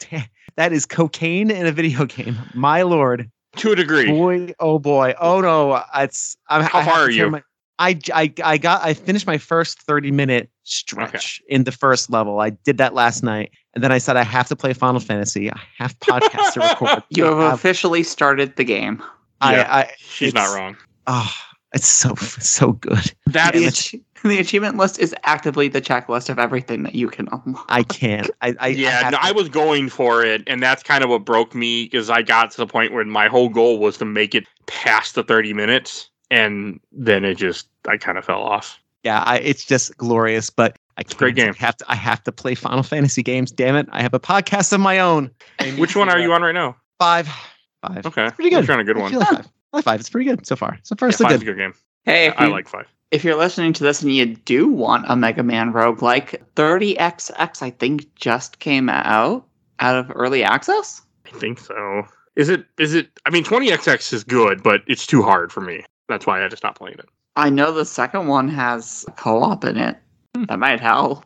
that 0.56 0.72
is 0.72 0.86
cocaine 0.86 1.50
in 1.50 1.66
a 1.66 1.72
video 1.72 2.04
game. 2.06 2.36
My 2.54 2.82
lord, 2.82 3.30
to 3.56 3.72
a 3.72 3.76
degree. 3.76 4.06
boy, 4.06 4.54
oh 4.60 4.78
boy, 4.78 5.14
oh 5.20 5.40
no, 5.40 5.82
it's. 5.94 6.36
I'm, 6.48 6.62
How 6.62 6.80
I 6.80 6.84
far 6.84 7.00
are 7.00 7.10
you? 7.10 7.30
My, 7.30 7.42
I, 7.78 7.98
I 8.14 8.32
I 8.42 8.58
got 8.58 8.82
I 8.84 8.94
finished 8.94 9.26
my 9.26 9.38
first 9.38 9.80
30 9.82 10.10
minute 10.10 10.50
stretch 10.64 11.42
in 11.48 11.64
the 11.64 11.72
first 11.72 12.10
level. 12.10 12.40
I 12.40 12.50
did 12.50 12.78
that 12.78 12.94
last 12.94 13.22
night, 13.22 13.50
and 13.74 13.84
then 13.84 13.92
I 13.92 13.98
said 13.98 14.16
I 14.16 14.22
have 14.24 14.48
to 14.48 14.56
play 14.56 14.72
Final 14.72 15.00
Fantasy. 15.00 15.50
I 15.52 15.58
have 15.78 15.98
podcasts 16.00 16.54
to 16.54 16.60
record. 16.60 17.02
You 17.10 17.24
have 17.24 17.38
have- 17.38 17.52
officially 17.54 18.02
started 18.02 18.56
the 18.56 18.64
game. 18.64 19.02
I, 19.40 19.56
Yeah. 19.56 19.66
I 19.74 19.90
She's 19.98 20.32
not 20.32 20.56
wrong. 20.56 20.76
oh, 21.06 21.30
it's 21.74 21.86
so 21.86 22.14
so 22.14 22.72
good. 22.72 23.12
That's 23.26 23.52
The, 23.58 23.60
Damn 23.60 23.62
it. 23.64 23.68
ach- 23.68 23.94
the 24.24 24.38
achievement 24.38 24.78
list 24.78 24.98
is 24.98 25.14
actively 25.24 25.68
the 25.68 25.82
checklist 25.82 26.30
of 26.30 26.38
everything 26.38 26.82
that 26.84 26.94
you 26.94 27.08
can 27.08 27.28
unlock. 27.30 27.66
I 27.68 27.82
can't. 27.82 28.30
I, 28.40 28.54
I 28.58 28.66
yeah, 28.68 29.02
I, 29.04 29.10
no, 29.10 29.18
I 29.20 29.32
was 29.32 29.50
going 29.50 29.90
for 29.90 30.24
it, 30.24 30.42
and 30.46 30.62
that's 30.62 30.82
kind 30.82 31.04
of 31.04 31.10
what 31.10 31.24
broke 31.26 31.54
me 31.54 31.84
because 31.84 32.08
I 32.08 32.22
got 32.22 32.50
to 32.52 32.56
the 32.56 32.66
point 32.66 32.92
where 32.94 33.04
my 33.04 33.28
whole 33.28 33.50
goal 33.50 33.78
was 33.78 33.98
to 33.98 34.06
make 34.06 34.34
it 34.34 34.46
past 34.66 35.14
the 35.14 35.22
30 35.22 35.52
minutes, 35.52 36.08
and 36.30 36.80
then 36.92 37.24
it 37.24 37.36
just 37.36 37.68
I 37.88 37.96
kind 37.96 38.18
of 38.18 38.24
fell 38.24 38.42
off. 38.42 38.80
yeah, 39.04 39.22
I, 39.26 39.38
it's 39.38 39.64
just 39.64 39.96
glorious. 39.96 40.50
But 40.50 40.76
I 40.96 41.02
can't. 41.02 41.18
great 41.18 41.34
game. 41.36 41.54
I 41.58 41.62
have 41.64 41.76
to. 41.78 41.84
I 41.88 41.94
have 41.94 42.22
to 42.24 42.32
play 42.32 42.54
Final 42.54 42.82
Fantasy 42.82 43.22
games. 43.22 43.50
Damn 43.52 43.76
it! 43.76 43.88
I 43.92 44.02
have 44.02 44.14
a 44.14 44.20
podcast 44.20 44.72
of 44.72 44.80
my 44.80 44.98
own. 44.98 45.30
Which 45.78 45.94
one 45.96 46.08
are 46.08 46.18
you 46.18 46.32
on 46.32 46.42
right 46.42 46.54
now? 46.54 46.76
Five. 46.98 47.28
Five. 47.82 48.06
Okay, 48.06 48.30
pretty 48.30 48.50
good. 48.50 48.66
You're 48.66 48.74
on 48.74 48.80
a 48.80 48.84
good 48.84 48.96
I 48.96 49.00
one. 49.00 49.10
feel 49.10 49.20
like 49.20 49.28
five. 49.28 49.46
I 49.72 49.76
like 49.78 49.84
five. 49.84 50.00
It's 50.00 50.08
pretty 50.10 50.28
good 50.28 50.46
so 50.46 50.56
far. 50.56 50.78
So 50.82 50.96
far, 50.96 51.08
Yeah, 51.08 51.16
so 51.16 51.24
five's 51.24 51.42
good. 51.42 51.42
a 51.42 51.52
good 51.52 51.58
game. 51.58 51.74
Hey, 52.04 52.26
if, 52.26 52.34
I 52.40 52.46
you, 52.46 52.50
like 52.52 52.68
five. 52.68 52.86
if 53.10 53.22
you're 53.24 53.36
listening 53.36 53.72
to 53.74 53.84
this 53.84 54.00
and 54.02 54.14
you 54.14 54.34
do 54.36 54.68
want 54.68 55.04
a 55.08 55.14
Mega 55.16 55.42
Man 55.42 55.72
roguelike, 55.72 56.40
30XX 56.54 57.62
I 57.62 57.70
think 57.70 58.12
just 58.14 58.58
came 58.58 58.88
out 58.88 59.46
out 59.80 59.96
of 59.96 60.10
early 60.14 60.42
access. 60.42 61.02
I 61.26 61.30
think 61.38 61.58
so. 61.60 62.04
Is 62.36 62.48
it? 62.48 62.64
Is 62.78 62.94
it? 62.94 63.08
I 63.26 63.30
mean, 63.30 63.44
20xx 63.44 64.12
is 64.12 64.24
good, 64.24 64.62
but 64.62 64.82
it's 64.86 65.06
too 65.06 65.22
hard 65.22 65.52
for 65.52 65.60
me. 65.60 65.84
That's 66.08 66.26
why 66.26 66.44
I 66.44 66.48
just 66.48 66.60
stopped 66.60 66.78
playing 66.78 66.98
it. 66.98 67.08
I 67.36 67.50
know 67.50 67.72
the 67.72 67.84
second 67.84 68.28
one 68.28 68.48
has 68.48 69.04
co-op 69.16 69.64
in 69.64 69.76
it. 69.76 69.96
Hmm. 70.34 70.44
That 70.44 70.58
might 70.58 70.80
help. 70.80 71.24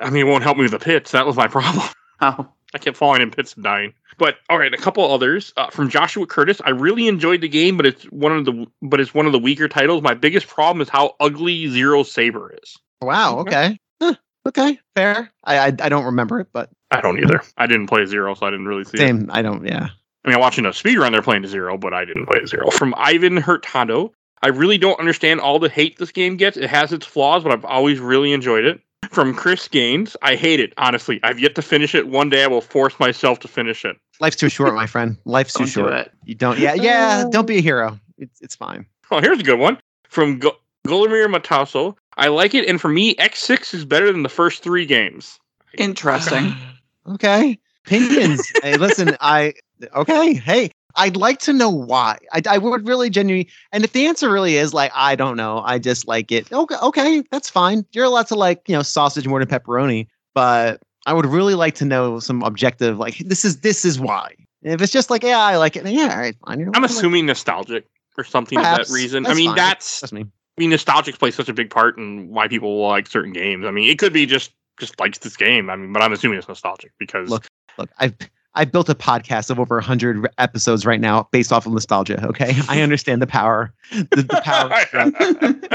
I 0.00 0.08
mean, 0.10 0.26
it 0.26 0.30
won't 0.30 0.44
help 0.44 0.56
me 0.56 0.62
with 0.62 0.72
the 0.72 0.78
pits. 0.78 1.10
That 1.12 1.26
was 1.26 1.36
my 1.36 1.48
problem. 1.48 1.86
Oh, 2.20 2.48
I 2.74 2.78
kept 2.78 2.96
falling 2.96 3.22
in 3.22 3.30
pits 3.30 3.54
and 3.54 3.64
dying. 3.64 3.94
But 4.18 4.36
all 4.48 4.58
right, 4.58 4.72
a 4.72 4.76
couple 4.76 5.10
others 5.10 5.52
uh, 5.56 5.70
from 5.70 5.88
Joshua 5.88 6.26
Curtis. 6.26 6.60
I 6.64 6.70
really 6.70 7.08
enjoyed 7.08 7.40
the 7.40 7.48
game, 7.48 7.76
but 7.76 7.86
it's 7.86 8.04
one 8.04 8.36
of 8.36 8.44
the 8.44 8.66
but 8.82 9.00
it's 9.00 9.14
one 9.14 9.26
of 9.26 9.32
the 9.32 9.38
weaker 9.38 9.68
titles. 9.68 10.02
My 10.02 10.14
biggest 10.14 10.46
problem 10.46 10.80
is 10.82 10.88
how 10.88 11.14
ugly 11.20 11.66
Zero 11.68 12.02
Saber 12.02 12.54
is. 12.62 12.76
Wow. 13.00 13.38
Okay. 13.40 13.78
Huh, 14.00 14.14
okay. 14.46 14.78
Fair. 14.94 15.32
I, 15.44 15.58
I 15.58 15.66
I 15.66 15.88
don't 15.88 16.04
remember 16.04 16.40
it, 16.40 16.48
but 16.52 16.70
I 16.90 17.00
don't 17.00 17.18
either. 17.18 17.42
I 17.56 17.66
didn't 17.66 17.86
play 17.86 18.04
Zero, 18.04 18.34
so 18.34 18.46
I 18.46 18.50
didn't 18.50 18.66
really 18.66 18.84
see 18.84 18.98
it. 18.98 19.00
same. 19.00 19.30
I 19.32 19.42
don't. 19.42 19.66
Yeah. 19.66 19.88
I 20.24 20.28
mean, 20.28 20.34
I'm 20.34 20.40
watching 20.40 20.66
a 20.66 20.70
speedrun, 20.70 21.12
they're 21.12 21.22
playing 21.22 21.42
to 21.42 21.48
Zero, 21.48 21.78
but 21.78 21.94
I 21.94 22.04
didn't 22.04 22.26
play 22.26 22.40
to 22.40 22.46
Zero. 22.46 22.70
From 22.70 22.94
Ivan 22.96 23.36
Hurtado. 23.36 24.12
I 24.42 24.48
really 24.48 24.78
don't 24.78 24.98
understand 24.98 25.40
all 25.40 25.58
the 25.58 25.68
hate 25.68 25.98
this 25.98 26.12
game 26.12 26.36
gets. 26.36 26.56
It 26.56 26.70
has 26.70 26.92
its 26.92 27.04
flaws, 27.04 27.42
but 27.42 27.52
I've 27.52 27.64
always 27.64 28.00
really 28.00 28.32
enjoyed 28.32 28.64
it. 28.64 28.80
From 29.10 29.34
Chris 29.34 29.68
Gaines, 29.68 30.16
I 30.22 30.36
hate 30.36 30.60
it, 30.60 30.72
honestly. 30.78 31.20
I've 31.22 31.38
yet 31.40 31.54
to 31.56 31.62
finish 31.62 31.94
it. 31.94 32.08
One 32.08 32.30
day 32.30 32.44
I 32.44 32.46
will 32.46 32.60
force 32.60 32.98
myself 32.98 33.40
to 33.40 33.48
finish 33.48 33.84
it. 33.84 33.96
Life's 34.20 34.36
too 34.36 34.48
short, 34.48 34.74
my 34.74 34.86
friend. 34.86 35.16
Life's 35.24 35.52
too 35.52 35.60
don't 35.60 35.66
do 35.66 35.72
short. 35.72 35.92
it. 35.92 36.12
You 36.24 36.34
don't. 36.34 36.58
Yeah. 36.58 36.74
Yeah. 36.74 37.24
Don't 37.30 37.46
be 37.46 37.58
a 37.58 37.60
hero. 37.60 37.98
It's 38.18 38.40
it's 38.40 38.54
fine. 38.54 38.86
Oh, 39.10 39.20
here's 39.20 39.40
a 39.40 39.42
good 39.42 39.58
one 39.58 39.78
from 40.08 40.38
Go- 40.38 40.56
Golemir 40.86 41.26
Mataso. 41.34 41.96
I 42.16 42.28
like 42.28 42.54
it, 42.54 42.68
and 42.68 42.80
for 42.80 42.88
me, 42.88 43.14
X6 43.16 43.74
is 43.74 43.84
better 43.84 44.12
than 44.12 44.22
the 44.22 44.28
first 44.28 44.62
three 44.62 44.86
games. 44.86 45.38
Interesting. 45.76 46.54
Okay. 47.06 47.58
Opinions. 47.90 48.52
hey, 48.62 48.76
listen, 48.76 49.16
I 49.20 49.54
okay. 49.96 50.34
Hey, 50.34 50.70
I'd 50.94 51.16
like 51.16 51.38
to 51.40 51.52
know 51.52 51.70
why. 51.70 52.18
I, 52.32 52.42
I 52.48 52.58
would 52.58 52.86
really 52.86 53.10
genuinely 53.10 53.48
and 53.72 53.84
if 53.84 53.92
the 53.92 54.06
answer 54.06 54.30
really 54.30 54.56
is 54.56 54.72
like, 54.72 54.92
I 54.94 55.16
don't 55.16 55.36
know, 55.36 55.60
I 55.64 55.78
just 55.78 56.06
like 56.06 56.30
it. 56.30 56.52
Okay, 56.52 56.76
okay, 56.82 57.22
that's 57.30 57.50
fine. 57.50 57.84
You're 57.92 58.04
allowed 58.04 58.28
to 58.28 58.34
like, 58.36 58.62
you 58.68 58.76
know, 58.76 58.82
sausage 58.82 59.26
more 59.26 59.44
than 59.44 59.48
pepperoni, 59.48 60.06
but 60.34 60.80
I 61.06 61.12
would 61.12 61.26
really 61.26 61.54
like 61.54 61.74
to 61.76 61.84
know 61.84 62.20
some 62.20 62.42
objective, 62.42 62.98
like 62.98 63.18
this 63.18 63.44
is 63.44 63.60
this 63.60 63.84
is 63.84 63.98
why. 63.98 64.34
If 64.62 64.82
it's 64.82 64.92
just 64.92 65.10
like, 65.10 65.22
yeah, 65.22 65.38
I 65.38 65.56
like 65.56 65.74
it, 65.76 65.86
yeah, 65.86 66.12
all 66.12 66.18
right, 66.18 66.36
fine. 66.46 66.60
You're 66.60 66.70
I'm 66.74 66.82
like, 66.82 66.90
assuming 66.90 67.26
nostalgic 67.26 67.86
or 68.16 68.24
something 68.24 68.58
for 68.58 68.62
that 68.62 68.88
reason. 68.90 69.26
I 69.26 69.34
mean, 69.34 69.48
fine. 69.48 69.56
that's 69.56 70.00
that's 70.00 70.12
me. 70.12 70.22
I 70.22 70.60
mean, 70.60 70.70
nostalgic 70.70 71.18
plays 71.18 71.34
such 71.34 71.48
a 71.48 71.54
big 71.54 71.70
part 71.70 71.96
in 71.96 72.28
why 72.28 72.46
people 72.46 72.86
like 72.86 73.06
certain 73.06 73.32
games. 73.32 73.64
I 73.64 73.70
mean, 73.70 73.88
it 73.88 73.98
could 73.98 74.12
be 74.12 74.26
just 74.26 74.52
just 74.78 74.98
likes 75.00 75.18
this 75.18 75.36
game. 75.36 75.70
I 75.70 75.76
mean, 75.76 75.92
but 75.92 76.02
I'm 76.02 76.12
assuming 76.12 76.38
it's 76.38 76.48
nostalgic 76.48 76.92
because 76.98 77.30
Look, 77.30 77.46
Look, 77.78 77.90
I've 77.98 78.14
I've 78.54 78.72
built 78.72 78.88
a 78.88 78.94
podcast 78.94 79.50
of 79.50 79.60
over 79.60 79.76
100 79.76 80.28
episodes 80.38 80.84
right 80.84 81.00
now 81.00 81.28
based 81.30 81.52
off 81.52 81.66
of 81.66 81.72
nostalgia. 81.72 82.24
Okay, 82.26 82.54
I 82.68 82.80
understand 82.82 83.22
the 83.22 83.26
power, 83.26 83.72
the, 83.92 84.22
the 84.22 84.40
power. 84.42 84.70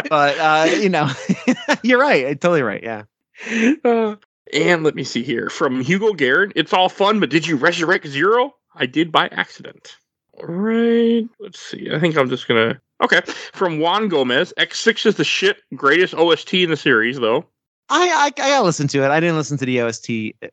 but 0.09 0.37
uh, 0.37 0.69
you 0.75 0.89
know, 0.89 1.09
you're 1.83 1.99
right. 1.99 2.21
You're 2.21 2.35
totally 2.35 2.63
right. 2.63 2.83
Yeah. 2.83 3.03
Uh, 3.83 4.15
and 4.53 4.83
let 4.83 4.95
me 4.95 5.03
see 5.03 5.23
here 5.23 5.49
from 5.49 5.81
Hugo 5.81 6.13
Garrett. 6.13 6.53
It's 6.55 6.73
all 6.73 6.89
fun, 6.89 7.19
but 7.19 7.29
did 7.29 7.47
you 7.47 7.55
resurrect 7.55 8.07
Zero? 8.07 8.53
I 8.75 8.85
did 8.85 9.11
by 9.11 9.27
accident. 9.27 9.95
All 10.33 10.47
right. 10.47 11.27
Let's 11.39 11.59
see. 11.59 11.89
I 11.91 11.99
think 11.99 12.17
I'm 12.17 12.29
just 12.29 12.47
gonna. 12.47 12.79
Okay. 13.01 13.21
From 13.53 13.79
Juan 13.79 14.07
Gomez, 14.07 14.53
X6 14.57 15.05
is 15.05 15.15
the 15.15 15.23
shit. 15.23 15.57
Greatest 15.75 16.13
OST 16.13 16.53
in 16.55 16.69
the 16.69 16.77
series, 16.77 17.19
though. 17.19 17.45
I, 17.89 18.07
I 18.09 18.25
I 18.25 18.29
gotta 18.29 18.63
listen 18.63 18.87
to 18.89 19.03
it. 19.03 19.11
I 19.11 19.19
didn't 19.19 19.35
listen 19.35 19.57
to 19.57 19.65
the 19.65 19.81
OST 19.81 20.09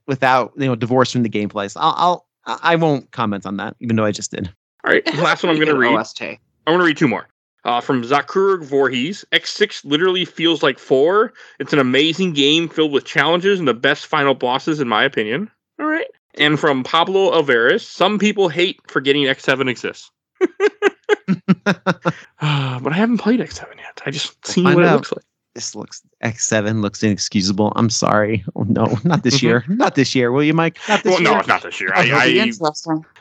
without 0.06 0.52
you 0.56 0.66
know 0.66 0.74
divorced 0.74 1.12
from 1.12 1.22
the 1.22 1.30
gameplay. 1.30 1.70
So 1.70 1.80
I'll, 1.80 2.26
I'll 2.46 2.58
I 2.62 2.76
won't 2.76 3.10
comment 3.12 3.46
on 3.46 3.56
that, 3.58 3.76
even 3.80 3.96
though 3.96 4.04
I 4.04 4.12
just 4.12 4.30
did. 4.30 4.52
All 4.84 4.92
right. 4.92 5.06
Last 5.16 5.42
one 5.42 5.54
I'm 5.54 5.58
gonna 5.58 5.74
read. 5.78 5.94
OST. 5.94 6.22
I'm 6.22 6.38
gonna 6.66 6.84
read 6.84 6.96
two 6.96 7.08
more. 7.08 7.28
Uh, 7.64 7.80
from 7.80 8.02
Zakurug 8.02 8.64
Voorhees, 8.64 9.24
X6 9.30 9.84
literally 9.84 10.24
feels 10.24 10.64
like 10.64 10.80
four. 10.80 11.32
It's 11.60 11.72
an 11.72 11.78
amazing 11.78 12.32
game 12.32 12.68
filled 12.68 12.90
with 12.90 13.04
challenges 13.04 13.60
and 13.60 13.68
the 13.68 13.74
best 13.74 14.06
final 14.06 14.34
bosses, 14.34 14.80
in 14.80 14.88
my 14.88 15.04
opinion. 15.04 15.48
All 15.78 15.86
right. 15.86 16.08
And 16.34 16.58
from 16.58 16.82
Pablo 16.82 17.32
Alvarez, 17.32 17.86
some 17.86 18.18
people 18.18 18.48
hate 18.48 18.80
forgetting 18.88 19.22
X7 19.24 19.70
exists. 19.70 20.10
Uh, 20.40 20.48
but 22.80 22.92
I 22.92 22.96
haven't 22.96 23.18
played 23.18 23.38
X7 23.38 23.76
yet. 23.76 24.02
I 24.04 24.10
just 24.10 24.44
seen 24.44 24.64
find 24.64 24.76
what 24.76 24.84
it 24.84 24.92
looks 24.92 25.12
like. 25.12 25.24
This 25.54 25.74
looks 25.74 26.00
X7 26.24 26.80
looks 26.80 27.02
inexcusable. 27.02 27.74
I'm 27.76 27.90
sorry. 27.90 28.42
Oh 28.56 28.62
no, 28.62 28.96
not 29.04 29.22
this 29.22 29.42
year. 29.42 29.60
Mm-hmm. 29.60 29.76
Not 29.76 29.94
this 29.96 30.14
year. 30.14 30.32
Will 30.32 30.42
you, 30.42 30.54
Mike? 30.54 30.78
Not 30.88 31.02
this 31.02 31.12
Well, 31.12 31.20
year. 31.22 31.30
no, 31.32 31.42
not 31.46 31.62
this 31.62 31.78
year. 31.78 31.90
It'll 31.90 32.14
I, 32.16 32.52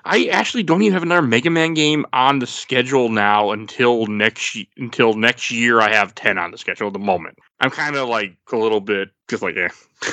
I. 0.05 0.15
I 0.17 0.25
actually 0.27 0.63
don't 0.63 0.81
even 0.81 0.93
have 0.93 1.03
another 1.03 1.21
Mega 1.21 1.49
Man 1.49 1.73
game 1.73 2.05
on 2.13 2.39
the 2.39 2.47
schedule 2.47 3.09
now 3.09 3.51
until 3.51 4.05
next 4.07 4.57
until 4.77 5.13
next 5.13 5.51
year. 5.51 5.81
I 5.81 5.93
have 5.93 6.15
ten 6.15 6.37
on 6.37 6.51
the 6.51 6.57
schedule 6.57 6.87
at 6.87 6.93
the 6.93 6.99
moment. 6.99 7.37
I'm 7.59 7.69
kind 7.69 7.97
of 7.97 8.07
like 8.07 8.33
a 8.51 8.55
little 8.55 8.81
bit 8.81 9.09
just 9.29 9.43
like, 9.43 9.55
yeah. 9.55 9.67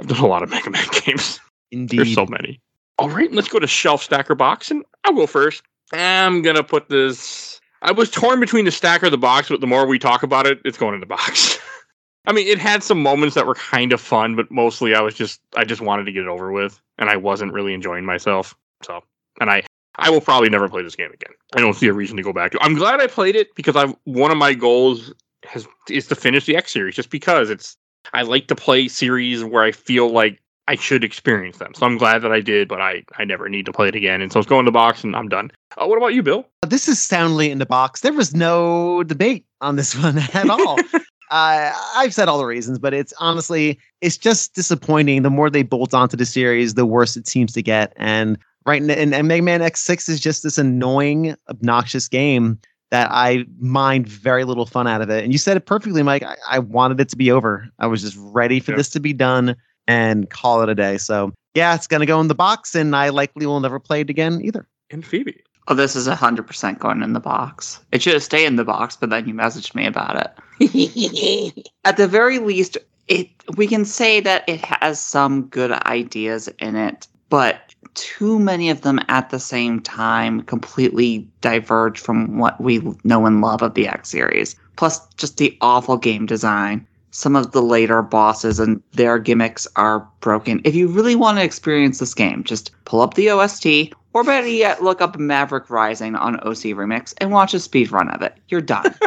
I've 0.00 0.08
done 0.08 0.18
a 0.20 0.26
lot 0.26 0.42
of 0.42 0.50
Mega 0.50 0.70
Man 0.70 0.84
games. 1.04 1.38
Indeed. 1.70 1.98
There's 1.98 2.14
so 2.14 2.26
many. 2.26 2.60
All 2.98 3.08
right, 3.10 3.30
let's 3.32 3.48
go 3.48 3.58
to 3.60 3.66
Shelf 3.66 4.02
Stacker 4.02 4.34
Box, 4.34 4.70
and 4.70 4.84
I'll 5.04 5.14
go 5.14 5.26
first. 5.28 5.62
I'm 5.92 6.42
gonna 6.42 6.64
put 6.64 6.88
this. 6.88 7.53
I 7.84 7.92
was 7.92 8.10
torn 8.10 8.40
between 8.40 8.64
the 8.64 8.70
stack 8.70 9.02
or 9.02 9.10
the 9.10 9.18
box, 9.18 9.50
but 9.50 9.60
the 9.60 9.66
more 9.66 9.86
we 9.86 9.98
talk 9.98 10.22
about 10.22 10.46
it, 10.46 10.58
it's 10.64 10.78
going 10.78 10.94
in 10.94 11.00
the 11.00 11.06
box. 11.06 11.58
I 12.26 12.32
mean, 12.32 12.48
it 12.48 12.58
had 12.58 12.82
some 12.82 13.02
moments 13.02 13.34
that 13.34 13.46
were 13.46 13.54
kind 13.54 13.92
of 13.92 14.00
fun, 14.00 14.34
but 14.34 14.50
mostly 14.50 14.94
I 14.94 15.02
was 15.02 15.14
just 15.14 15.40
I 15.54 15.64
just 15.64 15.82
wanted 15.82 16.04
to 16.04 16.12
get 16.12 16.22
it 16.22 16.28
over 16.28 16.50
with, 16.50 16.80
and 16.98 17.10
I 17.10 17.16
wasn't 17.16 17.52
really 17.52 17.74
enjoying 17.74 18.06
myself. 18.06 18.54
So, 18.82 19.04
and 19.38 19.50
I 19.50 19.62
I 19.96 20.08
will 20.08 20.22
probably 20.22 20.48
never 20.48 20.66
play 20.68 20.82
this 20.82 20.96
game 20.96 21.12
again. 21.12 21.34
I 21.54 21.60
don't 21.60 21.74
see 21.74 21.86
a 21.86 21.92
reason 21.92 22.16
to 22.16 22.22
go 22.22 22.32
back 22.32 22.52
to. 22.52 22.62
I'm 22.62 22.74
glad 22.74 23.00
I 23.00 23.06
played 23.06 23.36
it 23.36 23.54
because 23.54 23.76
I 23.76 23.94
one 24.04 24.30
of 24.30 24.38
my 24.38 24.54
goals 24.54 25.12
has 25.44 25.68
is 25.90 26.06
to 26.08 26.14
finish 26.14 26.46
the 26.46 26.56
X 26.56 26.72
series, 26.72 26.96
just 26.96 27.10
because 27.10 27.50
it's 27.50 27.76
I 28.14 28.22
like 28.22 28.48
to 28.48 28.54
play 28.54 28.88
series 28.88 29.44
where 29.44 29.62
I 29.62 29.72
feel 29.72 30.10
like 30.10 30.40
I 30.66 30.76
should 30.76 31.04
experience 31.04 31.58
them. 31.58 31.74
So 31.74 31.84
I'm 31.84 31.98
glad 31.98 32.22
that 32.22 32.32
I 32.32 32.40
did, 32.40 32.68
but 32.68 32.80
I 32.80 33.02
I 33.18 33.24
never 33.24 33.48
need 33.48 33.66
to 33.66 33.72
play 33.72 33.88
it 33.88 33.94
again. 33.94 34.20
And 34.22 34.32
so 34.32 34.38
it's 34.38 34.48
going 34.48 34.60
in 34.60 34.64
the 34.64 34.72
box, 34.72 35.04
and 35.04 35.14
I'm 35.14 35.28
done. 35.28 35.50
Uh, 35.76 35.86
what 35.86 35.98
about 35.98 36.14
you, 36.14 36.22
Bill? 36.22 36.46
This 36.66 36.88
is 36.88 37.02
soundly 37.02 37.50
in 37.50 37.58
the 37.58 37.66
box. 37.66 38.00
There 38.00 38.12
was 38.12 38.34
no 38.34 39.02
debate 39.04 39.44
on 39.60 39.76
this 39.76 39.94
one 40.02 40.18
at 40.18 40.48
all. 40.48 40.78
uh, 41.30 41.72
I've 41.96 42.14
said 42.14 42.28
all 42.28 42.38
the 42.38 42.46
reasons, 42.46 42.78
but 42.78 42.94
it's 42.94 43.12
honestly, 43.18 43.78
it's 44.00 44.16
just 44.16 44.54
disappointing. 44.54 45.22
The 45.22 45.30
more 45.30 45.50
they 45.50 45.62
bolt 45.62 45.92
onto 45.92 46.16
the 46.16 46.26
series, 46.26 46.74
the 46.74 46.86
worse 46.86 47.16
it 47.16 47.26
seems 47.26 47.52
to 47.52 47.62
get. 47.62 47.92
And 47.96 48.38
right, 48.64 48.80
and, 48.80 49.14
and 49.14 49.28
Mega 49.28 49.42
Man 49.42 49.60
X6 49.60 50.08
is 50.08 50.20
just 50.20 50.42
this 50.42 50.56
annoying, 50.56 51.36
obnoxious 51.50 52.08
game 52.08 52.58
that 52.90 53.08
I 53.10 53.44
mind 53.58 54.06
very 54.08 54.44
little 54.44 54.66
fun 54.66 54.86
out 54.86 55.02
of 55.02 55.10
it. 55.10 55.24
And 55.24 55.32
you 55.32 55.38
said 55.38 55.56
it 55.56 55.66
perfectly, 55.66 56.02
Mike. 56.02 56.22
I, 56.22 56.36
I 56.48 56.58
wanted 56.60 57.00
it 57.00 57.08
to 57.10 57.16
be 57.16 57.30
over. 57.30 57.68
I 57.80 57.86
was 57.86 58.00
just 58.02 58.16
ready 58.18 58.60
for 58.60 58.70
Yeah. 58.72 58.76
this 58.78 58.88
to 58.90 59.00
be 59.00 59.12
done 59.12 59.56
and 59.86 60.30
call 60.30 60.62
it 60.62 60.68
a 60.68 60.74
day. 60.74 60.98
So 60.98 61.32
yeah, 61.54 61.74
it's 61.74 61.86
gonna 61.86 62.06
go 62.06 62.20
in 62.20 62.28
the 62.28 62.34
box, 62.34 62.74
and 62.74 62.94
I 62.94 63.10
likely 63.10 63.46
will 63.46 63.60
never 63.60 63.78
play 63.78 64.00
it 64.00 64.10
again 64.10 64.40
either. 64.42 64.66
And 64.90 65.04
Phoebe. 65.04 65.40
Oh, 65.66 65.74
this 65.74 65.96
is 65.96 66.06
100% 66.06 66.78
going 66.78 67.02
in 67.02 67.14
the 67.14 67.20
box. 67.20 67.80
It 67.90 68.02
should 68.02 68.12
have 68.12 68.22
stayed 68.22 68.44
in 68.44 68.56
the 68.56 68.64
box, 68.64 68.96
but 68.96 69.08
then 69.08 69.26
you 69.26 69.32
messaged 69.32 69.74
me 69.74 69.86
about 69.86 70.36
it. 70.60 71.66
At 71.84 71.96
the 71.96 72.06
very 72.06 72.38
least, 72.38 72.76
it 73.08 73.30
we 73.56 73.66
can 73.66 73.84
say 73.84 74.20
that 74.20 74.44
it 74.46 74.62
has 74.64 75.00
some 75.00 75.46
good 75.46 75.72
ideas 75.72 76.48
in 76.58 76.76
it, 76.76 77.06
but 77.28 77.74
too 77.94 78.38
many 78.38 78.70
of 78.70 78.82
them 78.82 79.00
at 79.08 79.30
the 79.30 79.38
same 79.38 79.80
time 79.80 80.42
completely 80.42 81.28
diverge 81.40 82.00
from 82.00 82.38
what 82.38 82.60
we 82.60 82.82
know 83.04 83.26
and 83.26 83.40
love 83.40 83.62
of 83.62 83.74
the 83.74 83.86
X 83.86 84.10
series. 84.10 84.56
Plus, 84.76 85.06
just 85.16 85.36
the 85.36 85.56
awful 85.60 85.96
game 85.96 86.26
design. 86.26 86.86
Some 87.14 87.36
of 87.36 87.52
the 87.52 87.62
later 87.62 88.02
bosses 88.02 88.58
and 88.58 88.82
their 88.90 89.20
gimmicks 89.20 89.68
are 89.76 90.00
broken. 90.18 90.60
If 90.64 90.74
you 90.74 90.88
really 90.88 91.14
want 91.14 91.38
to 91.38 91.44
experience 91.44 92.00
this 92.00 92.12
game, 92.12 92.42
just 92.42 92.72
pull 92.86 93.02
up 93.02 93.14
the 93.14 93.30
OST, 93.30 93.94
or 94.14 94.24
better 94.24 94.48
yet, 94.48 94.82
look 94.82 95.00
up 95.00 95.16
Maverick 95.16 95.70
Rising 95.70 96.16
on 96.16 96.40
OC 96.40 96.74
Remix 96.74 97.14
and 97.18 97.30
watch 97.30 97.54
a 97.54 97.60
speed 97.60 97.92
run 97.92 98.08
of 98.08 98.20
it. 98.20 98.34
You're 98.48 98.60
done. 98.60 98.96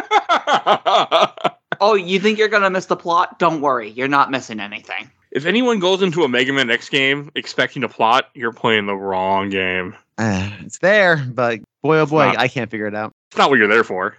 oh, 1.82 1.94
you 2.00 2.18
think 2.18 2.38
you're 2.38 2.48
gonna 2.48 2.70
miss 2.70 2.86
the 2.86 2.96
plot? 2.96 3.38
Don't 3.38 3.60
worry, 3.60 3.90
you're 3.90 4.08
not 4.08 4.30
missing 4.30 4.58
anything. 4.58 5.10
if 5.30 5.44
anyone 5.44 5.78
goes 5.78 6.00
into 6.00 6.24
a 6.24 6.28
Mega 6.30 6.54
Man 6.54 6.70
X 6.70 6.88
game 6.88 7.30
expecting 7.34 7.84
a 7.84 7.90
plot, 7.90 8.30
you're 8.32 8.54
playing 8.54 8.86
the 8.86 8.96
wrong 8.96 9.50
game. 9.50 9.94
Uh, 10.16 10.50
it's 10.60 10.78
there, 10.78 11.18
but 11.18 11.60
boy, 11.82 11.98
oh 11.98 12.06
boy, 12.06 12.24
not. 12.24 12.38
I 12.38 12.48
can't 12.48 12.70
figure 12.70 12.86
it 12.86 12.94
out. 12.94 13.12
It's 13.30 13.36
not 13.36 13.50
what 13.50 13.58
you're 13.58 13.68
there 13.68 13.84
for. 13.84 14.16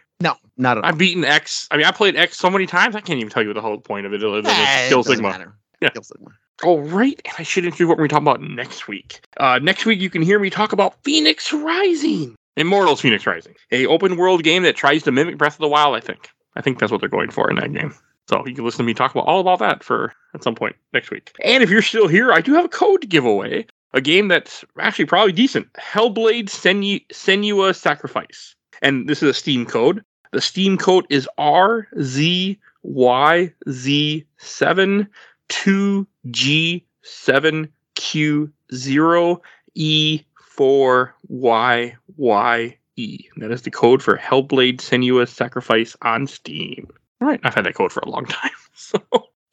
No, 0.59 0.69
not 0.69 0.77
at 0.77 0.83
all. 0.83 0.89
I've 0.89 0.97
beaten 0.97 1.23
X. 1.23 1.67
I 1.71 1.77
mean, 1.77 1.85
I 1.85 1.91
played 1.91 2.15
X 2.15 2.37
so 2.37 2.49
many 2.49 2.65
times. 2.67 2.95
I 2.95 3.01
can't 3.01 3.17
even 3.19 3.29
tell 3.31 3.41
you 3.43 3.53
the 3.53 3.61
whole 3.61 3.79
point 3.79 4.05
of 4.05 4.13
it. 4.13 4.19
Than 4.21 4.43
Nah, 4.43 4.87
Kill 4.89 5.03
Sigma. 5.03 5.29
matter. 5.29 5.55
Yeah. 5.81 5.89
Kill 5.89 6.03
Sigma. 6.03 6.27
All 6.63 6.81
right, 6.81 7.19
and 7.23 7.33
I 7.37 7.43
should 7.43 7.63
introduce 7.63 7.87
what 7.87 7.97
we're 7.97 8.09
talking 8.09 8.27
about 8.27 8.41
next 8.41 8.87
week. 8.89 9.21
Uh, 9.37 9.59
next 9.59 9.85
week, 9.85 10.01
you 10.01 10.09
can 10.09 10.21
hear 10.21 10.39
me 10.39 10.49
talk 10.49 10.73
about 10.73 11.01
Phoenix 11.05 11.53
Rising, 11.53 12.35
Immortals 12.57 12.99
Phoenix 12.99 13.25
Rising, 13.25 13.55
a 13.71 13.85
open 13.87 14.17
world 14.17 14.43
game 14.43 14.63
that 14.63 14.75
tries 14.75 15.01
to 15.03 15.11
mimic 15.13 15.37
Breath 15.37 15.53
of 15.53 15.59
the 15.59 15.69
Wild. 15.69 15.95
I 15.95 16.01
think. 16.01 16.29
I 16.55 16.61
think 16.61 16.79
that's 16.79 16.91
what 16.91 16.99
they're 16.99 17.09
going 17.09 17.31
for 17.31 17.49
in 17.49 17.55
that 17.57 17.71
game. 17.71 17.95
So 18.27 18.45
you 18.45 18.53
can 18.53 18.65
listen 18.65 18.79
to 18.79 18.83
me 18.83 18.93
talk 18.93 19.11
about 19.11 19.25
all 19.25 19.39
about 19.39 19.59
that 19.59 19.83
for 19.83 20.13
at 20.35 20.43
some 20.43 20.53
point 20.53 20.75
next 20.93 21.09
week. 21.09 21.31
And 21.43 21.63
if 21.63 21.69
you're 21.69 21.81
still 21.81 22.07
here, 22.07 22.31
I 22.33 22.41
do 22.41 22.53
have 22.53 22.65
a 22.65 22.69
code 22.69 23.01
to 23.01 23.07
give 23.07 23.25
away. 23.25 23.65
A 23.93 24.01
game 24.01 24.27
that's 24.27 24.63
actually 24.79 25.05
probably 25.05 25.31
decent. 25.31 25.71
Hellblade 25.73 26.45
Senu- 26.45 27.03
Senua 27.07 27.75
Sacrifice. 27.75 28.53
And 28.83 29.09
this 29.09 29.23
is 29.23 29.29
a 29.29 29.33
Steam 29.33 29.65
code. 29.65 30.03
The 30.31 30.41
Steam 30.41 30.77
code 30.77 31.05
is 31.09 31.27
R 31.37 31.87
Z 32.01 32.57
Y 32.83 33.53
Z 33.69 34.25
seven 34.37 35.07
two 35.47 36.07
G 36.29 36.85
seven 37.01 37.71
Q 37.95 38.51
zero 38.73 39.41
E 39.75 40.21
four 40.39 41.15
Y 41.27 41.95
Y 42.17 42.77
E. 42.95 43.19
That 43.37 43.51
is 43.51 43.63
the 43.63 43.71
code 43.71 44.03
for 44.03 44.17
Hellblade 44.17 44.77
Senua's 44.77 45.31
Sacrifice 45.31 45.95
on 46.03 46.27
Steam. 46.27 46.87
All 47.21 47.27
right, 47.27 47.39
I've 47.43 47.55
had 47.55 47.65
that 47.65 47.75
code 47.75 47.91
for 47.91 48.01
a 48.01 48.09
long 48.09 48.25
time. 48.25 48.51
So, 48.81 49.01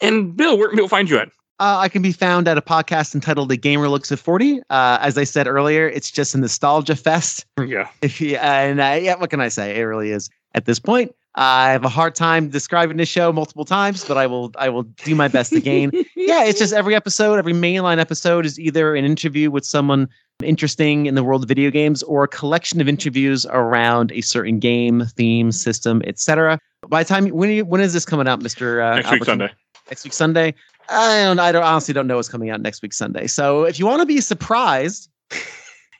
and 0.00 0.36
Bill, 0.36 0.56
where 0.56 0.68
can 0.68 0.76
people 0.76 0.88
find 0.88 1.10
you 1.10 1.18
at? 1.18 1.28
Uh, 1.58 1.78
I 1.78 1.88
can 1.88 2.00
be 2.00 2.12
found 2.12 2.46
at 2.46 2.56
a 2.56 2.62
podcast 2.62 3.12
entitled 3.12 3.48
"The 3.48 3.56
Gamer 3.56 3.88
Looks 3.88 4.12
at 4.12 4.20
40." 4.20 4.60
Uh, 4.70 4.98
as 5.00 5.18
I 5.18 5.24
said 5.24 5.48
earlier, 5.48 5.88
it's 5.88 6.12
just 6.12 6.34
a 6.36 6.38
nostalgia 6.38 6.94
fest. 6.94 7.44
Yeah. 7.58 7.88
If 8.02 8.20
you, 8.20 8.36
and 8.36 8.80
uh, 8.80 8.98
yeah, 9.02 9.16
what 9.16 9.30
can 9.30 9.40
I 9.40 9.48
say? 9.48 9.76
It 9.76 9.82
really 9.82 10.12
is. 10.12 10.30
At 10.56 10.64
this 10.64 10.78
point, 10.78 11.14
I 11.34 11.70
have 11.70 11.84
a 11.84 11.88
hard 11.90 12.14
time 12.14 12.48
describing 12.48 12.96
this 12.96 13.10
show 13.10 13.30
multiple 13.30 13.66
times, 13.66 14.06
but 14.06 14.16
I 14.16 14.26
will. 14.26 14.50
I 14.56 14.70
will 14.70 14.84
do 14.84 15.14
my 15.14 15.28
best 15.28 15.52
again. 15.52 15.90
yeah, 16.16 16.44
it's 16.44 16.58
just 16.58 16.72
every 16.72 16.94
episode, 16.94 17.38
every 17.38 17.52
mainline 17.52 17.98
episode 17.98 18.46
is 18.46 18.58
either 18.58 18.96
an 18.96 19.04
interview 19.04 19.50
with 19.50 19.66
someone 19.66 20.08
interesting 20.42 21.06
in 21.06 21.14
the 21.14 21.22
world 21.22 21.42
of 21.42 21.48
video 21.48 21.70
games 21.70 22.02
or 22.04 22.24
a 22.24 22.28
collection 22.28 22.80
of 22.80 22.88
interviews 22.88 23.44
around 23.50 24.12
a 24.12 24.22
certain 24.22 24.58
game, 24.58 25.04
theme, 25.04 25.52
system, 25.52 26.02
etc. 26.06 26.58
By 26.88 27.02
the 27.02 27.08
time 27.08 27.28
when 27.28 27.50
are 27.50 27.52
you, 27.52 27.64
when 27.66 27.82
is 27.82 27.92
this 27.92 28.06
coming 28.06 28.26
out, 28.26 28.40
Mister? 28.40 28.80
Uh, 28.80 28.96
next 28.96 29.10
week 29.10 29.20
Albertin? 29.20 29.26
Sunday. 29.26 29.50
Next 29.90 30.04
week 30.04 30.12
Sunday. 30.14 30.54
I 30.88 31.24
don't. 31.24 31.38
I 31.38 31.52
don't 31.52 31.64
honestly 31.64 31.92
don't 31.92 32.06
know 32.06 32.16
what's 32.16 32.30
coming 32.30 32.48
out 32.48 32.62
next 32.62 32.80
week 32.80 32.94
Sunday. 32.94 33.26
So 33.26 33.64
if 33.64 33.78
you 33.78 33.84
want 33.84 34.00
to 34.00 34.06
be 34.06 34.22
surprised, 34.22 35.10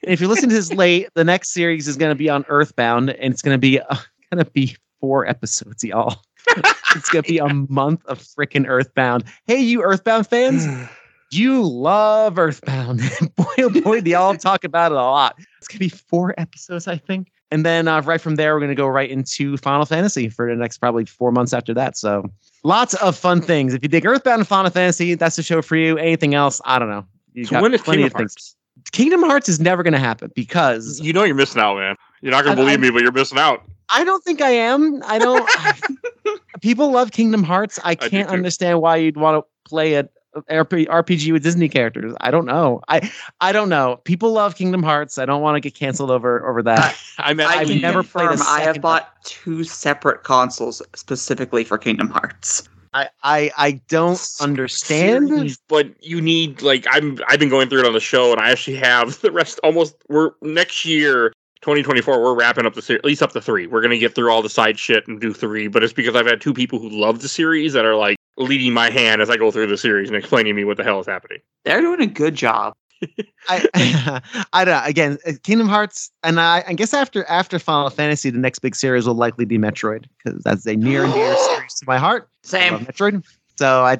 if 0.01 0.19
you're 0.19 0.29
listening 0.29 0.49
to 0.49 0.55
this 0.55 0.73
late, 0.73 1.09
the 1.13 1.23
next 1.23 1.53
series 1.53 1.87
is 1.87 1.95
going 1.95 2.09
to 2.09 2.15
be 2.15 2.27
on 2.27 2.43
Earthbound, 2.47 3.11
and 3.11 3.31
it's 3.31 3.43
going 3.43 3.53
to 3.53 3.59
be 3.59 3.79
uh, 3.79 3.97
going 4.31 4.43
to 4.43 4.51
be 4.51 4.75
four 4.99 5.27
episodes, 5.27 5.83
y'all. 5.83 6.21
it's 6.95 7.09
going 7.09 7.23
to 7.23 7.29
be 7.29 7.37
a 7.37 7.47
month 7.47 8.05
of 8.05 8.19
freaking 8.19 8.67
Earthbound. 8.67 9.23
Hey, 9.45 9.59
you 9.59 9.83
Earthbound 9.83 10.27
fans, 10.27 10.65
you 11.31 11.61
love 11.63 12.37
Earthbound. 12.39 13.01
boy, 13.35 13.45
oh 13.59 13.81
boy, 13.81 14.01
do 14.01 14.11
y'all 14.11 14.35
talk 14.35 14.63
about 14.63 14.91
it 14.91 14.97
a 14.97 15.01
lot. 15.01 15.35
It's 15.57 15.67
gonna 15.67 15.79
be 15.79 15.89
four 15.89 16.33
episodes, 16.37 16.87
I 16.87 16.97
think. 16.97 17.31
And 17.51 17.65
then 17.65 17.87
uh, 17.87 18.01
right 18.01 18.19
from 18.19 18.35
there, 18.35 18.55
we're 18.55 18.61
gonna 18.61 18.75
go 18.75 18.87
right 18.87 19.09
into 19.09 19.57
Final 19.57 19.85
Fantasy 19.85 20.29
for 20.29 20.49
the 20.49 20.55
next 20.55 20.77
probably 20.77 21.05
four 21.05 21.31
months 21.31 21.53
after 21.53 21.73
that. 21.73 21.97
So 21.97 22.25
lots 22.63 22.93
of 22.95 23.17
fun 23.17 23.41
things. 23.41 23.73
If 23.73 23.83
you 23.83 23.89
dig 23.89 24.05
Earthbound 24.05 24.39
and 24.39 24.47
Final 24.47 24.71
Fantasy, 24.71 25.15
that's 25.15 25.35
the 25.35 25.43
show 25.43 25.61
for 25.61 25.75
you. 25.75 25.97
Anything 25.97 26.33
else, 26.33 26.61
I 26.65 26.79
don't 26.79 26.89
know. 26.89 27.05
You 27.33 27.45
So 27.45 27.51
got 27.51 27.63
when 27.63 27.73
is 27.73 27.81
plenty 27.81 28.03
Kingdom 28.03 28.21
of 28.21 28.31
things. 28.31 28.55
Kingdom 28.91 29.23
Hearts 29.23 29.49
is 29.49 29.59
never 29.59 29.83
gonna 29.83 29.99
happen 29.99 30.31
because 30.35 30.99
You 31.01 31.13
know 31.13 31.23
you're 31.23 31.35
missing 31.35 31.61
out, 31.61 31.77
man. 31.77 31.95
You're 32.21 32.31
not 32.31 32.43
gonna 32.43 32.53
I- 32.59 32.63
believe 32.63 32.79
I- 32.79 32.81
me, 32.81 32.89
but 32.91 33.01
you're 33.01 33.11
missing 33.11 33.37
out. 33.37 33.63
I 33.89 34.03
don't 34.03 34.21
think 34.23 34.41
I 34.41 34.49
am. 34.49 35.01
I 35.05 35.17
don't. 35.17 35.49
people 36.61 36.91
love 36.91 37.11
Kingdom 37.11 37.43
Hearts. 37.43 37.79
I 37.83 37.95
can't 37.95 38.27
too. 38.27 38.33
understand 38.33 38.81
why 38.81 38.97
you'd 38.97 39.15
want 39.17 39.43
to 39.43 39.69
play 39.69 39.93
a 39.95 40.09
RP, 40.51 40.85
RPG 40.87 41.31
with 41.31 41.41
Disney 41.41 41.67
characters. 41.69 42.13
I 42.21 42.29
don't 42.29 42.45
know. 42.45 42.81
I 42.89 43.09
I 43.39 43.51
don't 43.53 43.69
know. 43.69 44.01
People 44.03 44.33
love 44.33 44.55
Kingdom 44.55 44.83
Hearts. 44.83 45.17
I 45.17 45.25
don't 45.25 45.41
want 45.41 45.55
to 45.55 45.61
get 45.61 45.73
canceled 45.73 46.11
over 46.11 46.47
over 46.47 46.61
that. 46.63 46.95
I 47.17 47.33
mean, 47.33 47.47
I 47.47 47.59
I've 47.59 47.67
can 47.69 47.81
never 47.81 48.03
played 48.03 48.25
a 48.25 48.29
confirm 48.29 48.47
I 48.47 48.59
have 48.59 48.67
second- 48.75 48.81
bought 48.81 49.23
two 49.23 49.63
separate 49.63 50.23
consoles 50.23 50.81
specifically 50.95 51.63
for 51.63 51.77
Kingdom 51.77 52.09
Hearts. 52.09 52.67
I 52.93 53.09
I, 53.23 53.51
I 53.57 53.71
don't 53.87 54.21
understand. 54.41 55.57
but 55.67 55.87
you 56.03 56.19
need 56.21 56.61
like 56.61 56.85
I'm 56.91 57.19
I've 57.27 57.39
been 57.39 57.49
going 57.49 57.69
through 57.69 57.79
it 57.81 57.85
on 57.85 57.93
the 57.93 57.99
show, 57.99 58.31
and 58.31 58.41
I 58.41 58.51
actually 58.51 58.77
have 58.77 59.19
the 59.21 59.31
rest 59.31 59.59
almost. 59.63 59.95
We're 60.09 60.31
next 60.41 60.85
year, 60.85 61.33
2024. 61.61 62.21
We're 62.21 62.35
wrapping 62.35 62.65
up 62.65 62.73
the 62.73 62.81
series, 62.81 62.99
at 62.99 63.05
least 63.05 63.21
up 63.21 63.31
to 63.33 63.41
three. 63.41 63.67
We're 63.67 63.81
gonna 63.81 63.97
get 63.97 64.15
through 64.15 64.31
all 64.31 64.41
the 64.41 64.49
side 64.49 64.79
shit 64.79 65.07
and 65.07 65.19
do 65.19 65.33
three. 65.33 65.67
But 65.67 65.83
it's 65.83 65.93
because 65.93 66.15
I've 66.15 66.27
had 66.27 66.41
two 66.41 66.53
people 66.53 66.79
who 66.79 66.89
love 66.89 67.21
the 67.21 67.27
series 67.27 67.73
that 67.73 67.85
are 67.85 67.95
like 67.95 68.17
leading 68.37 68.73
my 68.73 68.89
hand 68.89 69.21
as 69.21 69.29
I 69.29 69.37
go 69.37 69.51
through 69.51 69.67
the 69.67 69.77
series 69.77 70.09
and 70.09 70.17
explaining 70.17 70.53
to 70.53 70.55
me 70.55 70.63
what 70.63 70.77
the 70.77 70.83
hell 70.83 70.99
is 70.99 71.07
happening. 71.07 71.39
They're 71.65 71.81
doing 71.81 72.01
a 72.01 72.07
good 72.07 72.35
job. 72.35 72.73
I, 73.47 74.21
I 74.53 74.65
don't 74.65 74.73
know. 74.73 74.81
Again, 74.85 75.17
uh, 75.25 75.33
Kingdom 75.43 75.67
Hearts, 75.67 76.11
and 76.23 76.39
I, 76.39 76.63
I 76.67 76.73
guess 76.73 76.93
after 76.93 77.23
after 77.25 77.59
Final 77.59 77.89
Fantasy, 77.89 78.29
the 78.29 78.39
next 78.39 78.59
big 78.59 78.75
series 78.75 79.05
will 79.05 79.15
likely 79.15 79.45
be 79.45 79.57
Metroid 79.57 80.05
because 80.23 80.41
that's 80.43 80.65
a 80.65 80.75
near 80.75 81.03
and 81.03 81.13
dear 81.13 81.35
series 81.49 81.73
to 81.75 81.85
my 81.85 81.97
heart. 81.97 82.29
Same. 82.43 82.79
Metroid. 82.79 83.23
So 83.57 83.83
I, 83.83 83.97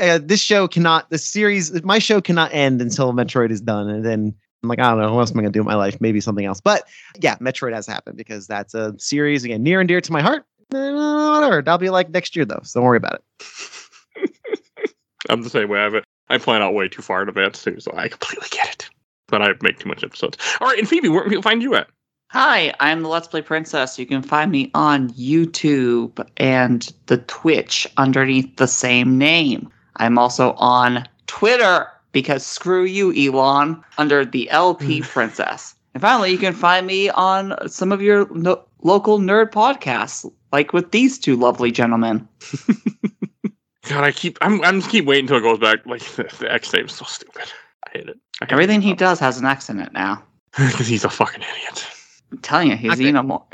uh, 0.00 0.18
this 0.22 0.40
show 0.40 0.66
cannot, 0.66 1.10
the 1.10 1.18
series, 1.18 1.82
my 1.84 1.98
show 1.98 2.22
cannot 2.22 2.54
end 2.54 2.80
until 2.80 3.12
Metroid 3.12 3.50
is 3.50 3.60
done, 3.60 3.90
and 3.90 4.04
then 4.04 4.34
I'm 4.64 4.68
like, 4.68 4.80
I 4.80 4.90
don't 4.90 5.00
know, 5.00 5.12
what 5.14 5.20
else 5.20 5.30
am 5.30 5.38
I 5.38 5.42
gonna 5.42 5.52
do 5.52 5.60
with 5.60 5.66
my 5.66 5.74
life? 5.74 6.00
Maybe 6.00 6.20
something 6.20 6.44
else. 6.44 6.60
But 6.60 6.88
yeah, 7.20 7.36
Metroid 7.36 7.74
has 7.74 7.86
happened 7.86 8.16
because 8.16 8.46
that's 8.46 8.74
a 8.74 8.94
series 8.98 9.44
again 9.44 9.62
near 9.62 9.80
and 9.80 9.88
dear 9.88 10.00
to 10.00 10.12
my 10.12 10.22
heart. 10.22 10.44
Eh, 10.74 10.92
Whatever, 10.92 11.62
that'll 11.62 11.78
be 11.78 11.90
like 11.90 12.10
next 12.10 12.34
year 12.34 12.44
though, 12.44 12.60
so 12.62 12.80
don't 12.80 12.86
worry 12.86 12.96
about 12.96 13.20
it. 13.20 14.30
I'm 15.28 15.42
the 15.42 15.50
same 15.50 15.68
way. 15.68 15.80
I 15.80 15.84
have 15.84 15.94
it. 15.94 16.04
I 16.28 16.38
plan 16.38 16.62
out 16.62 16.74
way 16.74 16.88
too 16.88 17.02
far 17.02 17.22
in 17.22 17.28
advance 17.28 17.62
too, 17.62 17.78
so 17.80 17.92
I 17.94 18.08
completely 18.08 18.48
get 18.50 18.74
it. 18.74 18.90
But 19.28 19.42
I 19.42 19.52
make 19.62 19.78
too 19.78 19.88
much 19.88 20.02
episodes. 20.02 20.38
All 20.60 20.68
right, 20.68 20.78
and 20.78 20.88
Phoebe, 20.88 21.08
where 21.08 21.22
can 21.22 21.30
people 21.30 21.42
find 21.42 21.62
you 21.62 21.74
at? 21.74 21.88
Hi, 22.30 22.74
I'm 22.80 23.02
the 23.02 23.08
Let's 23.08 23.28
Play 23.28 23.42
Princess. 23.42 23.98
You 23.98 24.06
can 24.06 24.22
find 24.22 24.50
me 24.50 24.70
on 24.74 25.10
YouTube 25.10 26.26
and 26.36 26.92
the 27.06 27.18
Twitch 27.18 27.86
underneath 27.96 28.56
the 28.56 28.66
same 28.66 29.18
name. 29.18 29.70
I'm 29.96 30.18
also 30.18 30.52
on 30.54 31.06
Twitter 31.26 31.86
because 32.14 32.46
screw 32.46 32.84
you, 32.84 33.12
Elon, 33.12 33.84
under 33.98 34.24
the 34.24 34.48
LP 34.50 35.02
Princess. 35.02 35.74
And 35.92 36.00
finally, 36.00 36.30
you 36.30 36.38
can 36.38 36.54
find 36.54 36.86
me 36.86 37.10
on 37.10 37.54
some 37.68 37.92
of 37.92 38.00
your 38.00 38.26
no- 38.34 38.64
local 38.82 39.18
nerd 39.18 39.50
podcasts, 39.50 40.30
like 40.52 40.72
with 40.72 40.92
these 40.92 41.18
two 41.18 41.36
lovely 41.36 41.70
gentlemen. 41.70 42.26
God, 43.88 44.02
I 44.04 44.12
keep 44.12 44.38
I'm 44.40 44.64
I'm 44.64 44.80
just 44.80 44.90
keep 44.90 45.04
waiting 45.04 45.24
until 45.24 45.36
it 45.36 45.42
goes 45.42 45.58
back. 45.58 45.84
Like 45.84 46.02
the, 46.16 46.22
the 46.40 46.50
X 46.50 46.72
name 46.72 46.86
is 46.86 46.94
so 46.94 47.04
stupid. 47.04 47.52
I 47.86 47.98
hate 47.98 48.08
it. 48.08 48.18
I 48.40 48.46
Everything 48.48 48.80
he 48.80 48.94
does 48.94 49.20
has 49.20 49.38
an 49.38 49.44
X 49.44 49.68
in 49.68 49.78
it 49.78 49.92
now. 49.92 50.22
because 50.56 50.86
he's 50.86 51.04
a 51.04 51.10
fucking 51.10 51.42
idiot. 51.42 51.86
I'm 52.32 52.38
telling 52.38 52.70
you, 52.70 52.76
he's 52.76 52.92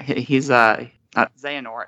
he- 0.05 0.21
He's 0.21 0.51
uh, 0.51 0.87
not 1.17 1.33
Xehanort. 1.37 1.87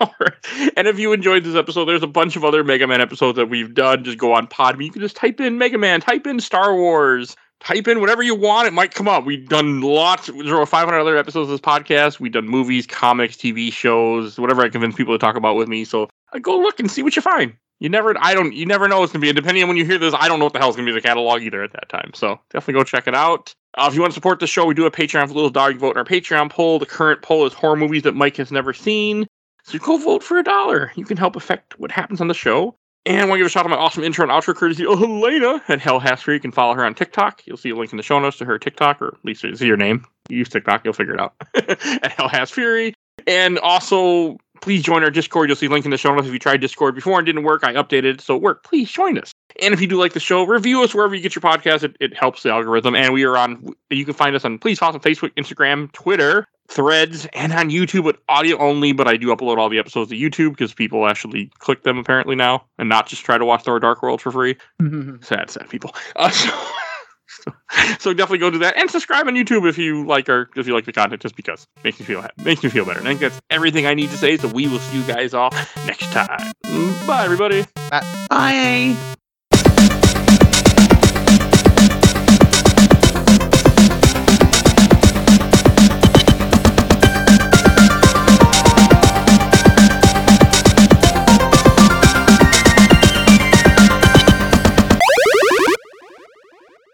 Right. 0.00 0.72
And 0.76 0.86
if 0.86 0.98
you 0.98 1.12
enjoyed 1.12 1.44
this 1.44 1.56
episode, 1.56 1.86
there's 1.86 2.02
a 2.02 2.08
bunch 2.08 2.36
of 2.36 2.44
other 2.44 2.62
Mega 2.62 2.86
Man 2.86 3.00
episodes 3.00 3.36
that 3.36 3.46
we've 3.46 3.74
done. 3.74 4.04
Just 4.04 4.18
go 4.18 4.32
on 4.32 4.46
Podbean. 4.46 4.84
You 4.84 4.90
can 4.92 5.02
just 5.02 5.16
type 5.16 5.40
in 5.40 5.58
Mega 5.58 5.78
Man, 5.78 6.00
type 6.00 6.26
in 6.26 6.40
Star 6.40 6.74
Wars, 6.74 7.36
type 7.60 7.88
in 7.88 8.00
whatever 8.00 8.22
you 8.22 8.34
want. 8.34 8.68
It 8.68 8.72
might 8.72 8.94
come 8.94 9.08
up. 9.08 9.24
We've 9.24 9.48
done 9.48 9.80
lots. 9.80 10.26
There 10.28 10.56
are 10.56 10.66
500 10.66 10.98
other 10.98 11.16
episodes 11.16 11.50
of 11.50 11.50
this 11.50 11.60
podcast. 11.60 12.20
We've 12.20 12.32
done 12.32 12.48
movies, 12.48 12.86
comics, 12.86 13.36
TV 13.36 13.72
shows, 13.72 14.38
whatever 14.38 14.62
I 14.62 14.68
convince 14.68 14.94
people 14.94 15.14
to 15.14 15.18
talk 15.18 15.36
about 15.36 15.56
with 15.56 15.68
me. 15.68 15.84
So 15.84 16.08
uh, 16.32 16.38
go 16.38 16.58
look 16.58 16.78
and 16.80 16.90
see 16.90 17.02
what 17.02 17.16
you 17.16 17.22
find. 17.22 17.54
You 17.80 17.88
never, 17.88 18.14
I 18.18 18.34
don't, 18.34 18.52
you 18.52 18.66
never 18.66 18.88
know 18.88 19.00
what's 19.00 19.12
gonna 19.12 19.22
be. 19.22 19.28
And 19.28 19.36
depending 19.36 19.62
on 19.62 19.68
when 19.68 19.76
you 19.76 19.84
hear 19.84 19.98
this, 19.98 20.14
I 20.18 20.26
don't 20.26 20.40
know 20.40 20.46
what 20.46 20.52
the 20.52 20.58
hell's 20.58 20.74
gonna 20.74 20.86
be 20.86 20.92
the 20.92 21.00
catalog 21.00 21.42
either 21.42 21.62
at 21.62 21.72
that 21.72 21.88
time. 21.88 22.10
So 22.14 22.40
definitely 22.50 22.74
go 22.74 22.84
check 22.84 23.06
it 23.06 23.14
out. 23.14 23.54
Uh, 23.76 23.86
if 23.88 23.94
you 23.94 24.00
want 24.00 24.12
to 24.12 24.14
support 24.14 24.40
the 24.40 24.46
show, 24.46 24.66
we 24.66 24.74
do 24.74 24.86
a 24.86 24.90
Patreon 24.90 25.28
for 25.28 25.34
Little 25.34 25.50
Dog. 25.50 25.74
You 25.74 25.78
vote 25.78 25.92
in 25.92 25.98
our 25.98 26.04
Patreon 26.04 26.50
poll. 26.50 26.80
The 26.80 26.86
current 26.86 27.22
poll 27.22 27.46
is 27.46 27.52
horror 27.52 27.76
movies 27.76 28.02
that 28.02 28.14
Mike 28.16 28.36
has 28.36 28.50
never 28.50 28.72
seen. 28.72 29.26
So 29.68 29.78
go 29.78 29.98
vote 29.98 30.22
for 30.22 30.38
a 30.38 30.42
dollar. 30.42 30.90
You 30.96 31.04
can 31.04 31.18
help 31.18 31.36
affect 31.36 31.78
what 31.78 31.90
happens 31.90 32.22
on 32.22 32.28
the 32.28 32.34
show. 32.34 32.74
And 33.04 33.20
I 33.20 33.24
want 33.24 33.34
to 33.34 33.38
give 33.38 33.46
a 33.48 33.50
shout 33.50 33.66
out 33.66 33.68
to 33.68 33.76
my 33.76 33.76
awesome 33.76 34.02
intro 34.02 34.22
and 34.22 34.32
outro 34.32 34.54
courtesy 34.54 34.86
of 34.86 34.98
Helena 34.98 35.62
at 35.68 35.78
Hell 35.78 36.00
Hasker. 36.00 36.32
You 36.32 36.40
can 36.40 36.52
follow 36.52 36.74
her 36.74 36.86
on 36.86 36.94
TikTok. 36.94 37.46
You'll 37.46 37.58
see 37.58 37.68
a 37.68 37.76
link 37.76 37.92
in 37.92 37.98
the 37.98 38.02
show 38.02 38.18
notes 38.18 38.38
to 38.38 38.46
her 38.46 38.58
TikTok, 38.58 39.02
or 39.02 39.08
at 39.08 39.24
least 39.24 39.44
it's 39.44 39.60
your 39.60 39.76
name. 39.76 40.06
You 40.30 40.38
use 40.38 40.48
TikTok, 40.48 40.84
you'll 40.84 40.94
figure 40.94 41.12
it 41.12 41.20
out. 41.20 41.34
at 41.54 42.12
Hell 42.12 42.28
Has 42.28 42.50
Fury. 42.50 42.94
And 43.26 43.58
also, 43.58 44.38
please 44.62 44.82
join 44.82 45.04
our 45.04 45.10
Discord. 45.10 45.50
You'll 45.50 45.56
see 45.56 45.66
a 45.66 45.70
link 45.70 45.84
in 45.84 45.90
the 45.90 45.98
show 45.98 46.14
notes. 46.14 46.26
If 46.26 46.32
you 46.32 46.38
tried 46.38 46.62
Discord 46.62 46.94
before 46.94 47.18
and 47.18 47.26
didn't 47.26 47.42
work, 47.42 47.62
I 47.62 47.74
updated 47.74 48.04
it 48.14 48.20
so 48.22 48.36
it 48.36 48.42
worked. 48.42 48.64
Please 48.64 48.90
join 48.90 49.18
us. 49.18 49.32
And 49.60 49.74
if 49.74 49.82
you 49.82 49.86
do 49.86 49.98
like 49.98 50.14
the 50.14 50.20
show, 50.20 50.44
review 50.44 50.82
us 50.82 50.94
wherever 50.94 51.14
you 51.14 51.20
get 51.20 51.34
your 51.34 51.42
podcast. 51.42 51.82
It, 51.82 51.94
it 52.00 52.16
helps 52.16 52.42
the 52.42 52.50
algorithm. 52.50 52.94
And 52.94 53.12
we 53.12 53.24
are 53.24 53.36
on, 53.36 53.74
you 53.90 54.06
can 54.06 54.14
find 54.14 54.34
us 54.34 54.46
on 54.46 54.58
Please 54.58 54.78
follow 54.78 54.96
us 54.96 55.06
on 55.06 55.12
Facebook, 55.12 55.34
Instagram, 55.34 55.92
Twitter, 55.92 56.46
Threads, 56.68 57.26
and 57.32 57.52
on 57.52 57.70
YouTube 57.70 58.04
with 58.04 58.16
audio 58.28 58.58
only. 58.58 58.92
But 58.92 59.08
I 59.08 59.16
do 59.16 59.28
upload 59.28 59.56
all 59.56 59.68
the 59.68 59.78
episodes 59.78 60.10
to 60.10 60.16
YouTube 60.16 60.50
because 60.50 60.74
people 60.74 61.06
actually 61.06 61.50
click 61.58 61.82
them 61.82 61.96
apparently 61.98 62.36
now 62.36 62.64
and 62.78 62.88
not 62.88 63.06
just 63.06 63.24
try 63.24 63.38
to 63.38 63.44
watch 63.44 63.62
Thor 63.64 63.80
Dark 63.80 64.02
World 64.02 64.20
for 64.20 64.30
free. 64.30 64.56
Sad, 65.22 65.50
sad 65.50 65.68
people. 65.68 65.94
Uh, 66.16 66.30
so, 66.30 66.50
so, 67.28 67.52
so 67.98 68.12
definitely 68.12 68.38
go 68.38 68.50
do 68.50 68.58
that 68.58 68.76
and 68.76 68.90
subscribe 68.90 69.26
on 69.26 69.34
YouTube 69.34 69.68
if 69.68 69.78
you 69.78 70.04
like 70.06 70.28
our 70.28 70.48
if 70.56 70.66
you 70.66 70.74
like 70.74 70.84
the 70.84 70.92
content. 70.92 71.22
Just 71.22 71.36
because 71.36 71.66
makes 71.84 71.98
me 71.98 72.04
feel 72.04 72.26
makes 72.44 72.62
me 72.62 72.68
feel 72.68 72.84
better. 72.84 72.98
And 72.98 73.08
I 73.08 73.12
think 73.12 73.20
that's 73.20 73.40
everything 73.50 73.86
I 73.86 73.94
need 73.94 74.10
to 74.10 74.18
say. 74.18 74.36
So 74.36 74.48
we 74.48 74.68
will 74.68 74.78
see 74.78 74.98
you 74.98 75.06
guys 75.06 75.32
all 75.32 75.50
next 75.86 76.12
time. 76.12 76.52
Bye, 77.06 77.24
everybody. 77.24 77.64
Bye. 78.28 79.14